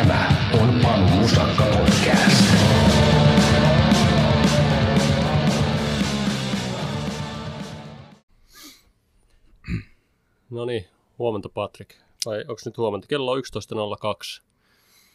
[0.00, 0.28] Tämä
[0.60, 2.44] on Panu Musakka Podcast.
[10.50, 10.84] No niin,
[11.18, 11.90] huomenta Patrick.
[12.26, 13.06] Vai onko nyt huomenta?
[13.06, 13.38] Kello on
[14.38, 14.42] 11.02.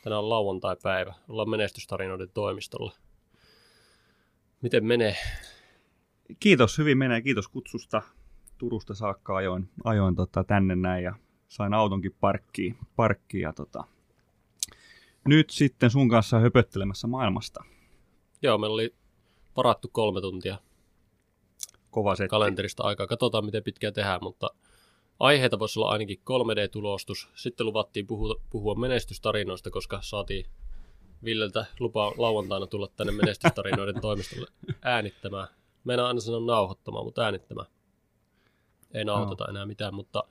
[0.04, 1.14] Tänään on lauantai-päivä.
[1.30, 2.94] Ollaan menestystarinoiden toimistolla.
[4.62, 5.16] Miten menee?
[6.40, 7.22] Kiitos, hyvin menee.
[7.22, 8.02] Kiitos kutsusta.
[8.58, 11.16] Turusta saakka ajoin, ajoin tota, tänne näin ja
[11.48, 13.84] sain autonkin parkkiin, parkkiin ja tota,
[15.28, 17.64] nyt sitten sun kanssa höpöttelemässä maailmasta.
[18.42, 18.96] Joo, meillä oli
[19.58, 20.58] varattu kolme tuntia
[21.92, 22.30] Kova setti.
[22.30, 23.08] kalenterista aikaa.
[23.08, 24.50] Katsotaan, miten pitkään tehdään, mutta
[25.20, 27.30] aiheita voisi olla ainakin 3D-tulostus.
[27.36, 30.46] Sitten luvattiin puhua, puhua menestystarinoista, koska saatiin
[31.24, 34.48] Villeltä lupa lauantaina tulla tänne menestystarinoiden toimistolle
[34.82, 35.48] äänittämään.
[35.84, 37.68] Meidän aina sanoa nauhoittamaan, mutta äänittämään.
[38.94, 40.24] Ei nauhoiteta enää mitään, mutta,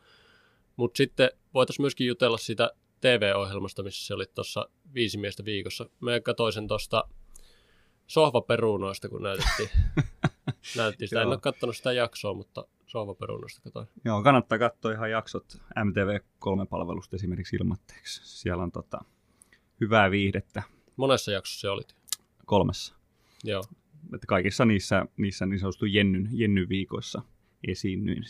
[0.76, 2.70] mutta sitten voitaisiin myöskin jutella siitä
[3.04, 5.88] TV-ohjelmasta, missä se oli tuossa viisi miestä viikossa.
[6.00, 7.04] Me katsoin sen tuosta
[8.06, 9.68] sohvaperunoista, kun näytettiin,
[10.76, 11.22] näytettiin sitä.
[11.22, 13.88] En ole katsonut sitä jaksoa, mutta sohvaperunoista katsoin.
[14.04, 18.20] Joo, kannattaa katsoa ihan jaksot MTV3-palvelusta esimerkiksi ilmatteeksi.
[18.24, 19.04] Siellä on tota,
[19.80, 20.62] hyvää viihdettä
[20.96, 21.96] Monessa jaksossa se olit.
[22.46, 22.94] kolmessa.
[23.44, 23.62] Joo.
[24.14, 27.22] Että kaikissa niissä, niissä niin sanotusti jennyn, jennyn viikoissa
[27.68, 28.24] esiinnyin.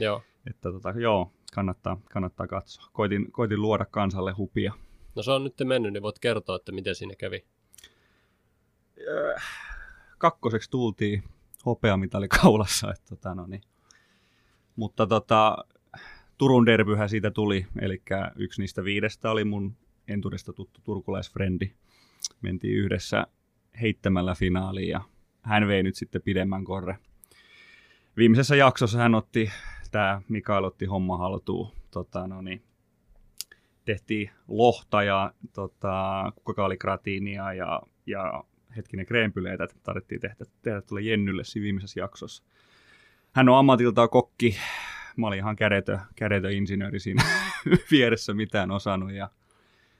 [0.00, 0.22] Joo.
[0.50, 2.84] Että tota, joo, kannattaa, kannattaa katsoa.
[2.92, 4.72] Koitin, koitin luoda kansalle hupia.
[5.14, 7.44] No se on nyt mennyt, niin voit kertoa, että miten siinä kävi.
[10.18, 11.22] kakkoseksi tultiin
[11.66, 12.90] hopeamitali kaulassa.
[12.90, 13.62] Että, tota, no niin.
[14.76, 15.64] Mutta tota,
[16.38, 18.02] Turun derbyhän siitä tuli, eli
[18.36, 19.76] yksi niistä viidestä oli mun
[20.08, 21.72] entuudesta tuttu turkulaisfrendi.
[22.42, 23.26] Mentiin yhdessä
[23.80, 25.00] heittämällä finaaliin ja
[25.42, 26.98] hän vei nyt sitten pidemmän korre.
[28.16, 29.50] Viimeisessä jaksossa hän otti,
[29.90, 31.72] tämä Mikael otti homma haltuun.
[31.90, 32.62] Tota, no niin,
[33.84, 38.44] tehtiin lohta ja tota, kukaaligratiinia ja, ja
[38.76, 42.42] hetkinen kreempyleitä, että tarvittiin tehdä, tehdä tuolle Jennylle siinä viimeisessä jaksossa.
[43.32, 44.56] Hän on ammatiltaan kokki.
[45.16, 47.24] Mä olin ihan kädetö, kädetö insinööri siinä
[47.90, 49.30] vieressä mitään osannut ja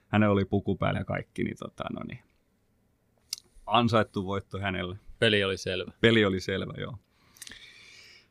[0.09, 2.21] hänellä oli puku päällä ja kaikki, niin, tota, no niin
[3.67, 4.97] ansaittu voitto hänelle.
[5.19, 5.93] Peli oli selvä.
[6.01, 6.99] Peli oli selvä, joo.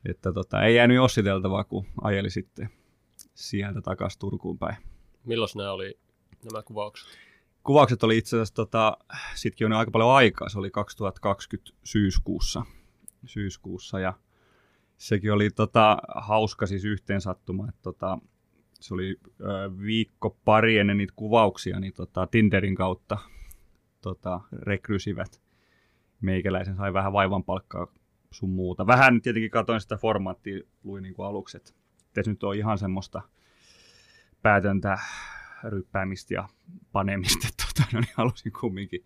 [0.09, 2.69] Että tota, ei jäänyt jossiteltavaa, kun ajeli sitten
[3.33, 4.75] sieltä takaisin Turkuun päin.
[5.25, 5.99] Milloin nämä oli
[6.43, 7.07] nämä kuvaukset?
[7.65, 8.97] kuvaukset oli itse asiassa, tota,
[9.35, 12.65] sitkin on aika paljon aikaa, se oli 2020 syyskuussa,
[13.25, 14.13] syyskuussa ja
[14.97, 18.17] sekin oli tota, hauska siis yhteensattuma, että tota,
[18.73, 19.45] se oli ö,
[19.81, 23.17] viikko pari ennen niitä kuvauksia, niin tota, Tinderin kautta
[24.01, 25.41] tota, rekrysivät
[26.21, 27.87] meikäläisen, sai vähän vaivan palkkaa
[28.35, 28.87] sun muuta.
[28.87, 31.71] Vähän tietenkin katsoin sitä formaattia, luin niin kuin aluksi, että
[32.13, 33.21] tässä nyt on ihan semmoista
[34.41, 34.97] päätöntä
[35.63, 36.49] ryppäämistä ja
[36.91, 37.47] panemista.
[37.65, 39.03] Tota, no niin halusin kumminkin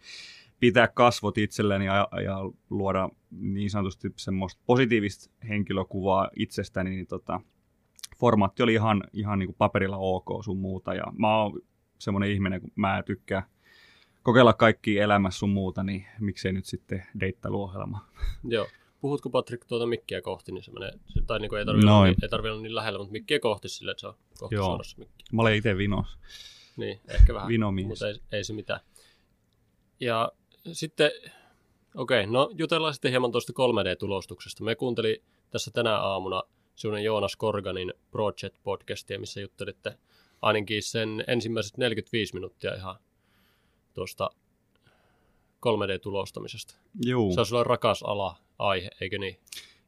[0.60, 2.38] pitää kasvot itselleni ja, ja
[2.70, 7.42] luoda niin sanotusti semmoista positiivista henkilökuvaa itsestäni, niin tota,
[8.18, 10.94] formaatti oli ihan, ihan niin kuin paperilla ok sun muuta.
[10.94, 11.62] Ja mä oon
[12.00, 13.44] semmoinen ihminen, kun mä tykkään
[14.24, 18.06] kokeilla kaikki elämässä sun muuta, niin miksei nyt sitten deittailuohjelma.
[18.44, 18.68] Joo.
[19.02, 20.92] Puhutko Patrick tuota mikkiä kohti, niin se menee,
[21.28, 23.70] tai niin kuin ei tarvitse olla, niin, ei tarvitse olla niin lähellä, mutta mikkiä kohti
[23.70, 24.66] sille, että se on kohti Joo.
[24.66, 25.24] suorassa mikki.
[25.32, 26.08] Mä olen itse vinos.
[26.78, 27.88] Niin, ehkä vähän, Vinomies.
[27.88, 28.80] mutta ei, ei se mitään.
[30.00, 30.32] Ja
[30.72, 31.12] sitten,
[31.96, 34.64] okei, no jutellaan sitten hieman tuosta 3D-tulostuksesta.
[34.64, 35.18] Me kuuntelin
[35.50, 36.44] tässä tänä aamuna
[36.76, 39.98] sinun Joonas Korganin Project-podcastia, missä juttelitte
[40.42, 42.96] ainakin sen ensimmäiset 45 minuuttia ihan
[43.94, 44.30] tuosta
[45.66, 46.76] 3D-tulostamisesta.
[47.06, 47.34] Juu.
[47.34, 49.40] Se on sulla rakas ala, aihe, eikö niin?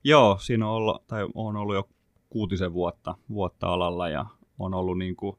[0.03, 1.89] Joo, siinä on ollut, tai on ollut jo
[2.29, 4.25] kuutisen vuotta, vuotta alalla ja
[4.59, 5.37] on ollut niin kuin,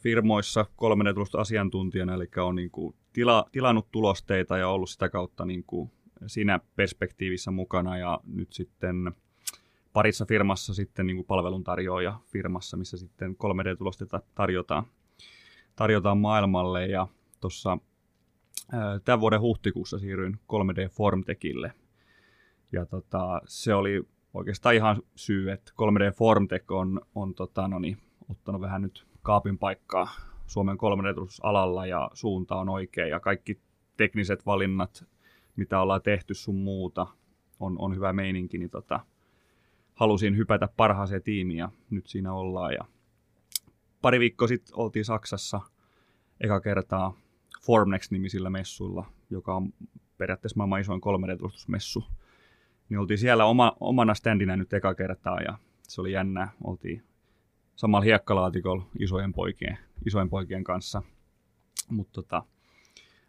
[0.00, 5.64] firmoissa 3D-tulosta asiantuntijana, eli on niin kuin tila, tilannut tulosteita ja ollut sitä kautta niin
[5.64, 5.90] kuin
[6.26, 9.12] siinä perspektiivissä mukana ja nyt sitten
[9.92, 14.84] parissa firmassa sitten niin kuin palveluntarjoaja firmassa, missä sitten 3D-tulosteita tarjotaan,
[15.76, 17.06] tarjotaan maailmalle ja
[17.40, 17.78] tuossa
[19.04, 21.72] tämän vuoden huhtikuussa siirryin 3D Formtekille
[22.74, 24.02] ja tota, se oli
[24.34, 27.96] oikeastaan ihan syy, että 3D Formtech on, on tota, no niin,
[28.30, 30.08] ottanut vähän nyt kaapin paikkaa
[30.46, 33.60] Suomen 3D-alalla ja suunta on oikea ja kaikki
[33.96, 35.04] tekniset valinnat,
[35.56, 37.06] mitä ollaan tehty sun muuta,
[37.60, 39.00] on, on hyvä meininki, niin tota,
[39.94, 42.72] halusin hypätä parhaaseen tiimiin ja nyt siinä ollaan.
[42.72, 42.84] Ja
[44.02, 45.60] pari viikkoa sitten oltiin Saksassa
[46.40, 47.16] eka kertaa
[47.62, 49.72] Formnext-nimisillä messuilla, joka on
[50.18, 52.04] periaatteessa maailman isoin 3D-tulustusmessu.
[52.88, 56.50] Niin oltiin siellä oma, omana standina nyt eka kertaa ja se oli jännää.
[56.64, 57.02] Oltiin
[57.76, 61.02] samalla hiekkalaatikolla isojen poikien, isojen poikien kanssa.
[61.90, 62.42] Mutta tota,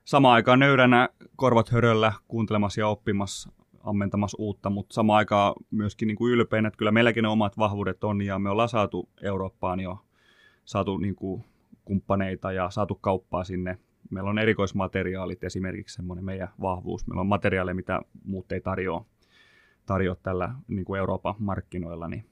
[0.05, 3.51] samaan aikaan nöyränä korvat höröllä kuuntelemassa ja oppimassa,
[3.83, 8.03] ammentamassa uutta, mutta samaan aikaan myöskin niin kuin ylpeänä, että kyllä meilläkin ne omat vahvuudet
[8.03, 10.05] on ja me ollaan saatu Eurooppaan jo
[10.65, 11.43] saatu niin kuin
[11.85, 13.77] kumppaneita ja saatu kauppaa sinne.
[14.09, 17.07] Meillä on erikoismateriaalit esimerkiksi semmoinen meidän vahvuus.
[17.07, 19.05] Meillä on materiaaleja, mitä muut ei tarjoa,
[19.85, 22.25] tarjoa tällä niin kuin Euroopan markkinoilla, niin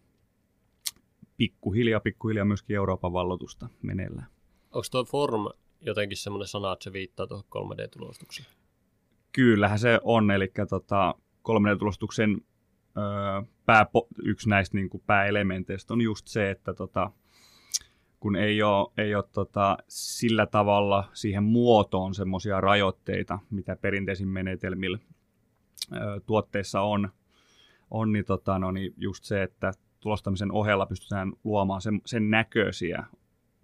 [1.38, 4.28] pikkuhiljaa, pikkuhiljaa myöskin Euroopan vallotusta meneillään.
[4.72, 5.46] Onko tuo form
[5.82, 8.46] jotenkin semmoinen sana, että se viittaa tuohon 3D-tulostukseen?
[9.32, 11.16] Kyllähän se on, eli tota,
[11.50, 12.42] 3D-tulostuksen
[12.98, 13.04] öö,
[13.66, 13.86] pää,
[14.24, 17.12] yksi näistä niin kuin pääelementeistä on just se, että tota,
[18.20, 24.98] kun ei ole, ei ole tota, sillä tavalla siihen muotoon semmoisia rajoitteita, mitä perinteisin menetelmillä
[25.94, 27.10] ö, tuotteissa on,
[27.94, 33.04] on niin, tota, no, niin just se, että tulostamisen ohella pystytään luomaan sen, sen näköisiä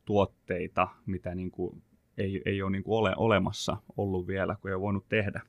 [0.05, 1.81] tuotteita, mitä niin kuin
[2.17, 5.41] ei, ei ole, niin kuin ole olemassa ollut vielä, kun ei ole voinut tehdä.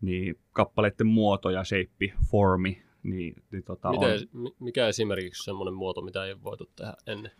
[0.00, 4.52] Niin kappaleiden muoto ja shape, formi, niin, niin tota Miten, on.
[4.58, 7.32] Mikä esimerkiksi semmoinen muoto, mitä ei ole voitu tehdä ennen?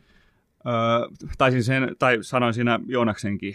[1.38, 3.55] Taisin sen, tai sanoin siinä Joonaksenkin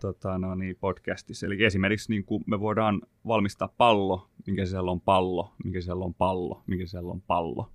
[0.00, 1.46] tota, no niin, podcastissa.
[1.46, 6.14] Eli esimerkiksi niin kuin me voidaan valmistaa pallo, minkä siellä on pallo, minkä siellä on
[6.14, 7.72] pallo, minkä siellä on pallo.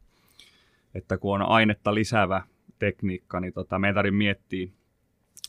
[0.96, 2.44] Että kun on ainetta lisäävä
[2.80, 4.68] tekniikka, niin tota, me ei tarvitse miettiä,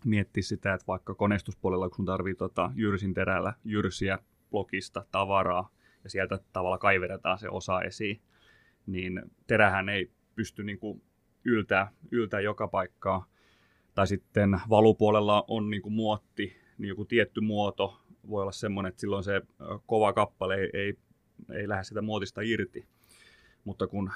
[0.04, 4.18] miettiä sitä, että vaikka konestuspuolella, kun tarvii tota, jyrsin terällä jyrsiä
[4.50, 5.70] blokista tavaraa,
[6.04, 8.20] ja sieltä tavalla kaivetaan se osa esiin,
[8.86, 11.02] niin terähän ei pysty niin kuin
[11.44, 13.26] yltää, yltää joka paikkaa.
[13.94, 19.00] Tai sitten valupuolella on niin kuin muotti, niin joku tietty muoto voi olla semmoinen, että
[19.00, 19.42] silloin se
[19.86, 20.98] kova kappale ei, ei,
[21.52, 22.86] ei lähde sitä muotista irti.
[23.64, 24.10] Mutta kun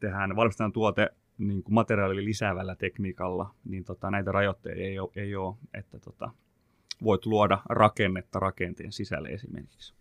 [0.00, 5.36] tehdään, valmistetaan tuote niin kuin materiaali lisäävällä tekniikalla, niin tota, näitä rajoitteita ei ole, ei
[5.36, 6.30] ole että tota,
[7.02, 9.94] voit luoda rakennetta rakenteen sisälle esimerkiksi.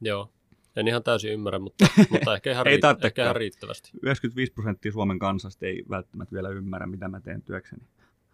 [0.00, 0.32] Joo,
[0.76, 3.90] en ihan täysin ymmärrä, mutta, mutta ehkä, ihan, ei riitt- ehkä ihan riittävästi.
[4.02, 7.82] 95 prosenttia Suomen kansasta ei välttämättä vielä ymmärrä, mitä mä teen työkseni.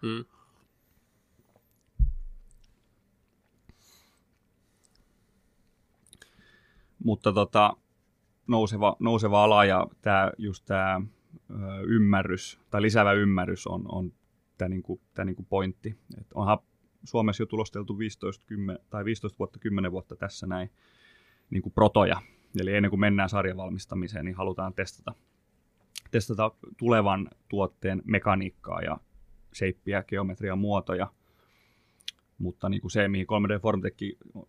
[0.03, 0.25] Hmm.
[7.05, 7.77] Mutta tota,
[8.47, 11.01] nouseva, nouseva ala ja tää, just tämä
[11.87, 14.13] ymmärrys, tai lisäävä ymmärrys on, on
[14.59, 15.97] tämä niinku, tää niinku pointti.
[16.21, 16.59] Et onhan
[17.05, 20.71] Suomessa jo tulosteltu 15, 10, tai 15 vuotta, 10 vuotta tässä näin
[21.51, 22.23] niin kuin protoja.
[22.61, 25.15] Eli ennen kuin mennään sarjavalmistamiseen, niin halutaan testata,
[26.11, 28.97] testata tulevan tuotteen mekaniikkaa ja
[29.55, 31.13] shapeia, geometria, muotoja.
[32.39, 33.97] Mutta niin kuin se, mihin 3D Formtech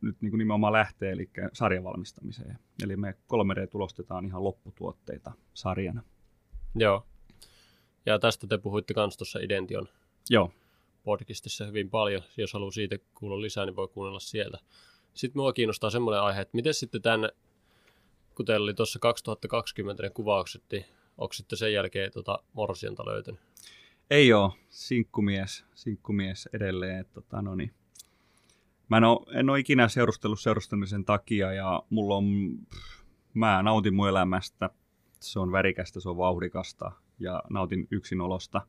[0.02, 2.60] nyt niin kuin nimenomaan lähtee, eli sarjavalmistamiseen.
[2.84, 6.04] Eli me 3D-tulostetaan ihan lopputuotteita sarjana.
[6.76, 7.06] Joo.
[8.06, 9.88] Ja tästä te puhuitte myös tuossa Idention
[10.30, 10.52] Joo.
[11.04, 12.22] podcastissa hyvin paljon.
[12.38, 14.58] Jos haluaa siitä kuulla lisää, niin voi kuunnella sieltä.
[15.14, 17.30] Sitten mua kiinnostaa semmoinen aihe, että miten sitten tämän,
[18.36, 20.86] kun teillä oli tuossa 2020 ne kuvaukset, niin
[21.18, 23.42] onko sitten sen jälkeen tota morsianta löytynyt?
[24.10, 27.00] Ei ole, sinkkumies, sinkkumies edelleen.
[27.00, 27.74] Että, tota, no niin.
[28.90, 32.26] Mä en ole, en ole ikinä seurustellut seurustamisen takia ja mulla on,
[32.70, 33.04] pff,
[33.34, 34.70] mä nautin mun elämästä.
[35.20, 38.62] Se on värikästä, se on vauhdikasta ja nautin yksinolosta.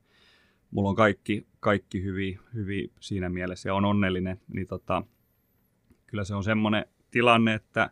[0.70, 4.40] Mulla on kaikki, kaikki hyvin, hyvin siinä mielessä ja on onnellinen.
[4.49, 5.02] Niin tota,
[6.10, 7.90] kyllä se on semmoinen tilanne, että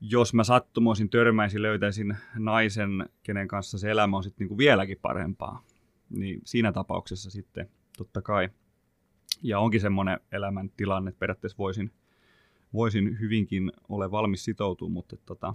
[0.00, 5.62] jos mä sattumoisin törmäisin, löytäisin naisen, kenen kanssa se elämä on sitten niinku vieläkin parempaa,
[6.10, 8.48] niin siinä tapauksessa sitten totta kai.
[9.42, 11.92] Ja onkin semmoinen elämän tilanne, että periaatteessa voisin,
[12.72, 15.54] voisin hyvinkin ole valmis sitoutumaan, mutta tota,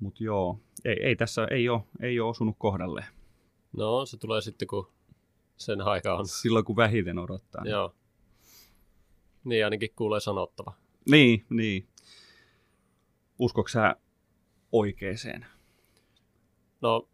[0.00, 3.04] mut joo, ei, ei tässä ei ole, ei ole osunut kohdalle.
[3.76, 4.92] No, se tulee sitten, kun
[5.56, 6.26] sen aika on.
[6.28, 7.64] Silloin, kun vähiten odottaa.
[7.64, 7.94] Joo.
[9.44, 10.72] Niin ainakin kuulee sanottava.
[11.10, 11.88] Niin, niin.
[13.38, 13.96] Uskoiko sä
[14.72, 15.46] oikeeseen?
[16.80, 17.08] No,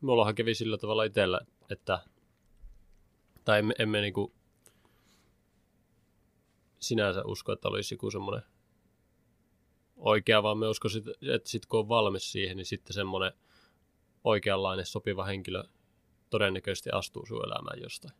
[0.00, 1.98] mullahan kävi sillä tavalla itsellä, että
[3.44, 4.32] tai emme, emme niinku
[6.80, 8.42] sinänsä usko, että olisi joku semmoinen
[9.96, 10.88] oikea, vaan me usko,
[11.34, 13.32] että sitten kun on valmis siihen, niin sitten semmoinen
[14.24, 15.64] oikeanlainen sopiva henkilö
[16.30, 18.14] todennäköisesti astuu sun elämään jostain.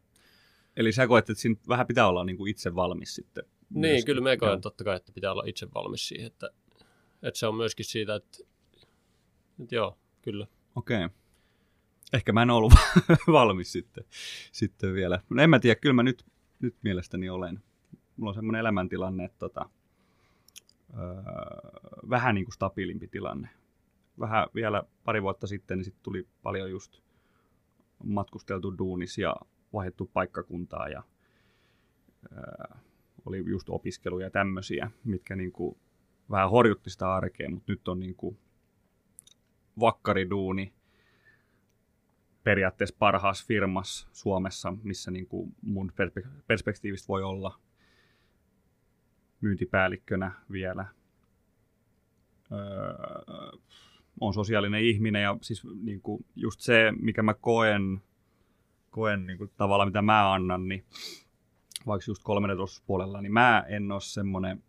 [0.76, 4.20] Eli sä koet, että siinä vähän pitää olla niin kuin itse valmis sitten niin, kyllä
[4.20, 6.50] me koen totta kai, että pitää olla itse valmis siihen, että,
[7.22, 8.38] että se on myöskin siitä, että,
[9.62, 10.46] että joo, kyllä.
[10.76, 11.04] Okei.
[11.04, 11.16] Okay.
[12.12, 12.72] Ehkä mä en ollut
[13.32, 14.04] valmis sitten,
[14.52, 15.20] sitten vielä.
[15.30, 16.24] No en mä tiedä, kyllä mä nyt,
[16.60, 17.62] nyt mielestäni olen.
[18.16, 19.68] Mulla on semmoinen elämäntilanne, että tota,
[20.98, 21.04] öö,
[22.10, 23.48] vähän niin kuin stabiilimpi tilanne.
[24.20, 27.00] Vähän vielä pari vuotta sitten, niin sitten tuli paljon just
[28.04, 29.36] matkusteltu duunis ja
[29.72, 31.02] vaihdettu paikkakuntaa ja
[32.36, 32.78] ää,
[33.26, 35.76] oli just opiskelu ja tämmöisiä, mitkä niin kuin
[36.30, 38.38] vähän horjutti sitä arkea, mutta nyt on niin kuin
[39.80, 40.72] vakkariduuni
[42.44, 47.60] periaatteessa parhaassa firmassa Suomessa, missä niin kuin mun perspe- perspektiivistä voi olla
[49.40, 50.86] myyntipäällikkönä vielä.
[52.52, 52.58] Öö,
[54.20, 58.02] on sosiaalinen ihminen ja siis niin kuin just se, mikä mä koen,
[58.90, 60.84] koen niin kuin tavalla, mitä mä annan, niin
[61.86, 64.62] vaikka just 13 puolella, niin mä en ole semmoinen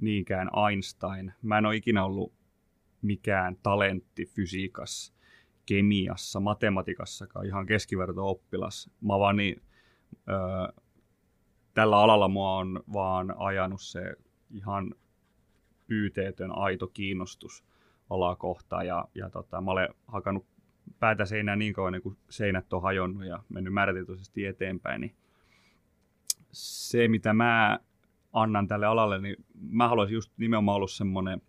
[0.00, 1.32] niinkään Einstein.
[1.42, 2.32] Mä en ole ikinä ollut
[3.02, 5.14] mikään talentti fysiikassa,
[5.66, 8.90] kemiassa, matematiikassakaan, ihan keskiverto-oppilas.
[9.00, 9.62] Mä vaan niin,
[10.28, 10.82] öö,
[11.74, 14.14] tällä alalla mua on vaan ajanut se
[14.50, 14.94] ihan
[15.86, 17.64] pyyteetön aito kiinnostus
[18.10, 20.46] alaa kohtaan ja, ja tota, mä olen hakannut
[21.00, 25.16] päätä seinään niin kauan, kun seinät on hajonnut ja mennyt määrätietoisesti eteenpäin, niin
[26.52, 27.78] se, mitä mä
[28.32, 31.42] annan tälle alalle, niin mä haluaisin just nimenomaan olla semmoinen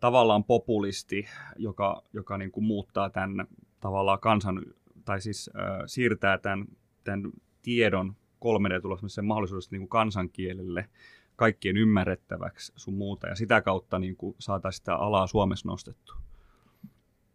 [0.00, 3.46] tavallaan populisti, joka, joka niin kuin muuttaa tämän
[3.80, 4.62] tavallaan kansan,
[5.04, 6.66] tai siis äh, siirtää tämän,
[7.04, 7.30] tämän
[7.62, 10.88] tiedon 3D-tuloksen mahdollisuudesta niin kuin kansankielelle
[11.36, 16.16] kaikkien ymmärrettäväksi sun muuta, ja sitä kautta niin kuin saataisiin sitä alaa Suomessa nostettua.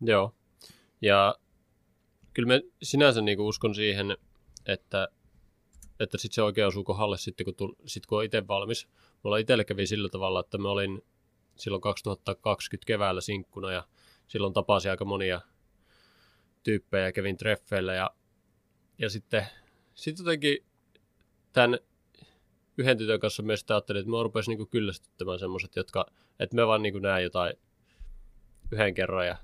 [0.02, 0.36] Joo,
[1.02, 1.36] ja
[2.34, 4.18] kyllä mä sinänsä niin kuin uskon siihen,
[4.66, 5.08] että
[6.00, 8.88] että sitten se oikein osuu kohdalle sitten, kun, tull, sit, kun on itse valmis.
[9.24, 11.02] Mulla itselle kävi sillä tavalla, että mä olin
[11.56, 13.88] silloin 2020 keväällä sinkkuna ja
[14.28, 15.42] silloin tapasin aika monia
[16.64, 18.12] tyyppejä ja kävin treffeillä ja,
[18.98, 19.46] ja sitten
[19.94, 20.58] sit jotenkin
[21.54, 21.80] tämän
[22.78, 26.06] yhden tytön kanssa myös ajattelin, että mä rupesin niin kyllästyttämään semmoiset, jotka,
[26.40, 27.54] että me vaan niin näen jotain
[28.72, 29.38] yhden kerran ja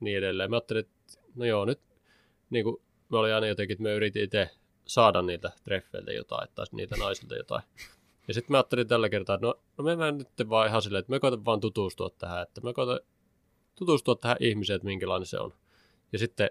[0.00, 0.50] niin edelleen.
[0.50, 1.80] Mä ajattelin, että no joo, nyt
[2.50, 2.76] niin kuin,
[3.08, 4.50] mä olin aina jotenkin, että mä yritin itse
[4.92, 7.62] saada niiltä treffeiltä jotain, tai niiltä naisilta jotain.
[8.28, 11.10] Ja sitten mä ajattelin tällä kertaa, että no, no me nyt vaan ihan silleen, että
[11.10, 13.00] me koitan vaan tutustua tähän, että me koitan
[13.74, 15.54] tutustua tähän ihmiseen, että minkälainen se on.
[16.12, 16.50] Ja sitten,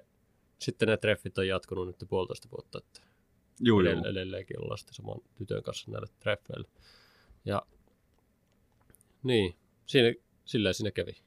[0.60, 3.02] sitten ne treffit on jatkunut nyt puolitoista vuotta, että
[3.60, 6.68] Juu, edell- edelleenkin ollaan sitten saman tytön kanssa näillä treffeillä.
[7.46, 7.62] Ja
[9.24, 9.56] niin,
[9.86, 10.14] siinä,
[10.46, 11.18] silleen siinä kävi.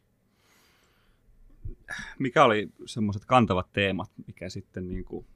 [2.18, 5.26] Mikä oli semmoiset kantavat teemat, mikä sitten niin kuin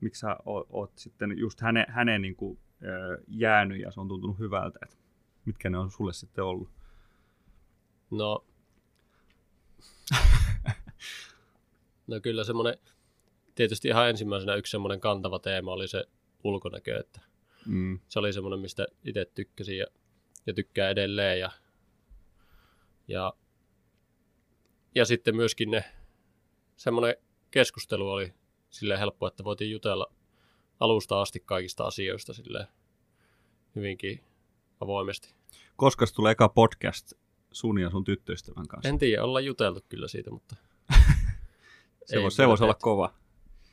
[0.00, 2.58] miksi sä oot, oot sitten just hänen, hänen niin kuin,
[3.28, 4.96] jäänyt ja se on tuntunut hyvältä, että
[5.44, 6.70] mitkä ne on sulle sitten ollut?
[8.10, 8.44] No,
[12.06, 12.78] no kyllä semmoinen,
[13.54, 16.04] tietysti ihan ensimmäisenä yksi semmoinen kantava teema oli se
[16.44, 17.20] ulkonäkö, että
[17.66, 17.98] mm.
[18.08, 19.86] se oli semmoinen, mistä itse tykkäsin ja,
[20.46, 21.50] ja tykkää edelleen ja,
[23.08, 23.32] ja,
[24.94, 25.84] ja sitten myöskin ne
[26.76, 27.16] semmoinen
[27.50, 28.34] keskustelu oli
[28.70, 30.12] silleen helppo, että voitiin jutella
[30.80, 32.68] alusta asti kaikista asioista sille
[33.76, 34.24] hyvinkin
[34.80, 35.34] avoimesti.
[35.76, 37.12] Koska tulee eka podcast
[37.52, 38.88] sun ja sun tyttöystävän kanssa?
[38.88, 40.56] En tiedä, ollaan juteltu kyllä siitä, mutta...
[42.06, 43.14] se voisi se vois olla kova.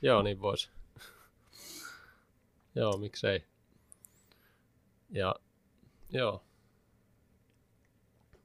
[0.02, 0.70] Joo, niin voisi.
[2.76, 3.44] joo, miksei.
[5.10, 5.36] Ja
[6.10, 6.44] joo.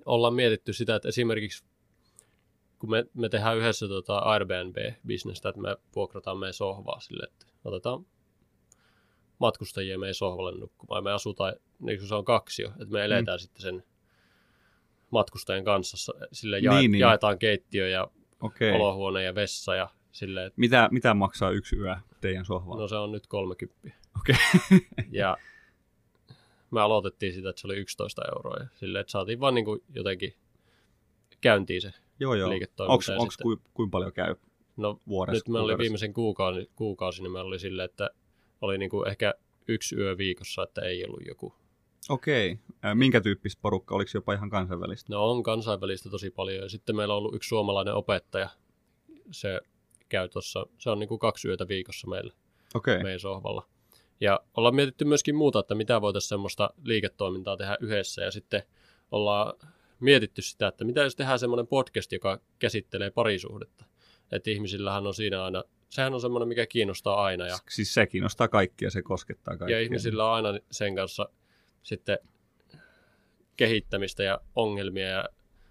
[0.07, 1.64] Ollaan mietitty sitä, että esimerkiksi
[2.78, 8.06] kun me, me tehdään yhdessä tota Airbnb-bisnestä, että me vuokrataan meidän sohvaa sille, että otetaan
[9.38, 11.04] matkustajia meidän sohvalle nukkumaan.
[11.04, 13.40] Me asutaan, niin kuin se on kaksi jo, että me eletään mm.
[13.40, 13.85] sitten sen
[15.11, 16.12] matkustajan kanssa.
[16.32, 17.00] Sille ja, niin, niin.
[17.00, 18.08] jaetaan keittiö ja
[18.40, 18.73] okay.
[18.73, 20.61] olohuone ja vessa ja sille, että...
[20.61, 22.82] mitä, mitä maksaa yksi yö teidän sohvalla?
[22.82, 23.88] No se on nyt 30.
[24.20, 24.37] Okei.
[24.56, 24.80] Okay.
[25.20, 25.37] ja
[26.70, 28.56] me aloitettiin sitä, että se oli 11 euroa.
[28.56, 30.35] Ja sille, että saatiin vaan niin kuin jotenkin
[31.40, 32.51] käyntiin se Joo, joo.
[32.51, 33.13] liiketoiminta.
[33.17, 34.35] Onko ku, kuinka paljon käy
[34.77, 35.37] no, vuodessa?
[35.37, 38.11] Nyt me oli viimeisen kuukausi, kuukausi niin me oli silleen, että
[38.61, 39.35] oli niinku ehkä
[39.69, 41.55] yksi yö viikossa, että ei ollut joku.
[42.09, 42.59] Okei.
[42.79, 42.95] Okay.
[42.95, 43.95] Minkä tyyppistä porukka?
[43.95, 45.13] Oliko jopa ihan kansainvälistä?
[45.13, 46.63] No on kansainvälistä tosi paljon.
[46.63, 48.49] Ja sitten meillä on ollut yksi suomalainen opettaja.
[49.31, 49.61] Se
[50.09, 52.33] käy tuossa, se on niinku kaksi yötä viikossa meillä
[52.75, 53.03] okay.
[53.03, 53.67] meidän sohvalla.
[54.21, 58.23] Ja ollaan mietitty myöskin muuta, että mitä voitaisiin semmoista liiketoimintaa tehdä yhdessä.
[58.23, 58.63] Ja sitten
[59.11, 59.55] ollaan
[60.00, 63.85] mietitty sitä, että mitä jos tehdään semmoinen podcast, joka käsittelee parisuhdetta.
[64.33, 67.47] Että ihmisillähän on siinä aina, sehän on semmoinen, mikä kiinnostaa aina.
[67.47, 69.76] Ja, siis se kiinnostaa kaikkia, se koskettaa kaikkia.
[69.76, 71.28] Ja ihmisillä on aina sen kanssa
[71.83, 72.19] sitten
[73.57, 75.28] kehittämistä ja ongelmia ja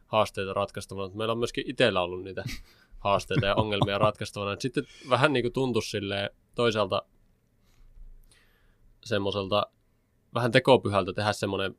[0.07, 1.15] haasteita ratkaistavana.
[1.15, 2.43] Meillä on myöskin itsellä ollut niitä
[2.99, 4.59] haasteita ja ongelmia ratkaistavana.
[4.59, 7.01] sitten vähän niin kuin tuntui silleen toisaalta
[9.05, 9.67] semmoiselta
[10.33, 11.75] vähän tekopyhältä tehdä semmoinen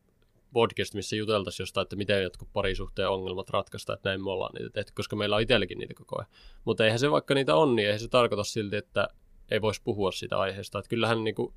[0.52, 4.70] podcast, missä juteltaisiin jostain, että miten jotkut parisuhteen ongelmat ratkaista, että näin me ollaan niitä
[4.70, 6.30] tehty, koska meillä on itselläkin niitä koko ajan.
[6.64, 9.08] Mutta eihän se vaikka niitä on, niin eihän se tarkoita silti, että
[9.50, 10.78] ei voisi puhua siitä aiheesta.
[10.78, 11.54] Että kyllähän niin kuin,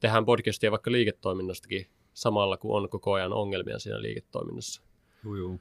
[0.00, 4.82] tehdään podcastia vaikka liiketoiminnastakin samalla, kun on koko ajan ongelmia siinä liiketoiminnassa.
[5.24, 5.60] Juu, juu.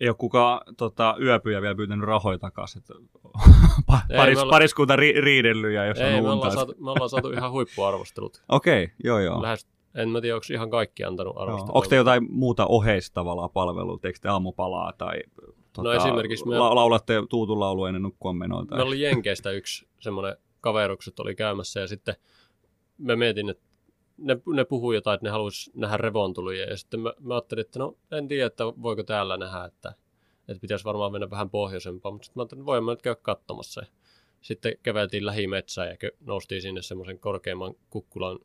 [0.00, 2.82] Ei ole kukaan tota, yöpyjä vielä pyytänyt rahoja takaisin.
[4.16, 7.30] paris, olla- pariskunta ri- riidellyt ja jos Ei, on me ollaan, saatu, me ollaan saatu
[7.30, 8.42] ihan huippuarvostelut.
[8.48, 9.42] Okei, joo joo.
[9.42, 9.66] Lähes,
[9.96, 11.42] en mä tiedä, onko ihan kaikki antanut joo.
[11.42, 11.72] arvosteluja.
[11.74, 13.98] Onko te jotain muuta oheista tavallaan palvelua?
[13.98, 15.22] Teekö te aamupalaa tai
[15.72, 18.64] tota, No esimerkiksi me- la- laulatte tuutun laulu ennen nukkumaan menoa?
[18.66, 18.78] Tai...
[18.78, 22.14] Me oli Jenkeistä yksi semmoinen kaverukset oli käymässä ja sitten
[22.98, 23.64] me mietin, että
[24.18, 27.78] ne, ne puhui jotain, että ne haluaisi nähdä revontulia ja sitten mä, mä ajattelin, että
[27.78, 29.94] no en tiedä, että voiko täällä nähdä, että,
[30.48, 33.82] että pitäisi varmaan mennä vähän pohjoisempaan, mutta sitten mä ajattelin, että voimme nyt käydä katsomassa.
[34.40, 38.38] Sitten käveltiin lähimetsään ja noustiin sinne semmoisen korkeamman kukkulan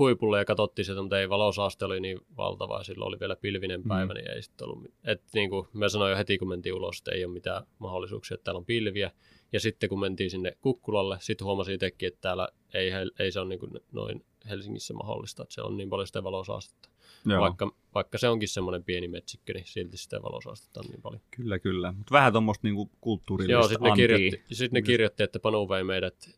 [0.00, 3.82] huipulle ja katsottiin sieltä, mutta ei valosaaste oli niin valtava ja silloin oli vielä pilvinen
[3.88, 4.16] päivä, Mm.
[4.18, 4.84] niin ei sitten ollut.
[5.04, 8.34] Et niin kuin mä sanoin jo heti, kun mentiin ulos, että ei ole mitään mahdollisuuksia,
[8.34, 9.10] että täällä on pilviä.
[9.52, 13.48] Ja sitten kun mentiin sinne kukkulalle, sitten huomasin itsekin, että täällä ei, ei se ole
[13.48, 16.88] niin kuin noin Helsingissä mahdollista, että se on niin paljon sitä valosaastetta.
[17.26, 21.20] Joo, Vaikka, vaikka se onkin semmoinen pieni metsikkö, niin silti sitä valosaastetta on niin paljon.
[21.30, 21.92] kyllä, kyllä.
[21.92, 25.84] Mutta vähän tuommoista niinku kulttuurillista Joo, sitten ne, kirjoitti, sit ne kirjoitti, että Panu vei
[25.84, 26.30] meidät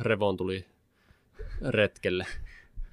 [0.00, 0.64] Revon tuli
[1.68, 2.26] retkelle.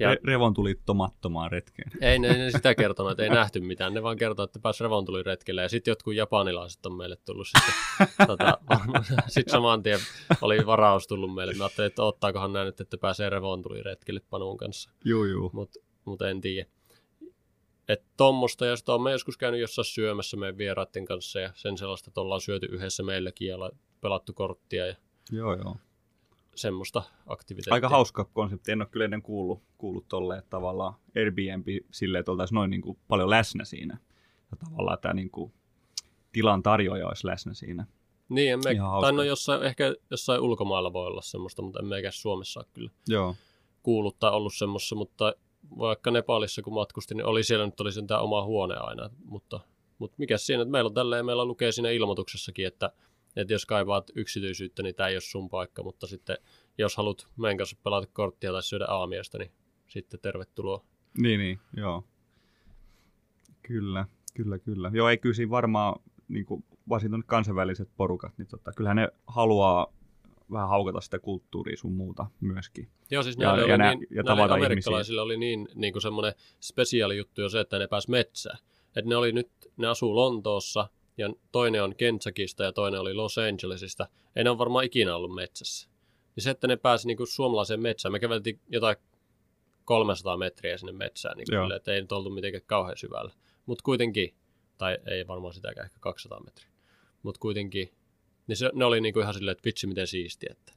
[0.01, 1.91] Ja Re- Revon tuli tomattomaan retkeen.
[2.01, 3.93] ei ne, ne sitä kertonut, että ei nähty mitään.
[3.93, 5.62] Ne vaan kertoi, että pääsi Revon tuli retkelle.
[5.62, 8.08] Ja sitten jotkut japanilaiset on meille tullut sitten.
[8.27, 8.58] tota,
[9.27, 10.00] sitten saman tien
[10.41, 11.53] oli varaus tullut meille.
[11.53, 14.89] Mä ajattelin, että ottaakohan nämä nyt, että pääsee Revon tuli retkelle Panuun kanssa.
[15.05, 15.50] Juu, juu.
[15.53, 16.70] Mutta mut en tiedä.
[17.88, 22.10] Että tommosta, ja sitten olemme joskus käynyt jossain syömässä meidän vieraiden kanssa, ja sen sellaista,
[22.10, 24.96] että ollaan syöty yhdessä meilläkin, ja la- pelattu korttia, ja
[25.31, 25.75] Joo, joo.
[26.55, 27.74] Semmoista aktiviteettia.
[27.74, 28.72] Aika hauska konsepti.
[28.72, 32.81] En ole kyllä ennen kuullut, kuullut tolleen, että tavallaan Airbnb silleen, että oltaisiin noin niin
[32.81, 33.98] kuin paljon läsnä siinä.
[34.51, 35.53] Ja tavallaan tämä niin kuin
[36.31, 37.86] tilan tarjoaja olisi läsnä siinä.
[38.29, 39.05] Niin, en me, Ihan hauska.
[39.05, 42.92] tai no jossain, ehkä jossain ulkomailla voi olla semmoista, mutta en meikä Suomessa ole kyllä
[43.07, 43.35] Joo.
[43.83, 45.33] kuullut tai ollut semmoista, mutta
[45.79, 49.59] vaikka Nepalissa kun matkustin, niin oli siellä nyt oli sentään oma huone aina, mutta,
[49.98, 52.92] mutta mikä siinä, että meillä on tälleen, meillä lukee siinä ilmoituksessakin, että,
[53.35, 56.37] että jos kaivaat yksityisyyttä, niin tämä ei ole sun paikka, mutta sitten
[56.77, 59.51] jos haluat meidän kanssa pelata korttia tai syödä aamiaista, niin
[59.87, 60.85] sitten tervetuloa.
[61.17, 62.03] Niin, niin, joo.
[63.61, 64.91] Kyllä, kyllä, kyllä.
[64.94, 69.94] Joo, ei kyllä siinä varmaan, niin kuin, varsinkin kansainväliset porukat, niin tota, kyllähän ne haluaa
[70.51, 72.87] vähän haukata sitä kulttuuria sun muuta myöskin.
[73.11, 76.01] Joo, siis Ja- näille ja oli nä- niin, ja näille amerikkalaisille oli niin, niin kuin
[76.01, 78.57] semmoinen spesiaali juttu jo se, että ne pääs metsään.
[78.96, 80.89] Että ne oli nyt, ne asuu Lontoossa
[81.22, 84.07] ja toinen on Kentuckista ja toinen oli Los Angelesista.
[84.36, 85.90] Ei ne ole varmaan ikinä ollut metsässä.
[86.36, 88.12] Niin se, että ne pääsi niin kuin suomalaiseen metsään.
[88.12, 88.96] Me käveltiin jotain
[89.86, 93.31] 300 metriä sinne metsään, niin kuin, että ei nyt oltu mitenkään kauhean syvällä.
[93.66, 94.36] Mutta kuitenkin,
[94.77, 96.70] tai ei varmaan sitäkään, ehkä 200 metriä.
[97.24, 97.92] Mutta kuitenkin,
[98.48, 100.74] niin se, ne oli niin kuin ihan silleen, että vitsi miten siistiä, että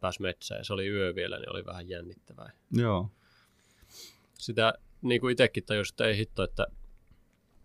[0.00, 2.52] pääsi metsään ja se oli yö vielä, niin oli vähän jännittävää.
[2.72, 3.10] Joo,
[4.34, 6.66] Sitä niin kuin itsekin tajusin, että ei hitto, että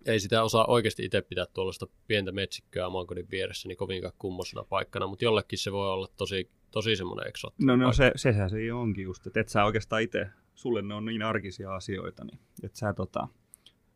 [0.06, 5.08] ei sitä osaa oikeasti itse pitää tuollaista pientä metsikköä oman vieressä niin kovinkaan kummosena paikkana,
[5.08, 7.98] mutta jollekin se voi olla tosi, tosi semmoinen eksoottinen no, no paikka.
[7.98, 11.76] se, sehän se onkin just, että et sä oikeastaan itse, sulle ne on niin arkisia
[11.76, 13.28] asioita, niin et sä tota,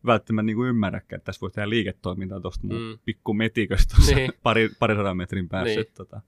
[0.05, 2.99] välttämättä niin kuin ymmärräkään, että tässä voi tehdä liiketoimintaa tuosta Mm.
[3.05, 4.33] pikku metiköstä Niin.
[4.43, 5.75] pari, parisadan metrin päässä.
[5.81, 5.93] Niin.
[5.95, 6.21] Tota.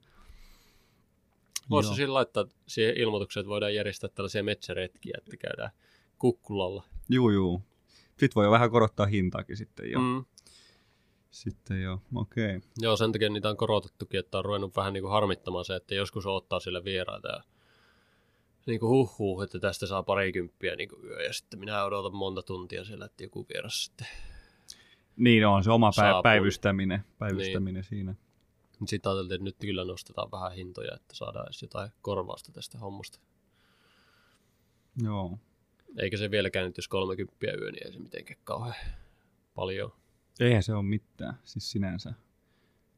[1.70, 5.70] Voisi siinä laittaa siihen ilmoitukseen, että voidaan järjestää tällaisia metsäretkiä, että käydään
[6.18, 6.84] kukkulalla.
[7.08, 7.62] Juu, juu.
[8.20, 10.00] Sitten voi jo vähän korottaa hintaakin sitten jo.
[10.00, 10.24] Mm.
[11.30, 12.56] Sitten jo, okei.
[12.56, 12.70] Okay.
[12.78, 15.94] Joo, sen takia niitä on korotettukin, että on ruvennut vähän niin kuin harmittamaan se, että
[15.94, 17.42] joskus ottaa sille vieraita ja
[18.66, 22.42] niin kuin huhhuh, että tästä saa parikymppiä niin kuin yö ja sitten minä odotan monta
[22.42, 24.06] tuntia siellä, että joku vieras sitten.
[25.16, 26.22] Niin on se oma pä- Saapuu.
[26.22, 27.84] päivystäminen, päivystäminen niin.
[27.84, 28.14] siinä.
[28.86, 33.18] Sitten ajateltiin, että nyt kyllä nostetaan vähän hintoja, että saadaan edes jotain korvausta tästä hommasta.
[35.02, 35.38] Joo.
[35.98, 38.74] Eikä se vieläkään nyt, jos 30 yö, niin ei se mitenkään kauhean
[39.54, 39.92] paljon.
[40.40, 42.14] Eihän se ole mitään, siis sinänsä.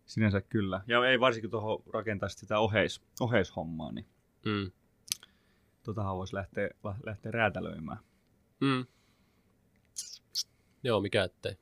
[0.07, 0.81] Sinänsä kyllä.
[0.87, 4.07] Ja ei varsinkin tuohon rakentaa sitä oheis, oheishommaa, niin
[4.45, 4.71] Mm.
[5.83, 6.71] totahan voisi lähteä,
[7.07, 7.99] lähteä räätälöimään.
[8.61, 8.87] Mm.
[10.83, 11.57] Joo, mikä ettei.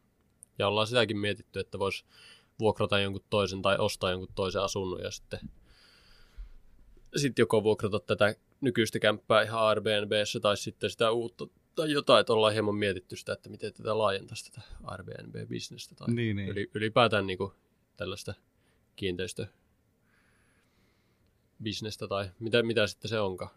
[0.59, 2.05] Ja ollaan sitäkin mietitty, että voisi
[2.59, 5.41] vuokrata jonkun toisen tai ostaa jonkun toisen asunnon ja sitten
[7.17, 12.33] sitten joko vuokrata tätä nykyistä kämppää ihan Airbnbssä tai sitten sitä uutta tai jotain, että
[12.33, 16.49] ollaan hieman mietitty sitä, että miten tätä laajentaisi tätä Airbnb-bisnestä tai Niin, niin.
[16.49, 17.53] yli, ylipäätään niin kuin
[17.97, 18.35] tällaista
[18.97, 19.47] kiinteistö
[21.63, 23.51] bisnestä tai mitä, mitä sitten se onkaan.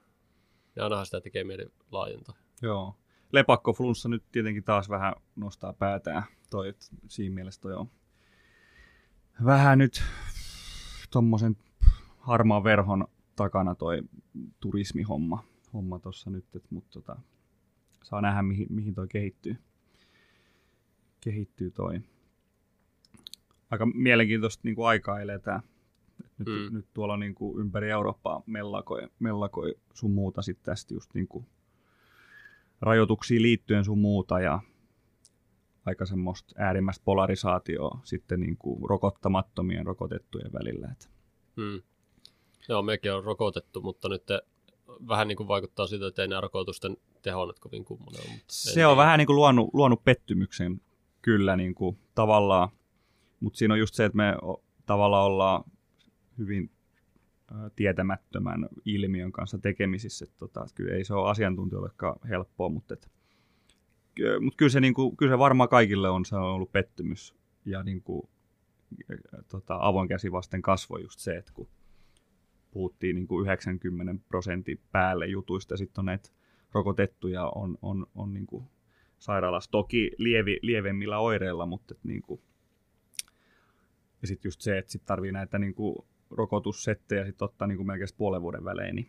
[0.75, 2.35] Ja ainahan sitä tekee mieli laajentaa.
[2.61, 2.95] Joo.
[3.31, 6.23] Lepakkoflunssa nyt tietenkin taas vähän nostaa päätään.
[6.49, 6.73] Toi,
[7.07, 7.91] siinä mielessä toi on
[9.45, 10.03] vähän nyt
[11.11, 11.57] tommosen
[12.19, 14.01] harmaan verhon takana toi
[14.59, 15.43] turismihomma
[15.73, 17.15] homma tuossa nyt, et, mutta tota,
[18.03, 19.55] saa nähdä mihin, mihin toi kehittyy.
[21.21, 21.99] Kehittyy toi.
[23.71, 25.61] Aika mielenkiintoista niin kuin aikaa eletään.
[26.19, 26.53] Et Nyt, Mm.
[26.69, 26.73] mm.
[26.77, 31.45] nyt tuolla niin kuin ympäri Eurooppaa mellakoi, mellakoi sun muuta sitten tästä just niin kuin
[32.81, 34.59] rajoituksiin liittyen sun muuta ja
[35.85, 40.87] aika semmoista äärimmäistä polarisaatioa sitten niin kuin rokottamattomien rokotettujen välillä.
[40.91, 41.09] Et
[41.57, 41.81] Hmm.
[42.69, 44.41] Joo, mekin on rokotettu, mutta nyt te,
[45.07, 48.85] vähän niin kuin vaikuttaa siltä, että ei nämä rokotusten teho nyt kovin kummonen mutta Se
[48.85, 48.97] on tiedä.
[48.97, 50.81] vähän niin kuin luonut, luonut pettymyksen
[51.21, 52.69] kyllä niin kuin tavallaan,
[53.39, 54.35] mutta siinä on just se, että me
[54.85, 55.63] tavallaan ollaan
[56.37, 56.71] hyvin
[57.75, 60.25] tietämättömän ilmiön kanssa tekemisissä.
[60.25, 63.11] Et tota, et kyllä ei se ole asiantuntijoillekaan helppoa, mutta, et,
[64.15, 67.35] ky- mut kyllä, se, niin kuin, kyllä se varmaan kaikille on, se on ollut pettymys
[67.65, 68.29] ja niin kuin,
[69.51, 71.67] tota, avoin käsi vasten kasvoi just se, että kun
[72.73, 76.29] puhuttiin niin kuin 90 prosentin päälle jutuista sitten on näitä
[76.71, 78.65] rokotettuja on, on, on niin kuin
[79.19, 82.41] sairaalassa toki lievi, lievemmillä oireilla, mutta niin kuin,
[84.21, 85.95] ja sitten just se, että sit tarvii näitä niin kuin
[86.29, 89.07] rokotussettejä sit ottaa niin kuin melkein puolen vuoden välein, niin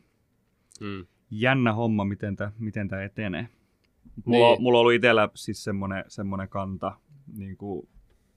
[0.80, 1.06] Hmm.
[1.30, 3.48] jännä homma, miten tämä miten tää etenee.
[4.24, 4.52] Mulla, Niin.
[4.54, 4.62] niin.
[4.62, 6.92] mulla on ollut itsellä siis semmoinen, semmoinen kanta
[7.36, 7.88] niin kuin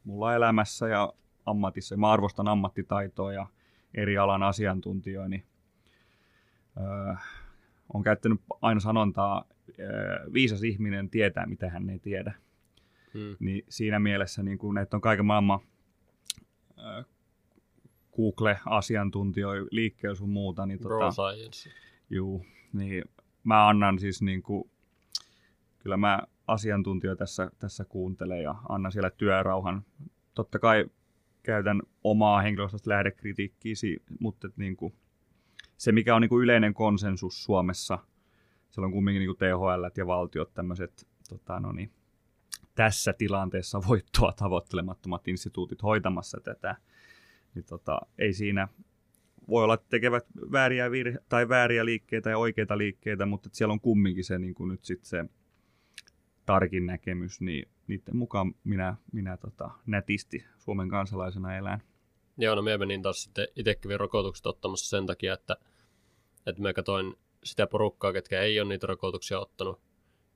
[0.03, 1.13] mulla elämässä ja
[1.45, 1.97] ammatissa.
[1.97, 3.47] Mä arvostan ammattitaitoa ja
[3.93, 5.45] eri alan asiantuntijoita, niin
[6.78, 7.13] öö,
[7.93, 9.45] on käyttänyt aina sanontaa,
[9.80, 12.34] öö, viisas ihminen tietää, mitä hän ei tiedä.
[13.13, 13.36] Hmm.
[13.39, 15.60] Niin siinä mielessä niin kuin näitä on kaiken maailman
[16.80, 17.04] öö,
[18.15, 21.69] Google-asiantuntijoita liikkeellä sun muuta, niin Bro tota, science.
[22.10, 23.04] Juu, niin
[23.43, 24.69] mä annan siis niin kuin,
[25.80, 29.86] kyllä mä asiantuntijoita tässä, tässä kuuntelen ja annan siellä työrauhan.
[30.34, 30.86] Totta kai
[31.47, 34.93] käytän omaa henkilökohtaista lähdekritiikkiä, si- mutta niin kuin,
[35.77, 37.99] se mikä on niin kuin yleinen konsensus Suomessa,
[38.69, 41.91] siellä on kumminkin niin THL ja valtiot tämmöiset tota, no niin,
[42.75, 46.75] tässä tilanteessa voittoa tavoittelemattomat instituutit hoitamassa tätä,
[47.55, 48.67] niin tota, ei siinä
[49.47, 53.79] voi olla, että tekevät vääriä, virhe- tai vääriä liikkeitä ja oikeita liikkeitä, mutta siellä on
[53.79, 55.25] kumminkin se, niin kuin nyt sit se
[56.45, 61.82] tarkin näkemys, niin niiden mukaan minä, minä tota, nätisti Suomen kansalaisena elän.
[62.38, 65.58] Joo, no me menin taas sitten itse kävin rokotukset ottamassa sen takia, että,
[66.45, 69.80] että mä katsoin sitä porukkaa, ketkä ei ole niitä rokotuksia ottanut.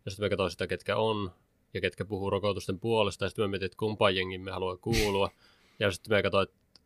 [0.06, 1.32] Ja sitten mä katsoin sitä, ketkä on
[1.74, 3.26] ja ketkä puhuu rokotusten puolesta.
[3.26, 5.30] Ja sitten mä mietin, että kumpaan jengiin me haluaa kuulua.
[5.80, 6.82] Ja sitten mä katsoin, että,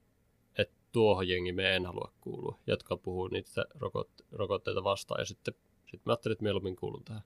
[0.58, 5.22] että tuohon jengiin me en halua kuulua, jotka puhuu niitä rokot, rokotteita vastaan.
[5.22, 7.24] Ja sitten, sitten mä ajattelin, että mieluummin kuulun tähän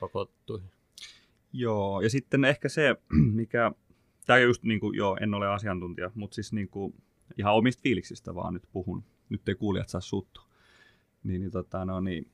[0.00, 0.75] rokottuihin.
[1.58, 2.96] Joo, ja sitten ehkä se,
[3.40, 3.72] mikä,
[4.26, 6.94] tämä just niin kuin, joo, en ole asiantuntija, mutta siis niin kuin,
[7.38, 9.04] ihan omista fiiliksistä vaan nyt puhun.
[9.28, 10.44] Nyt ei kuulijat saa suuttua.
[11.24, 12.30] Niin, niin, tota, no, niin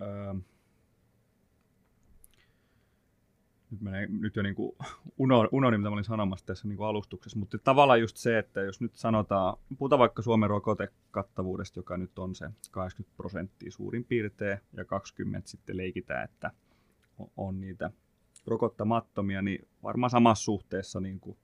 [0.00, 0.34] öö,
[3.70, 4.72] nyt, menee, nyt jo niin kuin
[5.18, 8.80] uno, unohdin, mitä olin sanomassa tässä niin kuin alustuksessa, mutta tavallaan just se, että jos
[8.80, 14.84] nyt sanotaan, puhutaan vaikka Suomen rokotekattavuudesta, joka nyt on se 80 prosenttia suurin piirtein, ja
[14.84, 16.50] 20 sitten leikitään, että
[17.36, 17.90] on- niitä
[18.46, 21.38] rokottamattomia, niin varmaan samassa suhteessa niin kuin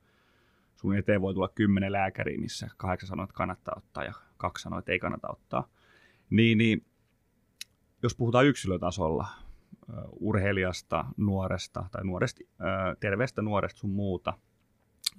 [0.77, 4.79] sun eteen voi tulla kymmenen lääkäriä, missä kahdeksan sanoo, että kannattaa ottaa ja kaksi sanoo,
[4.79, 5.69] että ei kannata ottaa.
[6.31, 6.87] Niin, niin
[8.03, 9.27] jos puhutaan yksilötasolla,
[10.21, 12.41] urheilijasta, nuoresta tai nuoresta,
[13.01, 14.39] terveestä nuoresta sun muuta,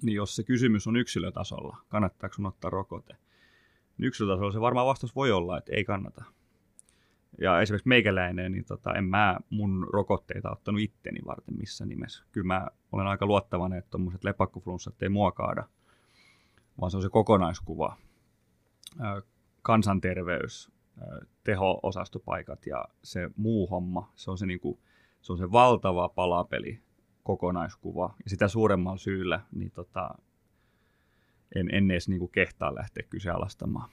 [0.02, 3.16] niin jos se kysymys on yksilötasolla, kannattaako sun ottaa rokote,
[3.98, 6.24] niin yksilötasolla se varmaan vastaus voi olla, että ei kannata.
[7.38, 12.24] Ja esimerkiksi meikäläinen, niin tota, en mä mun rokotteita ottanut itteni varten missä nimessä.
[12.32, 15.64] Kyllä mä olen aika luottavainen, että tuommoiset lepakkoflunssat ei mua kaada,
[16.80, 17.96] vaan se on se kokonaiskuva.
[19.62, 20.72] Kansanterveys,
[21.44, 24.80] teho-osastopaikat ja se muu homma, se on se, niinku,
[25.20, 26.80] se, on se valtava palapeli
[27.22, 28.14] kokonaiskuva.
[28.24, 30.14] Ja sitä suuremmalla syyllä niin tota,
[31.54, 33.90] en, en edes niinku kehtaa lähteä kyseenalaistamaan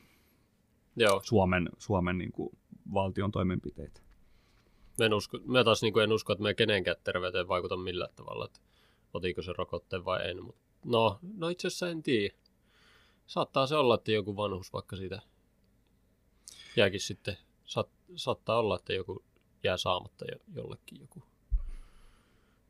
[0.99, 2.51] Joo, Suomen, Suomen niinku
[2.93, 4.01] valtion toimenpiteitä.
[4.99, 8.45] Mä, en usko, mä taas niin en usko, että me kenenkään terveyteen vaikuta millään tavalla,
[8.45, 8.59] että
[9.13, 10.43] otiko se rokotteen vai en.
[10.43, 12.35] Mut, no, no itse asiassa en tiedä.
[13.27, 15.21] Saattaa se olla, että joku vanhus vaikka siitä
[16.75, 19.23] jääkin sitten, saat, saattaa olla, että joku
[19.63, 21.23] jää saamatta jo, jollekin joku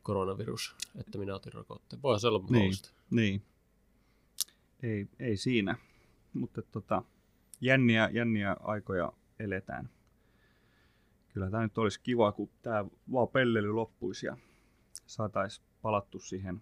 [0.03, 2.01] koronavirus, että minä otin rokotteen.
[2.01, 2.51] Voihan se olla Niin.
[2.51, 2.89] mahdollista.
[3.09, 3.41] Niin.
[4.83, 5.75] Ei, ei siinä.
[6.33, 7.03] Mutta tota,
[7.61, 9.89] jänniä, jänniä aikoja eletään.
[11.37, 14.37] Kyllä tämä nyt olisi kiva, kun tämä vaan pellely loppuisi ja
[15.05, 16.61] saataisiin palattu siihen,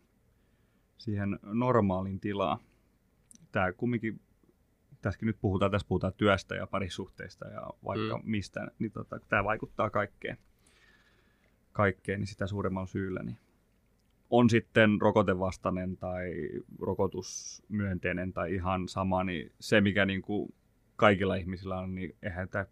[0.98, 2.60] siihen normaalin tilaan.
[3.52, 4.22] Tämä kumminkin,
[5.02, 8.24] tässäkin nyt puhutaan, tässä puhutaan työstä ja parisuhteista ja vaikka Mm.
[8.24, 10.38] mistä, niin tota, tämä vaikuttaa kaikkeen,
[11.72, 13.24] kaikkeen, niin sitä suuremmalla syyllä.
[13.24, 13.38] Niin
[14.30, 20.54] on sitten rokotevastainen tai rokotusmyönteinen tai ihan sama, niin se mikä niin kuin
[20.96, 22.66] kaikilla ihmisillä on, niin eihän tämä,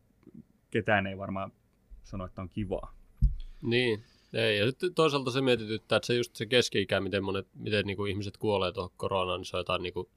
[0.72, 1.52] ketään ei varmaan
[2.04, 2.96] sano, että on kivaa.
[3.62, 4.58] Niin, ei.
[4.60, 8.12] Ja sitten toisaalta se mietityttää, että se just se keski-ikä, miten, monet, miten niin kuin
[8.12, 10.08] ihmiset kuolee tuohon koronaan, niin se on jotain niin kuin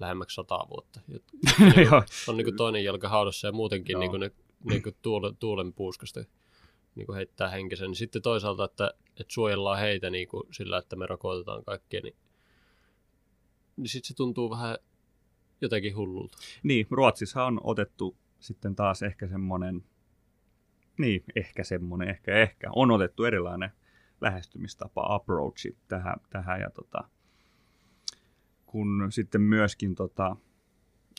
[0.00, 1.00] lähemmäksi sataa vuotta.
[1.14, 1.24] Et
[1.90, 2.02] Joo.
[2.28, 4.30] on niin kuin toinen jalka haudassa ja muutenkin niin kuin ne
[4.64, 6.24] niin kuin tuulen, tuulen puuskasta
[6.94, 7.86] niin kuin heittää henkisen.
[7.86, 12.16] Niin sitten toisaalta, että, että suojellaan heitä niin kuin sillä, että me rokotetaan kaikkia, niin,
[13.76, 14.78] niin sitten se tuntuu vähän
[15.60, 16.38] jotenkin hullulta.
[16.62, 19.84] Niin, Ruotsissa on otettu sitten taas ehkä semmoinen,
[20.98, 23.70] niin ehkä semmoinen, ehkä ehkä, on otettu erilainen
[24.20, 27.08] lähestymistapa, approachi tähän, tähän ja tota,
[28.66, 30.36] kun sitten myöskin tota,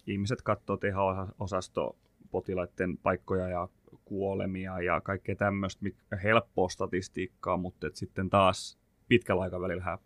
[0.08, 1.98] ihmiset katsoo teho-osasto
[2.32, 3.68] potilaiden paikkoja ja
[4.06, 5.86] kuolemia ja kaikkea tämmöistä,
[6.24, 9.98] helppoa statistiikkaa, mutta et sitten taas pitkällä aikavälillä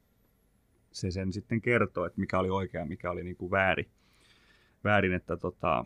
[0.91, 3.89] se sen sitten kertoo, että mikä oli oikea mikä oli niin kuin väärin.
[4.83, 5.85] Väärin, että tota,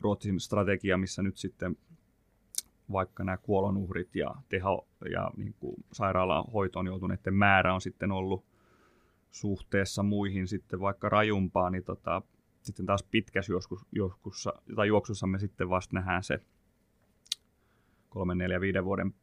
[0.00, 1.76] Ruotsin strategia, missä nyt sitten
[2.92, 8.44] vaikka nämä kuolonuhrit ja teho ja niin kuin sairaalan hoitoon joutuneiden määrä on sitten ollut
[9.30, 12.22] suhteessa muihin sitten vaikka rajumpaa, niin tota,
[12.62, 16.40] sitten taas pitkässä joskus, joskussa, tai juoksussa me sitten vasta nähdään se
[18.08, 19.14] kolmen, neljä, viiden vuoden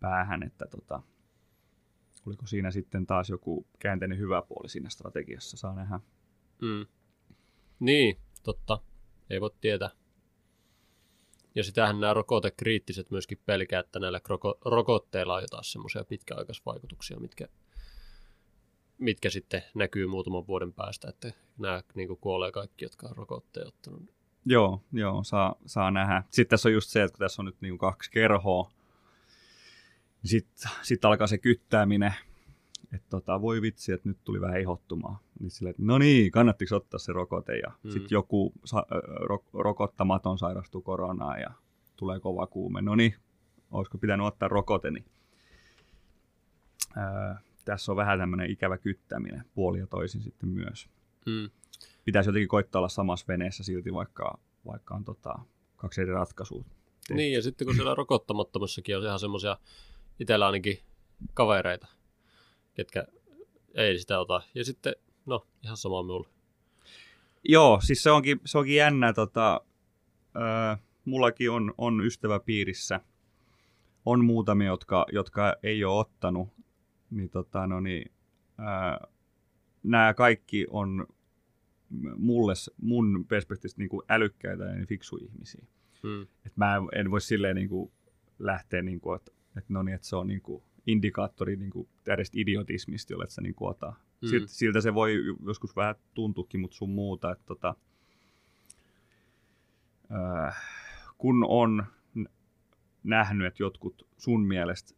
[0.00, 1.02] päähän, että tota,
[2.26, 6.00] oliko siinä sitten taas joku käänteinen hyvä puoli siinä strategiassa, saa nähdä.
[6.62, 6.86] Mm.
[7.80, 8.78] Niin, totta.
[9.30, 9.90] Ei voi tietää.
[11.58, 17.48] Ja sitähän nämä rokotekriittiset myöskin pelkää, että näillä roko- rokotteilla on jotain semmoisia pitkäaikaisvaikutuksia, mitkä,
[18.98, 24.02] mitkä sitten näkyy muutaman vuoden päästä, että nämä niin kuolee kaikki, jotka on rokotteen ottanut.
[24.44, 26.22] Joo, joo saa, saa nähdä.
[26.30, 28.70] Sitten tässä on just se, että kun tässä on nyt niin kaksi kerhoa,
[30.22, 32.14] niin sitten sit alkaa se kyttääminen,
[32.92, 35.16] että tota, voi vitsi, että nyt tuli vähän ihottumaan.
[35.40, 37.56] Niin sille, että no niin, kannattiko ottaa se rokote?
[37.56, 37.90] Ja Mm.
[37.90, 38.86] sitten joku sa-
[39.20, 41.50] ro- rokottamaton sairastuu koronaan ja
[41.96, 42.82] tulee kova kuume.
[42.82, 43.14] No niin,
[43.70, 44.90] olisiko pitänyt ottaa rokote?
[44.90, 45.04] Niin,
[46.96, 50.88] öö, tässä on vähän tämmöinen ikävä kyttäminen puoli ja toisin sitten myös
[51.26, 51.50] Mm.
[52.04, 55.38] pitäisi jotenkin koittaa olla samassa veneessä silti, vaikka, vaikka on tota,
[55.76, 56.64] kaksi eri ratkaisua.
[57.10, 59.56] Niin, ja sitten kun siellä rokottamattomassakin on ihan semmoisia
[60.20, 60.78] itsellä ainakin
[61.34, 61.86] kavereita,
[62.78, 63.06] ketkä
[63.74, 64.42] ei sitä ota.
[64.54, 64.94] Ja sitten,
[65.26, 66.28] no, ihan sama minulle.
[67.44, 69.12] Joo, siis se onkin, se onkin jännä.
[69.12, 69.60] Tota,
[70.36, 73.00] öö, mullakin on, on ystäväpiirissä,
[74.04, 76.48] on muutamia, jotka, jotka ei ole ottanut,
[77.10, 78.12] niin, tota, no niin
[78.58, 79.08] öö,
[79.82, 81.06] nämä kaikki on
[82.16, 85.64] mulle, mun perspektiivistä niin kuin älykkäitä ja fiksu ihmisiä.
[86.02, 86.22] Mm.
[86.22, 87.92] Et mä en, en voi silleen niin kuin
[88.38, 91.88] lähteä, niin kuin, että, että, no niin, että se on niin kuin indikaattori niin kuin
[92.04, 93.92] täydestä idiotismista, jolle sä niin kuin ota.
[94.22, 94.28] Mm.
[94.28, 95.14] Siltä, siltä se voi
[95.46, 97.32] joskus vähän tuntuukin, mutta sun muuta.
[97.32, 97.74] Että, tota,
[100.12, 100.56] äh,
[101.18, 101.86] kun on
[103.04, 104.94] nähnyt, että jotkut sun mielestä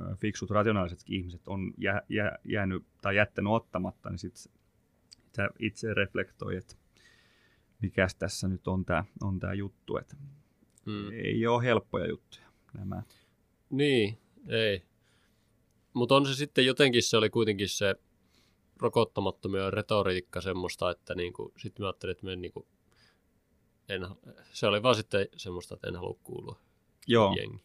[0.00, 4.52] äh, fiksut, rationaalisetkin ihmiset on jä, jä, jäänyt tai jättänyt ottamatta, niin sitten
[5.36, 6.74] sä itse reflektoi, että
[7.82, 10.16] mikäs tässä nyt on tämä on tää juttu, että
[10.86, 11.10] Mm.
[11.12, 13.02] ei ole helppoja juttuja nämä.
[13.70, 14.82] Niin, ei.
[15.92, 17.94] Mutta on se sitten jotenkin, se oli kuitenkin se
[18.76, 22.66] rokottamattomien retoriikka semmoista, että niinku, sitten mä ajattelin, että me niinku,
[23.88, 24.06] en,
[24.52, 26.58] se oli vaan sitten semmoista, että en halua kuulua
[27.06, 27.62] Joo, jengi.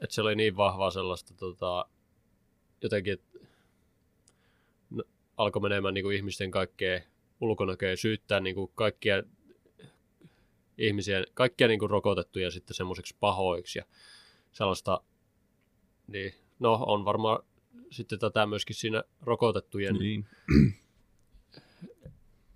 [0.00, 1.88] Et se oli niin vahvaa sellaista tota,
[2.82, 3.38] jotenkin, että
[4.90, 5.04] no,
[5.36, 7.00] alkoi menemään niinku ihmisten kaikkea
[7.40, 9.22] ulkonäköä syyttää niinku kaikkia
[10.78, 13.84] ihmisiä, kaikkia niinku rokotettuja sitten semmoiseksi pahoiksi ja
[14.52, 15.00] sellaista,
[16.06, 17.38] niin no on varmaan
[17.90, 20.26] sitten tätä myöskin siinä rokotettujen niin.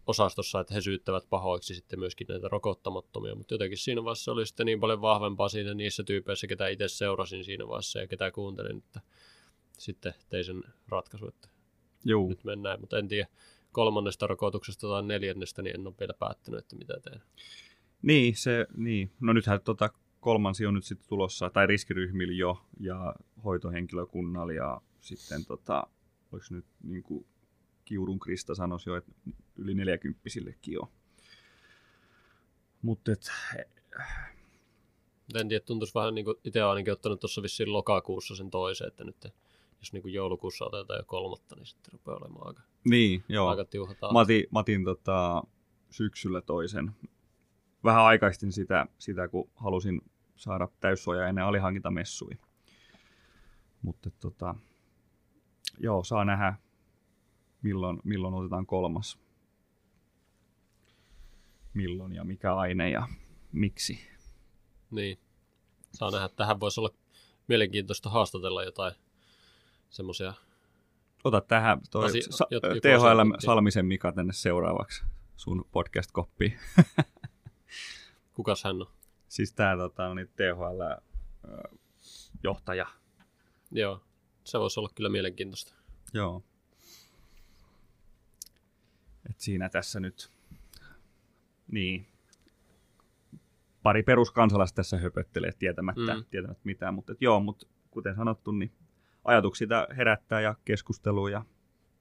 [0.06, 4.66] osastossa, että he syyttävät pahoiksi sitten myöskin näitä rokottamattomia, mutta jotenkin siinä vaiheessa oli sitten
[4.66, 9.00] niin paljon vahvempaa siinä niissä tyypeissä, ketä itse seurasin siinä vaiheessa ja ketä kuuntelin, että
[9.78, 11.48] sitten tein sen ratkaisu, että
[12.04, 12.28] Juu.
[12.28, 13.28] nyt mennään, mutta en tiedä
[13.72, 17.22] kolmannesta rokotuksesta tai neljännestä, niin en ole vielä päättänyt, että mitä teen.
[18.02, 19.10] Niin, se, niin.
[19.20, 19.90] No nythän tota
[20.22, 25.86] kolmansi on nyt sitten tulossa, tai riskiryhmillä jo, ja hoitohenkilökunnalla, ja sitten tota,
[26.32, 27.26] oliko nyt niin kuin
[27.84, 29.12] Kiurun Krista sanoisi jo, että
[29.56, 30.92] yli neljäkymppisillekin jo.
[32.82, 33.30] Mutta et,
[35.34, 39.04] en tiedä, tuntuisi vähän niin kuin itse ainakin ottanut tuossa vissiin lokakuussa sen toisen, että
[39.04, 39.16] nyt
[39.80, 43.48] jos niin kuin joulukuussa otetaan jo kolmatta, niin sitten rupeaa olemaan aika, niin, joo.
[43.48, 44.12] aika tiuha tahti.
[44.12, 45.42] Mä otin, mä otin tota,
[45.90, 46.90] syksyllä toisen.
[47.84, 50.00] Vähän aikaistin sitä, sitä kun halusin
[50.42, 52.30] saada täyssuojaa ennen alihankintamessui.
[53.82, 54.54] Mutta tota,
[55.78, 56.54] joo, saa nähdä,
[57.62, 59.18] milloin, milloin otetaan kolmas.
[61.74, 63.08] Milloin ja mikä aine ja
[63.52, 64.08] miksi.
[64.90, 65.18] Niin.
[65.92, 66.90] Saa nähdä, tähän voisi olla
[67.48, 68.94] mielenkiintoista haastatella jotain
[69.90, 70.34] semmoisia.
[71.24, 72.46] Ota tähän toi Asi- Sa-
[72.82, 73.44] THL.
[73.44, 75.04] Salmisen Mika tänne seuraavaksi
[75.36, 76.58] sun podcast-koppiin.
[78.34, 78.86] Kukas hän on?
[79.32, 82.86] Siis tää tota, niin THL-johtaja.
[83.70, 84.02] Joo,
[84.44, 85.74] se voisi olla kyllä mielenkiintoista.
[86.14, 86.42] Joo.
[89.30, 90.30] Et siinä tässä nyt,
[91.70, 92.06] niin,
[93.82, 96.24] pari peruskansalaista tässä höpöttelee tietämättä, Mm.
[96.30, 98.72] tietämättä mitään, mutta joo, mutta kuten sanottu, niin
[99.24, 101.44] ajatuksia herättää ja keskustelua ja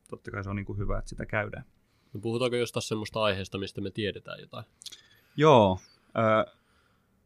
[0.09, 1.65] totta kai se on niin kuin hyvä, että sitä käydään.
[2.13, 4.65] No puhutaanko jostain semmoista aiheesta, mistä me tiedetään jotain?
[5.35, 5.79] Joo.
[6.17, 6.21] Ö,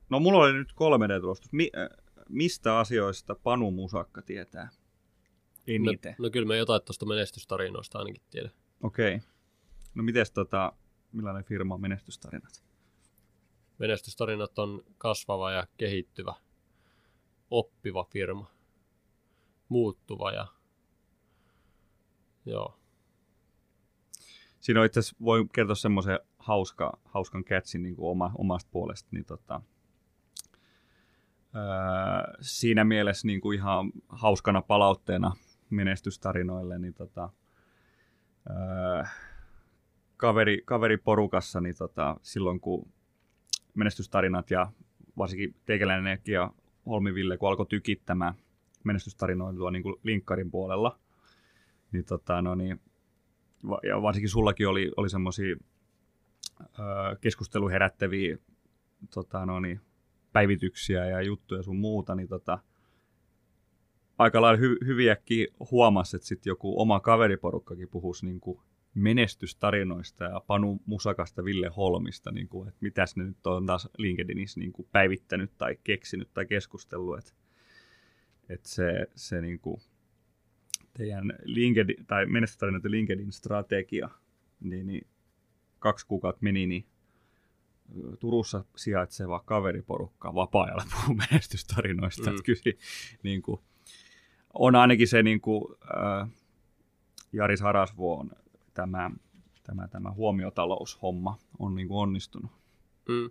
[0.09, 1.51] no mulla oli nyt 3D-tulostus.
[1.51, 1.89] Mi- ö,
[2.29, 4.69] mistä asioista Panu Musakka tietää
[5.67, 6.15] eniten?
[6.19, 8.51] No, no kyllä me jotain tuosta menestystarinoista ainakin tiedän.
[8.83, 9.15] Okei.
[9.15, 9.27] Okay.
[9.95, 10.73] No mites tota,
[11.11, 12.63] millainen firma on menestystarinat?
[13.77, 16.33] Menestystarinat on kasvava ja kehittyvä,
[17.51, 18.51] oppiva firma,
[19.69, 20.47] muuttuva ja
[22.45, 22.79] joo.
[24.59, 29.09] Siinä on itse asiassa, voi kertoa semmoisen hauska, hauskan catchin niin kuin oma, omasta puolesta.
[29.11, 29.61] Niin tota,
[32.41, 35.31] siinä mielessä niin kuin ihan hauskana palautteena
[35.69, 37.29] menestystarinoille, niin tota,
[38.49, 39.03] öö,
[40.17, 42.87] kaveri, kaveriporukassa, niin tota, silloin kun
[43.73, 44.71] menestystarinat ja
[45.17, 46.51] varsinkin teikäläinenkin ja
[46.85, 48.33] Holmi Ville, kun alkoi tykittämään
[48.83, 50.99] menestystarinoita tuolla niin kuin linkkarin puolella,
[51.91, 52.81] niin, tota, no niin
[53.83, 55.55] ja varsinkin sullakin oli, oli semmoisia
[57.21, 58.37] keskustelu herättäviä
[59.13, 59.81] tota, no niin,
[60.35, 62.59] päivityksiä ja juttuja sun muuta, niin tota,
[64.17, 68.59] aika lailla hy- hyviäkin huomasi, että sitten joku oma kaveriporukkakin puhuisi niin kuin
[68.93, 74.59] menestystarinoista ja Panu Musakasta, Ville Holmista, niin kuin, että mitäs ne nyt on taas LinkedInissä
[74.59, 77.31] niin kuin päivittänyt tai keksinyt tai keskustellut, että,
[78.49, 79.81] että se, se niin kuin,
[80.97, 84.09] teidän LinkedIn, tai menestystarinoiden LinkedIn-strategia,
[84.59, 85.07] niin, niin
[85.79, 86.85] kaksi kuukautta meni, niin
[88.19, 92.31] Turussa sijaitseva kaveriporukka vapaa-ajalla puhuu menestystarinoista.
[92.31, 92.37] Mm.
[92.43, 92.77] Kyllä
[93.23, 93.61] niin kuin,
[94.53, 96.29] on ainakin se niin kuin, äh,
[97.33, 98.31] Jari Sarasvuon
[98.73, 99.11] tämä,
[99.63, 102.51] tämä, tämä huomiotaloushomma on niin kuin onnistunut.
[103.09, 103.29] Mm.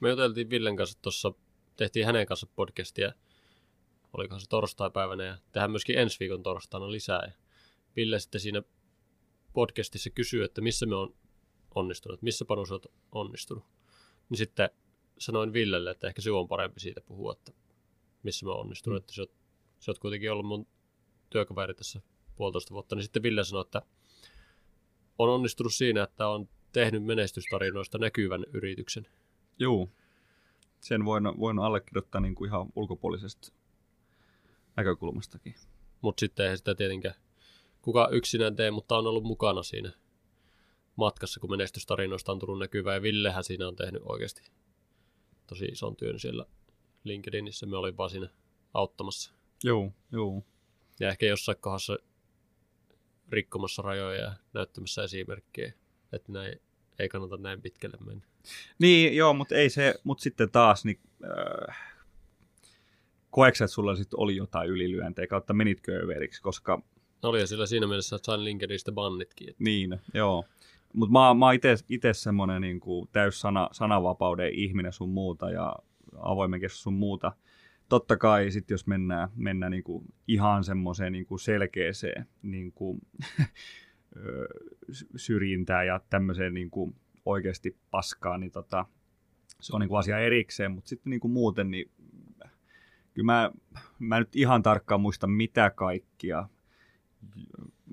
[0.00, 1.32] Me juteltiin Villen kanssa tuossa,
[1.76, 3.12] tehtiin hänen kanssa podcastia,
[4.12, 7.22] olikohan se torstai-päivänä ja tehdään myöskin ensi viikon torstaina lisää.
[7.26, 7.32] Ja
[7.96, 8.62] Ville sitten siinä
[9.52, 11.14] podcastissa kysyy, että missä me on
[11.78, 13.64] onnistunut, missä Panu sä oot onnistunut.
[14.28, 14.70] Niin sitten
[15.18, 17.52] sanoin Villelle, että ehkä sinun on parempi siitä puhua, että
[18.22, 18.98] missä mä onnistunut, mm.
[18.98, 19.30] että sä oot,
[19.78, 20.66] sä oot kuitenkin ollut mun
[21.30, 22.00] työkaveri tässä
[22.36, 23.82] puolitoista vuotta, niin sitten Ville sanoi, että
[25.18, 29.06] on onnistunut siinä, että on tehnyt menestystarinoista näkyvän yrityksen.
[29.58, 29.88] Joo.
[30.80, 33.52] Sen voin, voin allekirjoittaa niin kuin ihan ulkopuolisesta
[34.76, 35.54] näkökulmastakin.
[36.00, 37.14] Mutta sitten eihän sitä tietenkään
[37.82, 39.92] kuka yksinään tee, mutta on ollut mukana siinä
[40.98, 42.94] matkassa, kun menestystarinoista on tullut näkyvää.
[42.94, 44.42] Ja Villehän siinä on tehnyt oikeasti
[45.46, 46.46] tosi ison työn siellä
[47.04, 47.66] LinkedInissä.
[47.66, 48.28] Me olin vaan siinä
[48.74, 49.32] auttamassa.
[49.64, 50.44] Joo, joo.
[51.00, 51.98] Ja ehkä jossain kohdassa
[53.28, 55.72] rikkomassa rajoja ja näyttämässä esimerkkejä,
[56.12, 56.60] että näin,
[56.98, 58.26] ei kannata näin pitkälle mennä.
[58.78, 61.00] Niin, joo, mutta ei se, mutta sitten taas, niin,
[61.68, 61.76] äh,
[63.30, 66.82] koeksä, että sulla sit oli jotain ylilyöntejä, kautta menitkö överiksi, koska
[67.22, 69.50] Oli sillä siinä mielessä, että sain LinkedInistä bannitkin.
[69.50, 70.44] Että niin, joo.
[70.94, 71.54] Mutta mä, mä oon
[71.88, 72.80] itse semmoinen niin
[73.12, 75.76] täys sana, sananvapauden ihminen sun muuta ja
[76.18, 77.32] avoimen keskus sun muuta.
[77.88, 83.00] Totta kai sitten jos mennään, mennään niin kuin ihan semmoiseen niin kuin selkeeseen niin kuin,
[85.16, 88.86] syrjintään ja tämmöiseen niin kuin oikeasti paskaa, niin tota,
[89.60, 91.90] se on niin kuin asia erikseen, mutta sitten niin kuin muuten, niin
[93.14, 93.50] kyllä mä,
[93.98, 96.48] mä nyt ihan tarkkaan muista mitä kaikkia.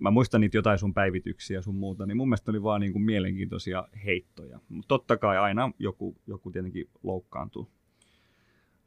[0.02, 2.94] Mä muistan niitä jotain sun päivityksiä ja sun muuta, niin mun mielestä oli vaan niin
[2.94, 4.60] kuin mielenkiintoisia heittoja.
[4.70, 7.70] Mutta totta kai aina joku, joku tietenkin loukkaantuu,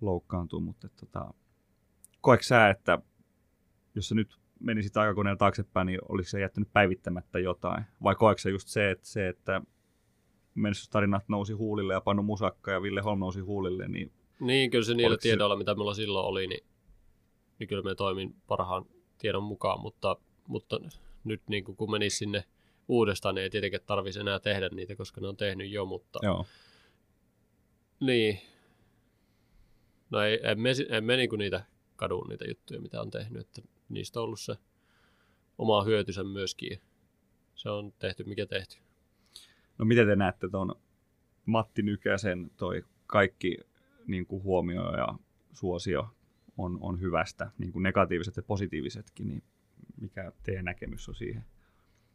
[0.01, 1.35] loukkaantuu mutta että tota,
[2.21, 2.99] koetko sä, että
[3.95, 7.85] jos sä nyt menisit aikakoneella taaksepäin, niin oliko se jättänyt päivittämättä jotain?
[8.03, 9.63] Vai koetko sä just se, että, se, että
[10.55, 14.95] menestystarinat nousi huulille ja Panu Musakka ja Ville Holm nousi huulille, niin Niin, kyllä se
[14.95, 16.65] niillä Oliko se- tiedoilla, mitä mulla silloin oli, niin,
[17.59, 18.85] niin kyllä me toimin parhaan
[19.19, 20.17] tiedon mukaan, mutta,
[20.49, 20.81] mutta
[21.25, 22.45] nyt niin kuin, kun menisi sinne
[22.89, 26.47] uudestaan, niin ei tietenkään tarvitsisi enää tehdä niitä, koska ne on tehnyt jo, mutta Joo.
[28.01, 28.39] niin.
[30.11, 31.65] No ei, en me, en me niinku niitä
[31.97, 34.55] kadu niitä juttuja, mitä on tehnyt, että niistä on ollut se
[35.59, 36.81] oma hyötynsä myöskin.
[37.55, 38.77] Se on tehty mikä tehty.
[39.79, 40.75] No miten te näette tuon
[41.47, 43.57] Matti Nykäsen toi kaikki
[44.07, 45.15] niin kuin huomio ja
[45.53, 46.09] suosio
[46.59, 49.43] on, on hyvästä, niin kuin negatiiviset ja positiivisetkin, niin
[50.01, 51.45] mikä teidän näkemys on siihen?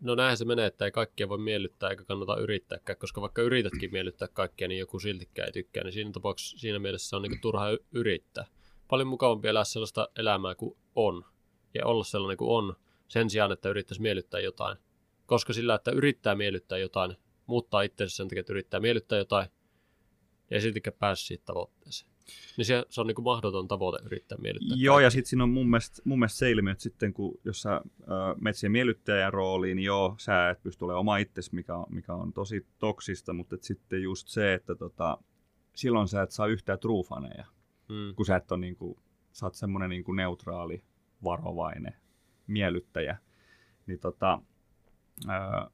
[0.01, 3.91] No näinhän se menee, että ei kaikkia voi miellyttää eikä kannata yrittääkään, koska vaikka yritätkin
[3.91, 7.65] miellyttää kaikkia, niin joku siltikään ei tykkää, niin siinä tapauksessa siinä mielessä on niin turha
[7.91, 8.45] yrittää.
[8.87, 11.25] Paljon mukavampi elää sellaista elämää kuin on
[11.73, 12.75] ja olla sellainen kuin on
[13.07, 14.77] sen sijaan, että yrittäisi miellyttää jotain.
[15.25, 19.47] Koska sillä, että yrittää miellyttää jotain, muuttaa itsensä sen takia, että yrittää miellyttää jotain,
[20.49, 22.12] ja ei siltikään pääse siitä tavoitteeseen.
[22.57, 24.77] Niin se, se on niin kuin mahdoton tavoite yrittää miellyttää.
[24.79, 27.61] Joo, ja sitten siinä on mun mielestä, mun mielestä se ilmiö, että sitten kun, jos
[27.61, 27.81] sä
[28.41, 32.33] menet siihen miellyttäjän rooliin, niin joo, sä et pysty olemaan oma itsesi, mikä, mikä on
[32.33, 35.17] tosi toksista, mutta et sitten just se, että tota,
[35.75, 37.45] silloin sä et saa yhtään truufaneja,
[37.89, 38.15] Mm.
[38.15, 38.97] kun sä et ole niin kuin,
[39.31, 40.83] sä oot semmoinen niin kuin neutraali,
[41.23, 41.95] varovainen
[42.47, 43.17] miellyttäjä.
[43.85, 44.41] Niin tota,
[45.25, 45.69] ö,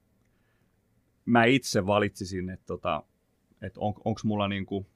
[1.25, 3.03] mä itse valitsisin, että tota,
[3.61, 4.87] että on, onko mulla niin kuin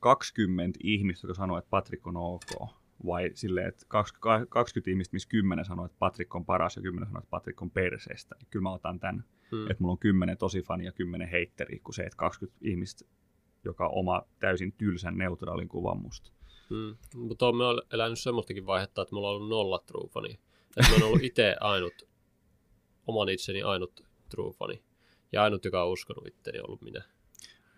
[0.00, 2.68] 20 ihmistä, jotka sanoo, että Patrick on ok,
[3.06, 7.08] vai silleen, että 20, 20 ihmistä, missä 10 sanoo, että Patrick on paras ja 10
[7.08, 8.34] sanoo, että Patrick on perseestä.
[8.38, 9.70] Niin kyllä mä otan tämän, Mm.
[9.70, 13.04] että mulla on 10 tosi fani ja 10 heitteri, kuin se, että 20 ihmistä,
[13.64, 16.30] joka on oma täysin tylsän neutraalin kuvan musta.
[16.70, 16.96] Mm.
[17.14, 20.38] Mutta on on elänyt semmoistakin vaihetta, että mulla on ollut nolla truufani.
[20.76, 22.08] Että mä oon ollut itse ainut,
[23.06, 24.82] oman itseni ainut truufani.
[25.32, 27.04] Ja ainut, joka on uskonut itteeni, on ollut minä.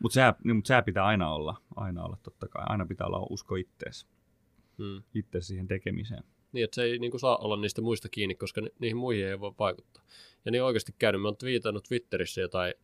[0.03, 3.27] Mutta sä, niin, mut sä pitää aina olla, aina olla totta kai, aina pitää olla
[3.31, 4.07] usko ittees,
[4.79, 5.03] Mm.
[5.15, 6.25] itse siihen tekemiseen.
[6.53, 9.27] Niin, että se ei niin kuin, saa olla niistä muista kiinni, koska ni- niihin muihin
[9.27, 10.03] ei voi vaikuttaa.
[10.45, 11.23] Ja niin oikeasti käynyt.
[11.23, 12.75] Mä oon twiitannut Twitterissä jotain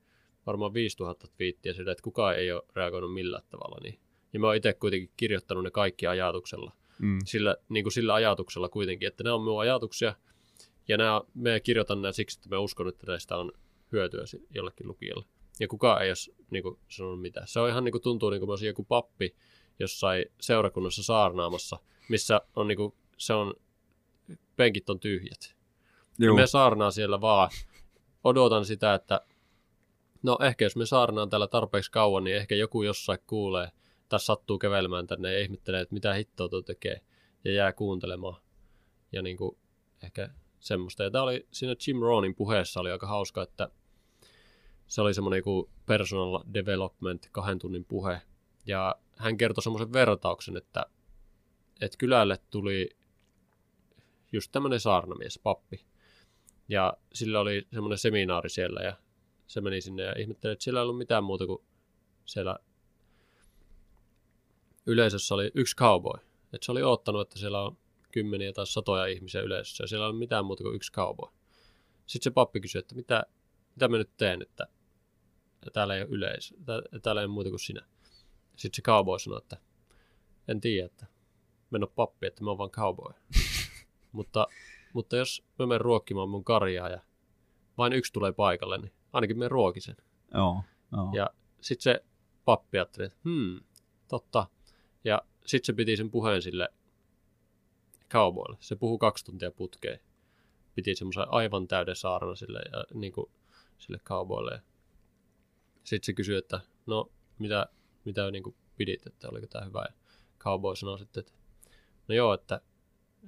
[0.47, 3.79] varmaan 5000 twiittiä siitä, että kukaan ei ole reagoinut millään tavalla.
[3.83, 3.99] Niin.
[4.33, 6.73] Ja mä oon itse kuitenkin kirjoittanut ne kaikki ajatuksella.
[6.99, 7.19] Mm.
[7.25, 10.15] Sillä, niin kuin sillä ajatuksella kuitenkin, että ne on minun ajatuksia.
[10.89, 13.53] Ja nämä, me kirjoitan nämä siksi, että mä uskon, että näistä on
[13.93, 15.25] hyötyä jollekin lukijalle.
[15.61, 17.49] Ja kukaan ei ole niin kuin, sanonut mitään.
[17.49, 19.37] Se on ihan niin kuin, tuntuu niin kuin mä joku pappi
[19.79, 21.79] jossain seurakunnassa saarnaamassa,
[22.09, 23.55] missä on niin kuin, se on,
[24.57, 25.57] penkit on tyhjät.
[26.19, 26.37] Ja Joo.
[26.37, 27.51] me saarnaa siellä vaan.
[28.25, 29.21] Odotan sitä, että
[30.23, 33.69] no ehkä jos me saarnaan täällä tarpeeksi kauan, niin ehkä joku jossain kuulee
[34.09, 37.01] tai sattuu kävelemään tänne ja ihmettelee, että mitä hittoa tuo tekee
[37.45, 38.43] ja jää kuuntelemaan.
[39.13, 39.59] Ja niin kuin,
[40.03, 40.29] ehkä
[40.61, 41.03] semmoista.
[41.03, 43.69] Ja tämä oli siinä Jim Rohnin puheessa oli aika hauska, että
[44.87, 48.21] se oli semmoinen kuin personal development kahden tunnin puhe.
[48.67, 50.87] Ja hän kertoi semmoisen vertauksen, että,
[51.81, 52.91] että kylälle tuli
[54.33, 55.87] just tämmöinen saarnamies, pappi.
[56.69, 58.97] Ja sillä oli semmoinen seminaari siellä ja
[59.47, 61.65] se meni sinne ja ihmetteli, että siellä ei ollut mitään muuta kuin
[62.25, 62.59] siellä
[64.87, 66.21] yleisössä oli yksi cowboy.
[66.53, 67.77] Että se oli oottanut, että siellä on
[68.13, 71.31] kymmeniä tai satoja ihmisiä yleisössä ja siellä ei ollut mitään muuta kuin yksi cowboy.
[72.07, 73.27] Sitten se pappi kysyi, että mitä,
[73.75, 74.67] mitä mä nyt teen, että
[75.73, 77.87] täällä ei ole yleisö, tää- täällä ei ole muuta kuin sinä.
[78.57, 79.57] Sitten se cowboy sanoi, että
[80.49, 81.07] en tiedä, että
[81.71, 83.13] mä en ole pappi, että mä oon vaan cowboy.
[84.13, 84.47] mutta,
[84.93, 87.01] mutta jos mä menen ruokkimaan mun karjaa ja
[87.79, 89.97] vain yksi tulee paikalle, niin ainakin me ruokin sen.
[90.35, 91.11] Joo, joo.
[91.15, 91.31] Ja
[91.61, 92.05] sitten se
[92.45, 93.61] pappi ajatteli, että hmm,
[94.09, 94.47] totta.
[95.05, 96.69] Ja sitten se piti sen puheen sille
[98.11, 98.57] cowboylle.
[98.61, 100.01] Se puhui kaksi tuntia putkeen.
[100.75, 103.31] Piti semmoisen aivan täyden saarna sille, ja, niin kuin,
[103.79, 104.63] sille cowboylle.
[105.87, 107.67] Sitten se kysyi, että no mitä,
[108.05, 109.85] mitä niin kuin pidit, että oliko tämä hyvä.
[109.89, 109.95] Ja
[110.39, 111.33] cowboy sanoi sitten, että
[112.09, 112.61] no joo, että,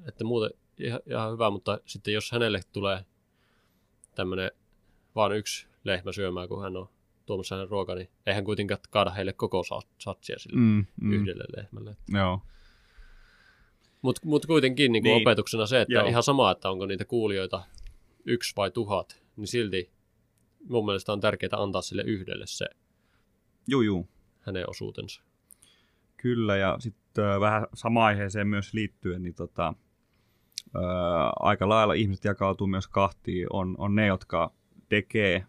[0.09, 3.05] että muuten ihan, ihan hyvä, mutta sitten jos hänelle tulee
[4.15, 4.51] tämmöinen
[5.15, 6.89] vaan yksi lehmä syömään, kun hän on
[7.27, 10.87] tuomassa hänen ruokaa, niin eihän kuitenkaan kaada heille koko sa- satsia sille mm.
[11.01, 11.97] Mm, yhdelle lehmälle.
[12.09, 12.43] Joo.
[14.03, 15.15] Mutta mut kuitenkin niin Niin.
[15.17, 15.29] niin.
[15.29, 15.95] opetuksena se, että.
[15.95, 16.07] Joo.
[16.09, 17.63] ihan sama, että onko niitä kuulijoita
[18.25, 19.91] yksi vai tuhat, niin silti
[20.69, 22.67] mun mielestä on tärkeää antaa sille yhdelle se
[23.69, 24.09] Juu, juu.
[24.41, 25.23] hänen osuutensa.
[26.17, 29.75] Kyllä, ja sitten äh, vähän sama aiheeseen myös liittyen, niin tota,
[30.77, 30.83] äh,
[31.41, 33.47] aika lailla ihmiset jakautuu myös kahtiin.
[33.51, 34.53] On, on ne, jotka
[34.89, 35.47] tekee,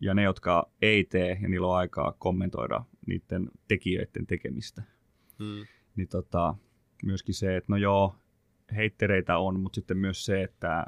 [0.00, 4.82] ja ne, jotka ei tee, ja niillä on aikaa kommentoida niiden tekijöiden tekemistä.
[5.38, 5.66] Mm.
[5.96, 6.54] Niin tota,
[7.04, 8.14] myöskin se, että no joo,
[8.76, 10.84] heittereitä on, mutta sitten myös se, että äh,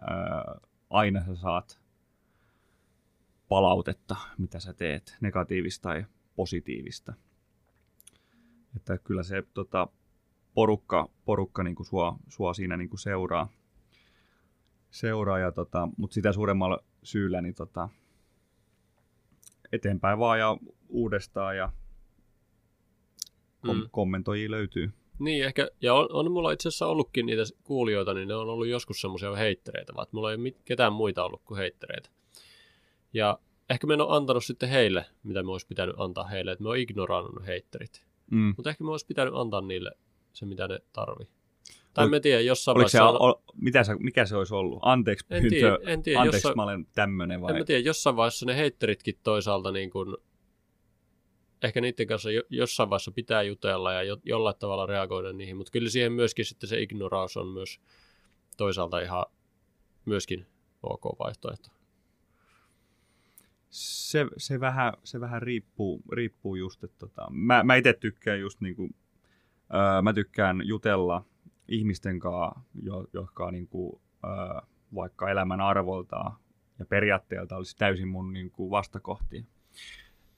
[0.91, 1.82] aina sä saat
[3.53, 6.05] palautetta, mitä sä teet, negatiivista tai
[6.37, 7.13] positiivista.
[8.77, 9.89] Että kyllä se tota,
[10.55, 13.49] porukka, porukka niin kuin sua, sua siinä niin kuin seuraa.
[14.91, 17.89] seuraa ja tota, mutta sitä suuremmalla syyllä niin tota,
[19.73, 20.57] eteenpäin vaan ja
[20.89, 21.73] uudestaan ja
[23.67, 23.89] kom- Mm.
[23.91, 24.93] kommentoijia löytyy.
[25.19, 28.67] Niin, ehkä, ja on, on mulla itse asiassa ollutkin niitä kuulijoita, niin ne on ollut
[28.67, 32.11] joskus semmoisia heittereitä, vaan mulla ei ole mit, ketään muita ollut kuin heittereitä.
[33.13, 33.39] Ja
[33.71, 36.69] ehkä me en ole antanut sitten heille, mitä me olisi pitänyt antaa heille, että me
[36.69, 38.05] on ignorannut heitterit.
[38.31, 38.55] Mm.
[38.57, 39.91] Mutta ehkä me olisi pitänyt antaa niille
[40.33, 41.29] se, mitä ne tarvii.
[41.95, 43.25] Tai Ol- mä tiedän, jossain Oliko se, vaiheessa...
[43.25, 44.79] ol, mitä sä, mikä se olisi ollut?
[44.83, 47.53] Anteeksi En pyyntö, tiedä, en tiedä, anteeksi jossain- mä olen tämmöinen vai?
[47.53, 50.17] En mä tiedä, jossain vaiheessa ne heitteritkin toisaalta niin kuin,
[51.63, 55.71] ehkä niiden kanssa jo, jossain vaiheessa pitää jutella ja jo, jollain tavalla reagoida niihin, mutta
[55.71, 57.81] kyllä siihen myöskin sitten se ignoraus on myös
[58.57, 59.27] toisaalta ihan
[60.05, 60.47] myöskin
[60.83, 61.71] ok vaihtoehto.
[63.73, 68.61] Se, se, vähän, se vähän riippuu, riippuu just, että tota, mä, mä itse tykkään just
[68.61, 68.91] niinku,
[69.75, 71.25] öö, mä tykkään jutella
[71.69, 74.61] ihmisten kanssa, jo, jotka niinku, öö,
[74.95, 76.37] vaikka elämän arvoltaan
[76.79, 79.43] ja periaatteelta olisi täysin mun niinku, vastakohtia.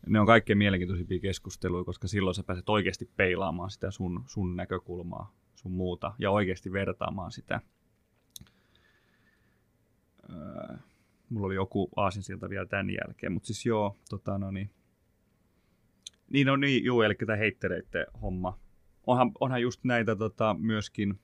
[0.07, 5.35] Ne on kaikkein mielenkiintoisimpia keskusteluja, koska silloin sä pääset oikeasti peilaamaan sitä sun, sun näkökulmaa,
[5.55, 7.61] sun muuta, ja oikeasti vertaamaan sitä.
[10.31, 10.77] Öö,
[11.35, 14.71] mulla oli joku aasinsilta vielä tämän jälkeen, mutta siis joo, tota no niin.
[16.31, 18.59] Niin on niin, juu, eli tämä heittereiden homma.
[19.07, 21.21] Onhan, onhan just näitä tota, myöskin,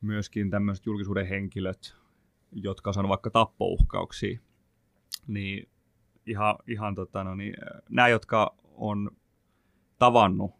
[0.00, 1.96] myöskin tämmöiset julkisuuden henkilöt,
[2.52, 4.40] jotka on vaikka tappouhkauksia,
[5.26, 5.68] niin
[6.26, 7.54] ihan, ihan tota, no niin,
[7.90, 9.10] nämä, jotka on
[9.98, 10.50] tavannut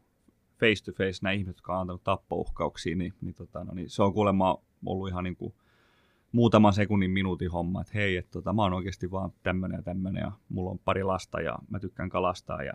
[0.60, 4.02] face to face nämä ihmiset, jotka on antanut tappouhkauksia, niin, niin, tota, no niin se
[4.02, 5.54] on kuulemma ollut ihan niin kuin
[6.34, 10.20] muutaman sekunnin minuutin homma, että hei, että tota, mä oon oikeasti vaan tämmönen ja tämmönen
[10.20, 12.72] ja mulla on pari lasta ja mä tykkään kalastaa ja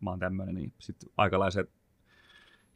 [0.00, 1.70] mä oon tämmönen, niin sitten aikalaiset,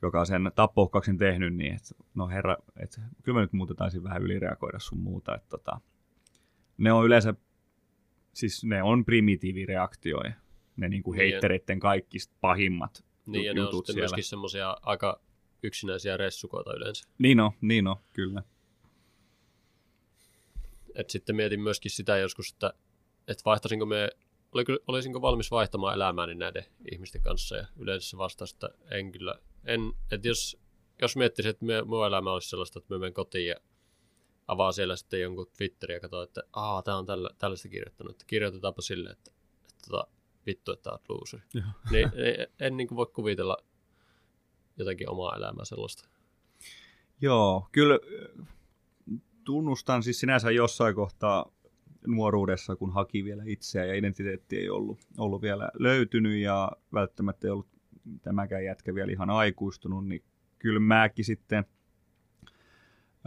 [0.02, 4.02] joka on sen tappouhkauksen tehnyt, niin että no herra, että kyllä mä nyt muuten taisin
[4.04, 5.80] vähän ylireagoida sun muuta, että tota,
[6.78, 7.34] ne on yleensä,
[8.32, 10.32] siis ne on primitiivireaktioja,
[10.76, 11.18] ne niinku Niin.
[11.18, 14.02] heittereiden kaikista pahimmat Niin, ja ne on jutut sitten siellä.
[14.04, 15.20] myöskin semmoisia aika
[15.62, 17.08] yksinäisiä ressukoita yleensä.
[17.18, 18.42] Niin on, niin on, kyllä.
[20.94, 22.74] Et sitten mietin myöskin sitä joskus, että,
[23.28, 24.10] että vaihtaisinko me,
[24.86, 29.34] olisinko valmis vaihtamaan elämääni näiden ihmisten kanssa, ja yleensä se vastasi, että en kyllä.
[29.64, 30.60] En, että jos,
[31.02, 33.56] jos miettisin, että me, mun elämä olisi sellaista, että mä menen kotiin ja
[34.48, 38.24] avaa siellä sitten jonkun Twitterin ja katsoin, että aa, tää on tällä, tällaista kirjoittanut, että
[38.26, 39.30] kirjoitetaanpa silleen, että,
[39.60, 40.06] että tota,
[40.46, 41.42] vittu, että oot looseri.
[41.54, 42.10] Niin, niin,
[42.60, 43.56] en niin kuin voi kuvitella
[44.76, 46.08] jotenkin omaa elämää sellaista.
[47.20, 47.98] Joo, kyllä
[49.44, 51.52] tunnustan siis sinänsä jossain kohtaa
[52.06, 57.50] nuoruudessa, kun haki vielä itseä ja identiteetti ei ollut, ollut vielä löytynyt ja välttämättä ei
[57.50, 57.68] ollut
[58.22, 60.22] tämäkään jätkä vielä ihan aikuistunut, niin
[60.58, 61.64] kyllä mäkin sitten,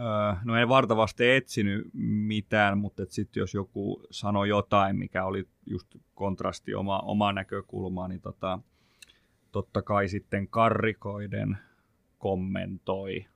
[0.00, 1.90] öö, no en vartavasti etsinyt
[2.26, 8.20] mitään, mutta sitten jos joku sanoi jotain, mikä oli just kontrasti oma, omaa näkökulmaa, niin
[8.20, 8.58] tota,
[9.52, 11.58] totta kai sitten karrikoiden
[12.18, 13.26] kommentoi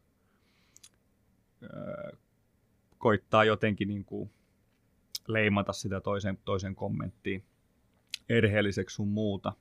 [1.63, 2.13] öö,
[3.01, 4.31] koittaa jotenkin niin kuin
[5.27, 7.41] leimata sitä toisen, toisen kommenttia
[8.29, 9.53] erheelliseksi sun muuta.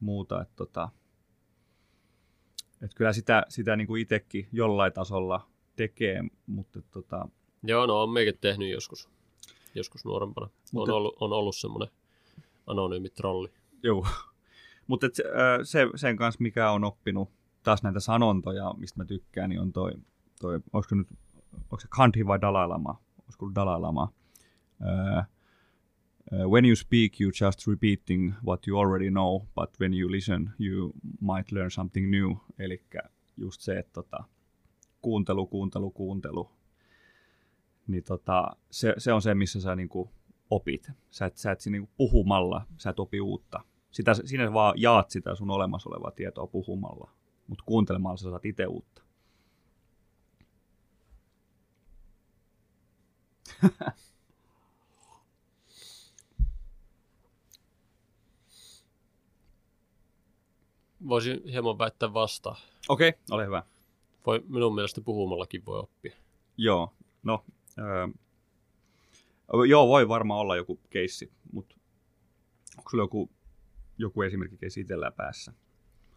[0.00, 0.88] muuta että tota,
[2.82, 7.28] et kyllä sitä, sitä niin kuin itsekin jollain tasolla tekee, mutta tota,
[7.62, 9.08] Joo, no on meikin tehnyt joskus,
[9.74, 10.50] joskus nuorempana.
[10.72, 11.88] Mutta- On ollut, on ollut semmoinen
[12.66, 13.48] anonyymi trolli.
[13.82, 14.06] Joo.
[14.86, 15.06] Mutta
[15.62, 17.30] se, sen kanssa, mikä on oppinut
[17.62, 19.92] taas näitä sanontoja, mistä mä tykkään, niin on toi,
[20.40, 21.08] toi olisiko nyt,
[21.58, 23.00] onko se Gandhi vai Dalai Lama?
[23.22, 24.12] Olisiko ollut Dalai Lama?
[24.80, 25.24] Uh,
[26.32, 30.50] uh, when you speak, you just repeating what you already know, but when you listen,
[30.58, 32.36] you might learn something new.
[32.58, 32.82] Eli
[33.36, 34.24] just se, että tota,
[35.02, 36.50] kuuntelu, kuuntelu, kuuntelu.
[37.86, 40.10] Niin tota, se, se on se, missä sä niinku
[40.50, 40.90] opit.
[41.10, 43.60] Sä et, sä et niinku puhumalla, sä et opi uutta.
[43.90, 47.10] Sitä, sinä vaan jaat sitä sun olemassa olevaa tietoa puhumalla,
[47.46, 49.03] mutta kuuntelemalla sä saat itse uutta.
[61.08, 62.56] Voisin hieman väittää vastaan.
[62.88, 63.62] Okei, okay, ole hyvä.
[64.26, 66.16] Voi, minun mielestä puhumallakin voi oppia.
[66.56, 66.92] Joo,
[67.22, 67.44] no,
[67.78, 68.06] öö,
[69.68, 71.76] joo, voi varmaan olla joku keissi, mutta
[72.78, 73.30] onko sulla joku,
[73.98, 75.52] joku esimerkki keissi itsellään päässä?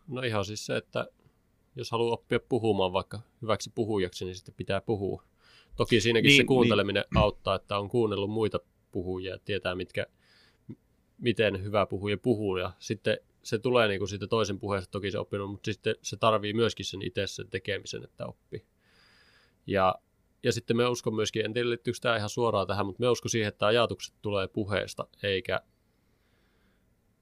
[0.07, 1.07] No ihan siis se, että
[1.75, 5.23] jos haluaa oppia puhumaan vaikka hyväksi puhujaksi, niin sitten pitää puhua.
[5.77, 8.59] Toki siinäkin Niin, se kuunteleminen auttaa, että on kuunnellut muita
[8.91, 10.05] puhujia ja tietää, mitkä,
[11.17, 12.57] miten hyvä puhuja puhuu.
[12.57, 16.17] Ja sitten se tulee niin kuin siitä toisen puheesta toki se oppinut, mutta sitten se
[16.17, 18.65] tarvii myöskin sen itse sen tekemisen, että oppii.
[19.67, 19.95] Ja,
[20.43, 23.29] ja sitten me uskon myöskin, en tiedä liittyykö tämä ihan suoraan tähän, mutta me uskon
[23.29, 25.61] siihen, että ajatukset tulee puheesta, eikä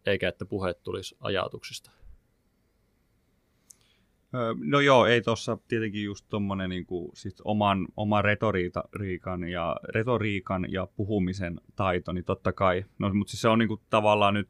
[0.06, 1.92] eikä että puheet tulisi ajatuksista.
[4.66, 10.88] No joo, ei tuossa tietenkin just tuommoinen niin siis oman, oman retoriikan, ja, retoriikan ja
[10.96, 12.86] puhumisen taito, niin totta kai.
[13.00, 14.50] No, mutta siis se on niin kuin, tavallaan nyt,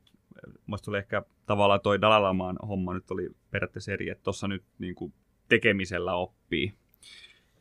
[0.66, 4.96] musta oli ehkä tavallaan toi Dalalamaan homma nyt oli periaatteessa eri, että tuossa nyt niin
[4.96, 5.14] kuin,
[5.50, 6.74] tekemisellä oppii,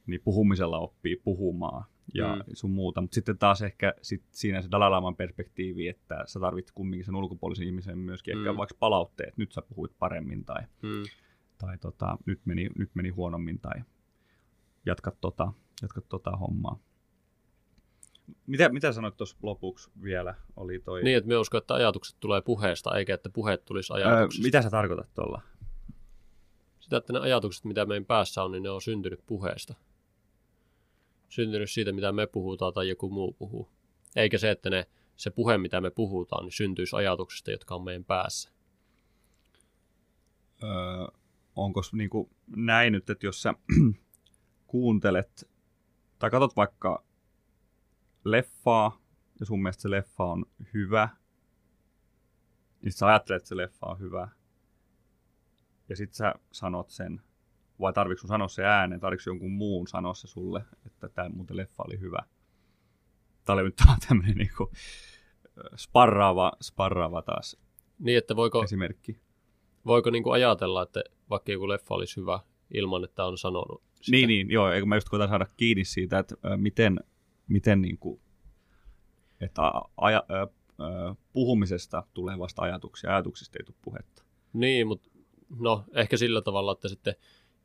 [0.07, 2.43] niin puhumisella oppii puhumaan ja mm.
[2.53, 3.01] sun muuta.
[3.01, 7.67] Mutta sitten taas ehkä sit siinä se Dalalaman perspektiivi, että sä tarvitset kumminkin sen ulkopuolisen
[7.67, 8.41] ihmisen myöskin mm.
[8.41, 10.63] ehkä vaikka palautteet, nyt sä puhuit paremmin tai...
[10.83, 11.03] Mm
[11.59, 13.83] tai tota, nyt, meni, nyt meni huonommin tai
[14.87, 15.53] jatka tota,
[15.83, 16.79] jatka tota hommaa.
[18.47, 20.35] Mitä, mitä sanoit tuossa lopuksi vielä?
[20.57, 21.03] Oli toi...
[21.03, 24.43] Niin, että me uskon, että ajatukset tulee puheesta, eikä että puheet tulisi ajatuksista.
[24.43, 25.43] Öö, mitä sä tarkoitat tuolla?
[26.81, 29.75] Sitä, että ne ajatukset, mitä meidän päässä on, niin ne on syntynyt puheesta.
[31.29, 33.71] Syntynyt siitä, mitä me puhutaan tai joku muu puhuu.
[34.17, 34.87] Eikä se, että ne,
[35.17, 38.51] se puhe, mitä me puhutaan, niin syntyisi ajatuksista, jotka on meidän päässä.
[40.63, 40.71] Öö,
[41.57, 43.55] onko niin kuin näin nyt, että jos sä
[44.67, 45.51] kuuntelet
[46.19, 47.05] tai katsot vaikka
[48.25, 49.01] leffaa
[49.41, 51.09] ja sun mielestä se leffa on hyvä,
[52.83, 54.29] niin sä ajattelet, että se leffa on hyvä
[55.89, 57.21] ja sit sä sanot sen,
[57.81, 61.57] vai tarvitsetko sun sanoa se ääneen, tarvitsetko jonkun muun sanoa se sulle, että tämä muuten
[61.57, 62.19] leffa oli hyvä.
[63.45, 64.71] Tämä oli nyt tämmöinen niin kuin
[65.77, 67.65] sparraava, sparraava taas
[67.99, 69.21] niin, että voiko, esimerkki.
[69.87, 72.41] Voiko niin kuin ajatella, että vaikka joku leffa olisi hyvä
[72.75, 74.17] ilman, että on sanonut sitä.
[74.17, 77.01] Niin, niin joo, eikö mä just koitan saada kiinni siitä, että äh, miten,
[77.49, 78.21] miten niin kuin,
[79.41, 79.63] että
[79.97, 84.23] aja, äh, äh, puhumisesta tulee vasta ajatuksia, ajatuksista ei tule puhetta.
[84.53, 85.11] Niin, mutta
[85.59, 87.15] no ehkä sillä tavalla, että sitten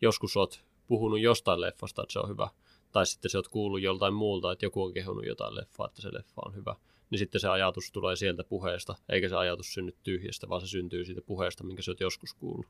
[0.01, 2.49] joskus oot puhunut jostain leffasta, että se on hyvä,
[2.91, 6.13] tai sitten se oot kuullut joltain muulta, että joku on kehunut jotain leffaa, että se
[6.13, 6.75] leffa on hyvä,
[7.09, 11.05] niin sitten se ajatus tulee sieltä puheesta, eikä se ajatus synny tyhjästä, vaan se syntyy
[11.05, 12.67] siitä puheesta, minkä sä oot joskus kuullut.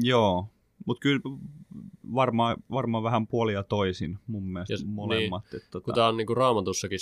[0.00, 0.48] Joo,
[0.86, 1.20] mutta kyllä
[2.14, 5.44] varmaan varma vähän puolia toisin mun mielestä ja, molemmat.
[5.44, 5.84] Niin, että, tota...
[5.84, 6.98] Kun tämä on niinku raamatussakin,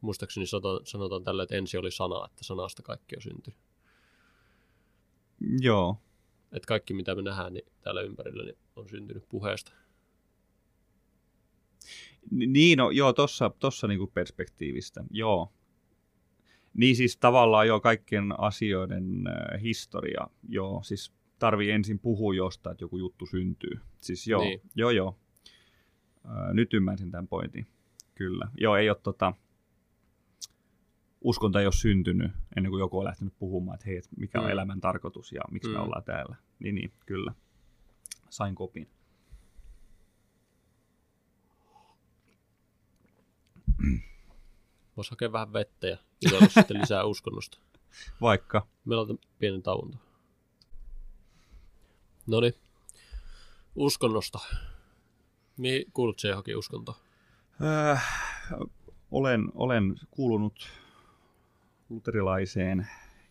[0.00, 3.58] muistaakseni sanotaan, sanotaan tällä, että ensi oli sana, että sanasta kaikki on syntynyt.
[5.60, 5.96] Joo.
[6.52, 9.72] Että kaikki mitä me nähdään niin täällä ympärillä niin on syntynyt puheesta.
[12.30, 15.52] Niin, no joo, tossa, tossa niinku perspektiivistä, joo.
[16.74, 22.84] Niin siis tavallaan jo kaikkien asioiden äh, historia, joo, siis tarvii ensin puhua jostain, että
[22.84, 23.80] joku juttu syntyy.
[24.00, 24.60] Siis joo, niin.
[24.74, 25.18] joo, joo.
[26.24, 27.66] Öö, nyt ymmärsin tämän pointin.
[28.14, 28.48] Kyllä.
[28.56, 29.32] Joo, ei ole tota,
[31.20, 34.50] uskonta ei ole syntynyt ennen kuin joku on lähtenyt puhumaan, että hei, mikä on mm.
[34.50, 35.74] elämän tarkoitus ja miksi mm.
[35.74, 36.36] me ollaan täällä.
[36.58, 37.32] Niin, niin, kyllä.
[38.30, 38.88] Sain kopin.
[44.96, 45.98] Voisi hakea vähän vettä ja
[46.48, 47.58] sitten lisää uskonnosta.
[48.20, 48.66] Vaikka.
[48.84, 50.07] Meillä on pienen tauon.
[52.28, 52.54] No niin.
[53.74, 54.38] Uskonnosta.
[55.56, 56.98] Mihin kuulut se johonkin uskontoon?
[57.62, 58.04] Äh,
[59.10, 60.68] olen, olen kuulunut
[61.88, 62.88] luterilaiseen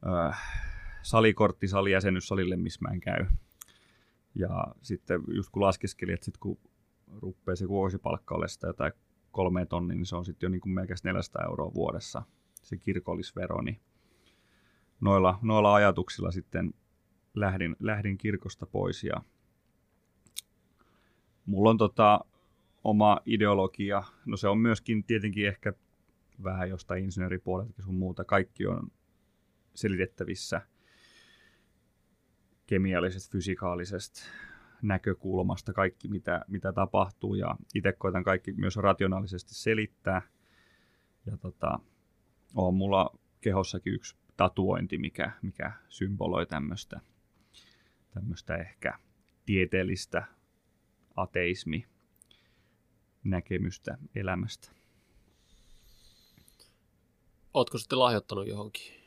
[0.07, 0.65] äh,
[1.05, 3.25] salikortti salijäsenyys salille, missä mä en käy.
[4.35, 6.57] Ja sitten just kun laskeskelin, että sitten kun
[7.07, 8.93] rupeaa se vuosipalkka ole sitä jotain
[9.31, 12.23] kolme tonnia, niin se on sitten jo niin kuin melkein 400 euroa vuodessa
[12.63, 13.79] se kirkollisvero, niin
[15.01, 16.73] noilla, noilla ajatuksilla sitten
[17.33, 19.23] lähdin, lähdin kirkosta pois ja
[21.45, 22.19] mulla on tota
[22.83, 25.73] oma ideologia, no se on myöskin tietenkin ehkä
[26.43, 28.91] vähän jostain insinööripuolelta sun muuta, kaikki on
[29.75, 30.61] selitettävissä–
[32.67, 34.21] kemiallisesta, fysikaalisesta
[34.81, 40.21] näkökulmasta kaikki, mitä, mitä tapahtuu, ja itse koitan kaikki myös rationaalisesti selittää.
[41.25, 41.79] Ja tota,
[42.55, 46.99] on mulla kehossakin yksi tatuointi, mikä, mikä symboloi tämmöistä
[48.15, 48.99] tämmöistä ehkä
[49.45, 50.25] tieteellistä
[51.15, 51.85] ateismi
[53.23, 54.71] näkemystä elämästä.
[57.53, 59.04] Ootko sitten lahjoittanut johonkin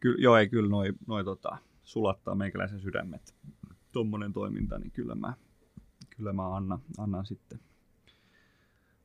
[0.01, 3.35] Ky- joo, ei kyllä noi, noi tota, sulattaa meikäläisen sydämet.
[3.93, 5.35] Tuommoinen toiminta, niin kyllä mä,
[6.11, 7.61] kyllä mä annan, annan sitten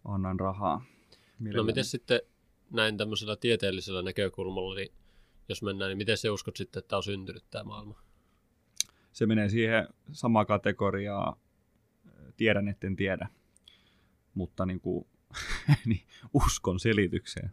[0.05, 0.77] annan rahaa.
[0.77, 0.85] No
[1.39, 1.65] Mielelläni.
[1.65, 2.21] miten sitten
[2.71, 4.91] näin tämmöisellä tieteellisellä näkökulmalla, niin
[5.49, 8.01] jos mennään, niin miten se uskot sitten, että on syntynyt tämä maailma?
[9.11, 11.39] Se menee siihen samaa kategoriaa,
[12.37, 13.29] tiedän etten tiedä,
[14.33, 15.07] mutta niin kuin,
[15.85, 16.01] niin
[16.33, 17.51] uskon selitykseen.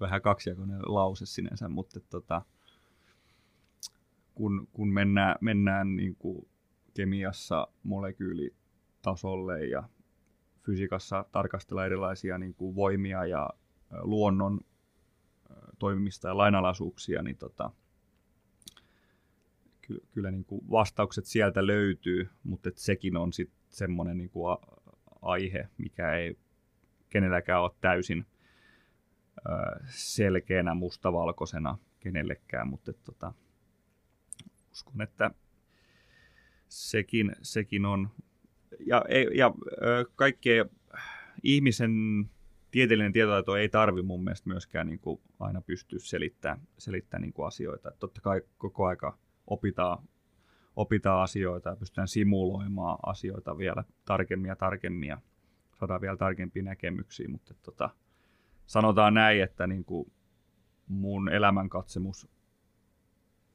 [0.00, 2.42] Vähän kaksijakoinen lause sinänsä, mutta tota,
[4.34, 6.48] kun, kun mennään, mennään niin kuin
[6.94, 9.82] kemiassa molekyylitasolle ja
[10.66, 13.50] fysiikassa tarkastellaan erilaisia niin kuin voimia ja
[14.02, 14.60] luonnon
[15.78, 17.70] toimimista ja lainalaisuuksia, niin tota,
[19.82, 24.52] ky- kyllä niin kuin vastaukset sieltä löytyy, mutta et sekin on sitten semmoinen niin kuin
[24.52, 24.58] a-
[25.22, 26.38] aihe, mikä ei
[27.08, 28.26] kenelläkään ole täysin
[29.38, 29.50] ö,
[29.86, 33.32] selkeänä mustavalkoisena kenellekään, mutta et tota,
[34.72, 35.30] uskon, että
[36.68, 38.08] sekin, sekin on,
[38.86, 39.54] ja, ja
[40.16, 40.64] kaikkea
[41.42, 41.90] ihmisen
[42.70, 47.46] tieteellinen tietotaito ei tarvi mun mielestä myöskään niin kuin aina pystyä selittämään, selittämään niin kuin
[47.46, 47.88] asioita.
[47.88, 49.98] Et totta kai koko aika opitaan,
[50.76, 55.20] opitaan asioita ja pystytään simuloimaan asioita vielä tarkemmin ja tarkemmin ja
[55.78, 57.90] saadaan vielä tarkempia näkemyksiä, mutta tota,
[58.66, 60.12] sanotaan näin, että niin kuin
[60.88, 62.28] mun elämänkatsemus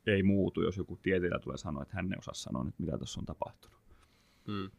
[0.07, 3.19] ei muutu, jos joku tieteilijä tulee sanoa, että hän ei osaa sanoa nyt, mitä tuossa
[3.19, 3.77] on tapahtunut.
[4.47, 4.71] Mm.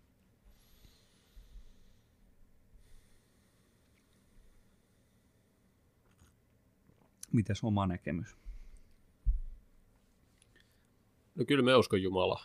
[7.33, 8.37] Mites oma näkemys?
[11.35, 12.45] No kyllä me uskon Jumalaa.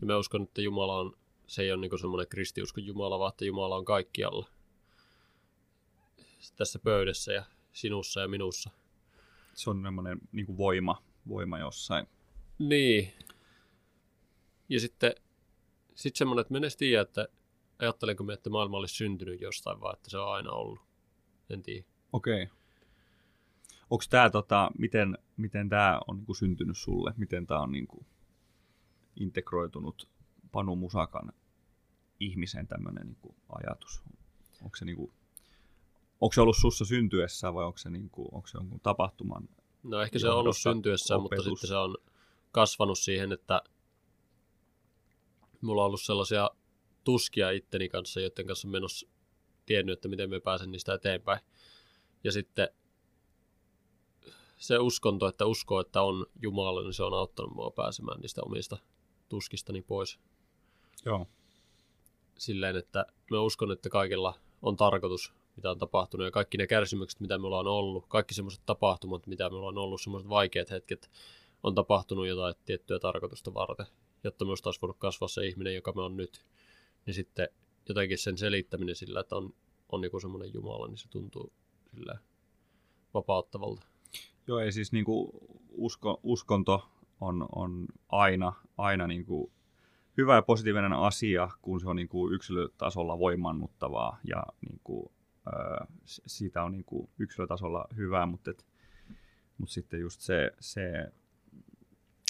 [0.00, 1.16] Ja me uskon, että Jumala on,
[1.46, 4.48] se ei ole niin semmoinen kristiuskon Jumala, vaan että Jumala on kaikkialla.
[6.56, 8.70] Tässä pöydässä ja sinussa ja minussa.
[9.54, 12.06] Se on semmoinen niin voima, voima jossain.
[12.58, 13.12] Niin.
[14.68, 15.14] Ja sitten
[15.94, 17.28] sit semmoinen, että me en edes tiedä, että
[17.78, 20.80] ajattelenko me, että maailma olisi syntynyt jostain, vaan että se on aina ollut.
[21.50, 21.86] En tiedä.
[22.12, 22.42] Okei.
[22.42, 22.56] Okay.
[23.90, 27.14] Onko tämä, tota, miten, miten tämä on niin kuin syntynyt sulle?
[27.16, 28.06] Miten tämä on niin kuin
[29.16, 30.08] integroitunut
[30.52, 31.32] Panu Musakan
[32.20, 34.02] ihmisen tämmöinen niin kuin ajatus?
[34.62, 35.12] Onko se, niin kuin,
[36.20, 39.48] onko se ollut sussa syntyessä vai onko se, niin kuin, onko se jonkun tapahtuman?
[39.82, 41.44] No ehkä se on ollut syntyessä, mutta opetus.
[41.44, 41.96] sitten se on
[42.52, 43.62] kasvanut siihen, että
[45.60, 46.50] mulla on ollut sellaisia
[47.04, 49.10] tuskia itteni kanssa, joiden kanssa ole
[49.66, 51.40] tiennyt, että miten me pääsen niistä eteenpäin.
[52.24, 52.68] Ja sitten
[54.56, 58.78] se uskonto, että uskoo, että on Jumala, niin se on auttanut mua pääsemään niistä omista
[59.28, 60.18] tuskistani pois.
[61.04, 61.26] Joo.
[62.38, 67.20] Silleen, että mä uskon, että kaikilla on tarkoitus, mitä on tapahtunut, ja kaikki ne kärsimykset,
[67.20, 71.10] mitä me ollaan ollut, kaikki semmoiset tapahtumat, mitä me ollaan ollut, semmoiset vaikeat hetket,
[71.62, 73.86] on tapahtunut jotain tiettyä tarkoitusta varten,
[74.24, 76.44] jotta myös olisi voinut kasvaa se ihminen, joka me on nyt.
[77.06, 77.48] Niin sitten
[77.88, 79.54] jotenkin sen selittäminen sillä, että on,
[79.92, 81.52] on joku semmoinen Jumala, niin se tuntuu
[81.94, 82.18] sillä
[83.14, 83.95] vapauttavalta.
[84.46, 85.30] Joo, ei siis niinku
[85.70, 86.88] usko, uskonto
[87.20, 89.52] on, on aina, aina niinku
[90.16, 95.12] hyvä ja positiivinen asia, kun se on niin kuin yksilötasolla voimannuttavaa ja niin kuin,
[95.46, 98.66] ää, siitä on niin kuin yksilötasolla hyvää, mutta, et,
[99.58, 101.12] mutta sitten just se, se,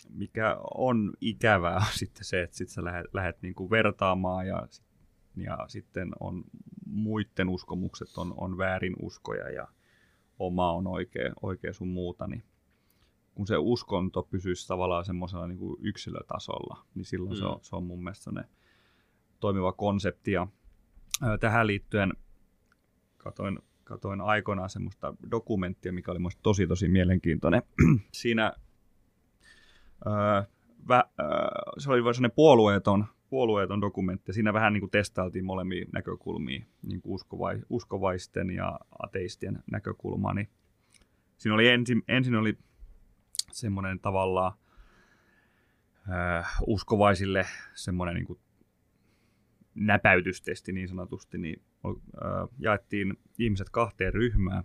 [0.09, 4.69] mikä on ikävää, on sitten se, että sit sä lähdet, lähdet niin kuin vertaamaan ja,
[5.37, 6.45] ja sitten on
[6.87, 9.69] muiden uskomukset on, on väärin uskoja ja
[10.39, 12.43] oma on oikea, oikea sun muuta, niin
[13.35, 17.39] kun se uskonto pysyisi tavallaan semmoisella niin kuin yksilötasolla, niin silloin mm.
[17.39, 18.31] se, on, se on mun mielestä
[19.41, 20.33] toimiva konsepti.
[20.33, 20.47] Ja,
[21.41, 22.13] tähän liittyen
[23.17, 27.63] katoin, katoin aikoinaan semmoista dokumenttia, mikä oli musta tosi tosi mielenkiintoinen.
[28.13, 28.53] Siinä
[30.05, 30.45] ää,
[30.89, 34.33] vä, ää, se oli sellainen puolueeton, puolueeton dokumentti.
[34.33, 40.35] Siinä vähän niin kuin testailtiin molemmia näkökulmia, niin kuin uskovai, uskovaisten ja ateistien näkökulmaa.
[40.35, 40.49] Niin
[41.37, 42.59] siinä oli ensin, ensin oli
[43.53, 44.53] semmoinen tavallaan
[46.11, 48.39] äh, uskovaisille semmoinen niin kuin
[49.75, 54.65] näpäytystesti niin sanotusti, niin äh, jaettiin ihmiset kahteen ryhmään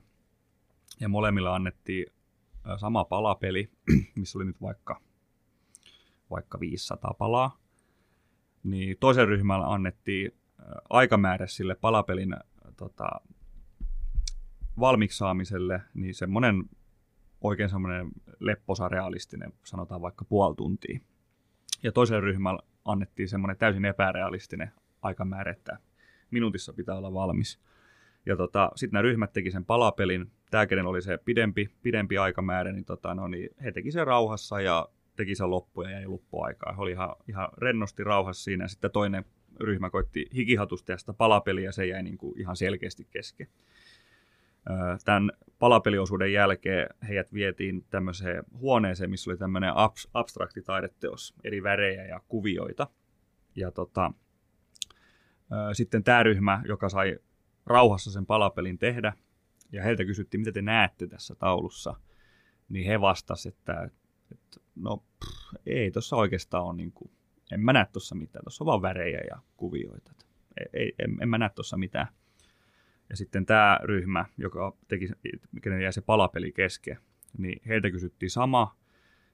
[0.99, 2.05] ja molemmilla annettiin
[2.70, 3.72] äh, sama palapeli,
[4.16, 5.01] missä oli nyt vaikka,
[6.30, 7.61] vaikka 500 palaa,
[8.64, 12.39] niin toisen ryhmällä annettiin äh, aikamäärä sille palapelin äh,
[12.78, 13.09] tota,
[14.80, 16.64] valmiiksi saamiselle, niin semmoinen
[17.41, 18.07] oikein semmoinen
[18.39, 20.99] lepposa realistinen, sanotaan vaikka puoli tuntia.
[21.84, 25.78] Ja toiselle ryhmälle annettiin semmoinen täysin epärealistinen aikamäärä, että
[26.32, 27.59] minuutissa pitää olla valmis.
[28.26, 30.32] Ja tota, sitten nämä ryhmät teki sen palapelin.
[30.51, 34.62] Tämä, kenen oli se pidempi, pidempi aikamäärä, niin, tota, no, niin he teki sen rauhassa
[34.62, 36.76] ja teki sen loppuun ja jäi loppuaikaa.
[36.78, 38.68] Oli ihan, ihan rennosti rauhassa siinä.
[38.68, 39.26] Sitten toinen
[39.59, 43.47] ryhmä koitti hikihatusta ja sitä palapeliä ja se jäi niin kuin ihan selkeästi kesken.
[45.05, 52.05] Tämän palapeliosuuden jälkeen heidät vietiin tämmöiseen huoneeseen, missä oli tämmöinen abs- abstrakti taideteos, eri värejä
[52.05, 52.88] ja kuvioita.
[53.55, 54.14] Ja tota,
[55.74, 57.20] sitten tämä ryhmä, joka sai
[57.66, 59.14] rauhassa sen palapelin tehdä,
[59.72, 61.95] ja heiltä kysyttiin, mitä te näette tässä taulussa,
[62.70, 63.89] niin he vastasivat, että,
[64.32, 67.11] että no pff, ei tuossa oikeastaan ole, niin kuin,
[67.51, 70.11] en mä näe tuossa mitään, tuossa on vaan värejä ja kuvioita.
[70.74, 72.07] Ei, en, en mä näe tuossa mitään.
[73.09, 75.09] Ja sitten tämä ryhmä, joka teki,
[75.61, 76.97] kenen jäi se palapeli kesken,
[77.38, 78.76] niin heiltä kysyttiin sama,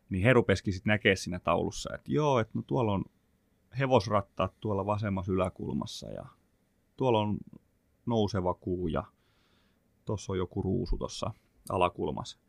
[0.10, 3.06] niin he rupesikin sitten näkemään siinä taulussa, että joo, että no tuolla on
[3.80, 6.26] hevosrattaat tuolla vasemmassa yläkulmassa ja
[6.98, 7.38] tuolla on
[8.06, 9.04] nouseva kuu ja
[10.06, 11.32] tuossa on joku ruusu tuossa
[11.70, 12.40] alakulmassa.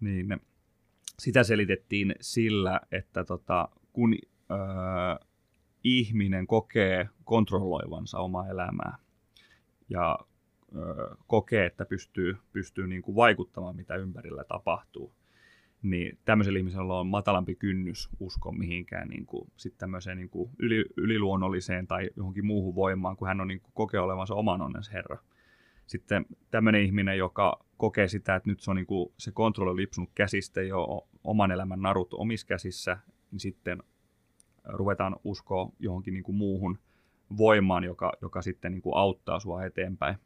[0.00, 0.40] Niin
[1.18, 4.14] sitä selitettiin sillä, että tota, kun
[4.50, 4.56] öö,
[5.84, 8.98] ihminen kokee kontrolloivansa omaa elämää
[9.88, 10.18] ja
[11.26, 15.14] kokee, että pystyy, pystyy niin kuin vaikuttamaan, mitä ympärillä tapahtuu,
[15.82, 20.84] niin tämmöisellä ihmisellä on matalampi kynnys uskoa mihinkään niin kuin, sit tämmöiseen niin kuin yli,
[20.96, 25.18] yliluonnolliseen tai johonkin muuhun voimaan, kun hän on niin kuin, kokee olevansa oman onnensa herra.
[25.86, 30.10] Sitten tämmöinen ihminen, joka kokee sitä, että nyt se on niin kuin, se kontrolli lipsunut
[30.14, 32.98] käsistä jo oman elämän narut omissa käsissä,
[33.30, 33.82] niin sitten
[34.64, 36.78] ruvetaan uskoa johonkin niin kuin muuhun
[37.36, 40.16] voimaan, joka, joka sitten niin kuin auttaa sua eteenpäin.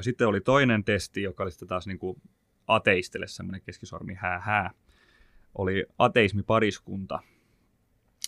[0.00, 2.22] Sitten oli toinen testi, joka oli sitten taas niin kuin
[2.66, 4.70] ateistille semmoinen keskisormi hää hää.
[5.54, 7.18] Oli ateismipariskunta.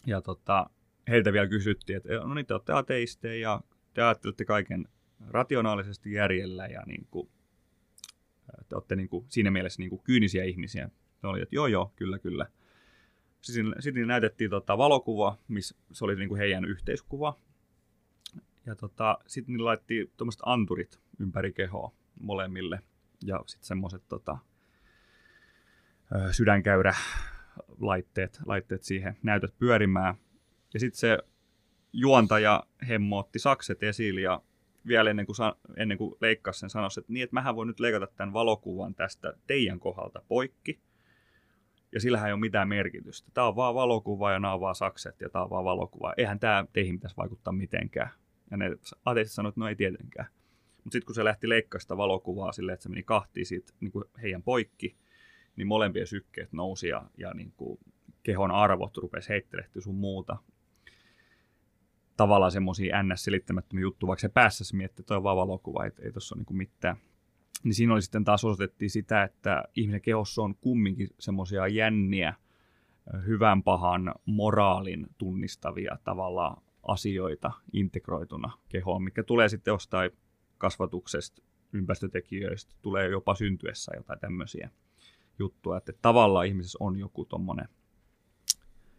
[0.07, 0.71] Ja tota,
[1.09, 3.61] heiltä vielä kysyttiin, että no niin, te olette ateisteja ja
[3.95, 4.89] te ajattelette kaiken
[5.27, 7.29] rationaalisesti järjellä ja niin kuin,
[8.69, 10.91] te olette niin kuin, siinä mielessä niin kuin kyynisiä ihmisiä.
[11.23, 12.47] Ne oli, että joo joo, kyllä kyllä.
[13.41, 17.39] Sitten, sitten näytettiin tota, valokuva, missä se oli niin kuin heidän yhteiskuva.
[18.67, 22.83] Ja tota, sitten niillä laitettiin tuommoiset anturit ympäri kehoa molemmille.
[23.25, 24.39] Ja sitten semmoiset tota,
[26.31, 26.95] sydänkäyrä
[27.81, 30.15] laitteet, laitteet siihen, näytöt pyörimään.
[30.75, 31.19] Ja sitten se
[31.93, 34.43] juontaja hemmootti sakset esille ja
[34.87, 35.37] vielä ennen kuin,
[35.77, 39.33] ennen kuin leikkasi sen sanoisi, että niin, että mähän voin nyt leikata tämän valokuvan tästä
[39.47, 40.81] teidän kohdalta poikki.
[41.93, 43.31] Ja sillähän ei ole mitään merkitystä.
[43.35, 46.15] Tämä on vaan valokuva ja nämä on vaan sakset ja tämä on vaan valokuva.
[46.17, 48.11] Eihän tämä teihin pitäisi vaikuttaa mitenkään.
[48.51, 50.29] Ja ne ateistit sanoivat, että no ei tietenkään.
[50.85, 54.05] Mutta sitten kun se lähti leikkaista valokuvaa silleen, että se meni kahtiin siitä niin kuin
[54.23, 54.97] heidän poikki,
[55.57, 57.79] niin molempien sykkeet nousi ja, ja niin kuin
[58.23, 60.37] kehon arvot rupesi heittelehtyä sun muuta.
[62.19, 66.13] Tavallaan semmoisia ns-selittämättömiä juttuja, vaikka se päässä miettii, että toi on vaan valokuva, ei, ei
[66.13, 66.97] tuossa ole niin mitään.
[67.65, 72.35] Niin siinä oli sitten taas osoitettiin sitä, että ihmisen kehossa on kumminkin semmoisia jänniä,
[73.27, 80.11] hyvän pahan moraalin tunnistavia tavallaan asioita integroituna kehoon, mikä tulee sitten jostain
[80.59, 81.43] kasvatuksesta,
[81.73, 84.71] ympäristötekijöistä, tulee jopa syntyessä jotain tämmöisiä
[85.39, 87.69] juttuja, että tavallaan ihmisessä on joku tuommoinen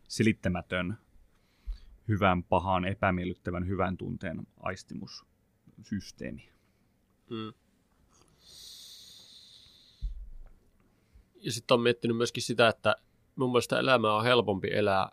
[0.08, 0.98] silittämätön
[2.10, 6.49] hyvän, pahan, epämiellyttävän, hyvän tunteen aistimussysteemi.
[7.30, 7.53] Mm.
[11.36, 12.95] Ja sitten on miettinyt myöskin sitä, että
[13.36, 15.10] mun mielestä elämää on helpompi elää,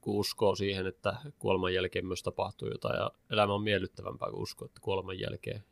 [0.00, 2.96] kun uskoo siihen, että kuoleman jälkeen myös tapahtuu jotain.
[2.96, 5.64] Ja elämä on miellyttävämpää, kun uskoo, että kuoleman jälkeen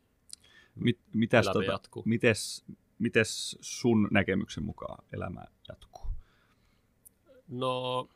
[0.75, 2.03] Mit, mitäs, elämä tota, jatkuu.
[2.05, 2.65] mites,
[2.99, 6.07] mites sun näkemyksen mukaan elämä jatkuu?
[7.47, 8.09] No,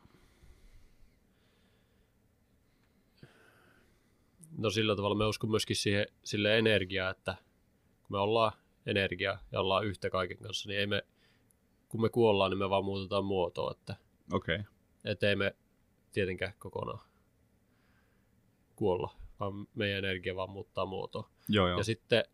[4.62, 7.34] no sillä tavalla me uskon myöskin siihen, sille energiaa, että
[8.02, 8.52] kun me ollaan
[8.86, 11.02] energia ja ollaan yhtä kaiken kanssa, niin ei me,
[11.88, 13.96] kun me kuollaan, niin me vaan muutetaan muotoa, että.
[14.32, 14.62] Okay.
[15.04, 15.56] et ei me
[16.12, 17.12] tietenkään kokonaan
[18.76, 19.10] kuolla,
[19.40, 21.30] vaan meidän energia vaan muuttaa muotoa.
[21.48, 21.78] Joo, joo.
[21.78, 22.24] Ja sitten,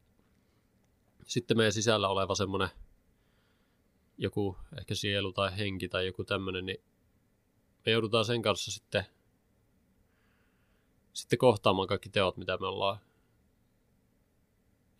[1.27, 2.69] sitten meidän sisällä oleva semmoinen
[4.19, 6.83] joku ehkä sielu tai henki tai joku tämmöinen, niin
[7.87, 9.05] me joudutaan sen kanssa sitten,
[11.13, 12.99] sitten kohtaamaan kaikki teot, mitä me ollaan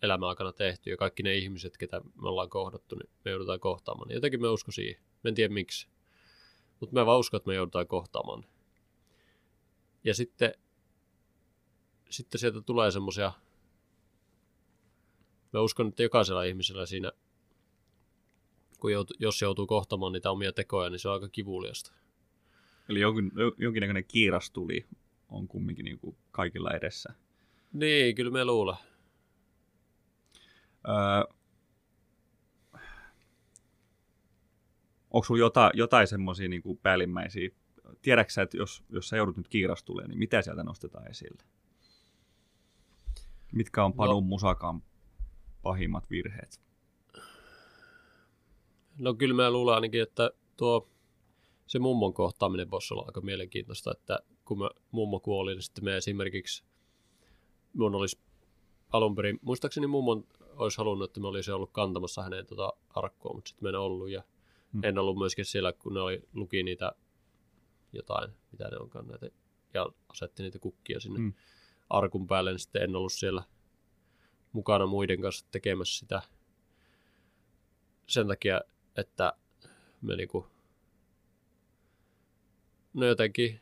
[0.01, 4.07] elämän aikana tehty ja kaikki ne ihmiset, ketä me ollaan kohdattu, niin me joudutaan kohtaamaan.
[4.07, 5.01] Niin jotenkin me usko siihen.
[5.25, 5.87] En tiedä miksi.
[6.79, 8.45] Mutta me vaan uskon, että me joudutaan kohtaamaan.
[10.03, 10.53] Ja sitten,
[12.09, 13.31] sitten sieltä tulee semmoisia
[15.53, 17.11] Mä uskon, että jokaisella ihmisellä siinä,
[18.79, 21.91] kun joutu, jos joutuu kohtamaan niitä omia tekoja, niin se on aika kivuliasta.
[22.89, 24.85] Eli jonkin, jonkinnäköinen kiiras tuli
[25.29, 27.13] on kumminkin niin kuin kaikilla edessä.
[27.73, 28.75] Niin, kyllä me luulen.
[30.87, 31.33] Öö,
[35.11, 37.49] onko sulla jotain, jotain semmoisia niin päällimmäisiä,
[38.01, 41.43] tiedätkö sä, että jos, jos sä joudut nyt kiirastuleen, niin mitä sieltä nostetaan esille?
[43.51, 44.27] Mitkä on Padun No.
[44.27, 44.83] musakan
[45.61, 46.61] pahimmat virheet?
[48.97, 50.89] No kyllä mä luulen ainakin, että tuo
[51.67, 54.19] se mummon kohtaaminen voisi olla aika mielenkiintoista, että
[54.49, 56.63] kun mä, mummo kuoli, niin sitten me esimerkiksi
[57.73, 58.19] mun olisi
[58.89, 63.49] alun perin, muistaakseni mummon olisi halunnut, että me olisi ollut kantamassa hänen tota arkkua, mutta
[63.49, 64.23] sitten me en ollut ja
[64.73, 64.83] Hmm.
[64.83, 66.91] en ollut myöskin siellä, kun ne oli, luki niitä
[67.93, 69.29] jotain, mitä ne onkaan näitä,
[69.73, 71.33] ja asetti niitä kukkia sinne Hmm.
[71.89, 73.43] arkun päälle, niin sitten en ollut siellä
[74.51, 76.21] mukana muiden kanssa tekemässä sitä
[78.07, 78.61] sen takia,
[78.97, 79.33] että
[80.01, 80.47] me niinku,
[82.93, 83.61] no jotenkin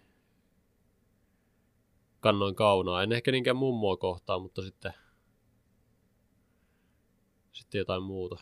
[2.19, 3.03] kannoin kaunaa.
[3.03, 4.93] En ehkä niinkään mummoa kohtaan, mutta sitten,
[7.51, 8.39] sitten jotain muuta.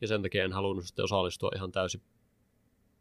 [0.00, 2.02] Ja sen takia en halunnut sitten osallistua ihan täysin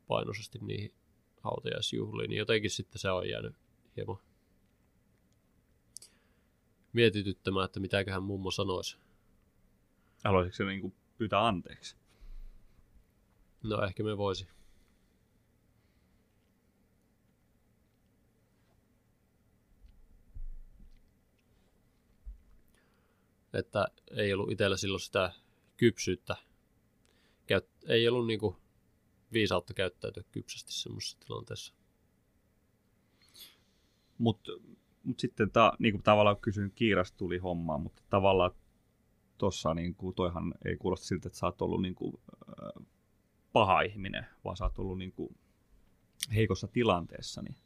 [0.07, 0.93] painoisesti niihin
[1.41, 2.29] hautajaisjuhliin.
[2.29, 3.55] Niin jotenkin sitten se on jäänyt
[3.95, 4.17] hieman
[6.93, 8.97] mietityttämään, että mitäköhän mummo sanoisi.
[10.23, 11.95] Haluaisitko se niin pyytää anteeksi?
[13.63, 14.47] No ehkä me voisi.
[23.55, 25.31] Että ei ollut itsellä silloin sitä
[25.77, 26.35] kypsyyttä.
[27.47, 28.57] Käyt, ei ollut niinku
[29.33, 31.73] viisautta käyttäytyä kypsästi semmoisessa tilanteessa.
[34.17, 34.51] Mutta
[35.03, 38.51] mut sitten ta, niin kuin tavallaan kysyn, kiiras tuli hommaan, mutta tavallaan
[39.37, 42.85] tuossa niin kuin, toihan ei kuulosta siltä, että sä oot ollut niin kuin, äh,
[43.53, 45.37] paha ihminen, vaan sä oot ollut niin kuin,
[46.35, 47.57] heikossa tilanteessa, niin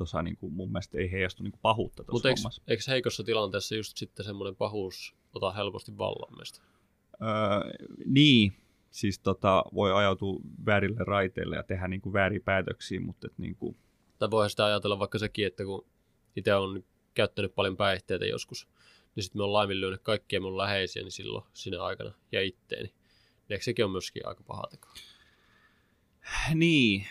[0.00, 2.62] tuossa niin kuin, mun mielestä ei heijastu niin kuin, pahuutta Mutta tuossa eikö, hommassa.
[2.68, 6.62] eikö heikossa tilanteessa just sitten semmoinen pahuus ota helposti vallan meistä?
[7.22, 8.52] Öö, niin,
[8.90, 13.56] siis tota, voi ajautua väärille raiteille ja tehdä niin kuin, vääriä päätöksiä, mutta et, niin
[13.56, 13.76] kuin,
[14.18, 15.86] Tai voihan sitä ajatella vaikka sekin, että kun
[16.36, 16.84] itse on
[17.14, 18.68] käyttänyt paljon päihteitä joskus,
[19.16, 22.88] niin sitten me on laiminlyönyt kaikkia mun läheisiä niin silloin sinä aikana ja itteeni.
[22.88, 22.94] Niin
[23.50, 24.88] eikö sekin on myöskin aika paha teko?
[26.54, 27.06] Niin,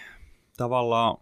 [0.58, 1.18] tavallaan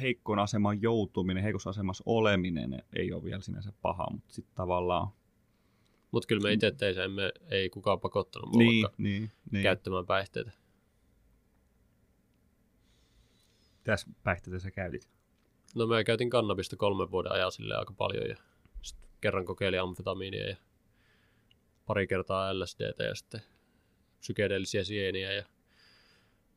[0.00, 5.08] heikkoon asemaan joutuminen, heikossa asemassa oleminen ei ole vielä sinänsä paha, mutta sitten tavallaan...
[6.10, 9.62] Mutta kyllä me itse tein sen, me ei kukaan pakottanut mua Niin, niin, niin.
[9.62, 10.52] käyttämään päihteitä.
[13.84, 15.10] Tässä päihteitä sä käytit.
[15.74, 18.36] No mä käytin kannabista kolmen vuoden ajan sille aika paljon ja
[18.82, 20.56] sitten kerran kokeilin amfetamiinia ja
[21.86, 23.40] pari kertaa LSDtä ja sitten
[24.20, 25.44] psykedeellisiä sieniä ja,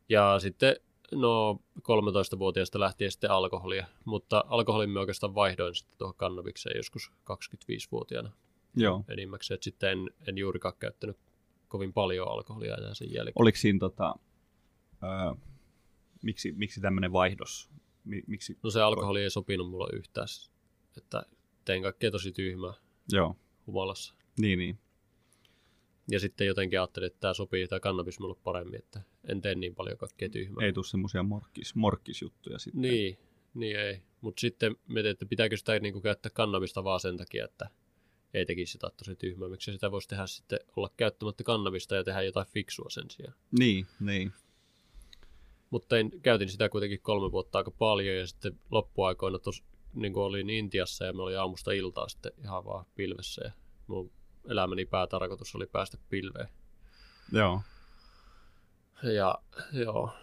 [0.10, 0.76] ja sitten
[1.12, 8.32] no 13-vuotiaasta lähtien sitten alkoholia, mutta alkoholin mä oikeastaan vaihdoin sitten tuohon kannabikseen joskus 25-vuotiaana
[8.76, 9.04] Joo.
[9.08, 11.18] enimmäkseen, että sitten en, en juurikaan käyttänyt
[11.68, 13.42] kovin paljon alkoholia enää sen jälkeen.
[13.42, 14.16] Oliko siinä tota...
[15.04, 15.36] Ö,
[16.24, 17.70] miksi, miksi tämmöinen vaihdos?
[18.04, 18.58] Mi, miksi?
[18.64, 20.28] No se alkoholi ei sopinut mulle yhtään,
[20.98, 21.24] että
[21.66, 22.74] tein kaikkea tosi tyhmää
[23.12, 23.36] Joo,
[23.68, 24.14] humalassa.
[24.40, 24.80] niin niin.
[26.12, 29.76] Ja sitten jotenkin ajattelin, että tämä sopii tämä kannabis mulle paremmin, että en tee niin
[29.76, 30.66] paljon kaikkea tyhmää.
[30.66, 32.82] Ei tule semmoisia morkkis, morkkisjuttuja sitten.
[32.82, 33.18] Niin,
[33.54, 34.02] niin ei.
[34.22, 37.70] Mutta sitten mietin, että pitääkö sitä niinku käyttää kannabista vaan sen takia, että
[38.34, 39.50] ei tekisi sitä tosi tyhmää.
[39.50, 43.36] Miksi sitä voisi tehdä sitten olla käyttämättä kannabista ja tehdä jotain fiksua sen sijaan.
[43.60, 44.34] Niin, niin.
[45.70, 51.06] Mutta käytin sitä kuitenkin kolme vuotta aika paljon ja sitten loppuaikoina tos, niin olin Intiassa
[51.06, 53.52] ja me oli aamusta iltaa sitten ihan vaan pilvessä ja
[53.88, 54.12] mun
[54.46, 56.50] elämäni päätarkoitus oli päästä pilveen.
[57.32, 57.62] Joo.
[59.04, 59.36] Ja
[59.72, 60.14] joo.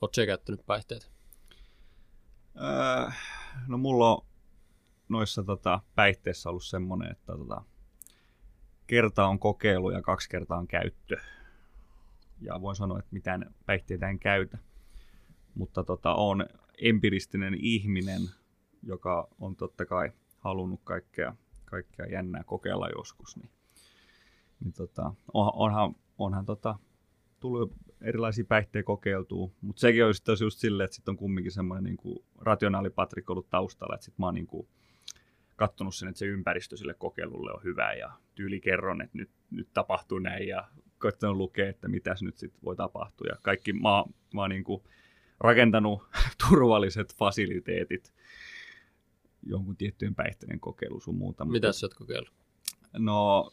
[0.00, 1.06] Oletko se käyttänyt päihteitä?
[2.56, 3.10] Öö,
[3.68, 4.26] no mulla on
[5.08, 7.62] noissa tota, päihteissä ollut semmoinen, että tota,
[8.86, 11.16] kerta on kokeilu ja kaksi kertaa on käyttö.
[12.40, 14.58] Ja voin sanoa, että mitään päihteitä en käytä.
[15.54, 16.46] Mutta tota, on
[16.78, 18.22] empiristinen ihminen,
[18.82, 20.12] joka on totta kai
[20.42, 21.34] halunnut kaikkea,
[21.64, 23.36] kaikkea jännää kokeilla joskus.
[23.36, 23.50] Niin,
[24.60, 26.78] niin tota, on, onhan, onhan tota,
[27.40, 31.84] tullut erilaisia päihteitä kokeiltua, mutta sekin olisi sitten just silleen, että sitten on kumminkin semmoinen
[31.84, 34.68] niin kuin rationaalipatrik ollut taustalla, että sitten mä oon niin kuin
[35.56, 39.68] katsonut sen, että se ympäristö sille kokeilulle on hyvä ja tyyli kerron, että nyt, nyt
[39.74, 40.68] tapahtuu näin ja
[40.98, 43.26] koittanut lukea, että mitä nyt sitten voi tapahtua.
[43.30, 44.82] Ja kaikki, mä, mä oon niin kuin
[45.40, 46.02] rakentanut
[46.48, 48.12] turvalliset fasiliteetit
[49.42, 51.44] jonkun tiettyjen päihteiden kokeilu sun muuta.
[51.44, 52.32] mutta- Mitä sä oot kokeillut?
[52.98, 53.50] No,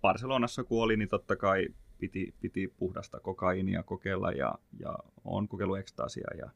[0.00, 5.78] Barcelonassa kun oli, niin totta kai piti, piti puhdasta kokaiinia kokeilla ja, ja on kokeillut
[5.78, 6.50] ekstaasia ja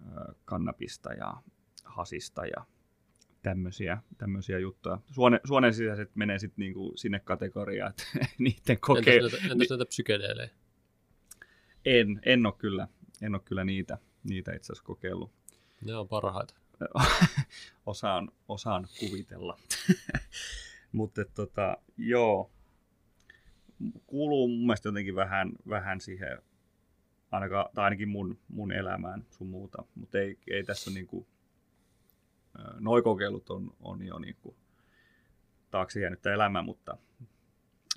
[0.00, 1.34] ö, kannabista ja
[1.84, 2.64] hasista ja
[3.42, 4.98] tämmöisiä, tämmöisiä juttuja.
[5.10, 8.04] Suone, suonen sisäiset menee sitten niinku sinne kategoriaan, että
[8.38, 9.26] niiden kokeilu...
[9.26, 10.50] Entäs, näitä, entäs näitä psykedeelejä?
[11.84, 12.88] En, en ole kyllä,
[13.22, 15.30] en ole kyllä niitä, niitä itse asiassa kokeillut.
[15.84, 16.54] Ne on parhaita.
[17.86, 19.58] osaan, osaan kuvitella.
[20.92, 22.50] Mutta tota, joo,
[24.06, 26.38] kuuluu mun mielestä jotenkin vähän, vähän siihen,
[27.30, 31.26] ainakaan, tai ainakin mun, mun elämään sun muuta, mutta ei, ei tässä niinku,
[32.80, 34.56] noi kokeilut on, on jo niinku
[35.70, 36.96] taakse jäänyttä elämää, mutta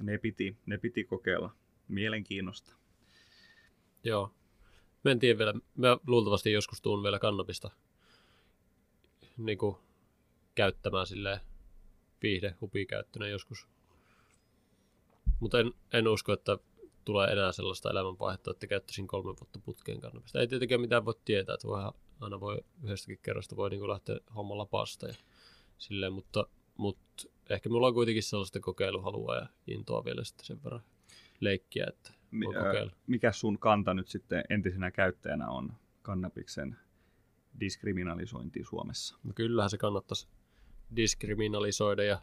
[0.01, 1.55] ne piti, ne piti kokeilla
[1.87, 2.75] mielenkiinnosta.
[4.03, 4.33] Joo.
[5.03, 5.53] Mä en tiedä vielä.
[5.75, 7.71] Mä luultavasti joskus tuun vielä kannabista
[9.45, 9.75] niin kuin,
[10.55, 11.39] käyttämään silleen
[12.21, 13.67] viihde hupikäyttönä joskus.
[15.39, 16.57] Mutta en, en usko, että
[17.05, 20.39] tulee enää sellaista elämänvaihetta, että käyttäisin kolme vuotta putkeen kannabista.
[20.39, 24.15] Ei tietenkään mitään voi tietää, että voi, aina voi yhdestäkin kerrasta voi niin kuin lähteä
[24.35, 25.13] hommalla pasta ja
[25.77, 26.45] silleen, mutta,
[26.77, 30.83] mutta ehkä mulla on kuitenkin sellaista kokeiluhalua ja intoa vielä sitten sen verran
[31.39, 32.91] leikkiä, että Mi- voi ää, kokeilla.
[33.07, 36.77] mikä sun kanta nyt sitten entisenä käyttäjänä on kannabiksen
[37.59, 39.17] diskriminalisointi Suomessa?
[39.23, 40.27] No kyllähän se kannattaisi
[40.95, 42.21] diskriminalisoida ja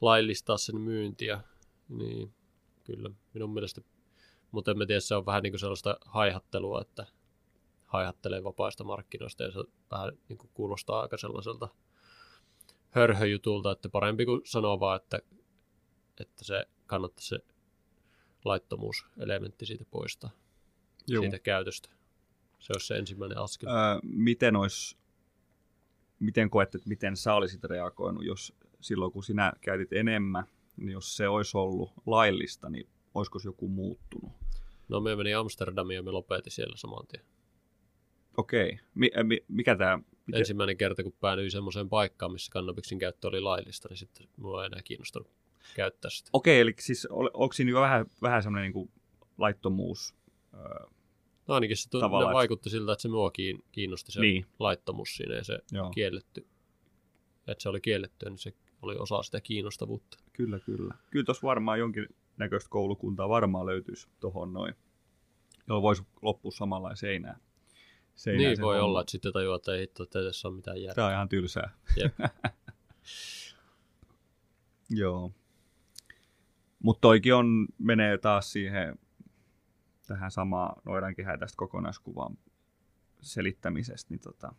[0.00, 1.40] laillistaa sen myyntiä.
[1.88, 2.34] Niin,
[2.84, 3.80] kyllä, minun mielestä.
[4.50, 7.06] Mutta en mä tiedä, se on vähän niin kuin sellaista haihattelua, että
[7.86, 11.68] haihattelee vapaista markkinoista ja se vähän niin kuin kuulostaa aika sellaiselta
[12.90, 15.18] hörhöjutulta, että parempi kuin sanoa vaan, että,
[16.20, 17.38] että se kannattaisi se
[18.44, 20.30] laittomuuselementti siitä poistaa,
[21.06, 21.22] Juu.
[21.22, 21.97] siitä käytöstä.
[22.58, 23.68] Se olisi se ensimmäinen askel.
[23.68, 24.98] Öö, miten, ois,
[26.18, 30.44] miten koet, että miten sä olisit reagoinut, jos silloin kun sinä käytit enemmän,
[30.76, 34.32] niin jos se olisi ollut laillista, niin olisiko se joku muuttunut?
[34.88, 37.24] No me meni Amsterdamiin ja me lopetin siellä saman tien.
[38.36, 38.78] Okei.
[38.94, 39.98] Mi, äh, mi, mikä tämä...
[40.26, 44.62] Miten, Ensimmäinen kerta, kun päädyin semmoiseen paikkaan, missä kannabiksen käyttö oli laillista, niin sitten mua
[44.62, 45.30] ei enää kiinnostanut
[45.74, 46.30] käyttää sitä.
[46.32, 48.90] Okei, eli siis ol- onko siinä jo vähän, vähän semmoinen niin
[49.38, 50.14] laittomuus?
[50.54, 50.86] Öö,
[51.48, 54.46] No ainakin se tu- Tavallaan, vaikutti siltä, että se mua kiin- kiinnosti se Niin.
[54.58, 56.46] laittomuus siinä ja se joo, kielletty.
[57.46, 58.52] Että se oli kielletty, niin se
[58.82, 60.18] oli osa sitä kiinnostavuutta.
[60.32, 60.94] kyllä, kyllä.
[61.10, 62.06] Kyllä tuossa varmaan jonkin
[62.36, 64.74] näköistä koulukuntaa varmaan löytyisi tuohon noin,
[65.68, 67.40] jolla voisi loppua samanlainen seinään.
[68.14, 68.86] seinään niin voi homma.
[68.88, 70.94] olla, että sitten tajuaa, että ei hitto, että ei tässä ole mitään järkeä.
[70.94, 71.70] Tämä on ihan tylsää.
[71.96, 72.14] Jep.
[74.90, 75.32] Joo.
[76.82, 78.98] Mutta toikin on, menee taas siihen
[80.08, 82.38] tähän samaan noidankehään tästä kokonaiskuvan
[83.20, 84.54] selittämisestä, niin tota,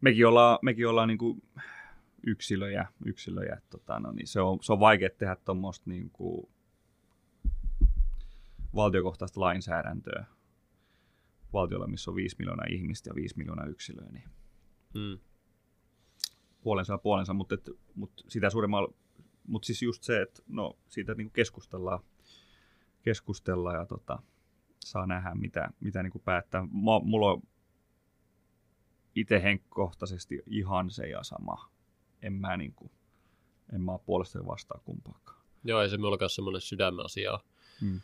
[0.00, 1.42] mekin ollaan, mekin ollaan niinku
[2.26, 6.50] yksilöjä, yksilöjä että tota, no niin se, on, se on vaikea tehdä tuommoista niinku
[8.74, 10.24] valtiokohtaista lainsäädäntöä
[11.52, 14.28] valtiolla, missä on 5 miljoonaa ihmistä ja 5 miljoonaa yksilöä, niin
[14.96, 15.18] Mm.
[16.62, 18.94] puolensa ja puolensa, mutta, et, mutta sitä suuremmalla,
[19.46, 22.00] mutta siis just se, että no, siitä niin keskustellaan,
[23.06, 24.22] keskustellaan ja tota,
[24.84, 26.60] saa nähdä, mitä, mitä niin päättää.
[26.60, 27.42] Mä, mulla on
[29.14, 31.70] itse henkkohtaisesti ihan se ja sama,
[32.22, 32.90] en mä, niin kuin,
[33.72, 35.40] en mä ole puolesta vastaa kumpaakaan.
[35.64, 37.38] Joo, ei se minullakaan semmoinen sydämen asia
[37.80, 38.00] Mm.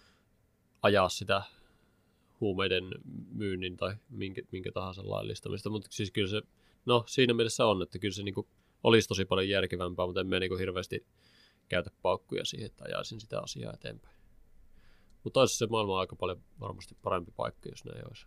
[0.83, 1.43] ajaa sitä
[2.41, 2.85] huumeiden
[3.33, 6.43] myynnin tai minkä, minkä tahansa laillistamista, mutta siis kyllä se,
[6.87, 8.47] no siinä mielessä on, että kyllä se niin kuin,
[8.83, 11.07] olisi tosi paljon järkevämpää, mutta en mä niin kuin, hirveästi
[11.69, 14.17] käytä paukkuja siihen, että ajaisin sitä asiaa eteenpäin.
[15.25, 18.27] Mutta olisi se maailma aika paljon varmasti parempi paikka, jos näin olisi.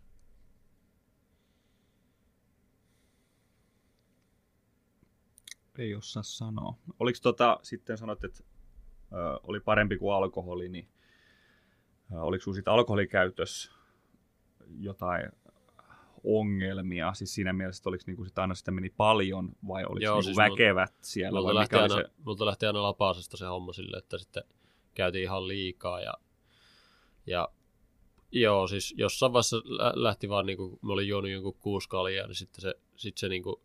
[5.78, 6.78] Ei osaa sanoa.
[7.00, 8.44] Oliko tota, sitten sanot, että
[9.12, 10.88] ö, oli parempi kuin alkoholi, niin
[12.14, 13.72] ö, oliko sinulla sitten alkoholikäytössä
[14.80, 15.32] jotain
[16.24, 17.14] ongelmia?
[17.14, 20.24] Siis siinä mielessä, että oliko niinku sit aina sitä meni paljon vai oliko Joo, niinku
[20.24, 21.40] siis väkevät siellä?
[21.40, 22.24] Multa Vai lähti, mikä oli aina, se?
[22.26, 24.44] multa lähti aina lapasesta se homma sille, että sitten
[24.94, 26.14] käytiin ihan liikaa ja,
[27.28, 27.50] ja
[28.32, 32.36] joo, siis jossain vaiheessa lä- lähti vaan niinku, mä olin juonut jonkun kuusi kaljaa, niin
[32.36, 33.62] sitten se, sit se niinku,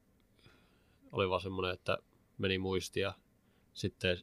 [1.12, 1.98] oli vaan semmoinen, että
[2.38, 3.14] meni muisti ja
[3.72, 4.18] sitten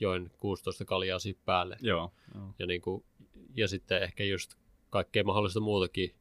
[0.00, 1.76] join 16 kaljaa siitä päälle.
[1.80, 2.12] Joo.
[2.34, 2.54] joo.
[2.58, 3.04] Ja, niinku,
[3.54, 4.54] ja sitten ehkä just
[4.90, 6.14] kaikkea mahdollista muutakin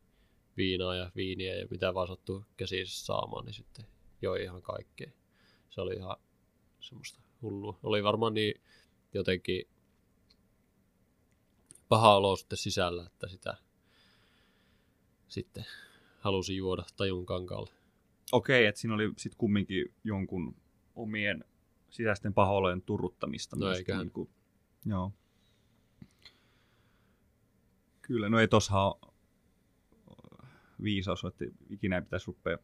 [0.57, 3.85] viinaa ja viiniä ja mitä vaan sattuu käsissä saamaan, niin sitten
[4.21, 5.11] joi ihan kaikkea.
[5.69, 6.17] Se oli ihan
[6.79, 7.79] semmoista hullua.
[7.83, 8.61] Oli varmaan niin
[9.13, 9.67] jotenkin
[11.89, 13.57] paha olo sitten sisällä, että sitä
[15.27, 15.65] sitten
[16.19, 17.71] halusi juoda tajun kankaalle.
[18.31, 20.55] Okei, että siinä oli sitten kumminkin jonkun
[20.95, 21.43] omien
[21.89, 23.55] sisäisten pahojen turruttamista.
[23.55, 24.01] No eiköhän.
[24.05, 24.29] Niinku,
[24.85, 25.13] joo.
[28.01, 28.93] Kyllä, no ei tossahan
[30.83, 32.57] viisaus, että ikinä ei pitäisi rupea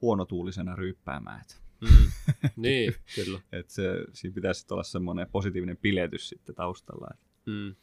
[0.00, 1.40] huonotuulisena ryyppäämään.
[1.40, 2.12] Että, Mm.
[2.56, 3.40] niin, kyllä.
[3.52, 3.82] että se,
[4.12, 7.08] siinä pitäisi olla semmoinen positiivinen piletys sitten taustalla.
[7.14, 7.26] Että.
[7.46, 7.74] Mm.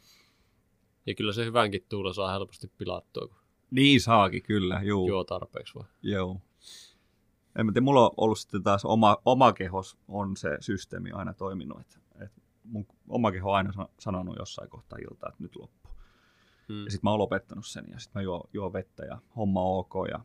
[1.10, 3.36] Ja kyllä se hyvänkin tuulla saa helposti pilattua, kun
[3.70, 5.08] Niin saakin, kyllä, juu.
[5.08, 5.88] juo tarpeeksi vaan.
[6.02, 6.40] Joo.
[7.58, 11.34] En mä tiedä, mulla on ollut sitten taas oma, oma kehos on se systeemi aina
[11.34, 11.80] toiminut.
[11.80, 15.92] Että, että mun oma keho on aina san- sanonut jossain kohtaa iltaa, että nyt loppuu.
[16.68, 16.84] Mm.
[16.84, 19.78] Ja sitten mä oon lopettanut sen ja sitten mä juon, juon vettä ja homma on
[19.78, 19.94] ok.
[20.10, 20.20] Ja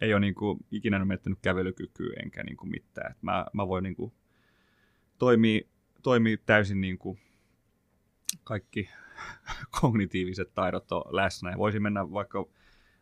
[0.00, 3.12] ei ole niinku ikinä menettänyt kävelykykyä enkä niinku mitään.
[3.12, 4.12] Et mä, mä voin niinku
[5.18, 5.60] toimia,
[6.02, 7.18] toimia täysin niinku
[8.44, 8.88] kaikki
[9.80, 11.50] kognitiiviset taidot on läsnä.
[11.50, 12.46] Ja voisin mennä vaikka,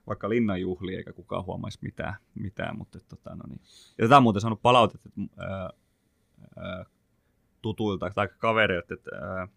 [0.07, 2.15] vaikka linnanjuhliin eikä kukaan huomaisi mitään.
[2.35, 3.61] mitään mutta, tota, no niin.
[3.99, 5.71] Ja tätä on muuten saanut palautetta että, ää,
[6.57, 6.85] ää,
[7.63, 9.49] tutuilta tai kavereilta, että, ää,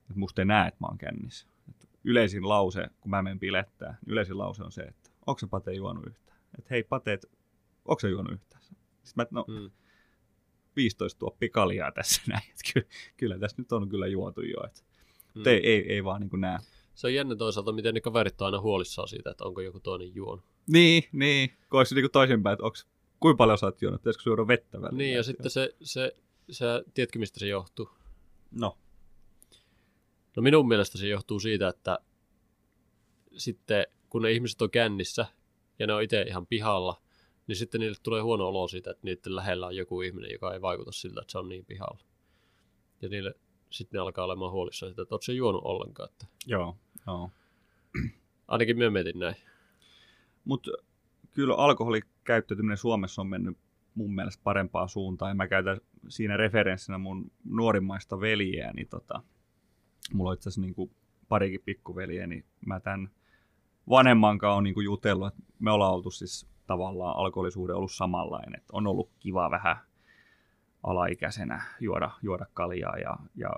[0.00, 1.48] että musta ei näe, että mä oon kännissä.
[1.68, 5.46] Et yleisin lause, kun mä menen bilettää, niin yleisin lause on se, että onko se
[5.46, 6.38] Pate juonut yhtään?
[6.58, 7.18] Että hei Pate,
[7.84, 8.62] onko se juonut yhtään?
[8.62, 8.76] Sitten
[9.16, 9.70] mä, no Mm.
[10.76, 12.42] 15 tuoppia kaljaa tässä näin.
[12.50, 12.86] Että kyllä,
[13.16, 14.64] kyllä tässä nyt on kyllä juotu jo.
[14.66, 14.80] Että
[15.34, 15.46] Mm.
[15.46, 16.58] ei, ei, ei vaan niin kuin näe.
[16.94, 20.14] Se on jännä toisaalta, miten ne kaverit on aina huolissaan siitä, että onko joku toinen
[20.14, 20.44] juonut.
[20.66, 21.50] Niin, niin.
[21.70, 22.76] Kun olisi niin toisinpäin, että onko,
[23.20, 24.98] kuinka paljon sä oot juonut, pitäisikö juoda vettä välillä?
[24.98, 26.16] Niin, ja sitten se, se,
[26.50, 27.90] se, tiedätkö mistä se johtuu?
[28.50, 28.78] No,
[30.36, 31.98] No minun mielestä se johtuu siitä, että
[33.36, 35.26] sitten kun ne ihmiset on kännissä
[35.78, 37.02] ja ne on itse ihan pihalla,
[37.46, 40.62] niin sitten niille tulee huono olo siitä, että niiden lähellä on joku ihminen, joka ei
[40.62, 42.04] vaikuta siltä, että se on niin pihalla.
[43.02, 43.34] Ja niille
[43.70, 46.08] sitten ne alkaa olemaan huolissaan siitä, että ootko se juonut ollenkaan.
[46.08, 46.76] Että joo.
[47.06, 47.30] joo.
[48.48, 49.36] ainakin minä mietin näin.
[50.44, 50.70] Mutta
[51.32, 53.58] kyllä alkoholikäyttäytyminen Suomessa on mennyt
[53.94, 55.30] mun mielestä parempaan suuntaan.
[55.30, 59.22] Ja mä käytän siinä referenssinä mun nuorimmaista veljeä, niin tota,
[60.12, 60.90] mulla on itse asiassa niin
[61.28, 63.10] parikin pikkuveliä, niin mä tämän
[63.88, 68.70] vanhemman kanssa on niin jutellut, että me ollaan oltu siis tavallaan alkoholisuhde ollut samanlainen, että
[68.72, 69.76] on ollut kiva vähän
[70.82, 73.50] alaikäisenä juoda, juoda kaljaa ja, ja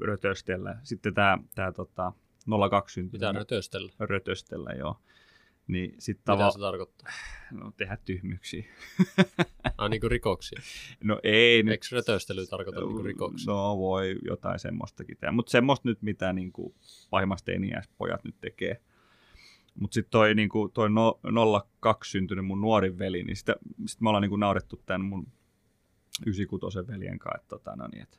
[0.00, 0.76] rötöstellä.
[0.82, 2.12] Sitten tämä tää, tota,
[2.70, 3.92] 02 Mitä syntynyt rötöstellä?
[3.98, 4.96] rötöstellä, joo.
[5.66, 7.08] Niin sit Mitä tava- se tarkoittaa?
[7.52, 8.64] no, tehdä tyhmyksiä.
[9.78, 10.60] Ah, niin kuin rikoksia.
[11.04, 11.72] No ei nyt.
[11.72, 13.52] Eikö rötöstely tarkoita niin kuin rikoksia?
[13.52, 16.74] No voi jotain semmoistakin tehdä, mutta semmoista nyt mitä niin kuin
[17.10, 17.52] pahimmasta
[17.98, 18.80] pojat nyt tekee.
[19.80, 21.20] Mutta sitten toi, niin kuin, toi no,
[21.80, 23.56] 02 syntynyt mun nuorin veli, niin sitä,
[23.86, 25.26] sit me ollaan niin kuin naurettu tämän mun
[26.26, 28.18] 96 veljen kanssa, että, tota, no niin, että,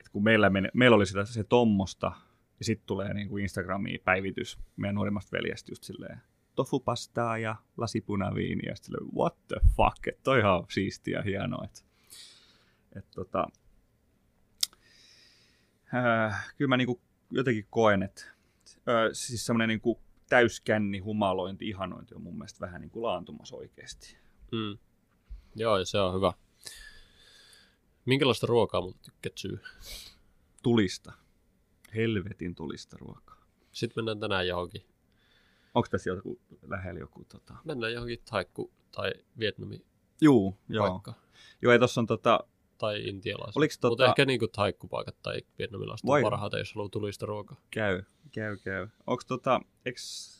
[0.00, 2.12] että kun meillä, meni, meillä oli sitä se tommosta,
[2.58, 6.20] ja sitten tulee niin kuin Instagramiin päivitys meidän nuorimmasta veljestä just silleen,
[6.54, 11.80] tofupastaa ja lasipunaviiniä, ja sitten what the fuck, että toi ihan siistiä ja hienoa, että,
[12.96, 13.46] että tota,
[15.94, 17.00] äh, kyllä mä niinku
[17.30, 18.22] jotenkin koen, että
[18.76, 20.00] äh, siis semmoinen niinku
[20.30, 24.18] täyskänni, humalointi, ihanointi on mun mielestä vähän niin kuin laantumassa oikeasti.
[24.52, 24.78] Mm.
[25.54, 26.32] Joo, ja se on hyvä.
[28.04, 29.58] Minkälaista ruokaa mutta tykkäät syö?
[30.62, 31.12] Tulista.
[31.94, 33.44] Helvetin tulista ruokaa.
[33.72, 34.86] Sitten mennään tänään johonkin.
[35.74, 37.54] Onko tässä joku lähellä joku tota...
[37.64, 39.84] Mennään johonkin Taikku tai Vietnami
[40.20, 41.02] Juu, joo.
[41.62, 42.40] Joo, ei tossa on tota,
[42.80, 43.56] tai intialaiset.
[43.56, 47.60] Oliko Mutta tota- ehkä niinku taikkupaikat tai vietnamilaiset Vai- on parhaita, jos haluaa tulista ruokaa.
[47.70, 48.02] käy,
[48.32, 48.88] käy, käy.
[49.06, 50.30] Onko tota, eks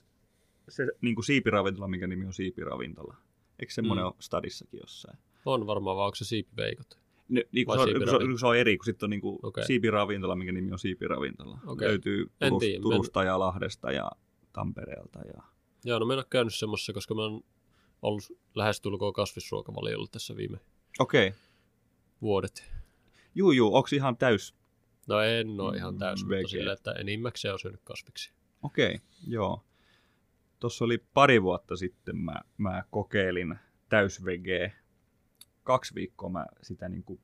[0.69, 3.17] se niinku siipiravintola, minkä nimi on siipiravintola?
[3.59, 4.07] Eikö semmoinen Mm.
[4.07, 5.19] ole stadissakin jossain?
[5.47, 6.99] On varmaan, vaan onko se siipiveikot?
[7.29, 9.11] Ne, niin Vai se, on, kun se, on, kun se on eri, kun sitten on
[9.11, 9.65] niinku okay.
[9.65, 11.59] siipiravintola, minkä nimi on siipiravintola.
[11.67, 11.89] Okei.
[11.89, 14.11] Löytyy Turus, tiedä, Turusta ja Lahdesta ja
[14.53, 15.19] Tampereelta.
[15.19, 15.43] Ja...
[15.85, 17.43] Joo, no mä en ole käynyt semmoisessa, koska mä oon
[18.03, 18.23] ollut
[18.55, 20.59] lähestulkoon kasvisruokavaliolla tässä viime
[20.99, 21.29] Okei.
[21.29, 21.39] Okay.
[22.23, 22.73] Vuodet.
[23.35, 24.55] Juu, juu, onko ihan täys?
[25.09, 26.41] No en ole ihan täysin, Vege.
[26.41, 28.33] mutta sillä, että enimmäkseen on syönyt kasviksi.
[28.63, 29.65] Okei, okay, joo.
[30.61, 34.73] Tuossa oli pari vuotta sitten mä, mä kokeilin täysvegeä.
[35.63, 37.21] Kaksi viikkoa mä sitä niin kuin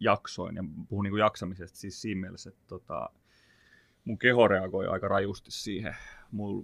[0.00, 3.10] jaksoin ja puhun niin kuin jaksamisesta siis siinä mielessä, että tota,
[4.04, 5.96] mun keho reagoi aika rajusti siihen.
[6.30, 6.62] Mul,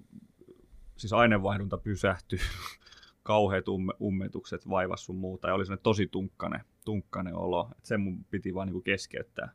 [0.97, 2.39] siis aineenvaihdunta pysähtyi,
[3.23, 7.71] kauheat umme, ummetukset vaivas sun muuta ja oli sellainen tosi tunkkane, tunkkane olo.
[7.79, 9.53] Et sen mun piti vaan niin kuin keskeyttää.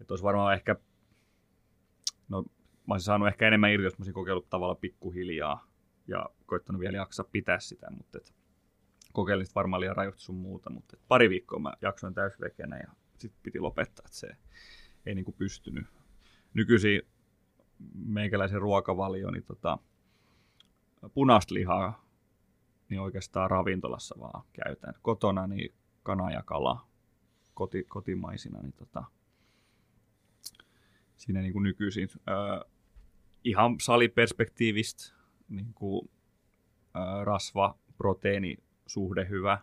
[0.00, 0.76] Että olisi varmaan ehkä,
[2.28, 2.42] no
[2.86, 5.68] mä olisin saanut ehkä enemmän irti, jos mä olisin kokeillut tavalla pikkuhiljaa
[6.06, 8.34] ja koittanut vielä jaksaa pitää sitä, mutta et,
[9.12, 12.92] kokeilin sit varmaan liian rajoitti sun muuta, mutta et, pari viikkoa mä jaksoin täysvekenä ja
[13.16, 14.28] sitten piti lopettaa, että se
[15.06, 15.86] ei niinku pystynyt.
[16.54, 17.02] Nykyisin
[17.94, 19.78] meikäläisen ruokavalio, niin tota,
[21.14, 22.08] punaista lihaa
[22.88, 24.94] niin oikeastaan ravintolassa vaan käytän.
[25.02, 25.74] Kotona niin
[26.08, 26.86] kana ja kala
[27.54, 29.04] koti, kotimaisina, niin tota,
[31.16, 32.08] siinä niin kuin nykyisin.
[32.28, 32.70] Öö,
[33.44, 35.12] ihan saliperspektiivistä
[35.48, 36.10] niin kuin,
[36.96, 38.56] öö, rasva, proteiini,
[38.86, 39.58] suhde hyvä.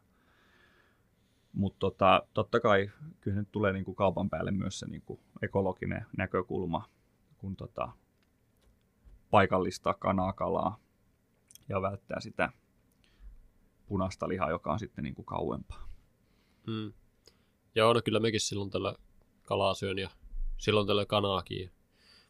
[1.53, 2.91] Mutta tota, totta kai
[3.21, 6.89] kyllä nyt tulee niin kuin kaupan päälle myös se niin kuin ekologinen näkökulma,
[7.37, 7.91] kun tota,
[9.29, 10.79] paikallista kanaa, kalaa
[11.69, 12.49] ja välttää sitä
[13.85, 15.94] punaista lihaa, joka on sitten niin kuin kauempaa.
[16.67, 16.93] Mm.
[17.75, 18.95] Joo, no kyllä mekin silloin tällä
[19.43, 20.09] kalaa syön ja
[20.57, 21.71] silloin tällä kanaakin.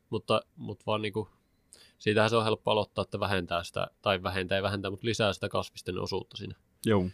[0.09, 1.29] Mutta, mutta vaan niinku,
[1.97, 5.49] siitähän se on helppo aloittaa, että vähentää sitä, tai vähentää ei vähentää, mutta lisää sitä
[5.49, 6.55] kasvisten osuutta siinä
[6.85, 7.09] Joo.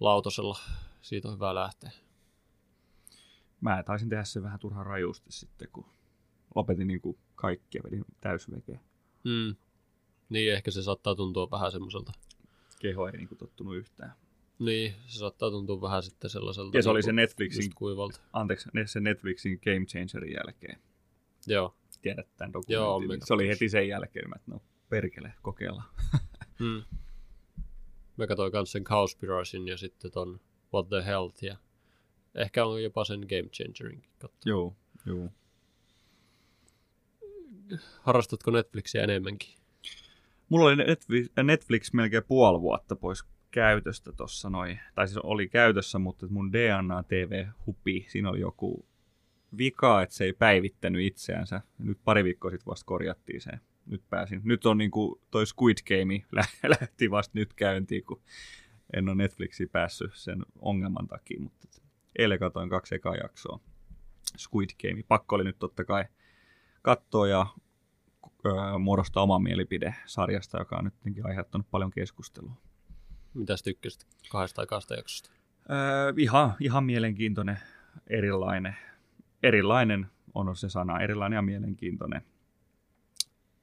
[0.00, 0.58] lautosella.
[1.02, 1.90] Siitä on hyvä lähteä.
[3.60, 5.86] Mä taisin tehdä se vähän turhan rajusti sitten, kun
[6.54, 8.80] lopetin niin kuin kaikki ja vedin täysvekeä.
[9.24, 9.56] Mm.
[10.28, 12.12] Niin, ehkä se saattaa tuntua vähän semmoiselta.
[12.80, 14.14] Keho ei niin kuin tottunut yhtään.
[14.58, 16.78] Niin, se saattaa tuntua vähän sitten sellaiselta.
[16.78, 18.20] Ja se oli niinku se Netflixin, kuivalta.
[18.32, 20.78] anteeksi, se Netflixin Game Changerin jälkeen.
[21.46, 21.76] Joo.
[22.02, 23.08] Tiedät tämän Joo, dokumentin.
[23.08, 23.48] me niin se oli katsoin.
[23.54, 25.88] heti sen jälkeen, että no perkele, kokeillaan.
[26.58, 26.82] Mm.
[28.16, 30.40] Mä katsoin kans sen Cowspiracyn ja sitten ton
[30.74, 31.56] What the Health ja
[32.34, 34.40] ehkä on jopa sen Game Changerinkin katsoa.
[34.44, 34.76] Joo,
[35.06, 35.28] joo.
[38.02, 39.54] Harrastatko Netflixiä enemmänkin?
[40.48, 44.80] Mulla oli Netflix, Netflix melkein puoli vuotta pois käytöstä tuossa noin.
[44.94, 48.86] Tai siis oli käytössä, mutta mun DNA TV hupi, siinä oli joku
[49.58, 51.60] vika, että se ei päivittänyt itseänsä.
[51.78, 53.50] Nyt pari viikkoa sitten vasta korjattiin se.
[53.86, 54.40] Nyt pääsin.
[54.44, 58.22] Nyt on niinku toi Squid Game lä- lähti vasta nyt käyntiin, kun
[58.96, 61.68] en ole Netflixiin päässyt sen ongelman takia, mutta
[62.18, 63.60] eilen katoin kaksi ekaa jaksoa.
[64.38, 65.02] Squid Game.
[65.08, 66.04] Pakko oli nyt totta kai
[66.82, 67.46] katsoa ja
[68.46, 72.56] öö, muodostaa oma mielipide sarjasta, joka on nyt aiheuttanut paljon keskustelua.
[73.36, 75.30] Mitäs tykkäsit kahdesta tai kahdesta jaksosta?
[75.70, 77.58] Öö, ihan, ihan mielenkiintoinen,
[78.06, 78.76] erilainen.
[79.42, 82.22] Erilainen on se sana, erilainen ja mielenkiintoinen.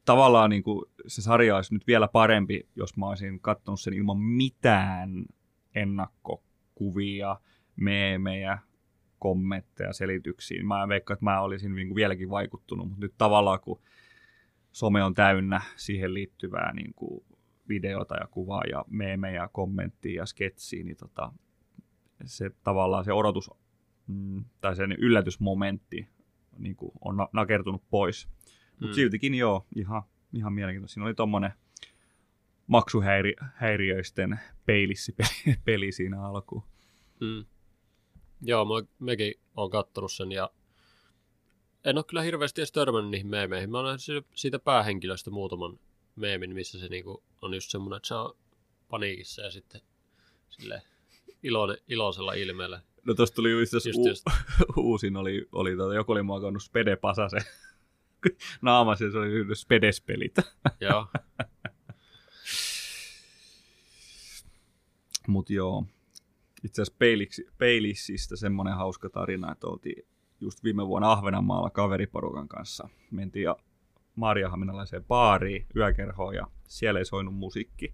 [0.05, 4.17] Tavallaan niin kuin se sarja olisi nyt vielä parempi, jos mä olisin katsonut sen ilman
[4.17, 5.25] mitään
[5.75, 7.39] ennakkokuvia,
[7.75, 8.57] meemejä,
[9.19, 10.63] kommentteja, selityksiä.
[10.63, 13.81] Mä veikkaan, että mä olisin niin kuin vieläkin vaikuttunut, mutta nyt tavallaan kun
[14.71, 17.25] some on täynnä siihen liittyvää niin kuin
[17.69, 21.33] videota ja kuvaa ja meemejä, kommenttia ja sketsiä, niin tota,
[22.25, 23.51] se tavallaan se odotus
[24.07, 26.07] mm, tai sen yllätysmomentti
[26.57, 28.27] niin kuin on na- nakertunut pois.
[28.71, 28.93] Mutta Mm.
[28.93, 30.03] siltikin joo, ihan,
[30.33, 30.93] ihan mielenkiintoista.
[30.93, 31.51] Siinä oli tommonen
[32.67, 36.63] maksuhäiriöisten peilissi peli, peli siinä alkuun.
[37.19, 37.45] Mm.
[38.41, 40.49] Joo, mä, mekin oon kattonut sen ja
[41.85, 43.71] en ole kyllä hirveästi edes törmännyt niihin meemeihin.
[43.71, 45.79] Mä siitä- siitä päähenkilöstä muutaman
[46.15, 48.37] meemin, missä se niinku on just semmoinen, että se on
[48.89, 49.81] paniikissa ja sitten
[50.49, 50.81] sille
[51.43, 52.81] iloinen, iloisella ilmeellä.
[53.05, 54.25] No tosta tuli just, Just, u- just.
[54.77, 57.41] uusin oli, oli tota, joku oli muokannut Spede Pasasen
[58.61, 60.35] naamassa ja se oli Spedespelit.
[60.79, 61.07] Joo,
[65.27, 65.85] Mut joo,
[66.63, 66.99] itse asiassa
[67.57, 70.05] Peilissistä semmoinen hauska tarina, että oltiin
[70.41, 72.89] just viime vuonna Ahvenanmaalla kaveriporukan kanssa.
[73.11, 73.45] Mentiin
[74.15, 77.93] Maariahaminalaiseen baariin, yökerhoon ja siellä ei soinut musiikki.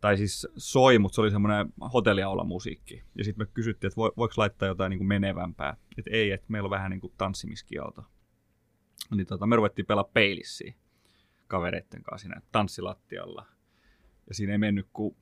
[0.00, 3.02] tai siis soi, mutta se oli semmoinen hotelliaula musiikki.
[3.18, 5.76] Ja sitten me kysyttiin, että vo, voiko laittaa jotain niin kuin menevämpää.
[5.98, 8.04] Että ei, että meillä on vähän niin kuin tanssimiskielto.
[9.14, 10.74] Niin tota, me ruvettiin pelaa peilissiä
[11.46, 13.46] kavereitten kanssa siinä tanssilattialla.
[14.28, 15.16] Ja siinä ei mennyt kuin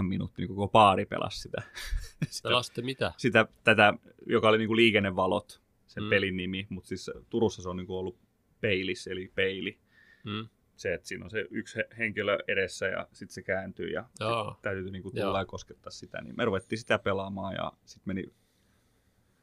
[0.00, 1.62] 7-8 minuuttia, niin koko baari pelasi sitä.
[2.30, 3.12] sitä, Pelasitte mitä?
[3.16, 3.94] sitä tätä,
[4.26, 5.61] joka oli niin kuin liikennevalot,
[5.92, 6.10] sen Mm.
[6.10, 6.66] pelin nimi.
[6.70, 8.18] Mutta siis Turussa se on niin kuin ollut
[8.60, 9.78] peilis, eli peili
[10.24, 10.48] Mm.
[10.76, 14.04] se, että siinä on se yksi he- henkilö edessä ja sitten se kääntyy ja
[14.52, 15.26] sit täytyy niinku Joo.
[15.26, 16.20] tulla ja koskettaa sitä.
[16.22, 18.34] Niin me ruvettiin sitä pelaamaan ja sitten meni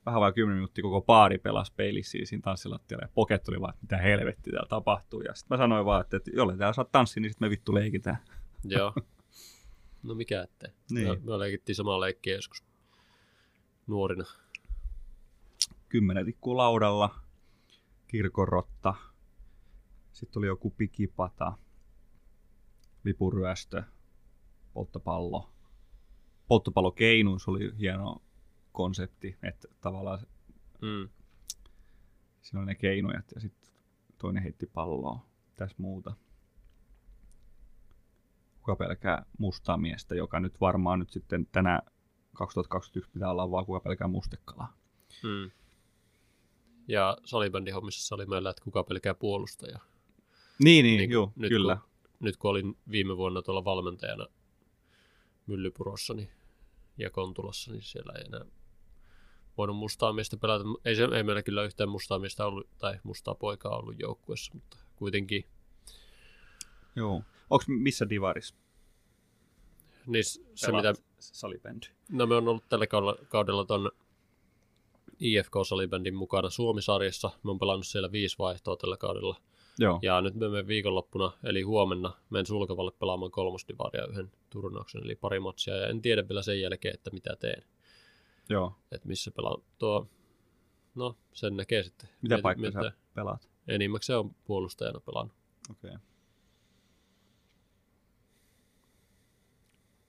[0.05, 3.81] vähän vai 10 minuuttia koko baari pelasi peilissä siinä tanssilattialla ja poket tuli vaan, että
[3.81, 5.21] mitä helvettiä täällä tapahtuu.
[5.21, 7.73] Ja sitten mä sanoin vaan, että, että jolle täällä saa tanssia, niin sitten me vittu
[7.75, 8.17] leikitään.
[8.63, 8.93] Joo.
[10.03, 10.69] No mikä ettei.
[10.91, 11.07] Niin.
[11.07, 12.63] Me, me leikittiin samaa leikkiä joskus
[13.87, 14.23] nuorina.
[15.89, 17.19] Kymmenen tikkuu laudalla,
[18.07, 18.95] kirkonrotta,
[20.11, 21.57] sitten tuli joku pikipata,
[23.03, 23.83] lipuryöstö,
[24.73, 25.49] polttopallo.
[26.47, 28.21] Polttopallokeinuus oli hieno
[28.71, 30.19] konsepti, että tavallaan
[30.81, 31.09] Mm.
[32.41, 33.71] siinä oli ne keinujat ja sitten
[34.17, 35.25] toinen heitti palloa.
[35.55, 36.13] Tässä muuta.
[38.59, 41.81] Kuka pelkää mustaa miestä, joka nyt varmaan nyt sitten tänä
[42.33, 44.77] 2021 pitää olla vaan kuka pelkää mustekalaa.
[45.23, 45.51] Mm.
[46.89, 49.79] Ja salibändin hommissa oli meillä, että kuka pelkää puolustaja.
[50.63, 51.75] Niin, niin, Niin, joo, nyt kyllä.
[51.75, 54.25] Kun, nyt kun olin viime vuonna tuolla valmentajana
[55.47, 56.29] Myllypurossa niin,
[56.97, 58.45] ja Kontulassa, niin siellä ei enää
[59.57, 60.63] voinut mustaa miestä pelata.
[60.85, 64.77] Ei, se, ei meillä kyllä yhtään mustaa miestä ollut, tai mustaa poikaa ollut joukkuessa, mutta
[64.95, 65.45] kuitenkin
[66.95, 67.23] Joo.
[67.49, 68.55] Onko missä divaris?
[70.05, 71.87] niin se, pelaat mitä, salibändi?
[72.11, 73.91] no me on ollut tällä kaudella, kaudella ton
[75.19, 77.29] IFK-salibändin mukana Suomi-sarjassa.
[77.43, 79.35] Me on pelannut siellä viisi vaihtoa tällä kaudella.
[79.79, 79.99] Joo.
[80.01, 85.39] Ja nyt me menen viikonloppuna, eli huomenna, menen sulkevalle pelaamaan kolmosdivaria yhden turnauksen, eli pari
[85.39, 85.75] matsia.
[85.75, 87.63] Ja en tiedä vielä sen jälkeen, että mitä teen.
[88.49, 88.75] Joo.
[88.91, 89.61] Että missä pelaan.
[89.77, 90.07] Tuo,
[90.95, 92.09] no, sen näkee sitten.
[92.21, 92.91] Mitä Mieti- paikkaa mietitään.
[92.91, 93.49] sä pelaat?
[93.67, 95.35] Enimmäkseen on puolustajana pelannut.
[95.71, 95.89] Okei.
[95.89, 96.01] Okay.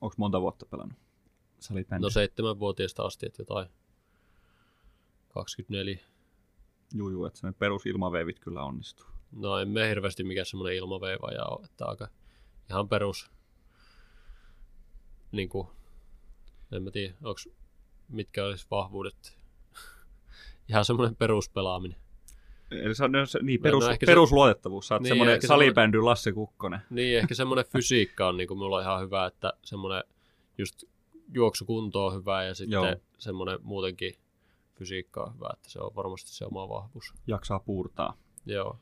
[0.00, 0.98] Onko monta vuotta pelannut
[1.58, 2.06] salibändiä?
[2.06, 3.68] No seitsemänvuotiaasta asti, että jotain
[5.34, 5.98] 24.
[6.94, 9.06] Juu, juu, että perusilmaveivit kyllä onnistuu.
[9.32, 12.08] No en me hirveästi mikään semmoinen ilmaveivaja ole, että aika
[12.70, 13.30] ihan perus,
[15.32, 15.68] niin kuin,
[16.72, 17.48] en mä tiedä, onks,
[18.08, 19.38] mitkä olisi vahvuudet.
[20.68, 21.98] ihan semmoinen peruspelaaminen.
[22.70, 24.88] Eli se on, no, niin, No, perus, no se- perusluotettavuus.
[24.88, 26.80] Sä oot Niin, semmoinen- salibändy Lasse Kukkonen.
[26.90, 30.04] Niin, ehkä semmoinen fysiikka on niin kuin mulla ihan hyvä, että semmoinen
[30.58, 30.84] just
[31.34, 32.96] juoksukunto on hyvä ja sitten Joo.
[33.18, 34.14] semmoinen muutenkin
[34.80, 37.14] fysiikka on hyvä, että se on varmasti se oma vahvuus.
[37.26, 38.18] Jaksaa puurtaa.
[38.46, 38.78] Joo.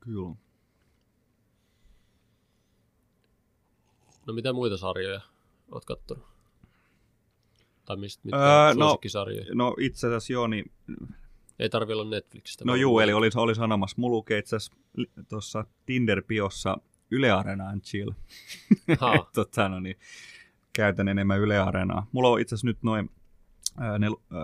[0.00, 0.34] Kyllä.
[4.26, 5.20] No mitä muita sarjoja
[5.72, 6.24] oot kattonut?
[7.84, 8.86] Tai mistä, mitkä Öö, no-?
[9.54, 10.72] No itse asiassa joo, niin
[11.58, 12.64] Ei tarvi olla Netflixistä.
[12.64, 14.76] No juu, eli oli, oli sanomassa, mulla lukee itse asiassa
[15.28, 16.80] tuossa Tinder-piossa
[17.12, 18.10] Yle Arena and chill.
[19.34, 19.96] Tota, no niin,
[20.72, 22.06] käytän enemmän Yle Areenaa.
[22.12, 23.10] Mulla on itse asiassa nyt noin
[23.78, 24.42] ää, ne, ää,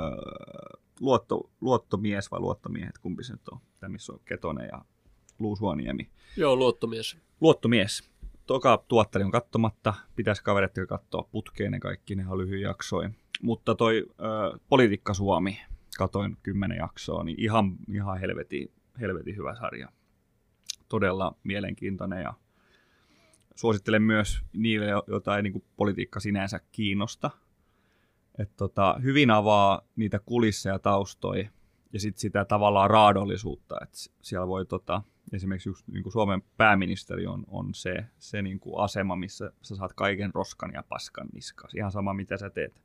[1.01, 4.85] luotto, luottomies vai luottomiehet, kumpi se nyt on, tämä missä on Ketonen ja
[5.39, 6.11] Luusuoniemi.
[6.37, 7.19] joo, luottomies.
[7.41, 8.11] Luottomies.
[8.47, 13.17] Toka tuottari on kattomatta, pitäisi kaverit katsoa putkeen ne kaikki, ne on lyhyen jaksoin.
[13.43, 15.61] Mutta toi ö, Politiikka Suomi,
[15.99, 19.89] katoin kymmenen jaksoa, niin ihan, ihan helvetin, helvetin hyvä sarja.
[20.89, 22.35] Todella mielenkiintoinen ja
[23.59, 27.31] suosittelen myös niille, joita ei niin politiikka sinänsä kiinnosta.
[28.39, 31.49] Et tota, hyvin avaa niitä kulisseja ja taustoja
[31.93, 35.03] ja sitten sitä tavallaan raadollisuutta, että siellä voi tota,
[35.33, 39.77] esimerkiksi just, niin kuin Suomen pääministeri on, on se, se niin kuin asema, missä sä
[39.77, 41.75] saat kaiken roskan ja paskan niskas.
[41.75, 42.83] Ihan sama, mitä sä teet,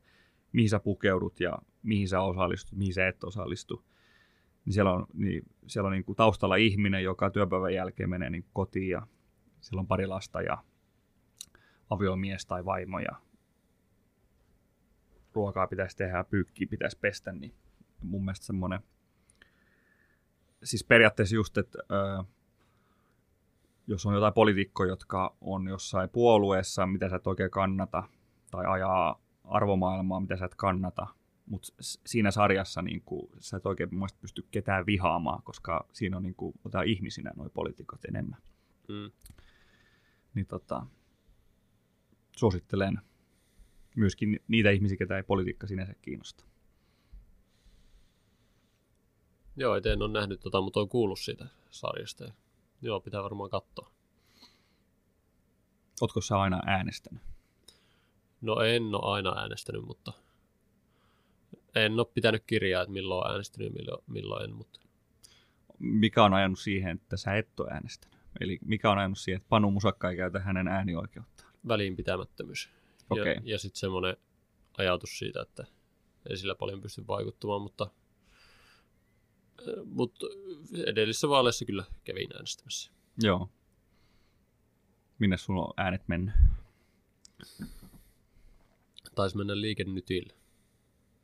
[0.52, 3.84] mihin sä pukeudut ja mihin sä osallistut, mihin sä et osallistu.
[4.64, 8.44] Niin siellä on, niin, siellä on niin kuin taustalla ihminen, joka työpäivän jälkeen menee niin
[8.52, 9.06] kotiin ja
[9.64, 10.64] sillä on pari lasta ja
[11.90, 13.20] aviomies tai vaimo ja
[15.32, 17.54] ruokaa pitäisi tehdä ja pyykkiä pitäisi pestä, niin
[18.02, 18.80] mun mielestä semmoinen,
[20.64, 22.24] siis periaatteessa just, että ö,
[23.86, 28.02] jos on jotain poliitikkoja, jotka on jossain puolueessa, mitä sä et oikein kannata,
[28.50, 31.06] tai ajaa arvomaailmaa, mitä sä et kannata,
[31.46, 36.22] mutta siinä sarjassa niin kuin, sä et oikein mielestä pysty ketään vihaamaan, koska siinä on
[36.22, 36.54] niin kuin,
[36.86, 38.40] ihmisinä nuo poliitikot enemmän.
[38.88, 39.10] Mm.
[40.34, 40.86] Niin tota,
[42.36, 43.00] suosittelen
[43.96, 46.44] myöskin niitä ihmisiä, ketä ei politiikka sinänsä kiinnosta.
[49.56, 52.24] Joo, et en ole nähnyt tota, mutta olen kuullut siitä sarjasta.
[52.24, 52.32] Ja,
[52.82, 53.90] joo, pitää varmaan katsoa.
[56.00, 57.22] Ootko sä aina äänestänyt?
[58.40, 60.12] No en ole aina äänestänyt, mutta
[61.74, 64.80] en ole pitänyt kirjaa, että milloin olen äänestänyt ja milloin, milloin en, mutta
[65.78, 68.13] Mikä on ajanut siihen, että sä et ole äänestänyt?
[68.40, 71.54] Eli mikä on ajanut siihen, että Panu Musakka ei käytä hänen äänioikeuttaan?
[71.68, 72.68] väliinpitämättömyys.
[73.10, 73.34] Okei.
[73.34, 74.16] Ja, ja sitten semmoinen
[74.78, 75.64] ajatus siitä, että
[76.30, 77.90] ei sillä paljon pysty vaikuttamaan, mutta,
[79.84, 80.26] mutta
[80.86, 82.92] edellisissä vaaleissa kyllä kävin äänestämässä.
[83.22, 83.50] Joo.
[85.18, 86.34] Minne sulla on äänet mennyt?
[89.14, 90.34] Taisi mennä liikennytille.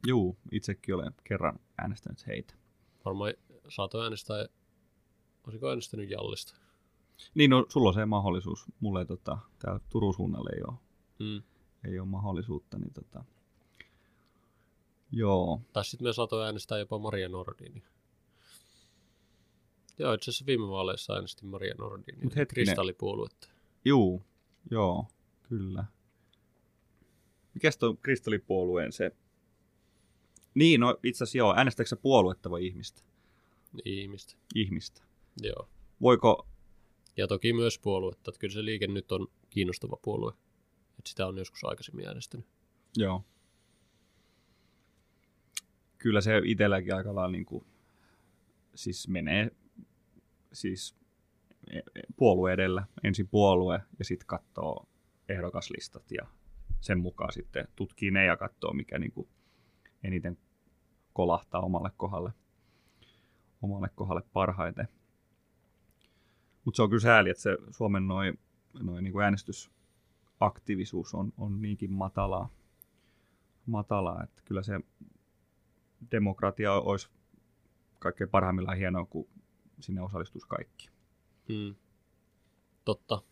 [0.06, 2.54] Juu, itsekin olen kerran äänestänyt heitä.
[3.04, 3.34] Varmaan
[3.68, 4.46] saatoin äänestää,
[5.46, 6.56] olisiko äänestänyt Jallista.
[7.34, 8.64] Niin, no sulla on se mahdollisuus.
[8.80, 10.76] Mulle tota, täällä Turun suunnalle ei ole,
[11.18, 11.42] Mm.
[11.90, 12.78] ei ole mahdollisuutta.
[12.78, 13.24] Niin tota...
[15.12, 17.82] Joo, Tai sitten me saatoin äänestää jopa Maria Nordini.
[19.98, 22.24] Joo, itse asiassa viime vaaleissa äänestin Maria Nordini.
[22.24, 22.32] Mut.
[22.48, 23.48] Kristallipuoluetta.
[23.84, 24.22] Juu,
[24.70, 25.06] joo,
[25.42, 25.84] kyllä.
[27.54, 29.16] Mikäs tuon kristallipuolueen se...
[30.54, 33.02] Niin, no itse asiassa joo, äänestätkö sä puoluetta vai ihmistä?
[33.84, 34.34] Ihmistä.
[34.54, 35.02] Ihmistä.
[35.42, 35.68] Joo.
[36.00, 36.46] Voiko,
[37.20, 38.30] Ja toki myös puoluetta.
[38.30, 40.32] Että kyllä se liike nyt on kiinnostava puolue.
[40.98, 42.46] Että sitä on joskus aikaisemmin äänestänyt.
[42.96, 43.24] joo.
[45.98, 47.64] Kyllä se itselläkin aika lailla niin kuin,
[48.74, 49.50] siis menee
[50.52, 50.96] siis
[51.70, 52.86] e- e- puolue edellä.
[53.04, 54.88] Ensin puolue ja sitten katsoo
[55.28, 56.26] ehdokaslistat ja
[56.80, 59.28] sen mukaan sitten tutkii ne ja katsoo, mikä niin kuin
[60.04, 60.38] eniten
[61.12, 62.32] kolahtaa omalle kohdalle,
[63.62, 64.88] omalle kohdalle parhaiten.
[66.64, 68.38] Mutta se on kyllä sääli, että se Suomen noin
[68.82, 72.48] noi niin äänestysaktiivisuus on, on niinkin matalaa,
[73.66, 74.80] matalaa, että kyllä se
[76.10, 77.08] demokratia olisi
[77.98, 79.28] kaikkein parhaimmillaan hienoa, kun
[79.80, 80.90] sinne osallistuisi kaikki.
[81.48, 81.74] Hmm.
[82.84, 83.22] Totta.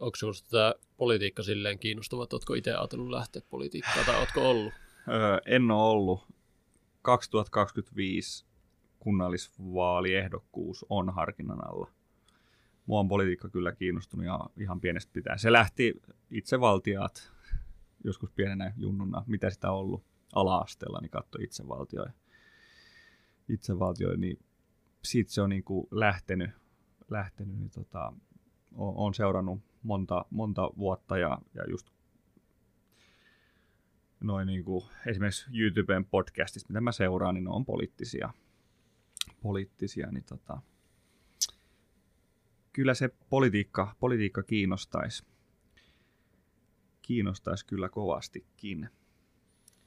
[0.00, 4.72] Onko sinusta tämä politiikka silleen kiinnostava, että oletko itse ajatellut lähteä politiikkaan tai oletko ollut?
[5.08, 6.37] Öö, en ole ollut.
[7.02, 8.46] 2025
[8.98, 11.90] kunnallisvaaliehdokkuus on harkinnan alla.
[12.86, 15.36] Mua on politiikka kyllä kiinnostunut ja ihan pienestä pitää.
[15.36, 17.32] Se lähti itsevaltiaat
[18.04, 22.12] joskus pienenä junnuna, mitä sitä on ollut ala-asteella, niin katsoi itsevaltioja.
[23.48, 24.38] Itsevaltioja, niin
[25.04, 26.50] siitä se on niin kuin lähtenyt,
[27.10, 28.12] lähtenyt niin tota,
[28.74, 31.90] on, on seurannut monta, monta vuotta ja, ja just
[34.20, 38.30] noin niin kuin, esimerkiksi YouTuben podcastista, mitä mä seuraan, niin ne on poliittisia.
[39.42, 40.60] poliittisia niin tota,
[42.72, 45.24] kyllä se politiikka, politiikka kiinnostaisi.
[47.02, 48.88] Kiinnostaisi kyllä kovastikin.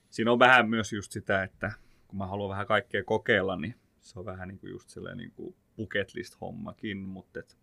[0.10, 1.72] Siinä on vähän myös just sitä, että
[2.08, 5.32] kun mä haluan vähän kaikkea kokeilla, niin se on vähän niin kuin just sellainen niin
[5.32, 7.58] kuin bucket list hommakin, mutta et,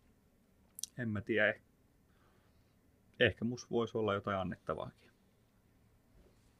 [0.99, 1.53] en mä tiedä.
[1.53, 1.61] eh-
[3.20, 5.07] Ehkä mus voisi olla jotain annettavaakin.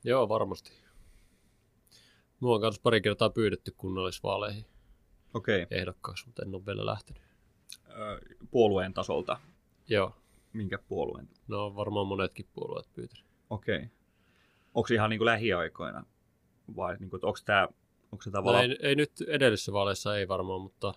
[0.05, 0.73] Joo, varmasti.
[2.41, 4.65] Mua on kanssa pari kertaa pyydetty kunnallisvaaleihin
[5.35, 5.67] Okei.
[5.71, 7.23] ehdokkaaksi, mutta en ole vielä lähtenyt.
[8.51, 9.41] Puolueen tasolta.
[9.89, 10.17] Joo,
[10.53, 11.29] Minkä puolueen?
[11.49, 13.25] no varmaan monetkin puolueet pyytänyt.
[13.51, 13.91] Okei.
[14.75, 16.05] Onko se ihan niin kuin lähiaikoina?
[16.77, 17.69] Vai niin kuin, onko, tämä,
[18.13, 20.95] onko se No tavallaan, ei, ei, nyt edellisissä vaaleissa ei varmaan, mutta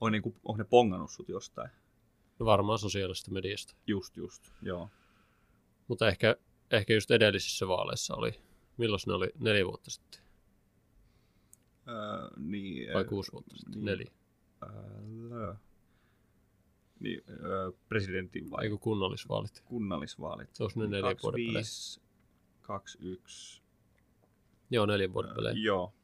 [0.00, 1.70] on, niin kuin, onko ne pongannut sut jostain?
[2.44, 3.74] varmaan sosiaalisesta mediasta.
[3.86, 4.90] Just, just, joo.
[5.88, 6.36] Mutta ehkä,
[6.70, 8.40] ehkä just edellisissä vaaleissa oli,
[8.76, 10.20] milloin ne oli, neljä vuotta sitten,
[11.88, 13.84] Öö, niin, vai kuusi vuotta sitten, niin.
[13.84, 14.10] neljä.
[14.62, 15.54] Öö,
[17.00, 19.62] niin, öö, presidentin vai Eiku kunnallisvaalit.
[19.64, 20.54] kunnallisvaalit?
[20.54, 21.54] Se olisi ne neljä vuoden välein.
[21.54, 22.00] 25,
[22.62, 23.62] 21.
[24.70, 25.62] Joo, neljän vuoden välein.
[25.62, 25.94] Joo,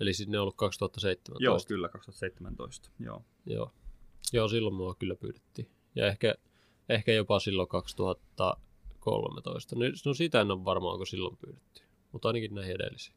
[0.00, 1.44] Eli sitten ne on ollut 2017.
[1.44, 2.90] joo, kyllä 2017.
[2.98, 3.24] Joo.
[3.46, 3.72] Joo.
[4.32, 5.70] Joo, silloin mua kyllä pyydettiin.
[5.94, 6.34] Ja ehkä,
[6.88, 7.68] ehkä jopa silloin
[9.10, 9.76] 2013.
[10.08, 11.82] No, sitä en ole varmaan, onko silloin pyydetty.
[12.12, 13.16] Mutta ainakin näihin edellisiin.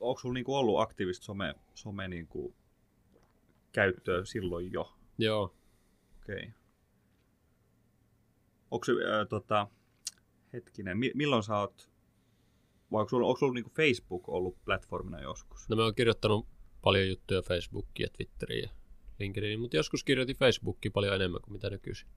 [0.00, 2.54] Onko sulla niinku ollut aktiivista some, some niinku
[3.72, 4.94] käyttöä silloin jo?
[5.18, 5.54] Joo.
[6.22, 6.36] Okei.
[6.36, 6.50] Okay.
[8.70, 9.68] Onko se, äh, tota,
[10.52, 11.90] hetkinen, mi- milloin sä oot,
[12.92, 15.68] vai onko sulla, onko sulla niinku Facebook ollut platformina joskus?
[15.68, 16.46] No mä oon kirjoittanut
[16.82, 18.70] paljon juttuja Facebookiin ja Twitteriin ja
[19.18, 22.08] LinkedIniin, mutta joskus kirjoitin Facebookiin paljon enemmän kuin mitä nykyisin.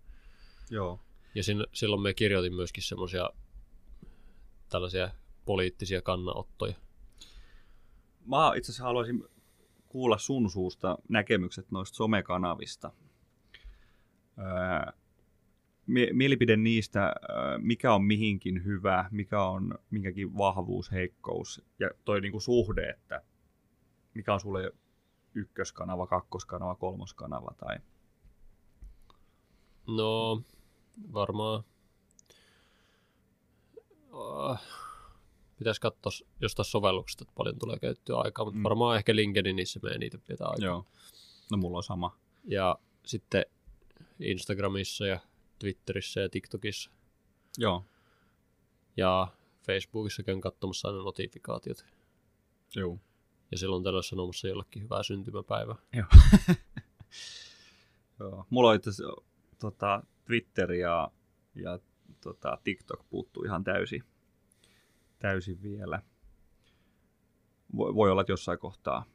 [0.69, 0.99] Joo.
[1.35, 3.29] Ja sin, silloin me kirjoitin myöskin semmoisia
[4.69, 5.09] tällaisia
[5.45, 6.75] poliittisia kannanottoja.
[8.25, 9.23] Mä itse asiassa haluaisin
[9.87, 12.91] kuulla sun suusta näkemykset noista somekanavista.
[14.37, 14.93] Öö,
[15.87, 17.13] mie- mielipide niistä, äh,
[17.57, 23.21] mikä on mihinkin hyvä, mikä on minkäkin vahvuus, heikkous ja toi niinku suhde, että
[24.13, 24.71] mikä on sulle
[25.33, 27.77] ykköskanava, kakkoskanava, kolmoskanava tai
[29.87, 30.41] No,
[31.13, 31.63] varmaan...
[34.11, 34.57] Uh,
[35.57, 36.11] pitäisi katsoa
[36.41, 38.63] jostain sovelluksesta, että paljon tulee käyttöä aikaa, mutta Mm.
[38.63, 40.65] varmaan ehkä LinkedInissä me eniten pitää aikaa.
[40.65, 40.85] Joo.
[41.51, 42.17] No mulla on sama.
[42.43, 43.45] Ja sitten
[44.19, 45.19] Instagramissa ja
[45.59, 46.91] Twitterissä ja TikTokissa
[47.57, 47.85] Joo.
[48.97, 49.27] ja
[49.65, 51.85] Facebookissa käyn katsomassa aina notifikaatiot.
[52.75, 52.99] Joo.
[53.51, 55.75] Ja silloin tällöin sanomassa jollekin hyvää syntymäpäivää.
[55.93, 56.05] Joo.
[58.19, 58.45] Joo.
[58.49, 58.91] Mulla on itse
[59.59, 61.11] tota, Twitter ja,
[61.55, 61.79] ja
[62.21, 64.03] tota, TikTok puuttuu ihan täysin,
[65.19, 66.01] täysin vielä.
[67.75, 69.05] Voi, voi olla, että jossain kohtaa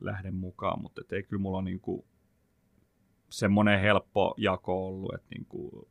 [0.00, 2.06] lähden mukaan, mutta ei kyllä mulla on niinku
[3.30, 5.88] semmoinen helppo jako ollut, että niinku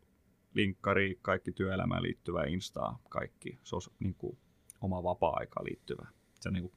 [0.54, 4.38] linkkari, kaikki työelämään liittyvä, Insta, kaikki, se on niinku
[4.82, 6.08] oma vapaa-aika liittyvä.
[6.40, 6.74] Se on niinku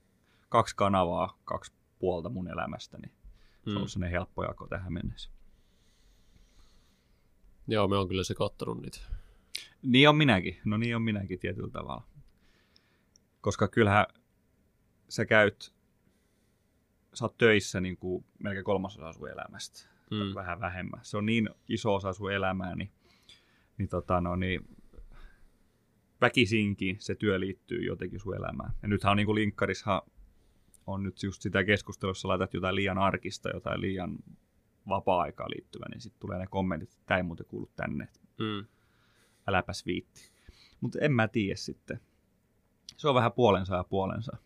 [0.48, 3.08] kaksi kanavaa, kaksi puolta mun elämästäni.
[3.08, 3.76] Se on Mm.
[3.76, 5.30] ollut sellainen helppo jako tähän mennessä.
[7.68, 8.98] Joo, me on kyllä sekoittanut niitä.
[9.82, 10.58] Niin on minäkin.
[10.64, 12.02] No niin on minäkin tietyllä tavalla.
[13.40, 14.06] Koska kyllähän
[15.08, 15.74] sä käyt,
[17.14, 19.88] sä oot töissä niin kuin melkein kolmasosa sun elämästä.
[20.10, 20.34] Mm.
[20.34, 21.00] Vähän vähemmän.
[21.02, 22.90] Se on niin iso osa sun elämää, niin,
[23.78, 24.68] niin, tota, no, niin
[26.20, 28.72] väkisinkin se työ liittyy jotenkin sun elämään.
[28.82, 30.02] Ja nythän on niin kuin linkkarissahan
[30.86, 34.18] on nyt just sitä sä laitat jotain liian arkista, jotain liian
[34.88, 38.08] vapaa-aikaan liittyvää, niin sitten tulee ne kommentit, että tämä ei muuten kuulu tänne,
[38.38, 38.66] Mm.
[39.46, 40.30] äläpäs viitti.
[40.80, 42.00] Mutta en mä tiedä sitten.
[42.96, 44.36] Se on vähän puolensa ja puolensa.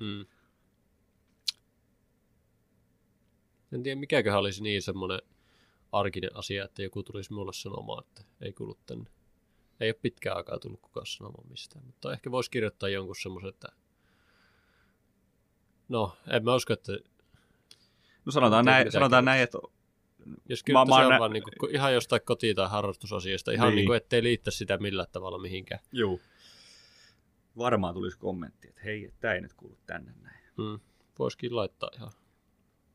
[0.00, 0.26] Mm.
[3.72, 5.20] En tiedä, mikäköhän olisi niin semmoinen
[5.92, 9.10] arkinen asia, että joku tulisi mulle sanomaan, että ei kuulu tänne.
[9.80, 13.68] Ei ole pitkään aikaa tullut kukaan sanomaan mistään, mutta ehkä voisi kirjoittaa jonkun semmoisen, että
[15.88, 16.92] no, en mä usko, että
[18.24, 19.58] No sanotaan, näin, sanotaan näin, että
[20.48, 23.52] jos Mä- kirjoittaisi mä oon mä, nä- vaan niin kuin, ihan jostain koti- tai harrastusasiasta,
[23.52, 23.76] ihan Niin.
[23.76, 23.86] niin.
[23.86, 25.80] kuin, ettei liittä sitä millään tavalla mihinkään.
[25.92, 26.20] juu,
[27.58, 30.40] varmaan tulisi kommentti, että hei, tämä ei nyt kuulu tänne näin.
[30.56, 30.80] Mm.
[31.18, 32.10] Voisikin laittaa ihan,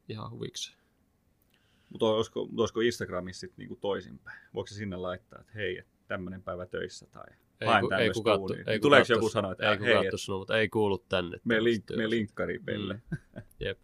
[0.10, 0.76] ihan huviksi.
[1.90, 4.40] Mutta olisiko, olisiko Instagramissa sitten niinku toisinpäin?
[4.54, 7.26] Voiko se sinne laittaa, että hei, tämmöinen päivä töissä tai
[7.62, 10.14] Ei, haen ku, ei kukaan, ei kukaan Tuleeko joku tuossa- sanoa, että ei hei, et,
[10.16, 11.38] sanoa, mutta ei kuulu tänne.
[11.44, 12.94] me, link, me linkkari pelle.
[13.12, 13.42] Mm.
[13.60, 13.80] Jep.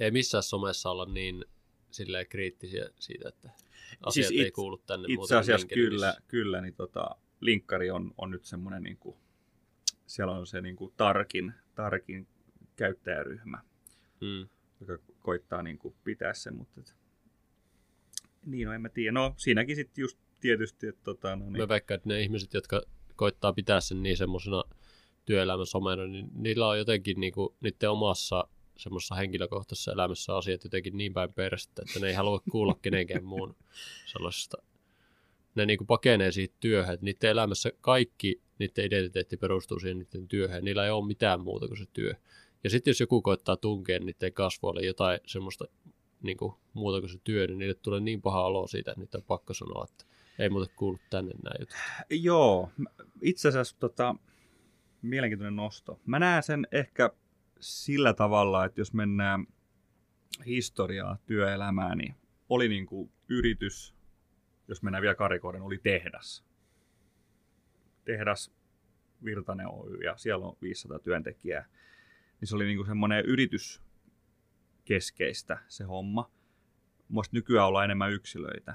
[0.00, 1.44] Ei missään somessa olla niin
[1.90, 5.06] silleen kriittisiä siitä, että asiat Siis siis ei it- kuulu tänne.
[5.08, 7.10] Itse kuin asiassa kyllä, kyllä niin tota,
[7.40, 9.16] linkkari on, on nyt semmoinen, niin kuin,
[10.06, 12.28] siellä on se niin kuin tarkin, tarkin
[12.76, 13.58] käyttäjäryhmä,
[14.20, 14.48] Mm.
[14.80, 16.94] joka koittaa niin kuin, pitää sen, mutta et,
[18.46, 19.12] niin no en mä tiedä.
[19.12, 22.82] No siinäkin sitten just tietysti, että tota, no, niin, Mä veikkaan, että ne ihmiset, jotka
[23.16, 24.64] koittaa pitää sen niin semmoisena
[25.24, 28.48] työelämän somena, niin niillä on jotenkin niinku, niiden omassa
[28.78, 33.56] semmoisessa henkilökohtaisessa elämässä asiat jotenkin niin päin perästä, että ne ei halua kuulla kenenkään muun
[34.06, 34.56] sellaisesta.
[35.54, 40.64] Ne niinku pakenee siitä työhön, että niiden elämässä kaikki niiden identiteetti perustuu siihen niiden työhön.
[40.64, 42.14] Niillä ei ole mitään muuta kuin se työ.
[42.64, 45.64] Ja sitten jos joku koittaa tunkea niiden kasvoille jotain semmoista
[46.22, 49.24] niinku, muuta kuin se työ, niin niille tulee niin paha olo siitä, että niitä on
[49.24, 50.04] pakko sanoa, että
[50.38, 51.76] ei muuten kuulu tänne näin jutut.
[52.10, 52.70] Joo,
[53.22, 54.14] itse asiassa tota,
[55.02, 56.00] mielenkiintoinen nosto.
[56.06, 57.10] Mä näen sen ehkä
[57.60, 59.46] sillä tavalla, että jos mennään
[60.46, 62.14] historiaa, työelämää, niin
[62.48, 63.94] oli niin kuin yritys,
[64.68, 66.44] jos mennään vielä karikoiden, oli tehdas.
[68.04, 68.52] Tehdas
[69.24, 71.68] Virtanen Oy ja siellä on 500 työntekijää.
[72.40, 76.30] Niin se oli niin kuin semmoinen yrityskeskeistä se homma.
[77.08, 78.74] Muista nykyään olla enemmän yksilöitä.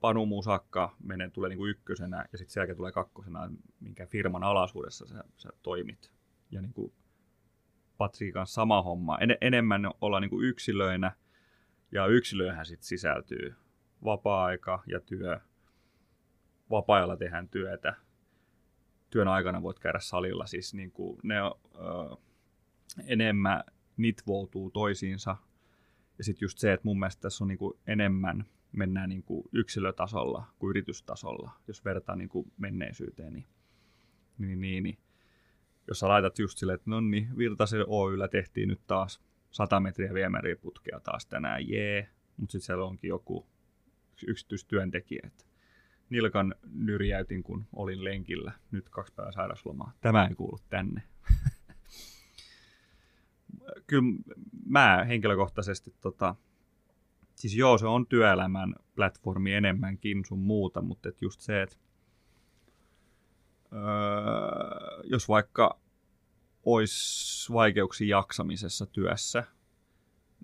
[0.00, 5.06] Panu Musakka menee, tulee niin kuin ykkösenä ja sitten sen tulee kakkosena, minkä firman alaisuudessa
[5.06, 6.12] sä, sä toimit.
[6.50, 6.92] Ja niin kuin
[8.00, 9.18] Patrikin kanssa sama homma.
[9.18, 11.12] En, enemmän olla niin kuin yksilöinä
[11.92, 13.54] ja yksilöihän sitten sisältyy
[14.04, 15.40] vapaa-aika ja työ.
[16.70, 17.96] Vapaa-ajalla tehdään työtä.
[19.10, 20.46] Työn aikana voit käydä salilla.
[20.46, 22.16] Siis niin kuin ne ö,
[23.06, 23.64] enemmän
[23.96, 25.36] nitvoutuu toisiinsa.
[26.18, 29.44] Ja sitten just se, että mun mielestä tässä on niin kuin enemmän mennään niin kuin
[29.52, 33.32] yksilötasolla kuin yritystasolla, jos vertaa niin kuin menneisyyteen.
[33.32, 33.46] Niin,
[34.38, 34.98] niin, niin, niin.
[35.88, 39.20] Jos sä laitat just silleen, että no niin, Virtasen Oyllä tehtiin nyt taas
[39.50, 42.08] 100 metriä viemäriputkea taas tänään, jee.
[42.36, 43.46] Mutta sitten siellä onkin joku
[44.26, 45.44] yksityistyöntekijä, että
[46.10, 48.52] nilkan nyrjäytin, kun olin lenkillä.
[48.70, 49.92] Nyt kaksi päivää sairauslomaa.
[50.00, 51.02] Tämä ei kuulu tänne.
[53.86, 54.12] Kyllä
[54.66, 56.34] mä henkilökohtaisesti tota,
[57.34, 61.76] siis joo, se on työelämän platformi enemmänkin sun muuta, mutta et just se, että
[63.72, 65.80] öö, jos vaikka
[66.64, 69.44] olisi vaikeuksia jaksamisessa työssä,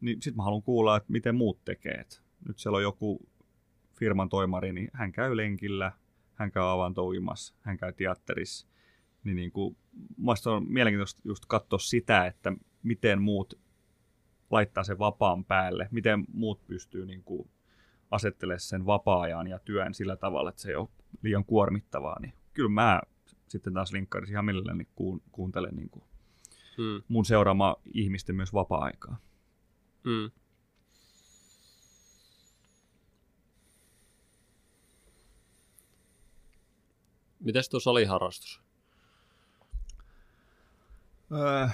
[0.00, 2.04] niin sitten mä haluan kuulla, että miten muut tekee.
[2.48, 3.28] Nyt siellä on joku
[3.92, 5.92] firman toimari, niin hän käy lenkillä,
[6.34, 8.66] hän käy avantouimassa, hän käy teatterissa.
[9.24, 9.76] Niin, niin kuin,
[10.46, 13.58] on mielenkiintoista just katsoa sitä, että miten muut
[14.50, 17.50] laittaa sen vapaan päälle, miten muut pystyy niin kuin
[18.10, 20.88] asettelemaan sen vapaa-ajan ja työn sillä tavalla, että se ei ole
[21.22, 23.00] liian kuormittavaa, niin kyllä mä
[23.48, 26.04] sitten taas linkkaarisin ihan mielelläni kuun, kuuntelen niin kuin
[26.76, 27.02] hmm.
[27.08, 29.18] mun seuraama ihmisten myös vapaa-aikaa.
[30.04, 30.30] Hmm.
[37.40, 38.62] Mites tuo saliharrastus?
[41.32, 41.68] Öö,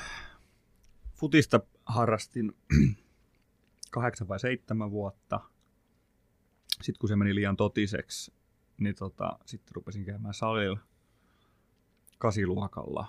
[1.14, 2.56] futista harrastin
[3.90, 5.40] kahdeksan vai seitsemän vuotta.
[6.82, 8.32] Sitten kun se meni liian totiseksi,
[8.78, 10.78] niin tota, sitten rupesin käymään salilla
[12.22, 13.06] kasiluokalla.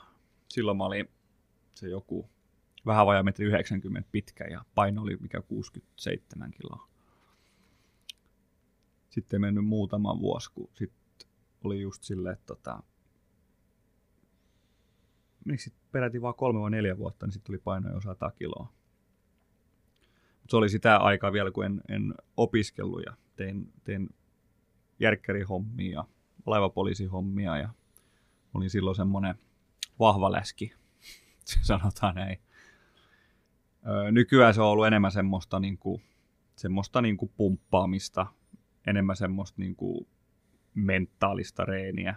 [0.47, 1.09] Silloin mä olin
[1.75, 2.29] se joku
[2.85, 6.87] vähän vajaa metri 90 pitkä ja paino oli mikä 67 kiloa.
[9.09, 11.29] Sitten mennyt muutama vuosi, kun sitten
[11.63, 12.83] oli just silleen, että tota,
[15.45, 18.73] miksi peräti vaan kolme vai neljä vuotta, niin sitten tuli paino jo 100 kiloa.
[20.41, 24.09] Mut se oli sitä aikaa vielä, kun en, en opiskellut ja tein, tein
[24.99, 26.05] järkkärihommia
[26.45, 27.69] laivapoliisihommia ja
[28.53, 29.35] olin silloin semmoinen
[29.99, 30.73] vahva läski,
[31.61, 32.37] sanotaan näin.
[34.11, 36.01] Nykyään se on ollut enemmän semmoista, niin kuin,
[36.55, 38.27] semmoista niin kuin pumppaamista,
[38.87, 40.07] enemmän semmoista niin kuin
[40.73, 42.15] mentaalista reeniä.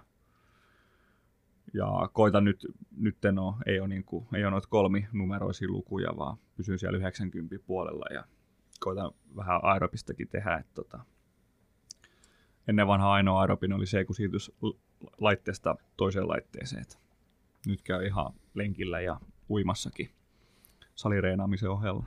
[1.74, 6.16] Ja koitan nyt, nyt en ole, ei ole, niin kuin, ei ole noita kolminumeroisia lukuja,
[6.16, 8.24] vaan pysyn siellä 90 puolella ja
[8.80, 10.56] koitan vähän aerobistakin tehdä.
[10.56, 11.04] Että tota,
[12.68, 14.40] ennen vanha ainoa aerobin oli se, kun siirtyi
[15.18, 16.84] laitteesta toiseen laitteeseen.
[17.66, 19.20] Nyt käy ihan lenkillä ja
[19.50, 20.10] uimassakin
[20.94, 22.04] salireenaamisen ohella.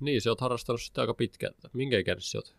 [0.00, 1.54] Niin, se oot harrastanut sitä aika pitkään.
[1.72, 2.56] Minkä ikäinen se oot?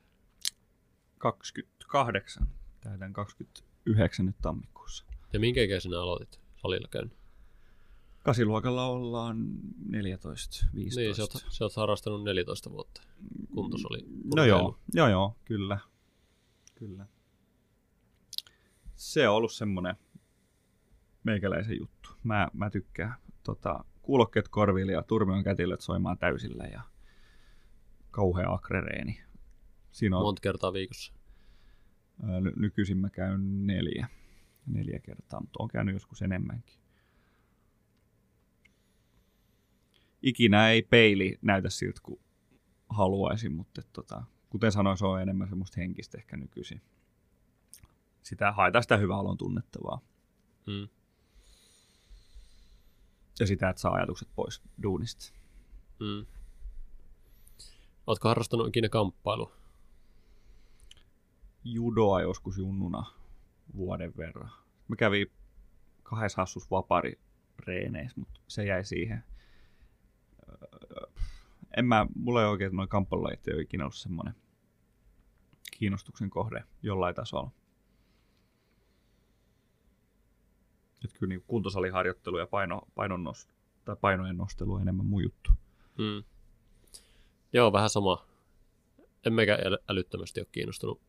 [1.18, 2.48] 28.
[2.80, 5.06] Täytän 29 nyt tammikuussa.
[5.34, 7.18] Ja minkä ikäisenä aloitit salilla käynyt?
[8.24, 9.38] Kasiluokalla ollaan
[9.90, 11.02] 14, 15.
[11.02, 13.02] Niin, sä oot, sä oot harrastanut 14 vuotta.
[13.54, 14.00] Kuntos oli
[14.36, 15.80] No joo, joo, joo, kyllä.
[16.76, 17.06] Kyllä.
[18.98, 19.96] Se on ollut semmoinen
[21.24, 22.10] meikäläisen juttu.
[22.24, 26.82] Mä, mä tykkään tota, kuulokkeet korville ja turmion kätilöt soimaan täysillä ja
[28.12, 29.22] kauhea akrereeni.
[29.92, 31.14] Siinä on, Monta kertaa viikossa?
[32.42, 34.08] Ny- nykyisin mä käyn neljä.
[34.66, 36.80] Neljä kertaa, mutta on käynyt joskus enemmänkin.
[40.22, 42.20] Ikinä ei peili näytä siltä kuin
[42.90, 46.82] haluaisin, mutta tota, kuten sanoin, se on enemmän semmoista henkistä ehkä nykyisin.
[48.28, 50.02] Sitä haetaan sitä hyvää olon tunnettavaa.
[50.66, 50.88] Hmm
[53.40, 55.34] ja sitä, että saa ajatukset pois duunista.
[56.00, 56.26] Mm.
[58.08, 59.52] Oletko harrastanut ikinä kamppailu?
[61.64, 63.06] Judoa joskus junnuna
[63.76, 64.52] vuoden verran.
[64.88, 65.28] Mä kävin
[66.04, 67.20] kahdessa hassus vapari
[67.60, 69.24] reeneissä, mutta se jäi siihen.
[71.78, 74.36] En mä, mulla ei oikein noin kamppailulajit ei ole ikinä ollut semmoinen
[75.80, 77.52] kiinnostuksen kohde jollain tasolla.
[81.04, 83.50] Että kyllä niin kuntosaliharjoittelu ja paino, painon nost,
[83.86, 85.52] tai painojen nostelu on enemmän mun juttu.
[85.98, 86.24] Hmm.
[87.54, 88.26] Joo, vähän sama.
[89.26, 89.58] En meikä
[89.90, 91.02] älyttömästi ole kiinnostunut.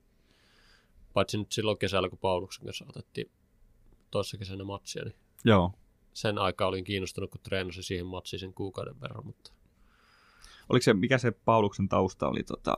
[1.15, 3.31] Paitsi nyt silloin kesällä, kun Pauluksen kanssa otettiin
[4.10, 5.73] toissa kesänä matsia, niin Joo.
[6.12, 9.27] sen aikaa olin kiinnostunut, kun treenasin siihen matsiin sen kuukauden verran.
[9.27, 9.52] Mutta...
[10.69, 12.43] Oliko se, mikä se Pauluksen tausta oli?
[12.43, 12.77] Tota...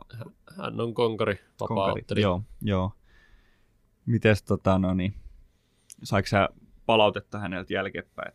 [0.56, 2.92] Hän on konkari, vapaa Joo, joo.
[4.06, 5.14] Mites tota, no niin,
[6.02, 6.48] saiko sä
[6.90, 8.32] palautetta häneltä jälkeenpäin.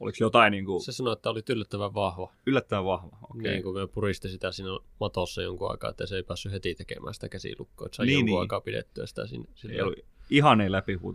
[0.00, 0.84] Oliko jotain niin kuin...
[0.84, 2.32] Se sanoi, että oli yllättävän vahva.
[2.46, 3.40] Yllättävän vahva, okei.
[3.40, 3.52] Okay.
[3.52, 4.70] Niin, kun me puristi sitä siinä
[5.00, 7.86] matossa jonkun aikaa, että se ei päässyt heti tekemään sitä käsilukkoa.
[7.86, 8.40] Että sai niin, jonkun niin.
[8.40, 9.44] aikaa pidettyä sitä siinä.
[9.68, 9.98] Ei ollut
[10.30, 10.72] ihan ei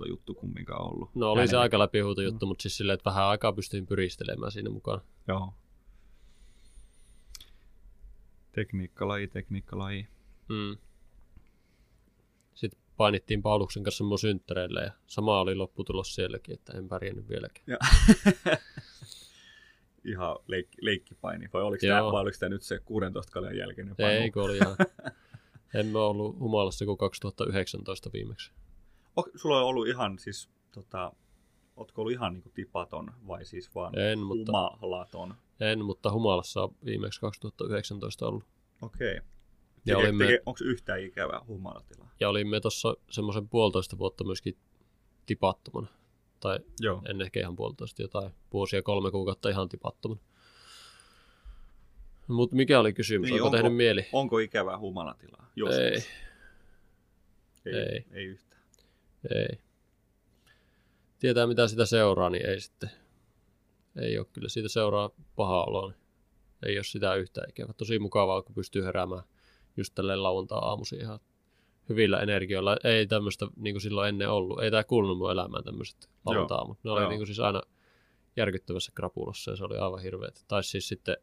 [0.09, 1.15] juttu kumminkaan ollut.
[1.15, 1.51] No oli Hänelle.
[1.51, 1.79] se aika
[2.23, 2.47] juttu, mm.
[2.47, 5.01] mutta siis silleen, että vähän aikaa pystyin pyristelemään siinä mukaan.
[5.27, 5.53] Joo.
[8.51, 10.07] Tekniikkalaji, tekniikkalaji.
[10.47, 10.77] Mm
[12.99, 17.63] painittiin Pauluksen kanssa mun synttäreille ja sama oli lopputulos sielläkin, että en pärjännyt vieläkin.
[20.11, 24.21] ihan leik- leikkipaini, vai oliko, tämä, vai oliko tämä nyt se 16 kaljan jälkeinen paino?
[24.21, 24.75] Ei, kun oli ihan...
[25.79, 28.51] en ole ollut humalassa kuin 2019 viimeksi.
[29.15, 31.13] Oh, sulla on ollut ihan siis, tota,
[31.75, 34.51] ootko ollut ihan niin tipaton vai siis vaan en, mutta,
[34.81, 35.35] humalaton?
[35.59, 38.43] En, mutta humalassa on viimeksi 2019 ollut.
[38.81, 39.21] Okei.
[39.89, 40.41] Ja olimme, olimme...
[40.45, 42.11] Onko yhtään ikävää humalatilaa?
[42.19, 44.57] ja olimme tuossa semmoisen puolitoista vuotta myöskin
[45.25, 45.87] tipattomana.
[46.39, 47.01] Tai Joo.
[47.09, 50.21] en ehkä ihan puolitoista, jotain vuosia, kolme kuukautta ihan tipattomana.
[52.27, 53.29] Mutta mikä oli kysymys?
[53.29, 54.05] Niin, Onko, onko- tehnyt mieli?
[54.13, 55.51] Onko ikävää humalatilaa?
[55.55, 55.79] Joskus.
[55.79, 56.01] Ei,
[57.65, 57.73] Ei.
[57.75, 58.05] Ei.
[58.11, 58.61] Ei yhtään.
[59.35, 59.59] ei.
[61.19, 62.89] Tietää mitä sitä seuraa, niin ei sitten.
[64.01, 65.99] Ei ole kyllä siitä seuraa paha olo, niin
[66.65, 67.73] ei ole sitä yhtään ikävä.
[67.73, 69.23] Tosi mukavaa, kun pystyy heräämään
[69.77, 71.19] just tälleen lauantaa aamuisin ihan
[71.89, 72.77] hyvillä energioilla.
[72.83, 74.63] Ei tämmöistä niin kuin silloin ennen ollut.
[74.63, 76.77] Ei tämä kuulunut mun elämään tämmöiset lauantaa-aamut.
[76.83, 77.09] Ne oli Joo.
[77.09, 77.61] niin kuin siis aina
[78.35, 80.45] järkyttävässä krapulassa ja se oli aivan hirveet.
[80.47, 81.17] Tai siis sitten,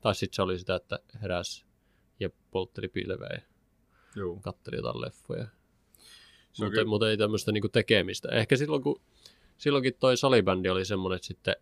[0.00, 1.64] tai sitten se oli sitä, että heräsi
[2.20, 3.40] ja poltteli pilveä ja
[4.16, 4.36] Joo.
[4.42, 5.46] katteli jotain leffoja.
[6.60, 8.28] Mutta, mutta ei tämmöistä niinku tekemistä.
[8.28, 9.00] Ehkä silloin, kun
[9.58, 11.56] silloinkin toi salibändi oli semmoinen, että sitten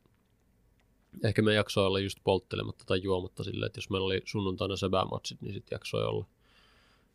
[1.25, 5.43] ehkä me jaksoi olla just polttelematta tai juomatta silleen, että jos meillä oli sunnuntaina säbämatsit,
[5.43, 6.27] niin sitten jaksoi olla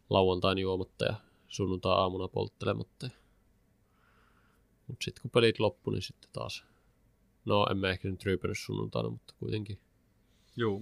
[0.10, 1.16] lauantain juomatta ja
[1.48, 3.10] sunnuntai aamuna polttelematta.
[4.88, 6.66] Mutta sitten kun pelit loppu, niin sitten taas,
[7.46, 9.80] no emme ehkä nyt ryypänyt sunnuntaina, mutta kuitenkin.
[10.56, 10.82] Joo.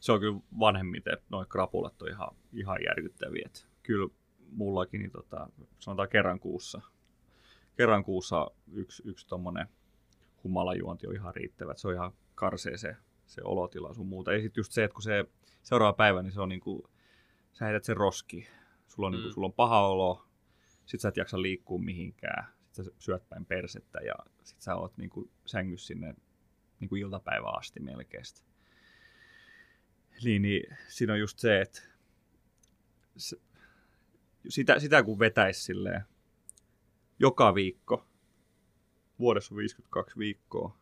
[0.00, 3.42] Se on kyllä vanhemmiten, noin krapulat on ihan, ihan järkyttäviä.
[3.46, 4.08] Et kyllä
[4.52, 5.48] mullakin, niin tota,
[5.78, 6.80] sanotaan kerran kuussa,
[7.76, 9.68] kerran kuussa yksi, yksi tommonen
[10.44, 11.72] humalajuonti on ihan riittävä.
[11.72, 12.96] Et Se on ihan karsee se,
[13.26, 14.32] se olotila sun muuta.
[14.32, 15.24] Ja sitten just se, että kun se
[15.62, 16.90] seuraava päivä, niin se on niinku,
[17.52, 18.48] sä heität sen roski.
[18.88, 19.16] Sulla on, mm.
[19.16, 19.34] niinku, Mm.
[19.34, 20.24] sulla on paha olo,
[20.86, 22.54] sit sä et jaksa liikkua mihinkään.
[22.72, 26.14] Sit sä syöt päin persettä ja sit sä oot niinku sängyssä sinne
[26.80, 28.24] niinku iltapäivään asti melkein.
[30.24, 31.82] Niin, niin siinä on just se, että
[33.16, 33.36] se,
[34.48, 36.02] sitä, sitä kun vetäisi silleen
[37.18, 38.06] joka viikko,
[39.18, 40.77] vuodessa on 52 viikkoa,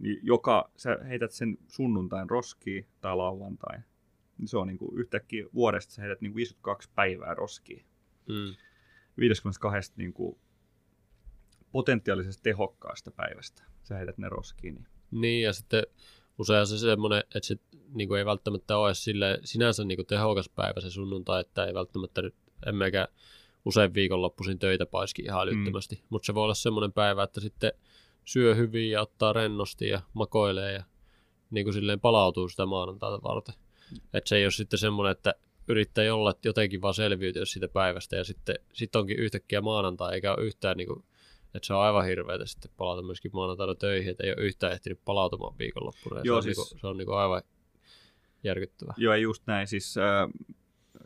[0.00, 3.84] niin joka, sä heität sen sunnuntain roskiin tai lauantain,
[4.38, 7.84] niin se on niinku yhtäkkiä vuodesta sä heität niinku 52 päivää roskiin.
[8.28, 8.54] Mm.
[9.16, 10.38] 52 niinku
[11.72, 14.74] potentiaalisesti tehokkaasta päivästä sä heität ne roskiin.
[14.74, 14.86] Niin.
[15.10, 15.82] Niin, ja sitten
[16.38, 17.56] usein se semmoinen, että se
[17.94, 21.74] niin kuin ei välttämättä ole sille, sinänsä niin kuin tehokas päivä se sunnuntai, että ei
[21.74, 22.34] välttämättä nyt,
[22.66, 23.08] emmekä
[23.64, 25.94] usein viikonloppuisin töitä paiski ihan älyttömästi.
[25.94, 26.02] Mm.
[26.10, 27.72] Mutta se voi olla semmoinen päivä, että sitten
[28.32, 30.84] syö hyvin ja ottaa rennosti ja makoilee ja
[31.50, 33.54] niin kuin silleen palautuu sitä maanantaita varten.
[34.14, 35.34] Että se ei ole sitten semmoinen, että
[35.68, 40.44] yrittää jolla jotenkin vaan selviytyä siitä päivästä ja sitten sit onkin yhtäkkiä maanantai eikä ole
[40.44, 41.04] yhtään niin kuin,
[41.54, 45.00] että se on aivan hirveätä sitten palata myöskin maanantaina töihin, että ei ole yhtään ehtinyt
[45.04, 46.20] palautumaan viikonloppuna.
[46.24, 47.42] Joo, se, on siis- niinku, se on niinku aivan
[48.44, 48.94] järkyttävää.
[48.96, 49.66] Joo, ja just näin.
[49.66, 50.28] Siis äh,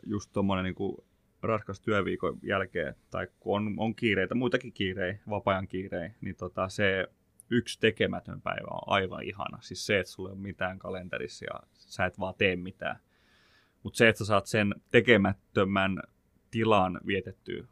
[0.05, 1.04] just tuommoinen niin
[1.45, 7.07] raskas työviikon jälkeen, tai kun on, on kiireitä, muitakin kiirejä, vapaa-ajan kiirejä, niin tota, se
[7.49, 9.57] yksi tekemätön päivä on aivan ihana.
[9.61, 12.99] Siis se, että sulla ei ole mitään kalenterissa ja sä et vaan tee mitään.
[13.83, 15.99] Mutta se, että sä saat sen tekemättömän
[16.51, 17.67] tilan vietettyä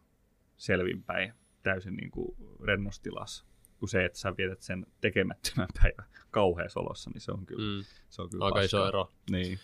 [0.58, 1.34] selvinpäin
[1.64, 3.46] täysin niin kuin rennostilassa,
[3.80, 7.84] kuin se, että sä vietät sen tekemättömän päivän kauheassa olossa, niin se on kyllä, Mm,
[8.10, 8.88] se on kyllä aika iso paskaa.
[8.90, 9.12] ero.
[9.32, 9.60] Niin.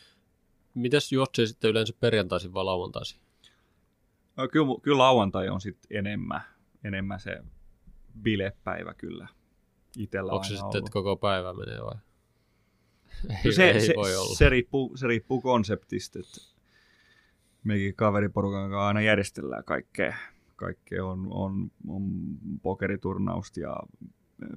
[0.73, 3.21] Mites juoksee sitten yleensä perjantaisin vai lauantaisin?
[4.39, 6.41] No, kyllä, kyllä lauantai on sitten enemmän,
[6.83, 7.43] enemmän se
[8.21, 9.27] bilepäivä kyllä.
[9.97, 10.75] Itellä Onko se sitten, ollut.
[10.75, 11.95] että koko päivä menee vai?
[13.29, 14.35] Ei, No se, ei se, voi olla.
[14.35, 16.41] se, riippuu, se riippuu konseptista, että
[17.63, 20.15] mekin kaveriporukan kanssa aina järjestellään kaikkea.
[20.55, 22.11] Kaikkea on, on, on
[22.61, 23.75] pokeriturnausta ja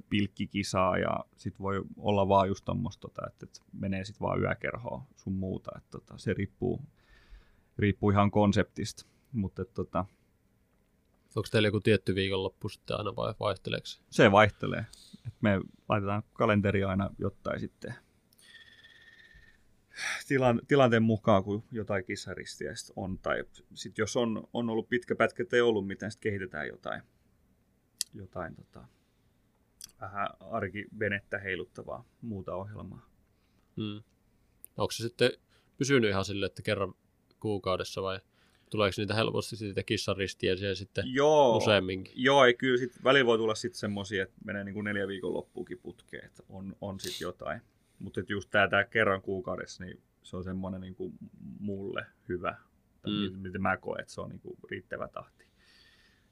[0.09, 5.01] pilkkikisaa ja sit voi olla vaan just tommoista, tota, että, että menee sit vaan yökerhoon
[5.15, 5.71] sun muuta.
[5.77, 6.81] Että, tota, se riippuu,
[7.77, 9.12] riippuu ihan konseptista.
[9.33, 10.05] Mutta että, tota,
[11.35, 14.31] Onko teillä joku tietty viikonloppu sitten aina vai vaihteleeko se?
[14.31, 14.85] vaihtelee.
[15.27, 17.95] Et me laitetaan kalenteri aina jotain sitten
[20.27, 23.19] tilan, tilanteen mukaan, kun jotain kisaristiä sit on.
[23.19, 23.43] Tai
[23.73, 27.01] sitten jos on, on ollut pitkä pätkä, että ei ollut mitään, sitten kehitetään jotain,
[28.13, 28.85] jotain tota,
[30.01, 33.09] vähän arkivenettä heiluttavaa muuta ohjelmaa.
[33.75, 34.03] Mm.
[34.77, 35.31] Onko se sitten
[35.77, 36.93] pysynyt ihan sille, että kerran
[37.39, 38.19] kuukaudessa vai
[38.77, 42.13] tuleeko niitä helposti siitä kissan ristiäisiä sitten Joo, useamminkin?
[42.15, 45.33] joo ei, kyllä sit, välillä voi tulla sitten semmoisia, että menee niin kuin neljä viikon
[45.33, 47.61] loppuukin putkeen, että on, on sitten jotain.
[47.99, 51.13] Mutta just tämä tää kerran kuukaudessa, niin se on semmoinen niin kuin
[51.59, 52.57] mulle hyvä,
[53.01, 53.37] tai Mm.
[53.37, 55.45] miten mä koen, että se on niin kuin riittävä tahti.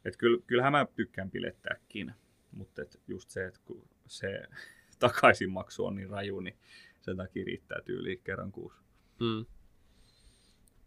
[0.05, 2.13] Et kyllä, kyllähän mä tykkään pilettääkin,
[2.51, 4.41] mutta et just se, että kun se
[4.99, 6.57] takaisinmaksu on niin raju, niin
[7.01, 8.81] sen takia riittää tyyliin kerran kuussa.
[9.19, 9.45] Mm.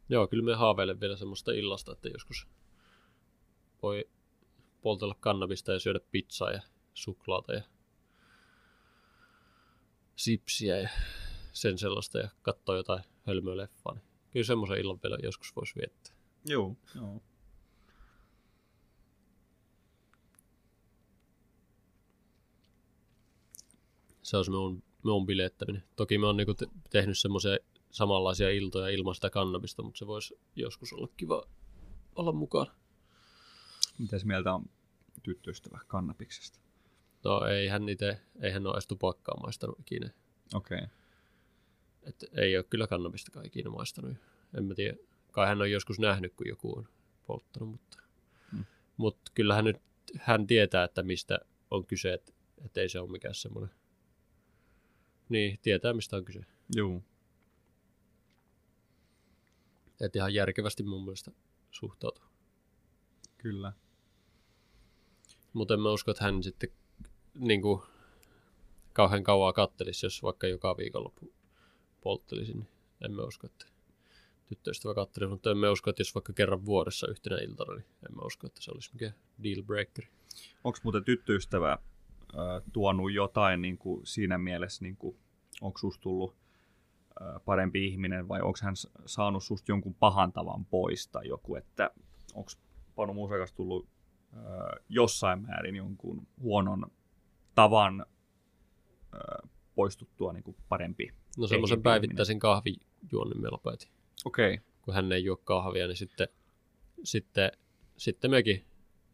[0.09, 2.49] Joo, kyllä me haaveilen vielä semmoista illasta, että joskus
[3.83, 4.09] voi
[4.81, 6.63] poltella kannabista ja syödä pizzaa ja
[6.95, 7.63] suklaata ja
[10.17, 10.89] sipsiä ja
[11.53, 13.95] sen sellaista ja katsoa jotain hölmöä leffaa.
[13.95, 16.15] Niin kyllä semmoisen illan vielä joskus voisi viettää.
[16.45, 16.77] Joo.
[16.95, 17.23] Joo.
[24.23, 25.85] Se olisi minun, minun bilettäminen.
[25.97, 27.59] Toki me on niinku te- tehnyt semmoisia
[27.95, 31.45] samanlaisia iltoja ilman sitä kannabista, mutta se voisi joskus olla kiva
[32.17, 32.75] olla mukana.
[33.99, 34.65] Mitäs mieltä on
[35.23, 36.61] tyttöystävä kannabiksesta?
[37.25, 40.11] No ei hän itse, ei hän ole edes tupakkaa maistanut ikinä.
[40.55, 40.79] Okei.
[40.79, 40.89] Okay.
[42.03, 44.17] Et ei ole kyllä kannabistakaan ikinä maistanut.
[44.59, 44.97] En mä tiedä.
[45.33, 46.89] Kai hän on joskus nähnyt, kun joku on
[47.27, 47.99] polttanut, mutta,
[48.53, 48.59] Mm.
[48.59, 48.65] mm.
[48.97, 49.81] mutta kyllä hän nyt
[50.19, 51.39] hän tietää, että mistä
[51.71, 52.33] on kyse, että,
[52.65, 53.75] että ei se ole mikään semmoinen.
[55.29, 56.41] Niin, tietää mistä on kyse.
[56.77, 57.03] Joo.
[60.01, 61.31] Että ihan järkevästi mun mielestä
[61.71, 62.25] suhtautuu.
[63.39, 63.73] Kyllä.
[65.53, 66.71] Mutta en mä usko, että hän sitten
[67.35, 67.83] niin kuin,
[68.93, 71.33] kauhean kauaa kattelisi, jos vaikka joka viikonloppu
[72.01, 72.55] polttelisi.
[72.55, 72.69] Niin
[73.05, 73.67] en mä usko, että
[74.47, 78.17] tyttöystävä kattelisi, mutta en mä usko, että jos vaikka kerran vuodessa yhtenä iltana, niin en
[78.17, 80.05] mä usko, että se olisi mikään deal breaker.
[80.65, 85.17] Onko muuten tyttöystävä äh, tuonut jotain niin kuin siinä mielessä, niin kuin,
[85.61, 86.37] onko susta tullut
[87.45, 88.75] parempi ihminen vai onko hän
[89.07, 91.91] saanut susta jonkun pahan tavan pois tai joku, että
[92.35, 92.51] onko
[92.95, 93.89] Panu Musakas tullut
[94.89, 96.87] jossain määrin jonkun huonon
[97.55, 98.07] tavan
[99.75, 101.13] poistuttua niin kuin parempi?
[101.39, 103.89] No semmoisen päivittäisen kahvijuonnin me lopetin.
[104.25, 104.67] Okei, okay.
[104.83, 106.29] Kun hän ei juo kahvia, niin sitten,
[107.05, 107.53] sitten,
[107.97, 108.65] sitten mekin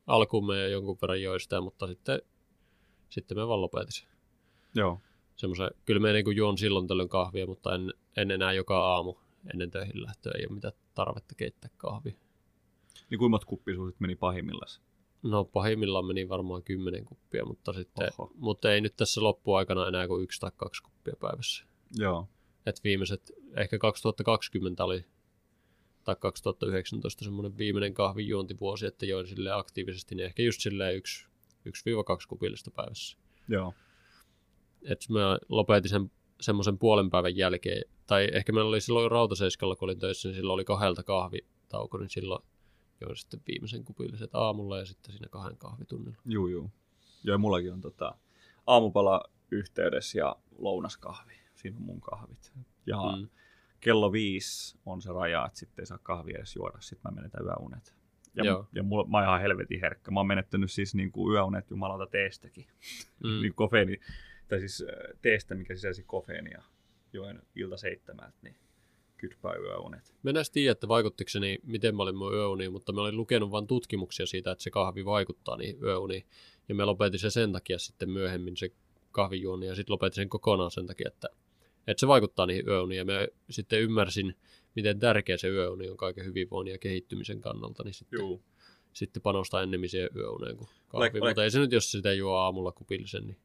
[0.07, 2.23] alkuun me jonkun verran joi sitä, mutta sitten,
[3.09, 4.09] sitten me vaan lopetin
[4.75, 5.01] joo.
[5.41, 9.15] Semmoisen, kyllä me niin juon silloin tällöin kahvia, mutta en, en enää joka aamu
[9.53, 10.33] ennen töihin lähtöä.
[10.39, 12.15] Ei ole mitään tarvetta keittää kahvia.
[13.11, 14.81] Niin kuinka monta kuppia sulla sit meni pahimmillaan?
[15.23, 18.33] No pahimmillaan meni varmaan kymmenen kuppia, mutta, sitten, Oho.
[18.37, 21.65] mutta ei nyt tässä loppuaikana enää kuin yksi tai kaksi kuppia päivässä.
[21.97, 22.29] Joo.
[22.67, 25.05] Et viimeiset, ehkä 2020 oli,
[26.05, 31.27] tai 2019 semmoinen viimeinen kahvijuontivuosi, että join sille aktiivisesti, niin ehkä just silleen yksi,
[31.69, 31.71] 1-2
[32.29, 33.19] kupillista päivässä.
[33.49, 33.75] Joo.
[34.85, 39.87] Että mä lopetin sen semmoisen puolen päivän jälkeen, tai ehkä meillä oli silloin Rautaseiskalla, kun
[39.87, 42.43] olin töissä, niin silloin oli kahdelta kahvitauko, niin silloin
[43.01, 46.23] join sitten viimeisen kupilliset aamulla ja sitten siinä kahden kahvitunnilla.
[46.25, 46.71] Juu, juu.
[47.25, 48.15] Joo, mullakin on tota,
[48.67, 51.33] aamupala yhteydessä ja lounaskahvi.
[51.55, 52.53] Siinä on mun kahvit.
[52.87, 53.29] Ja mm.
[53.81, 56.81] Kello viisi on se raja, että sitten ei saa kahvia edes juoda.
[56.81, 57.95] Sitten mä menetän yöunet.
[58.35, 58.67] Ja, Joo.
[58.73, 60.11] ja mulla, mä oon ihan helvetin herkkä.
[60.11, 62.67] Mä oon menettänyt siis niin kuin yöunet jumalauta teestäkin.
[63.25, 63.41] Mm.
[63.43, 64.01] niin kofeini,
[64.51, 66.63] tai siis äh, teestä, mikä sisälsi kofeenia.
[67.13, 68.57] Join ilta seitsemältä, niin
[69.17, 70.15] kytpää yöunet.
[70.23, 73.01] Mä en edes tiedä, että vaikuttiko se niin, miten mä olin mun yöuniin, mutta mä
[73.01, 76.27] olin lukenut vain tutkimuksia siitä, että se kahvi vaikuttaa niihin yöuniin.
[76.69, 78.71] Ja mä lopetin sen sen takia sitten myöhemmin se
[79.13, 81.29] kahvijuoni ja sitten lopetin sen kokonaan sen takia, että,
[81.87, 82.99] että se vaikuttaa niihin yöuniin.
[82.99, 84.37] Ja mä sitten ymmärsin,
[84.77, 88.43] miten tärkeä se yöuni on kaiken hyvinvoinnin ja kehittymisen kannalta, niin sitten, Juu.
[88.93, 91.07] sitten panostaa ennemmin siihen yöuneen kuin kahvi.
[91.07, 93.37] Olet- olet- Mutta ei se nyt, jos sitä juo aamulla kupillisen, niin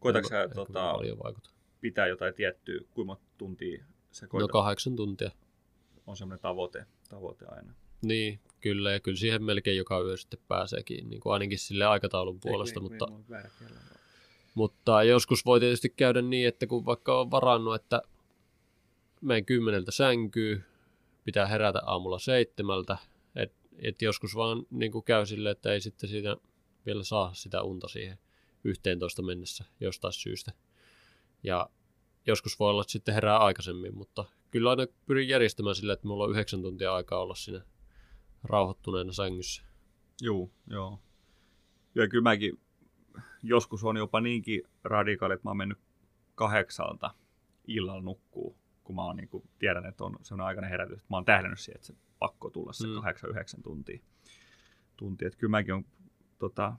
[0.00, 0.94] Koitatko ei- sä ei tota,
[1.80, 5.30] pitää jotain tiettyä, kuinka monta tuntia sä No koitat, kahdeksan tuntia.
[6.06, 7.74] on semmoinen tavoite, tavoite aina.
[8.02, 12.40] Niin, kyllä, ja kyllä siihen melkein joka yö sitten pääseekin, niin kuin ainakin sille aikataulun
[12.40, 13.06] puolesta, mutta,
[14.54, 18.02] mutta joskus voi tietysti käydä niin, että kun vaikka on varannut, että
[19.20, 20.62] menen kymmeneltä sänkyy,
[21.24, 22.96] pitää herätä aamulla seitsemältä,
[23.36, 26.36] että et joskus vaan niin kuin käy silleen, että ei sitten siitä
[26.86, 28.18] vielä saa sitä unta siihen
[28.66, 30.52] 11 mennessä jostain syystä.
[31.42, 31.70] Ja
[32.26, 36.24] joskus voi olla, että sitten herää aikaisemmin, mutta kyllä aina pyrin järjestämään sillä, että mulla
[36.24, 37.64] on yhdeksän tuntia aikaa olla siinä
[38.44, 39.62] rauhoittuneena sängyssä.
[40.20, 40.98] Joo, joo.
[41.94, 42.60] Ja kyllä mäkin
[43.42, 45.78] joskus on jopa niinkin radikaali, että mä oon mennyt
[46.34, 47.14] kahdeksalta
[47.66, 51.16] illalla nukkuu, kun mä oon, niin kuin, tiedän, että on sellainen aikainen herätys, että mä
[51.16, 52.94] oon tähdännyt siihen, että se pakko tulla se Mm.
[52.94, 54.00] kahdeksan, yhdeksän tuntia.
[54.96, 55.26] tuntia.
[55.28, 55.84] Että kyllä mäkin on
[56.38, 56.76] tota,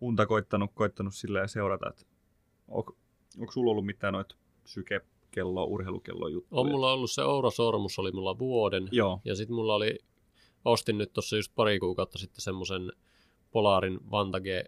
[0.00, 2.02] unta koittanut, koittanut silleen seurata, että
[2.68, 2.96] onko,
[3.38, 6.60] onko sulla ollut mitään noita sykekello, urheilukello juttuja?
[6.60, 8.88] On mulla ollut se Oura Sormus, oli mulla vuoden.
[8.92, 9.98] Joo, Ja sitten mulla oli,
[10.64, 12.92] ostin nyt tuossa just pari kuukautta sitten semmoisen
[13.50, 14.64] Polarin Vantage,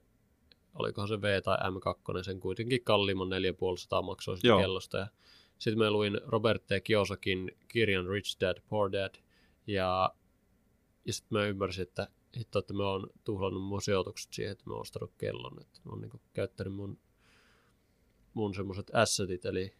[0.74, 4.60] olikohan se V tai M2, sen kuitenkin kalliimman 450 maksoi sitä Joo.
[4.60, 4.98] kellosta.
[4.98, 5.06] Ja
[5.58, 6.68] sitten mä luin Robert T.
[6.84, 9.14] Kiyosakin kirjan Rich Dad, Poor Dad,
[9.66, 10.14] ja,
[11.06, 14.72] ja sitten mä ymmärsin, että hitto, että mä oon tuhlannut mun sijoitukset siihen, että mä
[14.72, 16.98] oon ostanut kellon, että mä oon niin käyttänyt mun,
[18.34, 19.74] mun semmoiset assetit, eli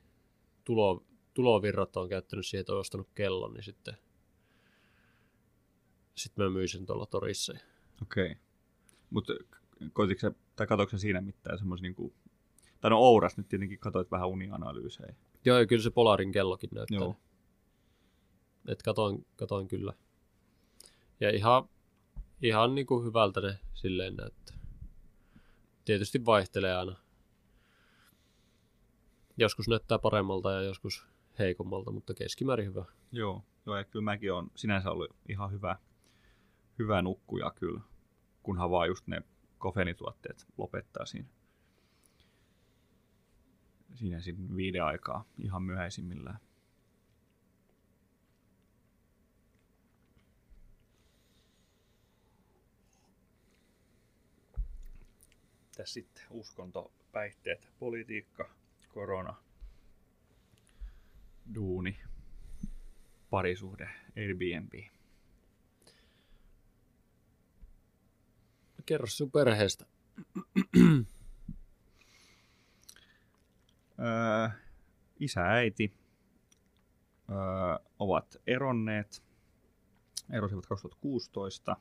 [0.64, 1.04] tulo,
[1.34, 3.96] tulovirrat on käyttänyt siihen, että oon ostanut kellon, niin sitten
[6.14, 7.52] sitten mä myin sen tuolla torissa.
[8.02, 8.30] okei.
[8.30, 8.42] Okay.
[9.10, 9.32] Mutta
[9.92, 12.14] koititko sä, tai katsoitko siinä mitään semmoisia, niin
[12.80, 15.14] Tai no Ouras nyt tietenkin katsoit vähän unianalyysejä.
[15.44, 16.98] Joo, ja kyllä se Polarin kellokin näyttää.
[16.98, 17.16] Joo.
[18.68, 19.92] Et katoin, katoin kyllä.
[21.20, 21.68] Ja ihan,
[22.42, 24.56] ihan niin kuin hyvältä ne silleen näyttää.
[25.84, 26.96] Tietysti vaihtelee aina.
[29.36, 31.06] Joskus näyttää paremmalta ja joskus
[31.38, 32.84] heikommalta, mutta keskimäärin hyvä.
[33.12, 35.76] Joo, joo ja kyllä mäkin on sinänsä ollut ihan hyvä,
[36.78, 37.80] hyvä nukkuja kyllä,
[38.42, 39.22] kunhan vaan just ne
[39.58, 41.28] kofenituotteet lopettaa siinä.
[43.94, 46.38] Siinä siinä viiden aikaa ihan myöhäisimmillään.
[55.80, 58.50] Tässä sitten uskonto, päihteet, politiikka,
[58.88, 59.34] korona,
[61.54, 62.00] duuni,
[63.30, 64.72] parisuhde, Airbnb.
[68.86, 69.86] Kerro sun perheestä.
[73.98, 74.48] Öö,
[75.20, 75.92] isä äiti
[77.30, 77.36] öö,
[77.98, 79.22] ovat eronneet.
[80.32, 81.76] Erosivat 2016.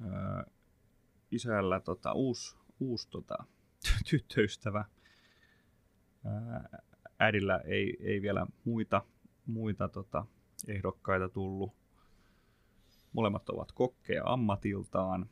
[0.00, 0.54] Öö,
[1.34, 3.36] isällä tota, uusi, uusi tota,
[4.10, 4.84] tyttöystävä.
[7.18, 9.02] Äidillä ei, ei vielä muita,
[9.46, 10.26] muita tota,
[10.68, 11.72] ehdokkaita tullut.
[13.12, 15.30] Molemmat ovat kokkeja ammatiltaan.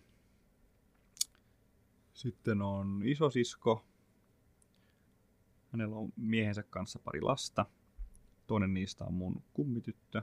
[2.13, 3.85] Sitten on isosisko.
[5.73, 7.67] Hänellä on miehensä kanssa pari lasta.
[8.47, 10.23] Toinen niistä on mun kummityttö.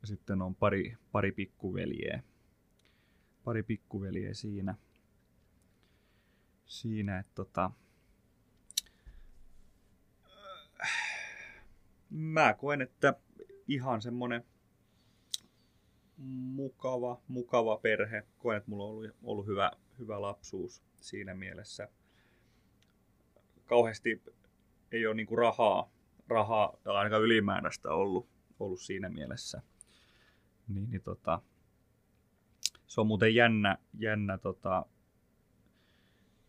[0.00, 2.22] Ja sitten on pari, pari pikkuveljeä.
[3.44, 4.74] Pari pikkuveljeä siinä.
[6.66, 7.70] Siinä, että tota,
[12.10, 13.14] mä koen, että
[13.68, 14.44] ihan semmonen
[16.16, 18.26] mukava, mukava perhe.
[18.38, 21.88] Koen, että mulla on ollut, ollut hyvä, hyvä lapsuus siinä mielessä.
[23.66, 24.22] Kauheasti
[24.92, 25.90] ei ole niinku rahaa,
[26.28, 28.28] rahaa ainakaan ylimääräistä ollut,
[28.60, 29.62] ollut siinä mielessä.
[30.68, 31.42] Niin, niin tota,
[32.88, 34.86] se on muuten jännä, jännä tota,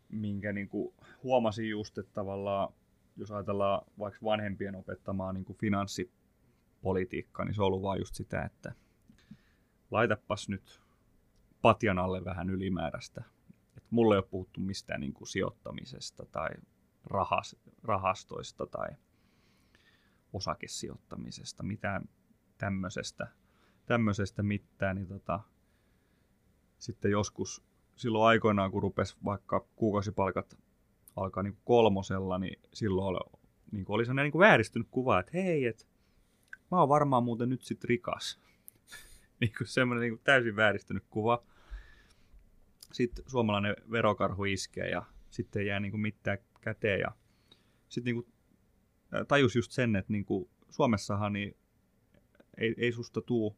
[0.09, 2.73] minkä niinku huomasin just, että tavallaan
[3.17, 8.73] jos ajatellaan vaikka vanhempien opettamaa niin finanssipolitiikkaa, niin se on ollut vaan just sitä, että
[9.91, 10.81] laitapas nyt
[11.61, 13.23] patjan alle vähän ylimääräistä.
[13.77, 16.49] Et mulle ei ole puhuttu mistään niin kuin sijoittamisesta tai
[17.05, 18.89] rahas, rahastoista tai
[20.33, 22.09] osakesijoittamisesta, mitään
[22.57, 23.27] tämmöisestä,
[23.85, 25.39] tämmöisestä mitään, niin tota,
[26.79, 27.63] sitten joskus
[27.95, 30.57] silloin aikoinaan, kun rupesi vaikka kuukausipalkat
[31.15, 33.41] alkaa niin kolmosella, niin silloin oli,
[33.71, 35.87] niin oli sellainen niin vääristynyt kuva, että hei, et,
[36.71, 38.41] mä oon varmaan muuten nyt sit rikas.
[39.41, 41.43] niin kuin semmoinen niin kuin täysin vääristynyt kuva.
[42.91, 46.99] Sitten suomalainen verokarhu iskee ja sitten jää niin kuin mitään käteen.
[46.99, 47.11] Ja
[47.89, 48.33] sitten niin
[49.27, 51.57] tajus just sen, että niin kuin Suomessahan niin
[52.57, 53.55] ei, ei susta tuu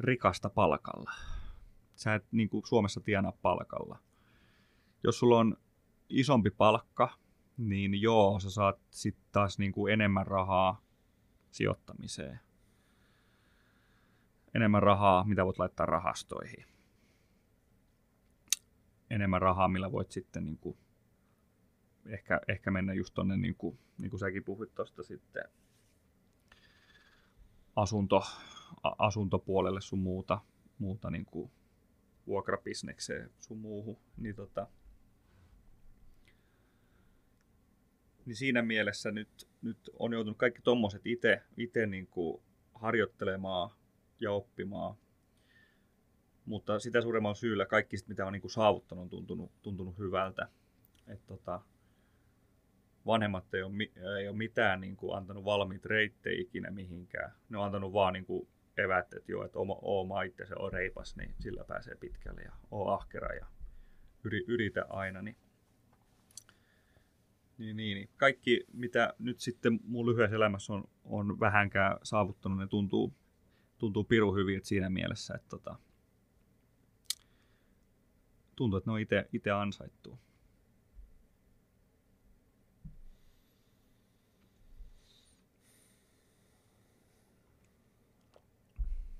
[0.00, 1.10] rikasta palkalla.
[1.94, 3.98] Sä et niin kuin Suomessa tienaa palkalla.
[5.04, 5.56] Jos sulla on
[6.08, 7.18] isompi palkka,
[7.56, 10.82] niin joo, sä saat sitten taas niin kuin enemmän rahaa
[11.50, 12.40] sijoittamiseen.
[14.54, 16.66] Enemmän rahaa, mitä voit laittaa rahastoihin.
[19.10, 20.78] Enemmän rahaa, millä voit sitten niin kuin
[22.06, 25.44] ehkä, ehkä mennä just tonne, niin kuin, niin kuin säkin puhuit tuosta sitten,
[27.76, 28.22] asunto,
[28.98, 30.40] asuntopuolelle sun muuta,
[30.78, 31.50] muuta niin kuin
[32.26, 34.66] vuokrabisnekseen sun muuhun, niin tota,
[38.26, 42.08] niin siinä mielessä nyt, nyt on joutunut kaikki tommoset itse ite niin
[42.74, 43.70] harjoittelemaan
[44.20, 44.96] ja oppimaan.
[46.44, 50.48] Mutta sitä suuremmalla syyllä kaikki, mitä on niin kuin saavuttanut, on tuntunut, tuntunut hyvältä.
[51.06, 51.60] Et tota,
[53.06, 53.72] vanhemmat ei ole,
[54.18, 57.32] ei ole mitään niin kuin antanut valmiit reittejä ikinä mihinkään.
[57.48, 58.48] Ne on antanut vaan niin kuin
[58.78, 62.52] evät, että joo, että oma, oma itse se on reipas, niin sillä pääsee pitkälle ja
[62.70, 63.46] oo ahkera ja
[64.46, 65.22] yritä aina.
[65.22, 65.36] Niin
[67.58, 68.08] niin, niin, niin.
[68.16, 73.14] Kaikki, mitä nyt sitten mun lyhyessä elämässä on, on vähänkään saavuttanut, ne tuntuu,
[73.78, 75.78] tuntuu piru hyvin siinä mielessä, että tota,
[78.56, 79.00] tuntuu, että ne on
[79.32, 80.18] itse ansaittu.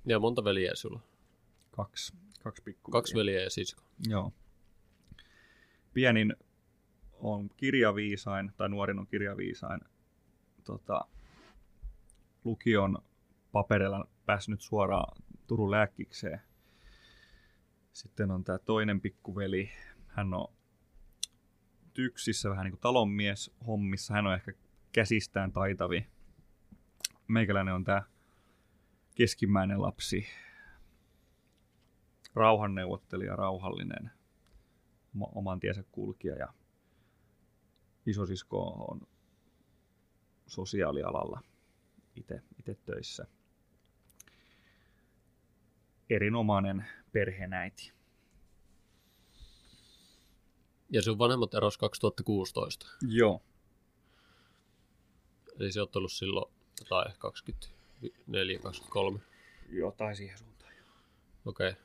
[0.05, 0.99] Ja monta veljeä sulla?
[1.71, 2.13] Kaksi.
[2.43, 2.91] Kaksi pikku.
[2.91, 3.83] Kaksi veljeä ja sisko.
[4.07, 4.33] Joo.
[5.93, 6.35] Pienin
[7.13, 9.81] on kirjaviisain, tai nuorin on kirjaviisain,
[10.63, 11.05] tota,
[12.43, 12.97] lukion
[13.51, 16.41] paperilla päässyt suoraan Turun lääkkikseen.
[17.93, 19.69] Sitten on tämä toinen pikkuveli,
[20.07, 20.47] hän on
[21.93, 24.13] TYKSissä vähän niin kuin talonmies hommissa.
[24.13, 24.53] Hän on ehkä
[24.91, 26.07] käsistään taitavi.
[27.27, 28.03] Meikäläinen on tämä
[29.15, 30.27] keskimmäinen lapsi.
[32.33, 34.11] Rauhanneuvottelija, rauhallinen,
[35.15, 36.53] oma- oman tiensä kulkija ja
[38.05, 39.01] isosisko on
[40.47, 41.41] sosiaalialalla
[42.15, 43.27] itse töissä.
[46.09, 47.93] Erinomainen perhenäiti.
[50.89, 52.87] Ja sun vanhemmat eros 2016.
[53.07, 53.41] Joo.
[55.59, 57.13] Eli se on ollut silloin jotain
[58.09, 59.19] 24, 23.
[59.69, 60.55] Jotain siihen suuntaan.
[61.45, 61.69] Okei.
[61.69, 61.81] Okay.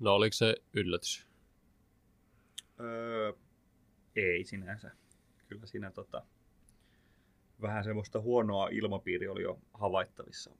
[0.00, 1.26] No oliko se yllätys?
[2.80, 3.32] Öö,
[4.16, 4.90] ei sinänsä.
[5.48, 6.22] Kyllä siinä tota,
[7.62, 10.50] vähän semmoista huonoa ilmapiiri oli jo havaittavissa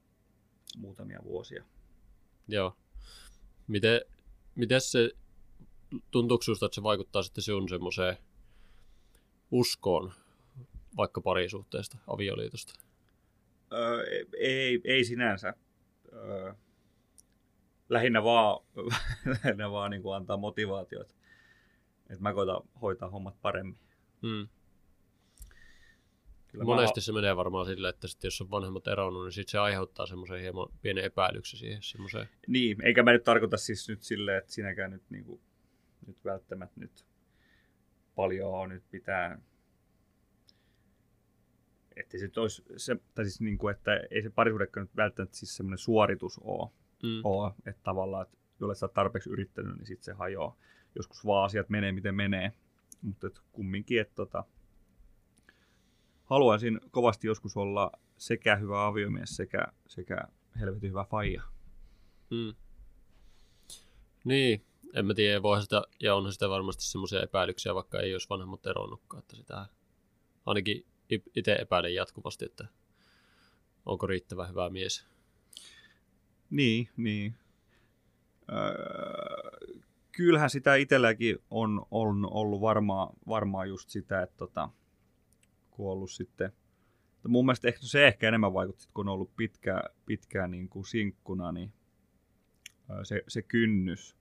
[0.76, 1.64] muutamia vuosia.
[2.48, 2.76] Joo.
[3.66, 4.00] Miten,
[4.54, 5.10] miten se,
[6.10, 8.16] tuntuuko susta, että se vaikuttaa sitten sun semmoiseen
[9.50, 10.12] uskoon
[10.96, 12.85] vaikka parisuhteesta, avioliitosta?
[13.72, 14.04] Öö,
[14.38, 15.54] ei, ei sinänsä.
[16.12, 16.52] Öö,
[17.88, 18.64] lähinnä vaan,
[19.44, 21.14] lähinnä vaan niin kuin antaa motivaatiota.
[22.10, 23.78] Että mä koitan hoitaa hommat paremmin.
[24.22, 24.48] Mm.
[26.48, 29.58] Kyllä Monesti se menee varmaan silleen, että sit jos on vanhemmat eronnut, niin sit se
[29.58, 32.28] aiheuttaa semmoisen hieman pienen epäilyksen siihen semmoiseen.
[32.46, 35.40] Niin, eikä mä nyt tarkoita siis nyt silleen, että sinäkään nyt, niin kuin,
[36.06, 37.06] nyt välttämättä nyt
[38.14, 39.40] paljon on nyt pitää
[41.96, 45.56] että se olisi se, tai siis niin kuin, että ei se parisuhdekaan nyt välttämättä siis
[45.56, 46.70] semmoinen suoritus ole,
[47.02, 47.20] Mm.
[47.24, 50.56] ole että tavallaan, että jolle sä oot tarpeeksi yrittänyt, niin sitten se hajoaa.
[50.94, 52.52] Joskus vaan asiat menee miten menee,
[53.02, 54.44] mutta et kumminkin, että tota,
[56.24, 60.20] haluaisin kovasti joskus olla sekä hyvä aviomies sekä, sekä
[60.60, 61.42] helvetin hyvä faija.
[62.30, 62.54] Mm.
[64.24, 64.64] Niin,
[64.94, 68.66] en mä tiedä, voi sitä, ja onhan sitä varmasti semmoisia epäilyksiä, vaikka ei olisi vanhemmat
[68.66, 69.66] eronnutkaan, että sitä
[70.46, 72.66] ainakin itse epäilen jatkuvasti, että
[73.86, 75.06] onko riittävän hyvä mies.
[76.50, 77.34] Niin, niin.
[78.52, 79.50] Öö,
[80.12, 84.68] kyllähän sitä itselläkin on, on ollut varmaan, varmaan just sitä, että tota,
[85.70, 86.52] kun ollut sitten,
[87.12, 90.86] mutta mun mielestä ehkä se ehkä enemmän vaikutti, kun on ollut pitkään, pitkään niin kuin
[90.86, 91.72] sinkkuna, niin
[92.90, 94.16] öö, se, se kynnys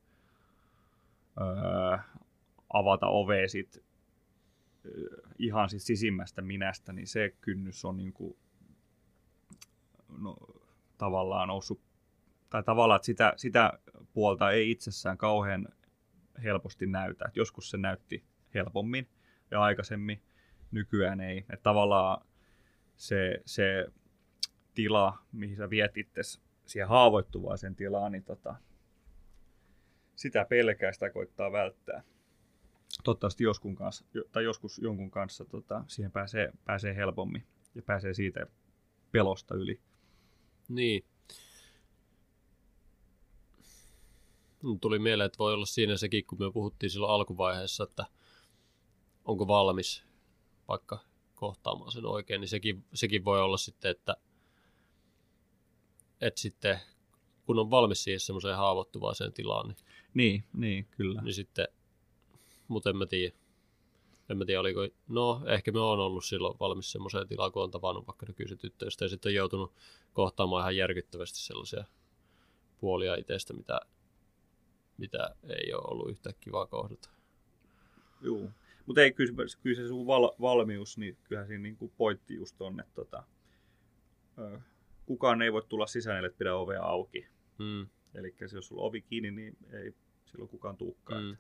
[1.42, 1.98] öö,
[2.74, 3.85] avata ovea sit, öö,
[5.40, 8.38] ihan siis sisimmästä minästä, niin se kynnys on niin kuin,
[10.18, 10.38] no,
[10.98, 11.82] tavallaan noussut
[12.50, 13.80] tai tavallaan, että sitä, sitä
[14.14, 15.68] puolta ei itsessään kauhean
[16.44, 17.26] helposti näytä.
[17.28, 19.10] Et joskus se näytti helpommin
[19.52, 20.22] ja aikaisemmin,
[20.72, 21.38] nykyään ei.
[21.38, 22.26] Että tavallaan
[22.96, 23.86] se, se
[24.74, 26.22] tila, mihin sä viet itse
[26.66, 28.56] siihen haavoittuvaiseen tilaan, niin tota,
[30.16, 32.04] sitä pelkää, sitä koittaa välttää.
[33.04, 38.48] Toivottavasti joskun kanssa, tai joskus jonkun kanssa tota, siihen pääsee, pääsee helpommin ja pääsee siitä
[39.12, 39.82] pelosta yli.
[40.70, 41.06] Niin.
[44.82, 48.06] Tuli mieleen, että voi olla siinä sekin, kun me puhuttiin silloin alkuvaiheessa, että
[49.26, 50.04] onko valmis
[50.68, 51.00] vaikka
[51.36, 54.18] kohtaamaan sen oikein, niin sekin, sekin voi olla sitten, että,
[56.22, 56.80] että sitten
[57.46, 59.78] kun on valmis siihen semmoiseen haavoittuvaiseen tilaan, niin,
[60.14, 61.22] Niin, niin kyllä.
[61.22, 61.68] niin sitten,
[62.68, 63.36] mutta en mä tiedä.
[64.30, 67.72] En mä tiedä, oliko, no ehkä me on ollut silloin valmis semmoiseen tilaan, kun on
[67.72, 69.74] tavannut vaikka nykyiset tyttöystä ja sitten on joutunut
[70.14, 71.84] kohtaamaan ihan järkyttävästi sellaisia
[72.80, 73.80] puolia itsestä, mitä,
[74.98, 77.10] mitä ei ole ollut yhtä kivaa kohdata.
[78.22, 78.50] Joo.
[78.86, 82.62] Mutta ei, kyllä, se- kyllä se sun val, valmius, niin kyllähän siinä niin pointti just
[82.62, 83.24] on, että tota,
[84.40, 84.60] ö,
[85.06, 87.28] kukaan ei voi tulla sisään, ellei pidä ovea auki.
[87.58, 89.94] Mm, Eli jos sulla on ovi kiinni, niin ei
[90.26, 91.24] silloin kukaan tuukkaan.
[91.24, 91.38] mm, Mm.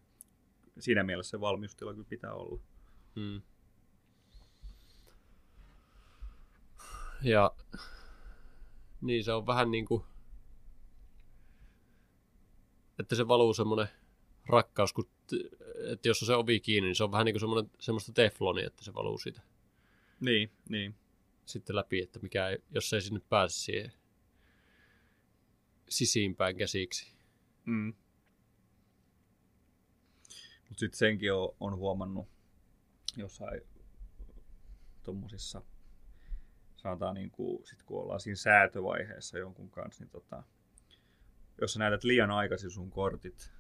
[0.80, 2.60] Siinä mielessä se valmiustila kyllä pitää olla.
[3.16, 3.42] mm.
[7.24, 7.56] Ja
[9.02, 10.04] niin se on vähän niin kuin,
[13.00, 13.88] että se valuu semmoinen
[14.46, 15.10] rakkaus, kun,
[15.92, 18.68] että jos on se ovi kiinni, niin se on vähän niin kuin semmoinen, semmoista teflonia,
[18.68, 19.42] että se valuu siitä
[20.20, 20.96] Niin, niin.
[21.46, 23.94] sitten läpi, että mikä ei, jos ei sinne pääse siihen
[25.90, 27.14] sisiinpäin käsiksi.
[27.66, 27.94] Mm.
[30.76, 32.28] Mutta sitten senkin on, on huomannut
[33.18, 33.62] jossain
[35.04, 35.62] tuommoisissa,
[36.76, 40.44] sanotaan niin kuin, sit kun ollaan siinä säätövaiheessa jonkun kanssa, niin tota,
[41.62, 43.52] jos sä näytät liian aikaisin sun kortit,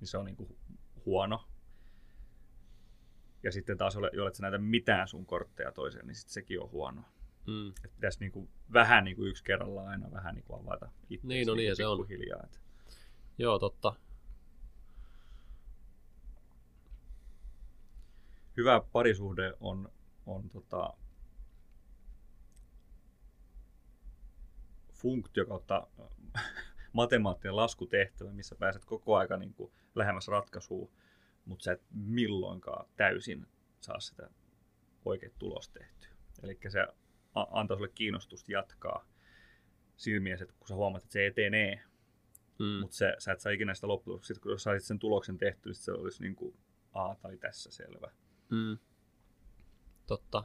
[0.00, 0.56] niin se on niin kuin
[1.06, 1.44] huono.
[3.42, 6.70] Ja sitten taas, jolle- jollet sä näytä mitään sun kortteja toiseen, niin sit sekin on
[6.70, 7.02] huono.
[7.46, 7.68] Mm.
[7.68, 11.26] Että pitäisi niin kuin, vähän niin kuin yksi kerrallaan aina vähän niin kuin avata itse.
[11.26, 12.08] Niin, no niin, se on.
[12.08, 12.58] Hiljaa, että
[13.38, 13.94] Joo, totta.
[18.56, 19.92] Hyvä parisuhde on,
[20.26, 20.94] on tota,
[24.92, 25.86] funktio kautta
[26.92, 30.90] matemaattinen laskutehtävä, missä pääset koko aika niin kuin lähemmäs ratkaisua,
[31.44, 33.46] mutta sä et milloinkaan täysin
[33.80, 34.30] saa sitä
[35.04, 36.10] oikeat tulos tehtyä.
[36.42, 36.80] Eli se
[37.34, 39.06] a- antaa sulle kiinnostusta jatkaa
[40.20, 41.80] mielessä, että kun sä huomaat, että se etenee,
[42.58, 42.80] Mm.
[42.80, 44.24] mutta se, sä et saa ikinä sitä loppuun.
[44.24, 46.56] Sitten kun saisit sen tuloksen tehtyä, niin se olisi niin kuin,
[46.92, 48.10] aa, tai tässä selvä.
[48.54, 48.78] Mm.
[50.06, 50.44] Totta.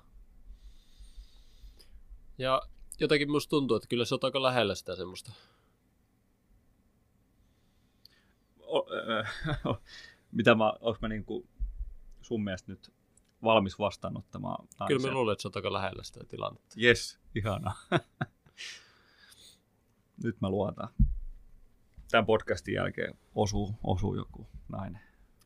[2.38, 2.62] Ja
[3.00, 5.32] jotenkin musta tuntuu, että kyllä se on aika lähellä sitä semmoista.
[8.60, 9.24] O, ö,
[10.38, 11.50] mitä mä, onko mä niin kuin
[12.22, 12.94] sun mielestä nyt
[13.44, 16.76] valmis vastaanottamaan Kyllä mä luulen, että se on aika lähellä sitä tilannetta.
[16.82, 17.76] Yes, ihana.
[20.24, 20.90] Nyt mä luotan.
[22.12, 25.02] Tämän podcastin jälkeen osuu, osuu joku nainen.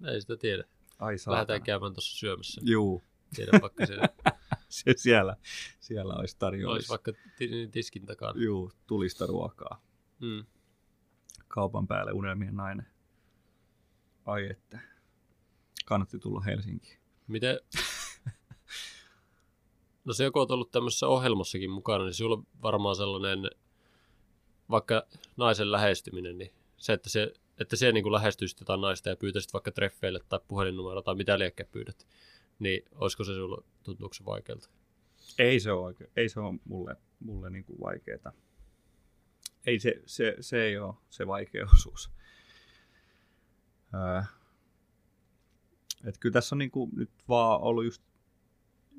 [0.08, 0.64] Ei sitä tiedä.
[1.00, 1.36] Ai saatana.
[1.36, 2.62] Lähdetään käymään tuossa syömässä.
[2.66, 3.04] Juu,
[3.36, 3.98] Tiedä vaikka se
[4.70, 5.36] se siellä,
[5.80, 6.74] siellä olisi tarjous.
[6.74, 8.42] olisi vaikka ti- tiskin takana.
[8.42, 9.82] Juu, tulista ruokaa.
[10.20, 10.46] Mm.
[11.48, 12.88] Kaupan päälle unelmien nainen.
[14.26, 14.80] Ai että.
[15.86, 17.00] Kannatti tulla Helsinkiin.
[17.28, 17.60] Miten...
[20.06, 23.50] No se, kun olet ollut tämmöisessä ohjelmassakin mukana, niin sinulla on varmaan sellainen,
[24.70, 25.04] vaikka
[25.38, 29.72] naisen lähestyminen, niin se, että se, että se niin lähestyisit jotain naista ja pyytäisit vaikka
[29.72, 32.08] treffeille tai puhelinnumero tai mitä liekkä pyydät,
[32.60, 34.70] niin olisiko se sinulle, tuntuuko se vaikealta?
[35.40, 37.80] Ei se ole, oikein, ei se ole mulle, mulle niin kuin.
[39.66, 42.12] Ei se, se, se ei ole se vaikea osuus.
[43.94, 44.22] Öö,
[46.06, 48.04] et kyllä tässä on niin kuin nyt vaan ollut just,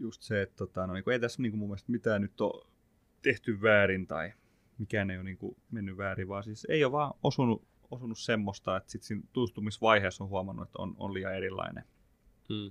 [0.00, 2.40] just se, että tota, no, niin kuin ei tässä niin kuin mun mielestä mitään nyt
[2.40, 2.66] ole
[3.22, 4.32] tehty väärin tai
[4.78, 8.76] mikään ei ole niin kuin mennyt väärin, vaan siis ei ole vaan osunut, osunut semmoista,
[8.76, 11.84] että sitten siinä tutustumisvaiheessa on huomannut, että on, on liian erilainen.
[12.48, 12.70] Mm.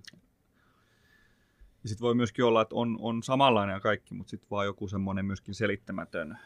[1.84, 4.88] Ja sitten voi myöskin olla, että on, on samanlainen ja kaikki, mutta sitten vaan joku
[4.88, 6.38] semmoinen myöskin selittämätön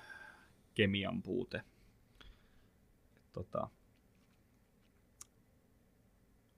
[0.74, 1.58] kemian puute.
[1.58, 3.70] Et Tota,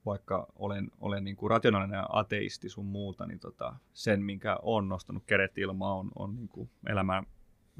[0.06, 4.88] vaikka olen, olen niin kuin rationaalinen ja ateisti sun muuta, niin tota, sen, minkä on
[4.88, 7.22] nostanut kädet ilmaan, on, on niin kuin elämä,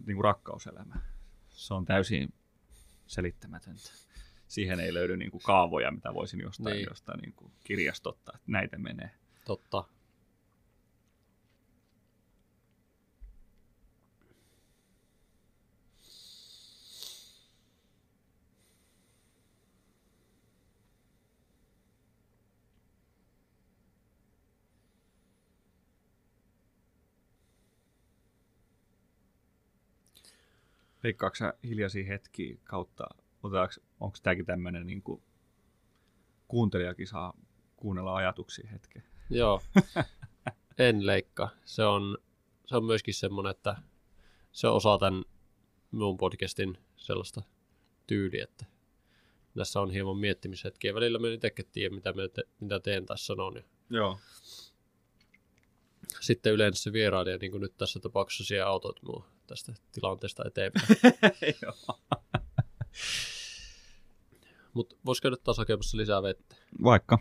[0.06, 0.94] niin kuin rakkauselämä.
[1.48, 2.34] Se on täysin
[3.06, 3.90] selittämätöntä.
[4.50, 6.86] Siihen ei löydy niin kuin kaavoja, mitä voisin jostain, Niin.
[6.88, 9.10] jostain niin kuin kirjastottaa, että näitä menee.
[9.44, 9.84] Totta.
[31.02, 33.04] Veikkaatko hiljaisia hetkiä kautta,
[34.00, 35.22] onko tämäkin tämmöinen niin kuin,
[36.48, 37.34] kuuntelijakin saa
[37.76, 39.02] kuunnella ajatuksia hetken?
[39.30, 39.62] Joo,
[40.78, 41.50] en leikkaa.
[41.64, 42.18] Se on,
[42.66, 43.76] se on myöskin semmoinen, että
[44.52, 45.24] se on osa tämän
[45.90, 47.42] mun podcastin sellaista
[48.06, 48.66] tyyliä, että
[49.56, 50.94] tässä on hieman miettimishetkiä.
[50.94, 53.56] Välillä mä en itsekin tiedä, mitä, mä te, mitä teen tai sanon.
[53.56, 54.18] Ja Joo.
[56.20, 60.86] sitten yleensä se vierailija, niin kuin nyt tässä tapauksessa siellä autot mua tästä tilanteesta eteenpäin.
[61.62, 61.98] Joo.
[64.74, 66.56] Mutta voisi käydä taas hakemassa lisää vettä.
[66.84, 67.18] Vaikka.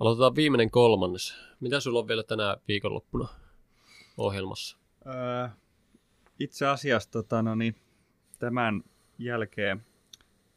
[0.00, 1.34] Aloitetaan viimeinen kolmannes.
[1.60, 3.28] Mitä sulla on vielä tänä viikonloppuna
[4.16, 4.78] ohjelmassa?
[5.06, 5.48] Öö,
[6.38, 7.74] itse asiassa tota, no niin,
[8.38, 8.82] tämän
[9.18, 9.86] jälkeen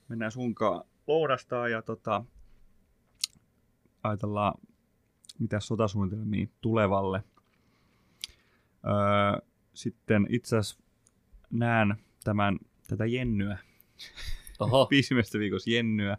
[0.07, 2.23] mennään sunkaan lounastaan ja tota,
[4.03, 4.53] ajatellaan,
[5.39, 7.23] mitä sotasuunnitelmia tulevalle.
[8.85, 10.84] Öö, sitten itse asiassa
[11.52, 13.57] näen tämän, tätä Jennyä,
[14.61, 16.17] Oho, viimeistä viikossa Jennyä.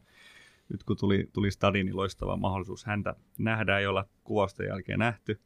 [0.69, 5.41] Nyt kun tuli, tuli stadi, niin loistava mahdollisuus häntä nähdä, ei olla kuvausten jälkeen nähty.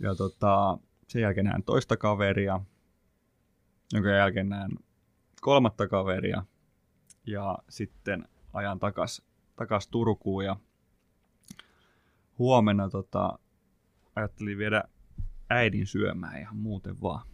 [0.00, 0.78] Ja tota,
[1.08, 2.60] sen jälkeen näen toista kaveria,
[3.92, 4.70] jonka jälkeen näen
[5.40, 6.42] kolmatta kaveria.
[7.26, 9.22] Ja sitten ajan takas,
[9.56, 10.56] takas Turkuun ja
[12.38, 13.38] huomenna tota,
[14.16, 14.84] ajattelin viedä
[15.50, 17.33] äidin syömään ihan muuten vaan.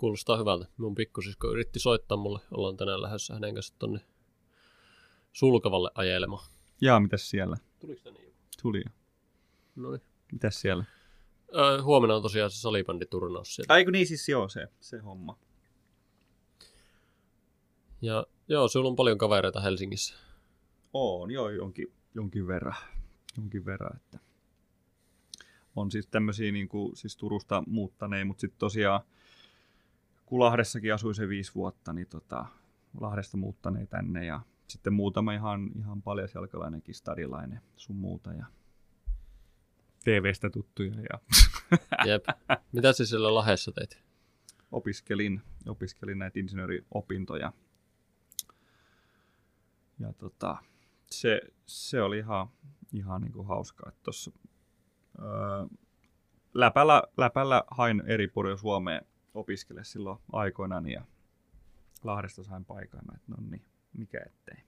[0.00, 0.66] Kuulostaa hyvältä.
[0.76, 2.40] Mun pikkusisko yritti soittaa mulle.
[2.50, 4.00] Ollaan tänään lähdössä hänen kanssa tonne
[5.32, 6.46] sulkavalle ajelemaan.
[6.80, 7.56] Jaa, mitäs siellä?
[7.78, 8.36] Tuliko tänne joku?
[8.62, 8.92] Tuli jo.
[9.76, 10.02] No niin.
[10.32, 10.84] Mitäs siellä?
[11.54, 13.74] Öö, huomenna on tosiaan se salibänditurnaus siellä.
[13.74, 15.38] Aiku niin siis joo, se, se homma.
[18.02, 20.14] Ja joo, sulla on paljon kavereita Helsingissä.
[20.92, 22.76] On, joo, jonkin, jonkin verran.
[23.36, 24.18] Jonkin verran, että
[25.76, 29.00] on siis tämmöisiä niin kuin, siis Turusta muuttaneet, mutta sitten tosiaan
[30.30, 32.46] kun Lahdessakin asui se viisi vuotta, niin tota,
[33.00, 38.32] Lahdesta muuttaneet tänne ja sitten muutama ihan, ihan paljasjalkalainenkin stadilainen sun muuta.
[38.32, 38.46] Ja
[40.04, 41.38] TV-stä tuttuja ja
[42.10, 42.24] Jep.
[42.72, 44.02] Mitä sä siellä Lahessa teit?
[44.72, 47.52] opiskelin, opiskelin näitä insinööriopintoja.
[49.98, 50.56] Ja tota,
[51.10, 52.48] se, se oli ihan,
[52.92, 54.30] ihan niin kuin hauskaa, että tuossa
[55.18, 55.26] öö,
[56.54, 61.04] läpällä, läpällä hain eri puolilla Suomeen opiskele silloin aikoinaan ja
[62.04, 64.64] Lahdesta sain paikan, että no niin, mikä ettei.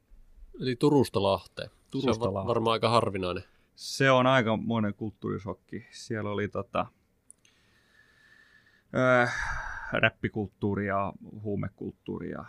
[0.60, 1.70] Eli Turusta Lahteen.
[1.90, 2.48] Turusta se on Lahteen.
[2.48, 3.44] varmaan aika harvinainen.
[3.74, 5.86] Se on aikamoinen kulttuurisokki.
[5.90, 6.86] Siellä oli tota,
[8.96, 9.34] äh,
[9.92, 11.12] räppikulttuuria,
[11.42, 12.44] huumekulttuuria,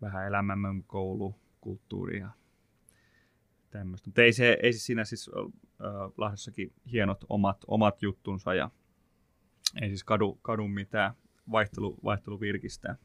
[0.00, 2.30] vähän elämämmön koulukulttuuria,
[3.70, 4.08] tämmöistä.
[4.08, 8.70] Mutta ei se, ei se siinä siis äh, Lahdessakin hienot omat, omat juttunsa ja
[9.82, 11.14] ei siis kadu, kadu mitään
[11.50, 12.96] vaihtelu, vaihtelu virkistää.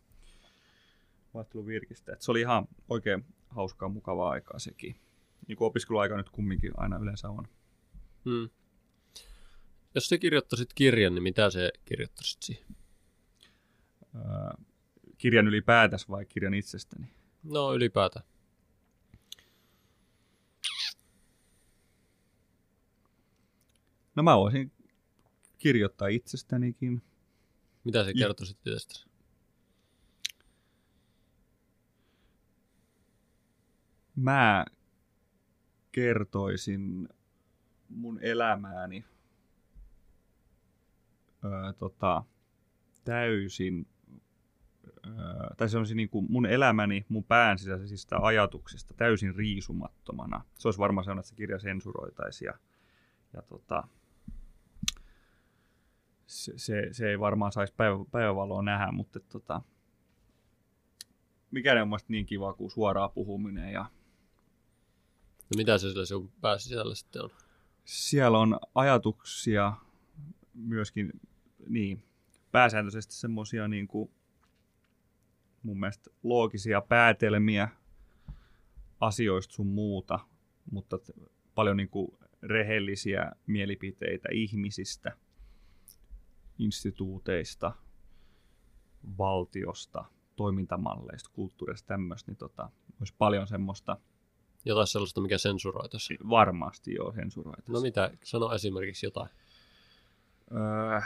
[1.33, 2.13] Vaihtelu virkistää.
[2.13, 4.95] Et se oli ihan oikein hauskaa, mukavaa aikaa sekin
[5.47, 7.47] niin kuin opiskeluaika nyt kumminkin aina yleensä on.
[8.25, 8.49] Hmm.
[9.95, 12.65] Jos sä kirjoittaisit kirjan, niin mitä se kirjoittaisit siihen?
[14.15, 14.21] Öö,
[15.17, 17.07] kirjan ylipäätänsä vai kirjan itsestäni?
[17.43, 18.25] No ylipäätään.
[24.15, 24.71] No mä voisin
[25.63, 27.01] kirjoittaa itsestänikin.
[27.83, 29.07] Mitä sä Ja- kertoisit itsestäsi?
[34.15, 34.65] Mä
[35.91, 37.09] kertoisin
[37.89, 39.05] mun elämääni
[41.43, 42.23] öö, tota,
[43.03, 43.87] täysin,
[45.07, 45.13] öö,
[45.57, 50.41] tai se olisi niin kuin mun elämäni mun pään sisäisistä ajatuksista täysin riisumattomana.
[50.57, 52.53] Se olisi varmaan sellainen, että se kirja sensuroitaisiin ja,
[53.33, 53.87] ja tota,
[56.27, 59.61] se, se, se, ei varmaan saisi päivä, päivävaloa nähdä, mutta tota,
[61.51, 63.85] mikä on mun mielestä niin kiva kuin suoraa puhuminen ja
[65.43, 67.29] No mitä se sillä sun pääsisällä sitten on?
[67.85, 69.73] siellä on ajatuksia
[70.53, 71.11] myöskin,
[71.69, 72.03] niin,
[72.51, 74.11] pääsääntöisesti semmoisia niin kuin,
[75.63, 77.69] mun mielestä loogisia päätelmiä
[78.99, 80.19] asioista sun muuta,
[80.71, 80.99] mutta
[81.55, 85.17] paljon niin kuin rehellisiä mielipiteitä ihmisistä,
[86.63, 87.71] instituuteista,
[89.17, 92.69] valtiosta, toimintamalleista, kulttuurista, tämmöistä, niin tota,
[92.99, 93.97] olisi paljon semmoista,
[94.65, 96.17] Jotain sellaista, mikä sensuroitaisi.
[96.29, 97.71] varmasti joo, sensuroita.
[97.71, 98.11] No mitä?
[98.23, 99.29] Sano esimerkiksi jotain.
[100.51, 101.01] Öö,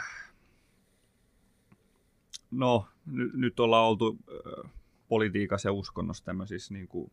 [2.50, 4.62] no, ny, nyt ollaan oltu öö,
[5.08, 7.12] politiikassa ja uskonnossa tämmöisissä niin kuin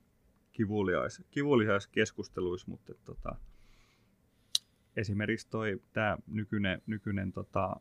[0.51, 3.35] kivuliais, kivuliais keskusteluissa, mutta tota,
[4.95, 7.75] esimerkiksi toi tämä nykyinen, nykyinen tota,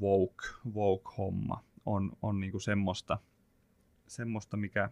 [0.00, 3.18] woke, woke-homma on, on niin kuin semmoista,
[4.06, 4.90] semmoista, mikä,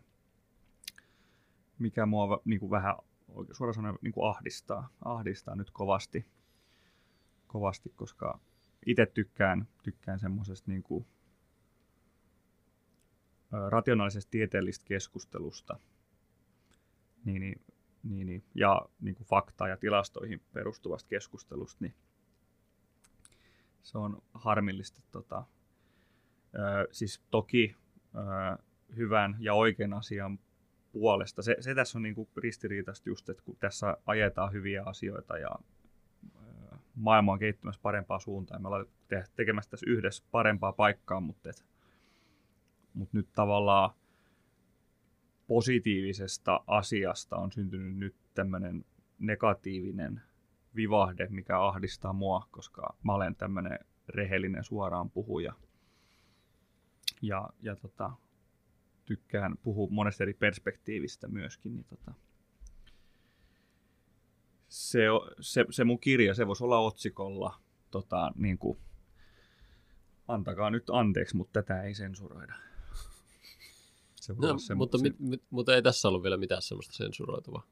[1.79, 2.95] mikä mua niin kuin vähän
[3.53, 6.27] suoraan sanoen niin kuin ahdistaa, ahdistaa nyt kovasti
[7.47, 8.41] kovasti, koska
[8.87, 11.07] itse tykkään, tykkään semmoisesta niin kuin,
[13.55, 15.79] ö, rationaalisesta tieteellisestä keskustelusta.
[17.25, 17.61] Niin, niin,
[18.03, 21.95] niin, niin, ja niin kuin faktaa ja tilastoihin perustuvasta keskustelusta, niin
[23.87, 25.01] se on harmillista.
[25.13, 25.45] Tota,
[26.55, 27.77] ö, siis toki
[28.15, 28.63] ö,
[28.97, 30.39] hyvän ja oikean asian
[30.93, 31.43] puolesta.
[31.43, 35.51] Se, se tässä on niin kuin ristiriitaista just, että kun tässä ajetaan hyviä asioita ja
[36.25, 38.63] ö, maailma on kehittymässä parempaa suuntaan.
[38.63, 41.65] Me ollaan te- tekemässä tässä yhdessä parempaa paikkaa, mutta, et,
[42.95, 43.91] mutta nyt tavallaan
[45.47, 48.85] positiivisesta asiasta on syntynyt nyt tämmöinen
[49.19, 50.23] negatiivinen
[50.77, 53.79] vivahde, mikä ahdistaa mua, koska mä olen tämmöinen
[54.09, 55.53] rehellinen suoraan puhuja.
[57.23, 58.11] Ja, ja tota,
[59.05, 62.15] tykkään puhua monesta eri perspektiivistä myöskin, niin tota,
[64.69, 65.01] se,
[65.41, 68.79] se, se mun kirja, se voisi olla otsikolla, tota, niin kuin,
[70.29, 72.55] antakaa nyt anteeksi, mutta tätä ei sensuroida.
[74.15, 77.67] Se No, mutta, mit, mit, mutta ei tässä ollut vielä mitään semmoista sensuroitavaa.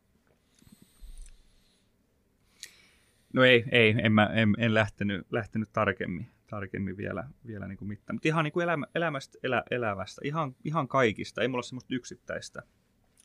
[3.34, 7.88] No ei, ei en, mä, en, en lähtenyt, lähtenyt tarkemmin, tarkemmin vielä, vielä niin kuin
[7.88, 8.14] mitään.
[8.16, 11.42] Mutta ihan niin kuin elämä, elämästä, elä, elävästä, ihan, ihan kaikista.
[11.42, 12.62] Ei mulla ole semmoista yksittäistä,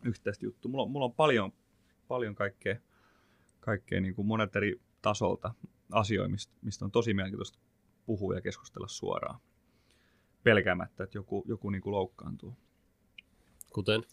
[0.05, 0.71] yksittäistä juttua.
[0.71, 1.53] Mulla, on- mulla on paljon,
[2.07, 2.75] paljon kaikkea,
[3.59, 5.53] kaikkea niin kuin monet eri tasolta
[5.91, 7.59] asioita, mistä, mistä on tosi mielenkiintoista
[8.05, 9.39] puhua ja keskustella suoraan.
[10.43, 12.57] Pelkäämättä, että joku, joku niin kuin loukkaantuu.
[13.73, 14.03] Kuten?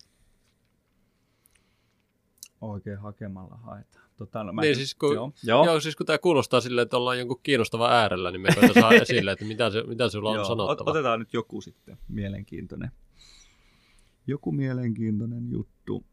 [2.61, 4.07] oikein hakemalla haetaan.
[4.17, 5.33] Tota, no, mä niin, siis kun, joo.
[5.45, 5.65] Joo.
[5.65, 5.81] joo.
[5.81, 9.33] siis kun tämä kuulostaa silleen, että ollaan jonkun kiinnostava äärellä, niin me koetaan saa esille,
[9.33, 10.45] että mitä, se, mitä sulla on joo.
[10.45, 10.91] sanottava.
[10.91, 12.91] Otetaan nyt joku sitten mielenkiintoinen.
[14.27, 16.05] Joku mielenkiintoinen juttu.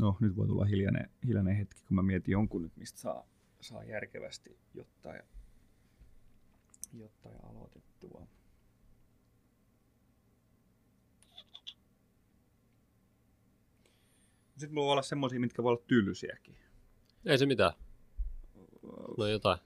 [0.00, 3.24] No, nyt voi tulla hiljainen, hiljainen hetki, kun mä mietin jonkun nyt, mistä saa
[3.66, 5.22] saa järkevästi jotta ja,
[6.92, 8.26] jotta ja aloitettua.
[14.56, 16.56] Sitten voi olla semmoisia, mitkä voi olla tylsiäkin.
[17.24, 17.72] Ei se mitään.
[19.18, 19.58] No jotain.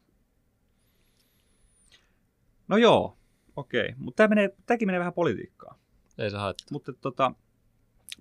[2.69, 3.19] No joo,
[3.57, 3.95] okei.
[3.97, 5.79] Mutta tämä menee, tämäkin menee vähän politiikkaan.
[6.19, 6.67] Ei se haittaa.
[6.73, 7.33] Mutta tota,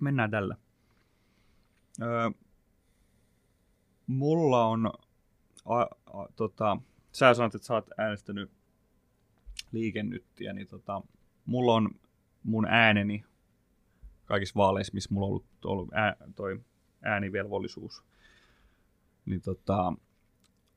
[0.00, 0.56] mennään tällä.
[2.02, 2.30] Öö,
[4.06, 4.92] mulla on,
[5.64, 5.88] a, a,
[6.36, 6.76] tota,
[7.12, 8.50] sä sanoit, että sä oot äänestänyt
[9.72, 11.02] liikennyttiä, niin tota,
[11.46, 11.90] mulla on
[12.42, 13.24] mun ääneni
[14.24, 16.60] kaikissa vaaleissa, missä mulla on ollut, ollut ää, toi
[17.02, 18.04] äänivelvollisuus,
[19.26, 19.92] niin tota,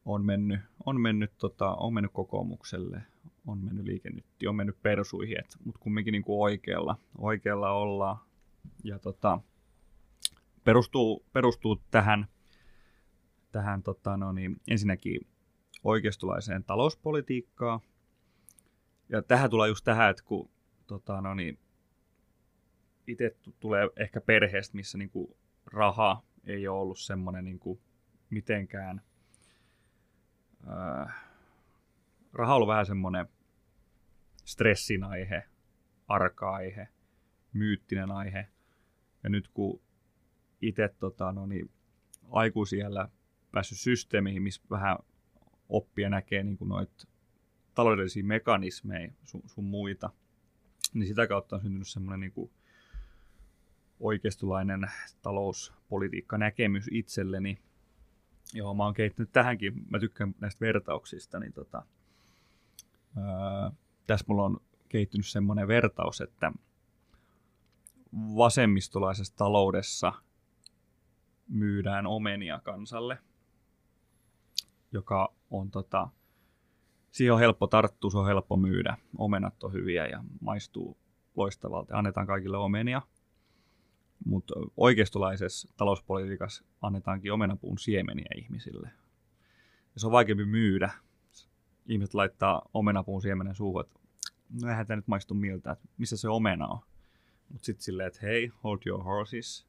[0.06, 3.02] on mennyt, on mennyt, tota, on mennyt kokoomukselle,
[3.48, 8.18] on mennyt liikennytti, on mennyt persuihin, mutta kumminkin niin kuin oikealla, oikealla ollaan.
[8.84, 9.40] Ja tota,
[10.64, 12.28] perustuu, perustuu tähän,
[13.54, 15.28] tähän tota, no niin, ensinnäkin
[15.84, 17.80] oikeistolaiseen talouspolitiikkaan.
[19.10, 20.50] Ja tähän tulee just tähän, että kun
[20.88, 21.60] tota, no niin,
[23.08, 25.36] itse tulee ehkä perheestä, missä niin kuin
[25.66, 27.80] raha ei ole ollut semmoinen niin kuin
[28.30, 29.02] mitenkään–
[30.68, 31.16] äh,
[32.34, 33.28] raha on ollut vähän semmoinen
[34.46, 35.44] stressin aihe,
[36.08, 36.88] arka-aihe,
[37.54, 38.48] myyttinen aihe.
[39.24, 39.82] Ja nyt kun
[40.62, 41.72] itse tota, no niin,
[42.32, 43.10] aikuisiellä
[43.54, 44.98] päässyt systeemiin, missä vähän
[45.70, 47.08] oppia näkee niin noita
[47.76, 50.10] taloudellisia mekanismeja sun, sun muita,
[50.94, 52.52] niin sitä kautta on syntynyt semmoinen niin kuin
[54.00, 57.60] oikeistulainen talouspolitiikka näkemys itselleni,
[58.54, 61.86] Joo, mä oon kehittänyt tähänkin, mä tykkään näistä vertauksista, niin tota,
[63.18, 63.72] ää,
[64.08, 66.52] tässä mulla on kehittynyt semmoinen vertaus, että
[68.14, 70.14] vasemmistolaisessa taloudessa
[71.48, 73.18] myydään omenia kansalle,
[74.94, 76.08] joka on tota,
[77.12, 78.98] siihen on helppo tarttua, se on helppo myydä.
[79.18, 80.98] Omenat on hyviä ja maistuu
[81.36, 81.98] loistavalta.
[81.98, 83.02] Annetaan kaikille omenia.
[84.26, 88.90] Mutta oikeistolaisessa talouspolitiikassa annetaankin omenapuun siemeniä ihmisille.
[89.94, 90.92] Ja se on vaikeampi myydä.
[91.86, 94.00] Ihmiset laittaa omenapuun siemenen suuhun, että
[94.62, 96.80] no eihän tämä nyt maistu miltä, että missä se omena on.
[97.50, 99.68] Mutta sitten silleen, että hei, hold your horses.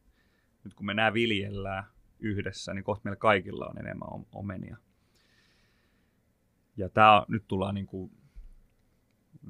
[0.65, 1.85] Nyt kun me nämä viljellään
[2.21, 4.77] yhdessä, niin kohta meillä kaikilla on enemmän omenia.
[6.77, 8.13] Ja tämä nyt tullaan niin kuin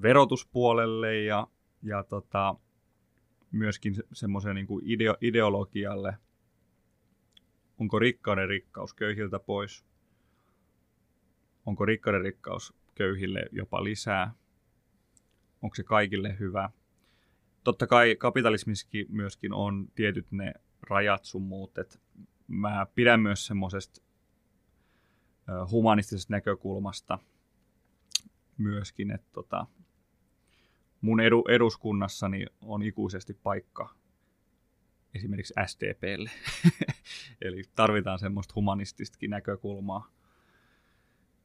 [0.02, 1.46] verotuspuolelle ja,
[1.82, 2.54] ja tota,
[3.50, 6.18] myöskin semmoiseen niin ideo, ideologialle.
[7.78, 9.86] Onko rikkauden rikkaus köyhiltä pois?
[11.66, 14.34] Onko rikkauden rikkaus köyhille jopa lisää?
[15.62, 16.70] Onko se kaikille hyvä?
[17.64, 21.78] Totta kai kapitalismissakin myöskin on tietyt ne rajat sun muut,
[22.48, 24.03] mä pidän myös semmoisesta
[25.70, 27.18] humanistisesta näkökulmasta
[28.58, 29.66] myöskin, että tota,
[31.00, 33.94] mun edu, eduskunnassani on ikuisesti paikka
[35.14, 36.30] esimerkiksi SDPlle.
[37.46, 40.10] Eli tarvitaan semmoista humanististakin näkökulmaa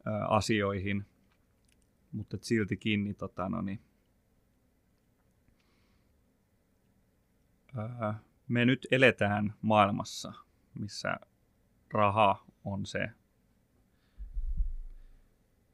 [0.05, 1.05] ää, asioihin.
[2.11, 3.79] Mutta siltikin niin, tota, no niin,
[7.75, 10.33] ää, me nyt eletään maailmassa,
[10.79, 11.15] missä
[11.91, 13.09] raha on se,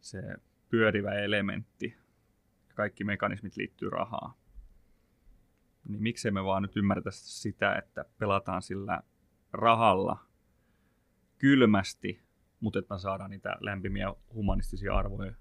[0.05, 0.21] se
[0.69, 1.97] pyörivä elementti
[2.75, 4.33] kaikki mekanismit liittyy rahaan.
[5.87, 9.01] Niin miksei me vaan nyt ymmärretä sitä, että pelataan sillä
[9.53, 10.25] rahalla
[11.37, 12.21] kylmästi,
[12.59, 15.33] mutta että me saadaan niitä lämpimiä humanistisia arvoja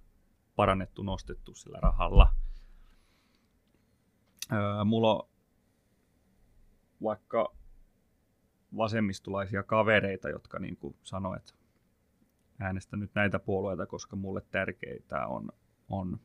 [0.57, 2.35] parannettu, nostettu sillä rahalla.
[4.53, 5.29] Öö, mulla on
[7.03, 7.57] vaikka
[8.77, 11.55] vasemmistulaisia kavereita, jotka niin sanoo, että
[12.61, 15.49] äänestä nyt näitä puolueita, koska mulle tärkeitä on,
[15.89, 16.21] on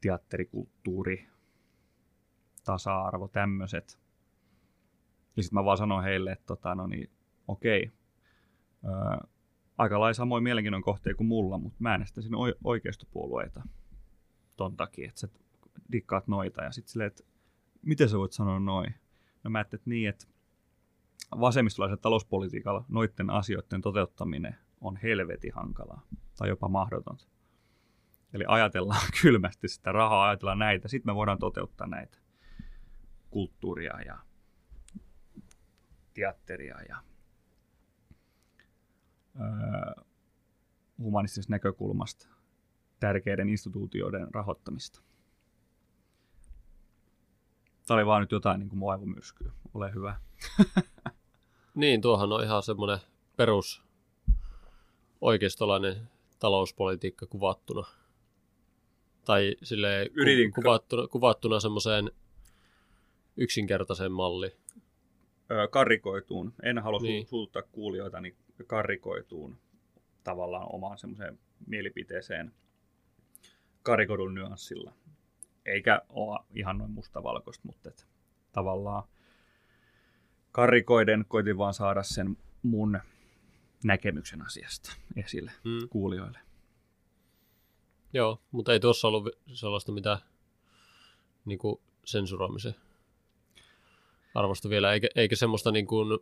[0.00, 1.28] teatterikulttuuri,
[2.64, 3.98] tasa-arvo, tämmöiset.
[5.36, 7.10] Ja sitten mä vaan sanoin heille, että tota, no niin,
[7.48, 7.92] okei,
[8.84, 9.26] öö,
[9.78, 12.32] aika lailla samoin mielenkiinnon kohteita kuin mulla, mutta mä äänestäisin
[12.64, 13.62] oikeistopuolueita
[14.56, 15.28] ton takia, että sä
[15.92, 16.64] dikkaat noita.
[16.64, 17.24] Ja sitten silleen, että
[17.82, 18.94] miten sä voit sanoa noin?
[19.44, 20.26] No mä ajattelin, että niin, että
[21.40, 26.06] vasemmistolaisen talouspolitiikalla noiden asioiden toteuttaminen on helvetin hankalaa
[26.38, 27.26] tai jopa mahdotonta.
[28.32, 32.18] Eli ajatellaan kylmästi sitä rahaa, ajatellaan näitä, sitten me voidaan toteuttaa näitä
[33.30, 34.18] kulttuuria ja
[36.14, 36.96] teatteria ja
[39.40, 40.04] öö,
[40.98, 42.28] humanistisesta näkökulmasta
[43.00, 45.02] tärkeiden instituutioiden rahoittamista.
[47.86, 49.52] Tämä oli vaan nyt jotain niin kuin mun aivomyrskyä.
[49.74, 50.20] Ole hyvä.
[51.76, 52.98] Niin, tuohan on ihan semmoinen
[53.36, 53.85] perus
[55.20, 55.96] oikeistolainen
[56.38, 57.86] talouspolitiikka kuvattuna.
[59.24, 62.10] Tai sille ka- kuvattuna, kuvattuna semmoiseen
[63.36, 64.52] yksinkertaiseen malliin.
[65.50, 66.52] Öö, karikoituun.
[66.62, 67.10] En halua Niin.
[67.10, 67.26] niin.
[67.26, 68.36] suututtaa kuulijoita, niin
[68.66, 69.56] karikoituun
[70.24, 72.52] tavallaan omaan semmoiseen mielipiteeseen
[73.82, 74.92] karikoidun nyanssilla.
[75.66, 78.06] Eikä ole ihan noin mustavalkoista, mutta et,
[78.52, 79.02] tavallaan
[80.52, 82.98] karikoiden koitin vaan saada sen mun
[83.84, 85.88] näkemyksen asiasta esille Mm.
[85.88, 86.38] kuulijoille.
[88.12, 90.18] Joo, mutta ei tuossa ollut sellaista mitään
[91.44, 92.74] niin kuin sensuroimisen
[94.34, 96.18] arvosta vielä, eikä, eikä semmoista niin kuin,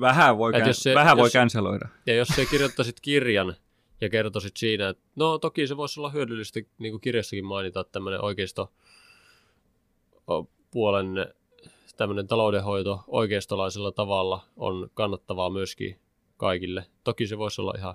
[0.00, 1.88] Vähän voi, jos se- vähän voi jos- canceloida.
[2.06, 3.54] ja jos sä kirjoittaisit kirjan
[4.00, 7.92] ja kertoisit siinä, että no toki se voisi olla hyödyllistä niin kuin kirjassakin mainita, että
[7.92, 8.72] tämmöinen oikeisto
[10.70, 11.06] puolen
[11.96, 16.00] tämmöinen taloudenhoito oikeistolaisella tavalla on kannattavaa myöskin
[16.38, 16.86] kaikille.
[17.04, 17.94] Toki se voisi olla ihan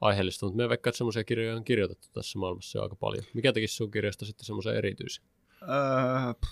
[0.00, 3.24] aiheellista, mutta me veikkaan, että semmoisia kirjoja on kirjoitettu tässä maailmassa jo aika paljon.
[3.34, 5.24] Mikä tekisi sun kirjasta sitten semmoisen erityisen?
[5.62, 6.48] Öö,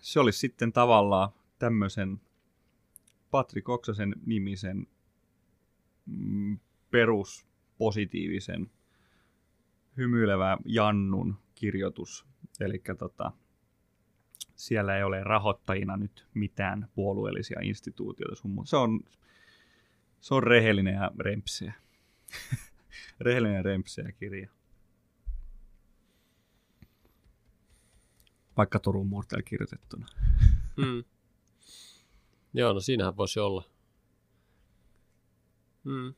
[0.00, 1.28] se olisi sitten tavallaan
[1.58, 2.20] tämmöisen
[3.30, 4.86] Patrik Oksasen nimisen
[6.06, 6.58] mm,
[6.90, 8.70] peruspositiivisen
[9.96, 12.26] hymyilevä Jannun kirjoitus.
[12.60, 13.32] Eli tota,
[14.56, 18.34] siellä ei ole rahoittajina nyt mitään puolueellisia instituutioita.
[18.34, 18.70] Sun muuta.
[18.70, 19.00] Se on,
[20.20, 21.74] se on rehellinen ja rempseä.
[23.20, 24.50] rehellinen rempseä kirja.
[28.56, 30.06] Vaikka Turun Mortel kirjoitettuna.
[30.76, 31.04] Mm.
[32.54, 33.64] Joo, no siinähän voisi olla.
[35.84, 36.14] Mm.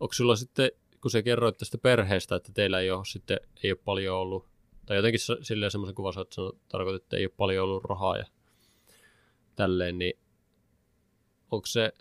[0.00, 3.78] Onko sulla sitten, kun sä kerroit tästä perheestä, että teillä ei ole sitten ei ole
[3.84, 4.48] paljon ollut,
[4.86, 8.24] tai jotenkin silleen semmoisen kuvan että sano, tarkoitit, että ei ole paljon ollut rahaa ja
[9.56, 10.18] tälleen, niin
[11.50, 11.92] onko se,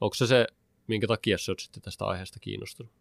[0.00, 0.46] onko se se,
[0.86, 2.92] minkä takia sä oot sitten tästä aiheesta kiinnostunut?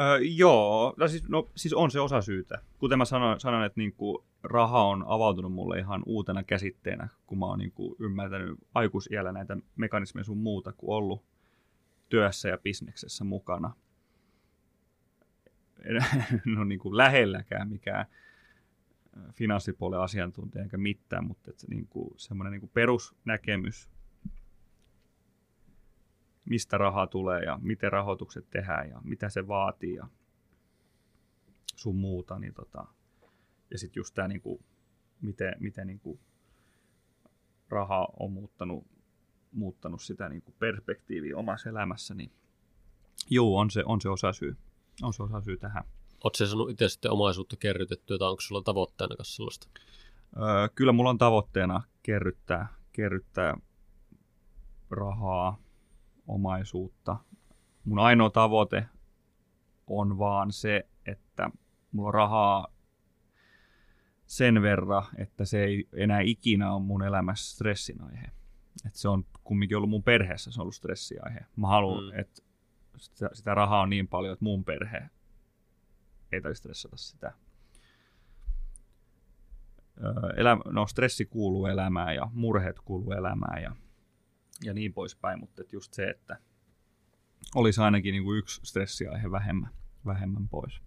[0.00, 2.62] Öö, joo, no siis, no, siis on se osa syytä.
[2.78, 7.46] Kuten mä sanoin, sanoin että niinku, raha on avautunut mulle ihan uutena käsitteenä, kun mä
[7.46, 11.24] oon niinku, ymmärtänyt aikuisiellä näitä mekanismeja sun muuta kuin ollut
[12.08, 13.74] työssä ja bisneksessä mukana.
[15.84, 15.96] En
[16.58, 18.06] ole niinku lähelläkään mikään
[19.16, 23.90] ö, finanssipuolen asiantuntija eikä mitään, mutta et, niinku, semmoinen niinku perusnäkemys,
[26.44, 30.08] mistä rahaa tulee ja miten rahoitukset tehdään ja mitä se vaatii ja
[31.76, 32.38] sun muuta.
[32.38, 32.86] Niin tota,
[33.70, 34.60] ja sitten just tämä, niinku,
[35.20, 36.20] miten, miten niinku,
[37.68, 38.86] raha on muuttanut,
[39.52, 42.32] muuttanut sitä niinku, perspektiiviä omassa elämässä, niin
[43.30, 44.56] juu, on se, on se osa syy.
[45.02, 45.84] On se osa syy tähän.
[46.24, 49.68] Oletko sä saanut itse sitten omaisuutta kerrytettyä, tai onko sulla tavoitteena kanssa sellaista?
[50.36, 53.56] Öö, kyllä mulla on tavoitteena kerryttää, kerryttää
[54.90, 55.58] rahaa,
[56.26, 57.16] omaisuutta.
[57.84, 58.86] Mun ainoa tavoite
[59.86, 61.50] on vaan se, että
[61.92, 62.66] mulla on rahaa
[64.26, 68.26] sen verran, että se ei enää ikinä ole mun elämässä stressin aihe.
[68.86, 71.40] Et se on kumminkin ollut mun perheessä, se on ollut stressiaihe.
[71.56, 72.20] Mä haluan, mm.
[72.20, 72.42] että
[72.98, 75.10] sitä, sitä rahaa on niin paljon, että mun perhe
[76.32, 77.32] ei tarvitse stressata sitä.
[80.04, 83.76] Öö, elä, no, stressi kuuluu elämään ja murheet kuuluu elämään ja,
[84.64, 86.38] ja niin poispäin, mutta et just se, että
[87.54, 89.70] olisi ainakin niin kuin yksi stressiaihe vähemmän,
[90.06, 90.80] vähemmän pois.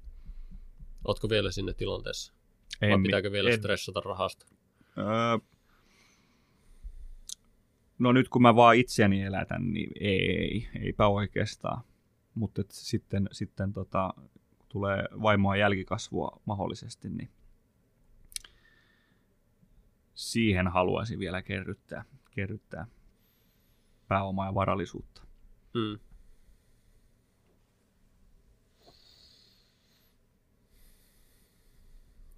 [1.07, 2.33] Ootko vielä sinne tilanteessa?
[2.81, 4.45] Vai mi- pitääkö vielä en- stressata rahasta?
[4.97, 5.47] Öö,
[7.99, 11.83] no nyt kun mä vaan itseäni elätän, niin ei, eipä oikeastaan.
[12.35, 14.13] Mutta sitten, sitten tota,
[14.69, 17.29] tulee vaimoa jälkikasvua mahdollisesti, niin
[20.13, 22.87] siihen haluaisin vielä kerryttää, kerryttää
[24.07, 25.21] pääomaa ja varallisuutta.
[25.73, 25.99] Mm.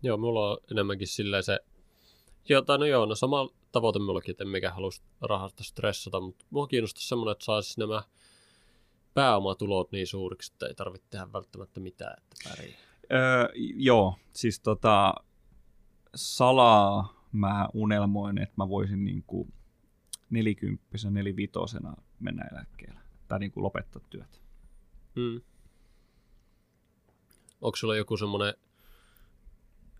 [0.03, 1.59] Joo, mulla on enemmänkin silleen se,
[2.49, 6.45] joo, tai no joo, no sama tavoite mullakin, että en mikä halus rahasta stressata, mutta
[6.49, 8.03] mua kiinnostaa semmoinen, että saisi nämä
[9.13, 12.77] pääomatulot niin suuriksi, että ei tarvitse tehdä välttämättä mitään, että pärjää.
[13.11, 15.13] Öö, joo, siis tota,
[16.15, 19.47] salaa mä unelmoin, että mä voisin niinku
[20.29, 22.99] nelikymppisenä, nelivitosena mennä eläkkeelle.
[23.27, 24.41] Tai niinku lopettaa työt.
[25.15, 25.41] Mm.
[27.61, 28.53] Onko sulla joku semmoinen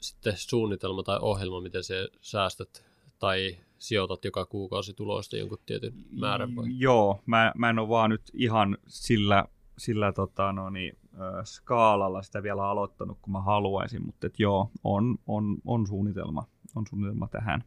[0.02, 2.86] sitten suunnitelma tai ohjelma, miten se säästät
[3.20, 6.66] tai sijoitat joka kuukausi tuloista jonkun tietyn määrän vai?
[6.78, 9.46] Joo, mä, mä en ole vaan nyt ihan sillä,
[9.78, 10.98] sillä tota, no niin,
[11.44, 16.88] skaalalla sitä vielä aloittanut, kun mä haluaisin, mutta et joo, on, on, on, suunnitelma, on
[16.90, 17.64] suunnitelma tähän.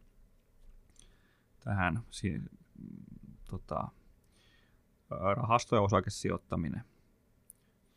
[1.64, 2.40] tähän si-
[3.50, 3.88] tota,
[5.34, 6.84] rahasto- ja osakesijoittaminen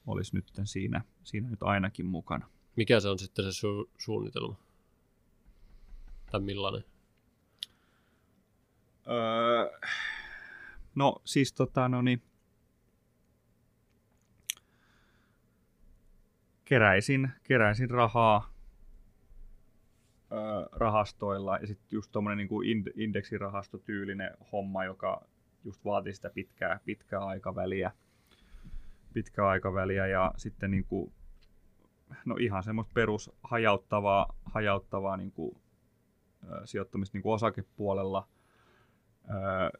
[0.07, 2.49] olisi nyt siinä, siinä nyt ainakin mukana.
[2.75, 4.55] Mikä se on sitten se su- suunnitelma?
[6.31, 6.83] Tai millainen?
[9.09, 9.79] Öö,
[10.95, 12.21] no siis tota, no niin,
[16.65, 18.53] keräisin, keräisin rahaa
[20.31, 20.39] öö,
[20.71, 25.21] rahastoilla ja sitten just tuommoinen niin kuin ind- indeksirahastotyylinen homma, joka
[25.65, 27.91] just vaatii sitä pitkää, pitkää aikaväliä,
[29.13, 31.13] pitkää aikaväliä ja sitten niin kuin,
[32.25, 35.57] no ihan semmoista perus hajauttavaa, hajauttavaa niin kuin,
[36.51, 38.27] ö, sijoittamista niin kuin osakepuolella.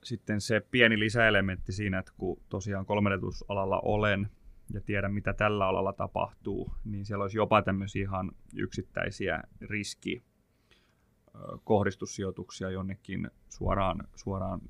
[0.04, 4.30] Sitten se pieni lisäelementti siinä, että kun tosiaan kolmennetusalalla olen
[4.74, 10.24] ja tiedän, mitä tällä alalla tapahtuu, niin siellä olisi jopa tämmöisiä ihan yksittäisiä riski
[11.64, 14.62] kohdistussijoituksia jonnekin suoraan, suoraan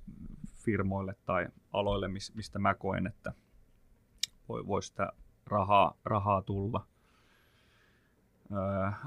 [0.56, 3.34] firmoille tai aloille, mis- mistä mä koen, että
[4.50, 5.14] voi, voi sitä
[5.46, 6.88] rahaa, rahaa tulla.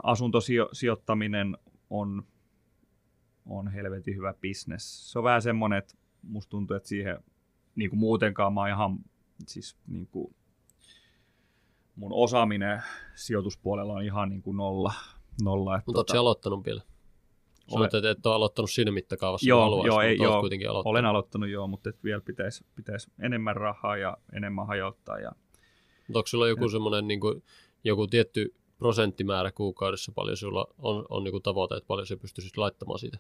[0.02, 1.56] Asuntosijoittaminen
[1.90, 2.26] on,
[3.46, 5.12] on helvetin hyvä bisnes.
[5.12, 7.18] Se on vähän semmoinen, että musta tuntuu, että siihen
[7.74, 8.98] niin kuin muutenkaan mä oon ihan
[9.48, 10.34] siis niin kuin,
[11.96, 12.82] mun osaaminen
[13.14, 14.92] sijoituspuolella on ihan niin kuin nolla.
[15.42, 16.82] nolla että Mutta oletko aloittanut vielä?
[17.68, 20.40] Sanoit, että et ole aloittanut siinä mittakaavassa, Joo, kun haluaisit, joo, ei, joo.
[20.40, 20.90] kuitenkin aloittanut.
[20.90, 25.18] Olen aloittanut joo, mutta et vielä pitäisi pitäis enemmän rahaa ja enemmän hajauttaa.
[25.18, 25.32] Ja...
[26.08, 27.42] Mutta onko sulla joku semmoinen niin kuin,
[27.84, 32.56] joku tietty prosenttimäärä kuukaudessa, paljon sulla on, on niin kuin tavoite, että paljon se pystyisit
[32.56, 33.18] laittamaan siitä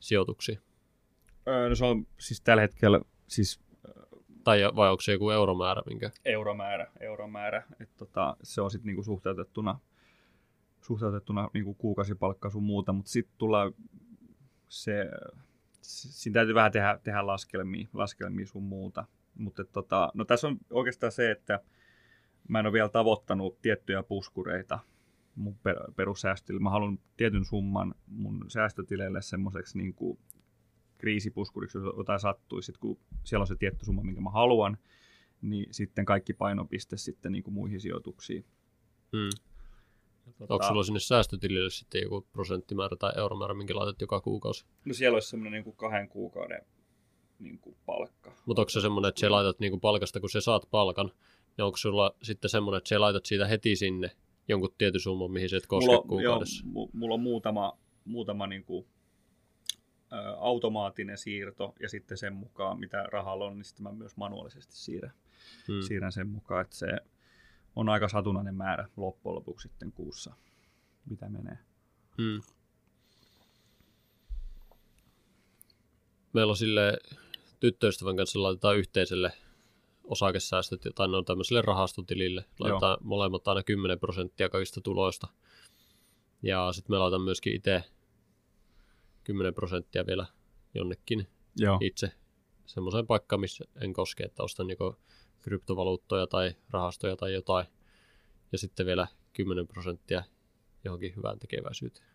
[0.00, 0.58] sijoituksiin?
[1.48, 3.60] Öö, no se on siis tällä hetkellä siis
[4.44, 6.10] Tai vai onko se joku euromäärä, minkä?
[6.24, 7.62] euromäärä, euromäärä.
[7.80, 9.78] Et tota, se on sitten niinku suhteutettuna,
[10.80, 13.72] suhteutettuna niinku kuukausipalkkaan sun muuta, mutta sitten tulee
[14.68, 15.10] se,
[15.80, 19.04] siinä täytyy vähän tehdä, tehdä laskelmia, laskelmia sun muuta.
[19.34, 21.60] Mutta tota, no tässä on oikeastaan se, että
[22.48, 24.78] mä en ole vielä tavoittanut tiettyjä puskureita
[25.34, 26.62] mun per, perussäästöille.
[26.62, 30.18] Mä haluan tietyn summan mun säästötileille semmoiseksi niin kuin
[30.98, 32.62] kriisipuskuriksi, jos jotain sattuu.
[32.62, 34.78] Sitten kun siellä on se tietty summa, minkä mä haluan,
[35.42, 38.44] niin sitten kaikki painopiste sitten niin kuin muihin sijoituksiin.
[39.12, 39.30] Hmm.
[40.38, 44.66] Tota, Onko sulla sinne säästötilille sitten joku prosenttimäärä tai euromäärä, minkä laitat joka kuukausi?
[44.84, 46.60] No siellä olisi semmoinen niin kuin kahden kuukauden
[47.38, 48.32] niin kuin palkka.
[48.46, 51.10] Mutta onko se semmoinen, että sä laitat niinku palkasta, kun sä saat palkan,
[51.56, 54.10] niin onko sulla sitten semmoinen, että sä laitat siitä heti sinne
[54.48, 56.64] jonkun tietyn summan, mihin sä et koske mulla, on- kuukaudessa?
[56.74, 58.86] Joo, mu- mulla on muutama, muutama niin kuin,
[60.12, 64.76] ä, automaattinen siirto ja sitten sen mukaan, mitä rahalla on, niin sitten mä myös manuaalisesti
[64.76, 65.12] siirrän,
[65.68, 65.82] Hmm.
[65.82, 66.86] siirrän sen mukaan, että se
[67.76, 70.34] on aika satunnainen määrä loppujen lopuksi sitten kuussa,
[71.10, 71.58] mitä menee.
[72.22, 72.42] Hmm.
[76.32, 76.98] Meillä on sille
[77.60, 79.32] tyttöystävän kanssa laitetaan yhteiselle
[80.04, 82.44] osakesäästöt tai no tämmöiselle rahastotilille.
[82.58, 85.28] Laitetaan molemmat aina 10 prosenttia kaikista tuloista.
[86.42, 87.84] Ja sitten me laitan myöskin itse
[89.24, 90.26] 10 prosenttia vielä
[90.74, 91.78] jonnekin Joo.
[91.80, 92.12] itse
[92.66, 94.98] semmoiseen paikkaan, missä en koske, että ostan joko
[95.42, 97.66] kryptovaluuttoja tai rahastoja tai jotain.
[98.52, 100.22] Ja sitten vielä 10 prosenttia
[100.84, 102.06] johonkin hyvään tekeväisyyteen.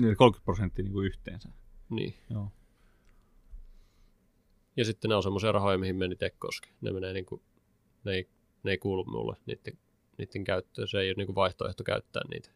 [0.00, 1.48] Niin 30 prosenttia niin kuin yhteensä.
[1.90, 2.14] Niin.
[2.30, 2.52] Joo.
[4.80, 6.68] Ja sitten ne on semmoisia rahoja, mihin me en itse koske.
[6.80, 7.42] Ne, menee niin kuin,
[8.04, 8.28] ne, ei,
[8.62, 9.78] ne ei kuulu mulle niiden,
[10.18, 10.88] niiden käyttöön.
[10.88, 12.50] Se ei ole niin kuin vaihtoehto käyttää niitä.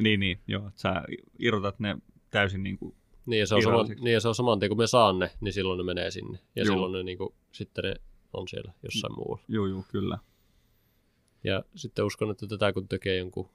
[0.00, 1.02] Niin, niin, joo, sä
[1.38, 1.96] irrotat ne
[2.30, 2.94] täysin niin kuin,
[3.26, 4.04] Niin ja, se on Irrallisiksi.
[4.04, 6.38] niin ja se on saman tien, kun me saan ne, niin silloin ne menee sinne.
[6.56, 6.74] Ja Juu.
[6.74, 7.94] silloin ne niin kuin, sitten ne
[8.32, 9.42] on siellä jossain muualla.
[9.48, 10.18] juu, juu, kyllä.
[11.44, 13.48] Ja sitten uskon, että tätä kun tekee jonkun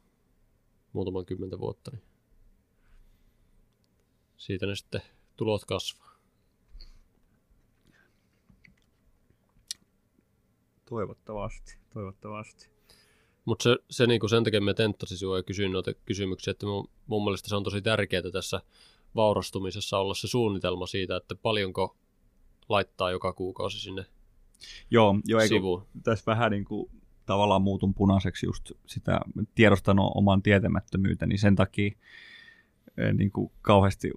[0.93, 2.03] muutaman kymmentä vuotta, niin
[4.38, 5.01] siitä ne sitten
[5.38, 6.08] tulot kasvaa.
[10.90, 12.69] Toivottavasti, toivottavasti.
[13.45, 16.90] Mutta se, se niinku sen takia me tenttasin sinua ja kysyin noita kysymyksiä, että mun,
[17.08, 18.61] mun mielestä se on tosi tärkeää tässä
[19.16, 21.98] vaurastumisessa olla se suunnitelma siitä, että paljonko
[22.69, 24.06] laittaa joka kuukausi sinne
[24.92, 25.85] Joo, joo eikö, sivuun.
[26.03, 26.92] tässä vähän niin kuin
[27.26, 29.19] tavallaan muutun punaiseksi just sitä
[29.56, 31.92] tiedostan o- oman tietämättömyyteni, sen takia
[32.98, 34.11] en niin kuin kauheasti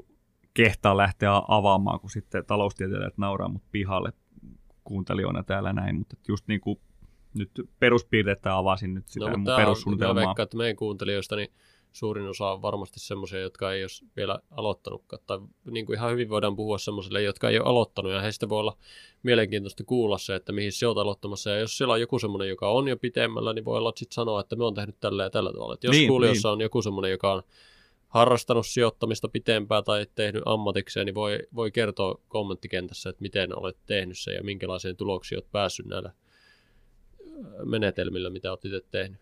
[0.55, 4.13] kehtaa lähteä avaamaan, kun sitten taloustieteilijät nauraa mut pihalle
[4.85, 6.81] kuuntelijoina täällä näin, mutta just niin kuin
[7.35, 10.27] nyt peruspiirteitä avasin nyt sitä no, mun on- mä perussuunnitelmaa.
[10.27, 11.49] veikkaan, että meidän kuuntelijoista niin
[11.93, 15.23] suurin osa on varmasti semmoisia, jotka ei ole vielä aloittanutkaan.
[15.27, 15.39] Tai
[15.71, 18.13] niin kuin ihan hyvin voidaan puhua semmoisille, jotka ei ole aloittanut.
[18.13, 18.77] Ja heistä voi olla
[19.23, 21.51] mielenkiintoista kuulla se, että mihin se olet aloittamassa.
[21.51, 24.41] Ja jos siellä on joku semmoinen, joka on jo pitemmällä, niin voi olla sitten sanoa,
[24.41, 25.75] että me on tehnyt tällä ja tällä tavalla.
[25.75, 26.53] Et jos niin, kuulijoissa niin.
[26.53, 27.43] on joku semmoinen, joka on
[28.13, 34.19] harrastanut sijoittamista pitempään tai tehnyt ammatikseen, niin voi, voi kertoa kommenttikentässä, että miten olet tehnyt
[34.19, 36.13] sen ja minkälaisiin tuloksiin olet päässyt näillä
[37.65, 39.21] menetelmillä, mitä olet itse tehnyt.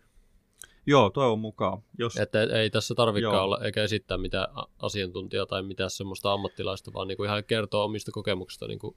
[0.85, 1.83] Joo, toivon mukaan.
[1.97, 2.17] Jos...
[2.17, 3.43] Että ei tässä tarvikaan Joo.
[3.43, 4.47] olla eikä esittää mitään
[4.79, 8.95] asiantuntijaa tai mitään semmoista ammattilaista, vaan niin kuin ihan kertoa omista kokemuksista, niin kuin,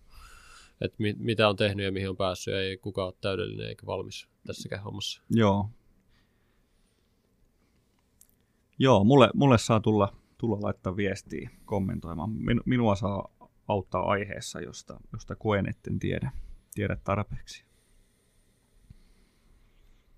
[0.80, 2.54] että mi- mitä on tehnyt ja mihin on päässyt.
[2.54, 5.22] Ei kukaan ole täydellinen eikä valmis tässäkään hommassa.
[5.30, 5.68] Joo.
[8.78, 12.30] Joo, mulle, mulle saa tulla, tulla laittaa viestiä kommentoimaan.
[12.30, 13.28] Min, minua saa
[13.68, 16.32] auttaa aiheessa, josta, josta koen, etten tiedä,
[16.74, 17.64] tiedä tarpeeksi.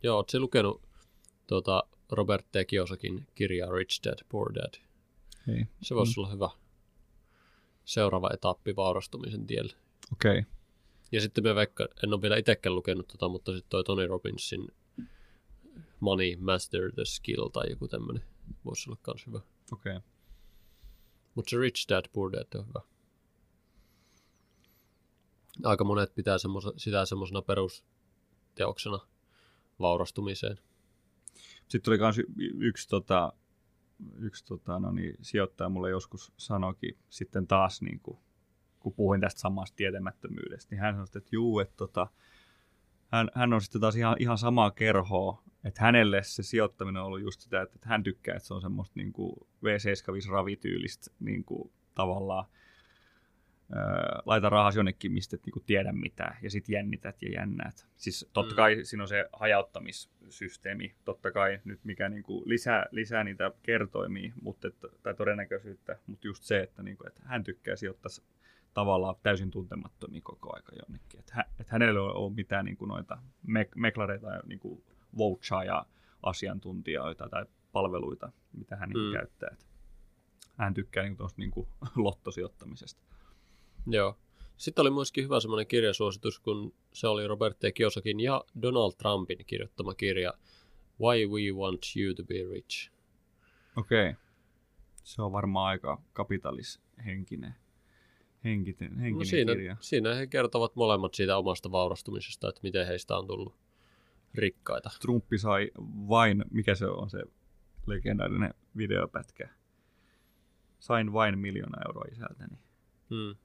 [0.03, 0.83] Joo, ootko lukenut
[1.47, 2.55] tuota Robert T.
[2.67, 4.75] Kiyosakin kirjaa Rich Dad, Poor Dad?
[5.49, 5.67] Ei.
[5.83, 6.21] Se voisi mm.
[6.21, 6.51] olla hyvä
[7.85, 9.73] seuraava etappi vaurastumisen tielle.
[10.13, 10.39] Okei.
[10.39, 10.53] Okay.
[11.13, 14.69] Ja sitten me vaikka, en ole vielä itsekään lukenut tota, mutta sitten toi Tony Robbinsin
[16.01, 18.23] Money Master the Skill tai joku tämmöinen
[18.65, 19.41] voisi olla kans hyvä.
[19.73, 19.97] Okei.
[19.97, 20.09] Okay.
[21.35, 22.81] Mutta se Rich Dad Poor Dad on hyvä.
[25.65, 28.99] Aika monet pitää semmosa, sitä semmoisena perusteoksena
[29.79, 30.59] vaurastumiseen.
[31.69, 32.21] Sitten tuli myös
[32.59, 33.33] yksi, tota,
[34.19, 38.19] yksi tota, no niin, sijoittaja mulle joskus sanoikin sitten taas, niin kuin,
[38.81, 42.07] kun puhuin tästä samasta tietämättömyydestä, niin hän sanoi, että juu, että tota,
[43.09, 47.21] hän, hän on sitten taas ihan, ihan samaa kerhoa, että hänelle se sijoittaminen on ollut
[47.21, 49.33] just sitä, että, että hän tykkää, että se on semmoista niin kuin
[49.65, 52.45] V75 ravityylistä niin kuin, tavallaan
[53.75, 57.87] ää, laita rahas jonnekin, mistä et niinku tiedä mitään, ja sitten jännität ja jännät.
[57.97, 58.57] Siis totta Mm.
[58.57, 64.69] kai siinä on se hajauttamissysteemi, totta kai nyt mikä niinku lisää, lisää niitä kertoimia mutta
[64.69, 68.11] et, tai todennäköisyyttä, mutta just se, että, niinku, että hän tykkää sijoittaa
[68.75, 71.21] tavallaan täysin tuntemattomia koko aika jonnekin.
[71.21, 74.85] Että hä, et hänellä ei ole mitään niinku noita me, meklareita ja niinku
[75.17, 75.87] vouchaa ja
[76.23, 79.13] asiantuntijoita tai palveluita, mitä hän niinku Mm.
[79.13, 79.57] käyttää.
[80.57, 83.03] Hän tykkää niinku tuosta niinku lottosijoittamisesta.
[83.87, 84.19] Joo.
[84.57, 87.63] Sitten oli myöskin hyvä semmoinen kirjasuositus, kun se oli Robert T.
[87.75, 90.33] Kiyosakin ja Donald Trumpin kirjoittama kirja
[91.01, 92.91] Why We Want You to Be Rich.
[93.77, 94.15] Okei.
[95.05, 97.55] Se on varmaan aika kapitalishenkinen
[98.45, 99.77] henkinen, henkinen No siinä, kirja.
[99.81, 103.55] siinä he kertovat molemmat siitä omasta vaurastumisesta, että miten heistä on tullut
[104.39, 104.91] rikkaita.
[105.01, 105.71] Trumpi sai
[106.09, 107.23] vain, mikä se on se
[107.87, 109.49] legendaarinen videopätkä.
[110.79, 112.57] Sain vain miljoona euroa isältäni.
[113.11, 113.37] Hmm.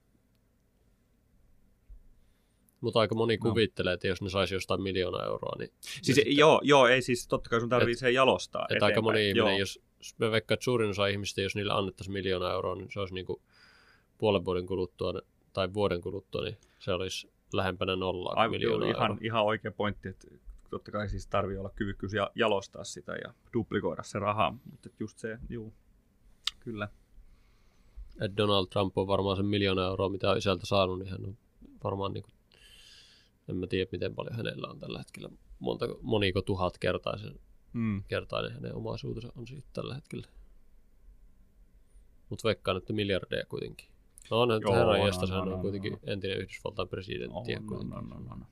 [2.80, 3.50] Mutta aika moni No.
[3.50, 5.70] kuvittelee, että jos ne saisi jostain miljoonaa euroa, niin...
[5.80, 9.02] Siis sitten- joo, joo, ei siis totta kai sun tarvii Et- se jalostaa Että aika
[9.02, 9.58] moni ihminen, joo.
[9.58, 9.80] jos
[10.18, 13.26] mä veikkaan, että suurin osa ihmistä, jos niille annettaisiin miljoona euroa, niin se olisi niin
[13.26, 13.42] kuin
[14.18, 15.12] puolen vuoden kuluttua
[15.52, 19.18] tai vuoden kuluttua, niin se olisi lähempänä nollaa Aivan, joo, miljoonaa ihan, euroa.
[19.22, 20.26] ihan oikea pointti, että
[20.72, 25.18] totta kai siis tarvii olla kyvykkyys ja jalostaa sitä ja duplikoida se raha, mutta just
[25.18, 25.74] se, juu,
[26.60, 26.88] kyllä.
[28.20, 31.36] Et Donald Trump on varmaan sen miljoona euroa, mitä on isältä saanut, niin hän on
[31.84, 32.34] varmaan, niin kuin,
[33.48, 35.28] en mä tiedä miten paljon hänellä on tällä hetkellä,
[35.58, 37.40] monta, moniko tuhat kertaisen,
[37.72, 38.02] Mm.
[38.08, 40.26] kertainen hänen omaisuutensa on siitä tällä hetkellä.
[42.28, 43.88] Mutta veikkaan, että miljardeja kuitenkin.
[44.30, 47.56] No on, että Joo, herran on, on, hän on, kuitenkin entinen Yhdysvaltain presidentti.
[47.56, 48.46] On, on, on, on, on.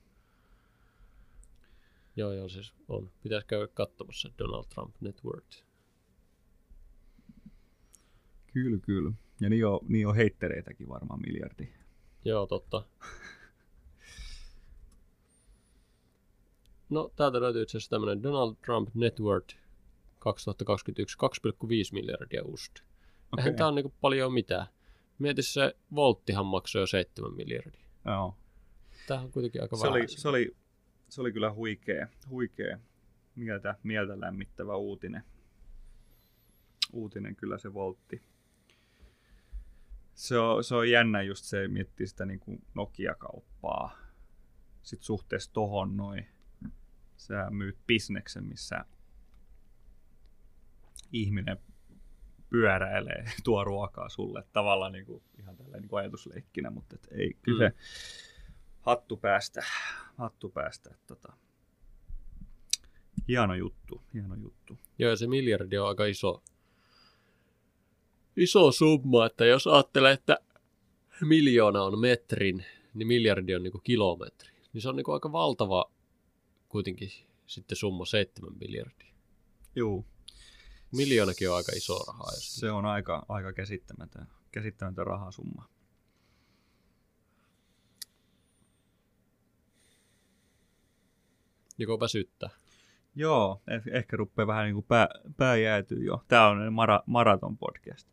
[2.20, 3.10] Joo, joo, siis on.
[3.22, 5.64] Pitäisi käydä katsomassa Donald Trump Net Worth.
[8.52, 9.12] Kyllä, kyllä.
[9.40, 11.68] Ja niin on, niin on heittereitäkin varmaan miljardi.
[12.24, 12.84] Joo, totta.
[16.88, 19.56] No, täältä löytyy itse asiassa tämmöinen Donald Trump Net Worth
[20.18, 22.70] 2021 2,5 miljardia USD.
[22.76, 22.86] Okay.
[23.32, 23.42] Okei.
[23.42, 24.66] Eihän tämä on niinku paljon mitään.
[25.18, 27.84] Mieti se volttihan maksoi jo 7 miljardia.
[28.04, 28.34] Joo.
[29.06, 30.00] Tämä on kuitenkin aika Se vähän.
[30.00, 30.56] oli, se, oli,
[31.10, 32.78] se oli kyllä huikea, huikea
[33.34, 35.22] mieltä, mieltä lämmittävä uutinen.
[36.92, 38.22] Uutinen kyllä se voltti.
[40.14, 43.98] Se on, se on jännä just se, miettii sitä niin kuin Nokia-kauppaa.
[44.82, 46.26] Sitten suhteessa tohon noin,
[47.16, 48.84] sä myyt bisneksen, missä
[51.12, 51.58] ihminen
[52.50, 57.68] pyöräilee, tuo ruokaa sulle tavallaan niin kuin, ihan tällä niin ajatusleikkinä, mutta et ei, kyllä
[57.68, 57.74] Mm.
[58.80, 59.64] Hattu päästä,
[60.18, 60.94] hattu päästä.
[61.06, 61.32] Tota,
[63.28, 64.78] hieno juttu, hieno juttu.
[64.98, 66.42] Joo, ja se miljardi on aika iso,
[68.36, 70.38] iso summa, että jos ajattelee, että
[71.20, 74.50] miljoona on metrin, niin miljardi on niinku kilometri.
[74.72, 75.90] Niin se on niinku aika valtava
[76.68, 77.10] kuitenkin
[77.46, 79.14] sitten summa 7 miljardia.
[79.76, 80.06] Juu.
[80.92, 82.24] Miljoonakin on aika iso raha.
[82.34, 82.54] Jos...
[82.54, 85.68] Se on aika, aika käsittämätön, käsittämätön rahasumma.
[91.80, 92.50] Joko väsyttää.
[93.14, 96.24] Joo, eh- ehkä rupeaa vähän niin kuin pää, pää jäätyy jo.
[96.28, 98.08] Tämä on mara, maraton podcast.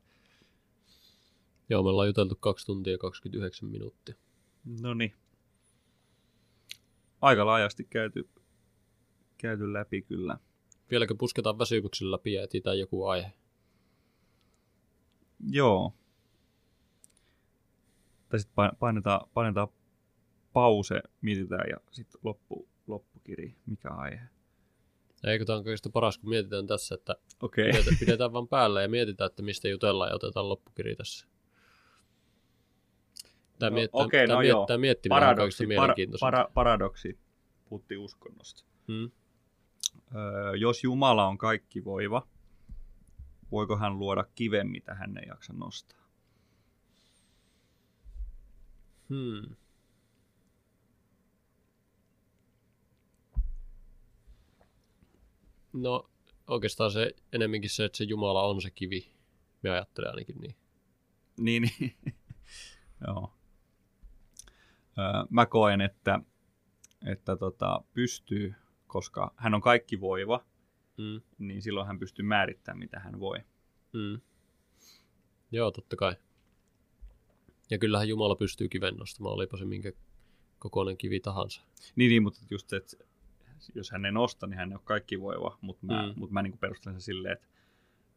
[1.69, 4.15] Joo, me ollaan juteltu 2 tuntia ja 29 minuuttia.
[4.81, 5.15] No niin.
[7.21, 8.29] Aika laajasti käyty,
[9.37, 10.37] käyty läpi kyllä.
[10.91, 13.33] Vieläkö pusketaan väsymyksen läpi ja etsitään joku aihe?
[15.49, 15.93] Joo.
[18.29, 19.67] Tai sitten painetaan, painetaan
[20.53, 24.21] pause, mietitään ja sitten loppu, loppukiri, mikä aihe.
[25.23, 27.71] Eikö tämä on kaikista paras, kun mietitään tässä, että Okei.
[27.71, 31.27] pidetään, pidetään vaan päällä ja mietitään, että mistä jutellaan ja otetaan loppukiri tässä.
[33.59, 34.59] Tämä, No, miettää, okei, tämä no joo.
[34.59, 36.25] miettää miettimään on kaikista Paradoksi, mielenkiintoista.
[36.25, 37.19] para, paradoksi.
[37.69, 38.63] Puhuttiin uskonnosta.
[38.87, 39.11] Hmm.
[40.15, 42.27] Öö, jos Jumala on kaikki voiva,
[43.51, 46.07] voiko hän luoda kiven, mitä hän ei jaksa nostaa?
[49.09, 49.55] Hmm.
[55.73, 56.09] No
[56.47, 59.11] oikeastaan se enemminkin se, että se Jumala on se kivi.
[59.61, 60.55] Me ajattelen ainakin niin.
[61.37, 61.95] Niin, niin.
[63.07, 63.33] Joo.
[64.97, 66.19] Öö, mä koen, että,
[67.05, 68.53] että tota, pystyy,
[68.87, 70.45] koska hän on kaikki voiva,
[70.97, 71.21] Mm.
[71.37, 73.37] niin silloin hän pystyy määrittämään, mitä hän voi.
[73.93, 74.21] Mm.
[75.51, 76.15] Joo, totta kai.
[77.69, 79.91] Ja kyllähän Jumala pystyy kiven nostamaan, olipa se minkä
[80.59, 81.61] kokoinen kivi tahansa.
[81.95, 82.97] Niin, niin mutta just se, että
[83.75, 86.13] jos hän ei nosta, niin hän ei ole kaikki voiva, mutta mä, Mm.
[86.15, 87.47] mut mä niin perustelen sen silleen, että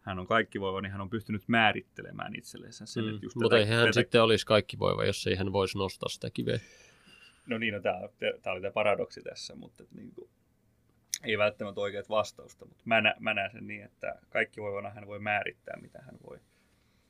[0.00, 3.04] hän on kaikki voiva, niin hän on pystynyt määrittelemään itselleen sen.
[3.04, 3.10] Mm.
[3.14, 5.78] että just Mutta tätä- eihän hän tätä- sitten olisi kaikki voiva, jos ei hän voisi
[5.78, 6.60] nostaa sitä kiveä.
[7.46, 7.98] No niin, no, tämä,
[8.52, 10.30] oli tämä paradoksi tässä, mutta että niin kuin,
[11.24, 15.06] ei välttämättä oikeat vastausta, mutta mä, nä, mä näen sen niin, että kaikki voivana hän
[15.06, 16.38] voi määrittää, mitä hän voi.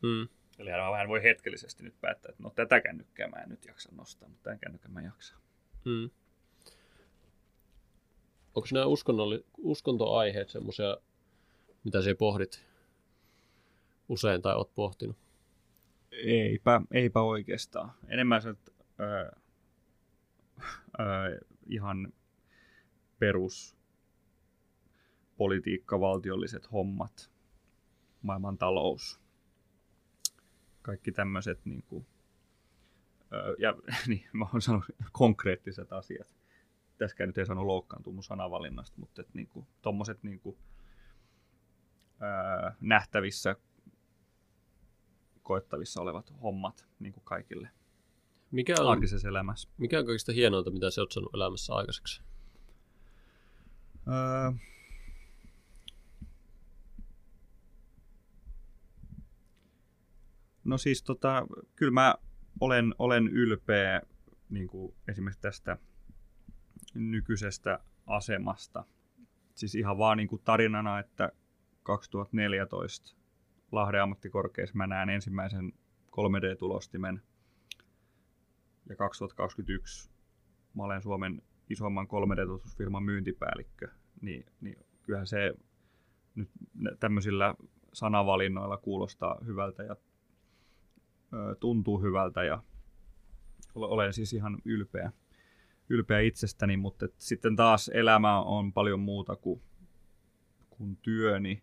[0.02, 0.28] Mm.
[0.58, 3.88] Eli hän, hän voi hetkellisesti nyt päättää, että no tätä kännykkää mä en nyt jaksa
[3.96, 5.38] nostaa, mutta tämän kännykkää mä jaksan.
[5.84, 6.10] Mm.
[8.54, 10.96] Onko nämä uskonnolli- uskontoaiheet semmoisia,
[11.84, 12.64] mitä sä pohdit
[14.08, 15.16] usein tai oot pohtinut?
[16.12, 17.92] Eipä, eipä oikeastaan.
[18.08, 19.30] Enemmän se, että öö,
[21.00, 22.12] öö, ihan
[23.18, 23.76] perus
[25.36, 27.30] politiikka, valtiolliset hommat,
[28.22, 29.20] maailman talous,
[30.82, 32.06] kaikki tämmöiset niin kuin,
[33.32, 33.74] öö, ja
[34.08, 36.39] niin, mä oon sanonut konkreettiset asiat.
[37.00, 40.56] Tässäkään nyt ei saanut loukkaantua mun sanavalinnasta, mutta et, niin kuin, tommoset niin kuin,
[42.22, 43.56] öö, nähtävissä
[45.42, 47.70] koettavissa olevat hommat niin kuin kaikille
[48.50, 49.68] Mikä on, arkisessa elämässä.
[49.78, 52.22] mikä on kaikista hienointa, mitä sä oot saanut elämässä aikaiseksi?
[54.08, 54.52] Öö,
[60.64, 61.46] no siis tota,
[61.76, 62.14] kyllä mä
[62.60, 64.02] olen, olen ylpeä
[64.50, 65.78] niin kuin esimerkiksi tästä
[66.94, 68.84] nykyisestä asemasta.
[69.54, 71.32] Siis ihan vaan niin kuin tarinana, että
[71.82, 73.16] 2014
[73.72, 75.72] Lahden ammattikorkeassa mä näen ensimmäisen
[76.10, 77.22] 3D-tulostimen
[78.88, 80.10] ja 2021
[80.74, 83.88] mä olen Suomen isomman 3D-tutusfirman myyntipäällikkö,
[84.20, 85.54] niin, niin kyllähän se
[86.34, 86.50] nyt
[87.00, 87.54] tämmöisillä
[87.92, 89.96] sanavalinnoilla kuulostaa hyvältä ja
[91.32, 92.62] ö, tuntuu hyvältä ja
[93.74, 95.12] olen siis ihan ylpeä,
[95.90, 99.62] ylpeä itsestäni, mutta et sitten taas elämä on paljon muuta kuin,
[100.70, 101.62] kuin työni.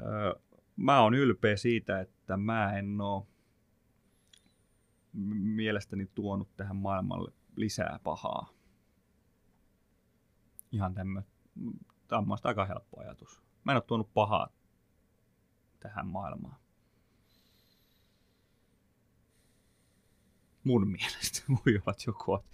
[0.00, 0.40] Ö,
[0.76, 3.28] mä oon ylpeä siitä, että mä en oo
[5.34, 8.48] mielestäni tuonut tähän maailmalle lisää pahaa.
[10.72, 11.22] Ihan tämmö,
[12.08, 13.42] tämä on aika helppo ajatus.
[13.64, 14.48] Mä en ole tuonut pahaa
[15.80, 16.63] tähän maailmaan.
[20.64, 21.42] Mun mielestä.
[21.90, 22.44] Että joku on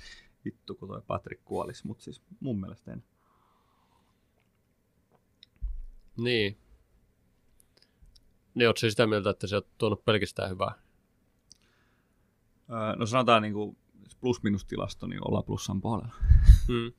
[0.45, 3.05] vittu, kun toi Patrick kuolisi, mutta siis mun mielestä en.
[6.17, 6.59] Niin.
[8.55, 10.75] Niin oot sä sitä mieltä, että sä oot tuonut pelkästään hyvää?
[12.71, 13.77] Öö, no sanotaan niin kuin
[14.21, 16.15] plus-minus-tilasto, niin ollaan plussan puolella.
[16.69, 16.93] Mm.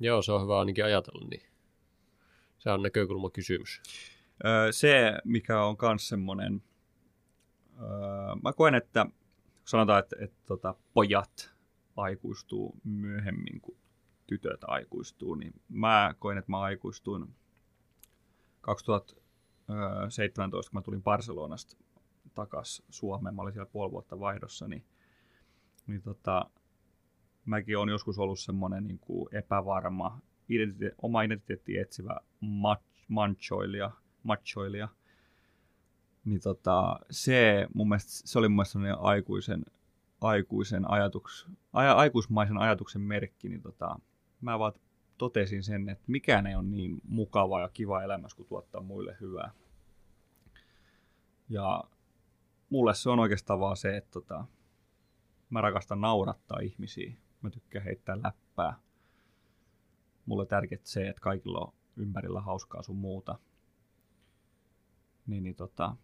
[0.00, 1.46] Joo, se on hyvä ainakin ajatella niin.
[2.58, 3.82] Se on näkökulmakysymys.
[4.44, 6.62] Öö, se, mikä on myös semmoinen,
[7.80, 7.86] öö,
[8.42, 9.06] mä koen, että
[9.64, 11.54] sanotaan, että, että tota, pojat
[11.96, 13.78] aikuistuu myöhemmin kuin
[14.26, 17.34] tytöt aikuistuu, niin mä koen, että mä aikuistuin
[18.60, 21.76] 2017, kun mä tulin Barcelonasta
[22.34, 24.84] takas Suomeen, mä olin siellä puoli vuotta vaihdossa, niin,
[25.86, 26.50] niin tota,
[27.44, 30.18] mäkin on joskus ollut semmoinen niin kuin epävarma,
[30.48, 33.90] identite- oma identiteetti etsivä mach- manchoilija,
[34.22, 34.88] machoilija.
[36.24, 39.64] Niin tota, se, mun mielestä, se oli mun mielestä aikuisen,
[40.20, 43.98] aikuisen ajatuks, aja, aikuismaisen ajatuksen merkki, niin tota,
[44.40, 44.72] mä vaan
[45.18, 49.50] totesin sen, että mikään ei ole niin mukava ja kiva elämässä kuin tuottaa muille hyvää.
[51.48, 51.84] Ja
[52.70, 54.44] mulle se on oikeastaan vaan se, että tota,
[55.50, 57.12] mä rakastan naurattaa ihmisiä.
[57.42, 58.78] Mä tykkään heittää läppää.
[60.26, 63.38] Mulle tärkeää se, että kaikilla on ympärillä hauskaa sun muuta.
[65.26, 65.96] Niin, niin tota,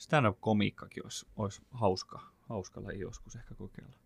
[0.00, 3.96] stand-up-komiikkakin olisi, olisi hauska, hauska laji joskus ehkä kokeilla.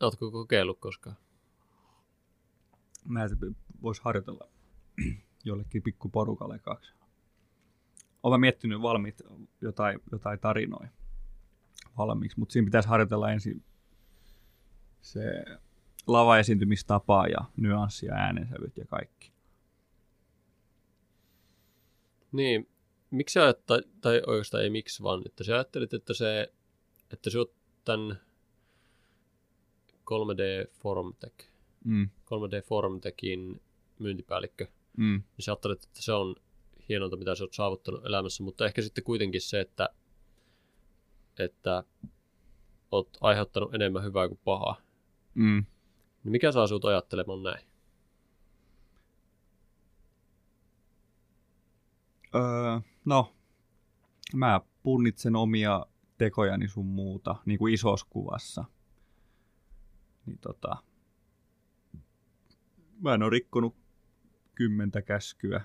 [0.00, 1.16] Oletko kokeillut koskaan?
[3.04, 3.20] Mä
[3.82, 4.48] voisi harjoitella
[5.44, 6.92] jollekin pikkuporukalle kaksi.
[8.22, 9.22] Olen miettinyt valmiit
[9.60, 10.88] jotain, jotain tarinoja
[11.96, 13.64] valmiiksi, mutta siinä pitäisi harjoitella ensin
[15.00, 15.44] se
[16.12, 19.32] lava-esiintymistapa ja nyanssi ja äänensävyt ja kaikki.
[22.32, 22.68] Niin,
[23.10, 26.52] miksi sä ajattelit, tai oikeastaan ei miksi vaan, että sä ajattelit, että se,
[27.12, 28.20] että sä oot tämän
[29.92, 31.50] 3D Formtech,
[31.84, 33.62] Mm, 3D Formtechin
[33.98, 34.66] myyntipäällikkö,
[34.96, 36.36] mm, niin sä ajattelet, että se on
[36.88, 39.88] hienolta, mitä sä oot saavuttanut elämässä, mutta ehkä sitten kuitenkin se, että,
[41.38, 41.84] että
[42.92, 44.76] oot aiheuttanut enemmän hyvää kuin pahaa.
[45.34, 45.64] mm.
[46.24, 47.66] Niin mikä saa sut ajattelemaan näin?
[52.34, 53.34] Öö, no,
[54.34, 55.86] mä punnitsen omia
[56.18, 58.64] tekojani sun muuta, niin kuin isossa kuvassa.
[60.26, 60.76] Niin tota,
[63.00, 63.76] mä en ole rikkonut
[64.54, 65.64] kymmentä käskyä.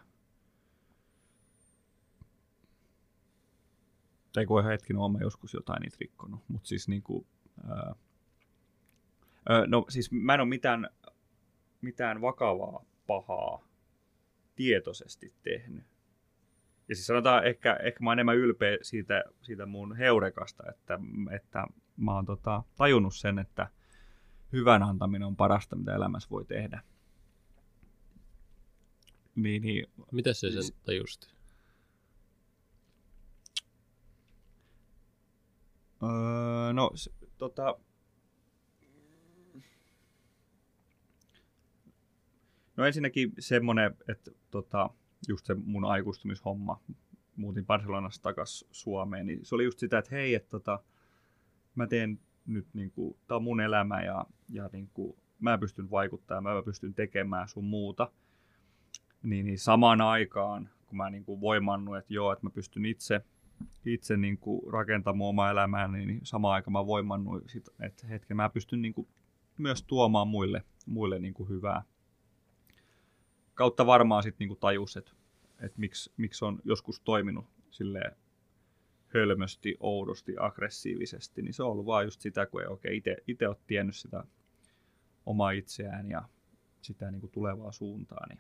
[4.34, 7.28] Tai kun hetken oon mä joskus jotain niitä rikkonut, mutta siis niinku,
[7.70, 7.94] öö, öö,
[9.68, 10.90] no siis mä en ole mitään,
[11.82, 13.68] mitään vakavaa pahaa
[14.56, 15.84] tietoisesti tehnyt.
[16.90, 21.00] Ja siis sanotaan, ehkä, ehkä mä oon enemmän ylpeä siitä, siitä mun heurekasta, että,
[21.36, 21.68] että
[21.98, 23.70] mä oon tota, tajunnut sen, että
[24.54, 26.82] hyvän antaminen on parasta, mitä elämässä voi tehdä.
[29.36, 31.28] Niin, niin Miten se sen tajusti?
[36.04, 36.92] Öö, no,
[37.38, 37.78] tota...
[42.78, 44.90] No ensinnäkin semmonen, että tota,
[45.28, 46.82] just se mun aikuistumishomma,
[47.36, 50.84] muutin Barcelonasta takas Suomeen, niin se oli just sitä, että hei, että tota,
[51.76, 56.64] mä teen nyt niinku, tää on mun elämä ja, ja niinku, mä pystyn vaikuttamaan, mä
[56.64, 58.12] pystyn tekemään sun muuta.
[59.24, 63.22] Niin, niin samaan aikaan, kun mä niinku voimannut, että joo, että mä pystyn itse
[63.86, 68.50] itse niin kuin rakentamaan omaa elämääni, niin samaan aikaan mä voimannut, sit, että hetken mä
[68.50, 69.08] pystyn niin kuin
[69.58, 71.84] myös tuomaan muille, muille niin kuin hyvää.
[73.56, 75.12] Kautta varmaan sitten niin kuin tajus, että,
[75.60, 78.16] että miksi, miksi on joskus toiminut silleen
[79.08, 83.58] hölmösti, oudosti, aggressiivisesti, niin se on ollut vaan just sitä, kun ei oikein itse ole
[83.68, 84.24] tiennyt sitä
[85.26, 86.30] omaa itseään ja
[86.82, 88.28] sitä niin kuin tulevaa suuntaa.
[88.30, 88.40] Niin.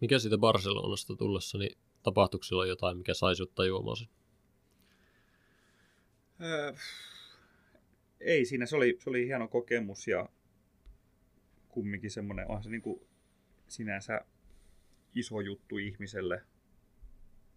[0.00, 4.08] Mikä siitä Barcelonasta tullessa, niin tapahtuiko silloin jotain, mikä sai sut tajuamaan sen?
[6.40, 6.72] Öö,
[8.20, 10.28] ei siinä, se oli, se oli hieno kokemus ja
[11.70, 13.00] kumminkin semmoinen, onhan se niin kuin
[13.68, 14.20] sinänsä
[15.14, 16.42] iso juttu ihmiselle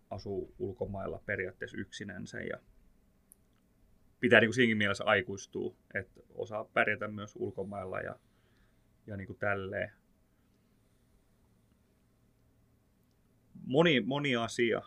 [0.10, 2.60] asuu ulkomailla periaatteessa yksinänsä ja
[4.20, 8.20] pitää niin kuin siinäkin mielessä aikuistua, että osaa pärjätä myös ulkomailla ja,
[9.08, 9.92] ja niin kuin tälleen.
[13.66, 14.82] Moni, moni asia,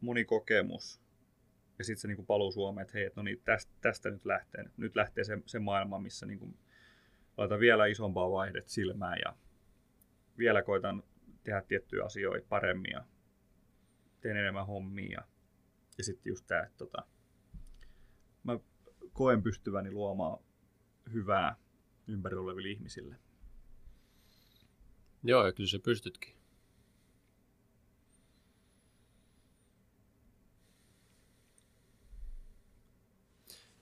[0.00, 1.02] moni kokemus
[1.78, 4.24] ja sitten se niin kuin paluu Suomeen, että hei, et no niin, tästä, tästä nyt
[4.24, 4.64] lähtee.
[4.76, 6.58] Nyt lähtee se, se maailma, missä niin kuin
[7.36, 9.36] laitan vielä isompaa vaihdet silmään ja
[10.38, 11.02] vielä koitan
[11.44, 13.04] tehdä tiettyjä asioita paremmin ja
[14.20, 15.22] teen enemmän hommia.
[15.98, 17.02] Ja, sitten just tämä, että tota,
[18.44, 18.58] mä
[19.12, 20.44] koen pystyväni luomaan
[21.12, 21.56] hyvää
[22.06, 23.16] ympärillä oleville ihmisille.
[25.24, 26.34] Joo, ja kyllä se pystytkin.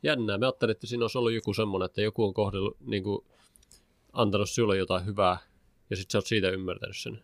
[0.03, 0.39] Jännää.
[0.39, 3.27] Me ajattelin, että siinä olisi ollut joku semmoinen, että joku on kohdellut, niin kuin,
[4.12, 5.39] antanut sinulle jotain hyvää,
[5.90, 7.22] ja sitten sä oot siitä ymmärtänyt sen.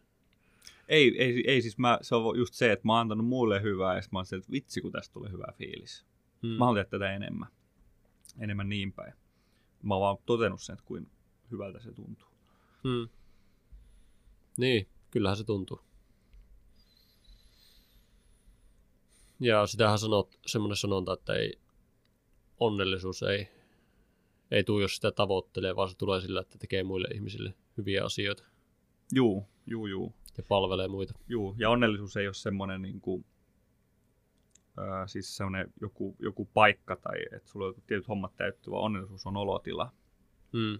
[0.89, 3.97] Ei, ei, ei siis mä, se on just se, että mä oon antanut muille hyvää
[3.97, 6.06] ja mä oon se, että vitsi kun tästä tulee hyvä fiilis.
[6.42, 6.50] Hmm.
[6.50, 7.48] Mä haluan tätä enemmän.
[8.39, 9.15] Enemmän niin päin.
[9.82, 11.10] Mä oon vaan totennut sen, että kuin
[11.50, 12.28] hyvältä se tuntuu.
[12.82, 13.08] Hmm.
[14.56, 15.81] Niin, kyllähän se tuntuu.
[19.40, 21.58] Ja sitähän sanot, semmoinen sanonta, että ei,
[22.60, 23.48] onnellisuus ei,
[24.50, 28.44] ei tule, jos sitä tavoittelee, vaan se tulee sillä, että tekee muille ihmisille hyviä asioita.
[29.15, 30.15] Juu, juu, juu.
[30.39, 31.15] ja palvelee muita.
[31.28, 33.25] Juu, ja onnellisuus ei ole semmoinen niin kuin,
[34.76, 39.26] ää, siis semmoinen joku, joku paikka tai että sulla on tietyt hommat täyttyy, vaan onnellisuus
[39.26, 39.92] on olotila.
[40.52, 40.78] Mm.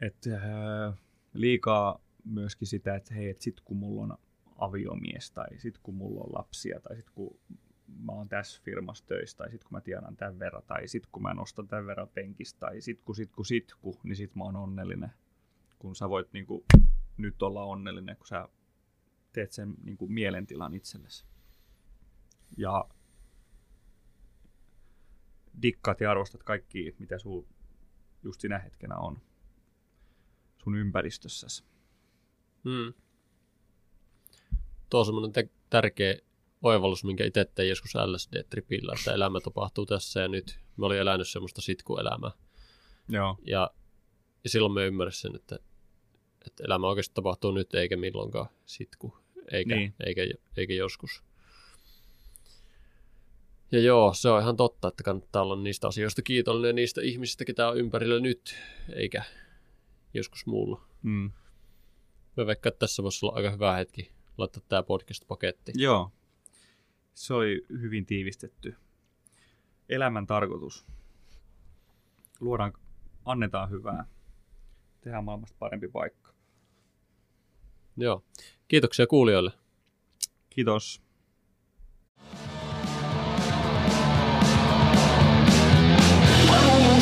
[0.00, 0.92] Et, ää,
[1.34, 4.18] liikaa myöskin sitä, että hei, et sit kun mulla on
[4.58, 7.38] aviomies tai sit kun mulla on lapsia tai sit kun
[7.86, 11.22] mä oon tässä firmassa töissä tai sit kun mä tienaan tämän verran tai sit kun
[11.22, 14.44] mä nostan tämän verran penkistä tai sit kun sit kun sit kun, niin sit mä
[14.44, 15.12] oon onnellinen.
[15.78, 16.64] Kun sä voit niin kuin,
[17.16, 18.48] nyt olla onnellinen, kun sä
[19.32, 21.26] teet sen niin kuin, mielentilan itsellesi.
[22.56, 22.84] Ja
[25.62, 27.46] dikkaat ja arvostat kaikki, mitä sun
[28.22, 29.20] just sinä hetkenä on
[30.62, 31.64] sun ympäristössäsi.
[32.64, 32.94] Mm.
[34.90, 36.14] Tuo on semmoinen te- tärkeä
[36.62, 40.60] oivallus, minkä itse tein joskus LSD-tripillä, että elämä tapahtuu tässä ja nyt.
[40.76, 42.30] Mä olin elänyt semmoista sitkuelämää.
[43.08, 43.36] Joo.
[43.46, 43.70] Ja,
[44.44, 45.58] ja silloin mä ymmärsin sen, että,
[46.46, 49.18] että elämä oikeasti tapahtuu nyt eikä milloinkaan sitku,
[49.52, 49.94] eikä, Niin.
[50.06, 50.22] eikä,
[50.56, 51.22] eikä joskus.
[53.72, 57.44] Ja joo, se on ihan totta, että kannattaa olla niistä asioista kiitollinen ja niistä ihmisistä,
[57.44, 58.54] ketä on ympärillä nyt,
[58.92, 59.22] eikä
[60.14, 60.80] joskus muulla.
[61.02, 61.30] Mm.
[62.36, 65.80] Mä veikkaan, että tässä voisi olla aika hyvä hetki laittaa tämä podcast pakettiin.
[65.80, 66.10] Joo.
[67.14, 68.74] Se oli hyvin tiivistetty.
[69.88, 70.86] Elämän tarkoitus.
[72.40, 72.72] Luodaan,
[73.24, 74.04] annetaan hyvää.
[75.00, 76.32] Tehdään maailmasta parempi paikka.
[77.96, 78.24] Joo.
[78.68, 79.52] Kiitoksia kuulijoille.
[80.50, 81.02] Kiitos.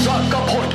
[0.05, 0.69] Sakka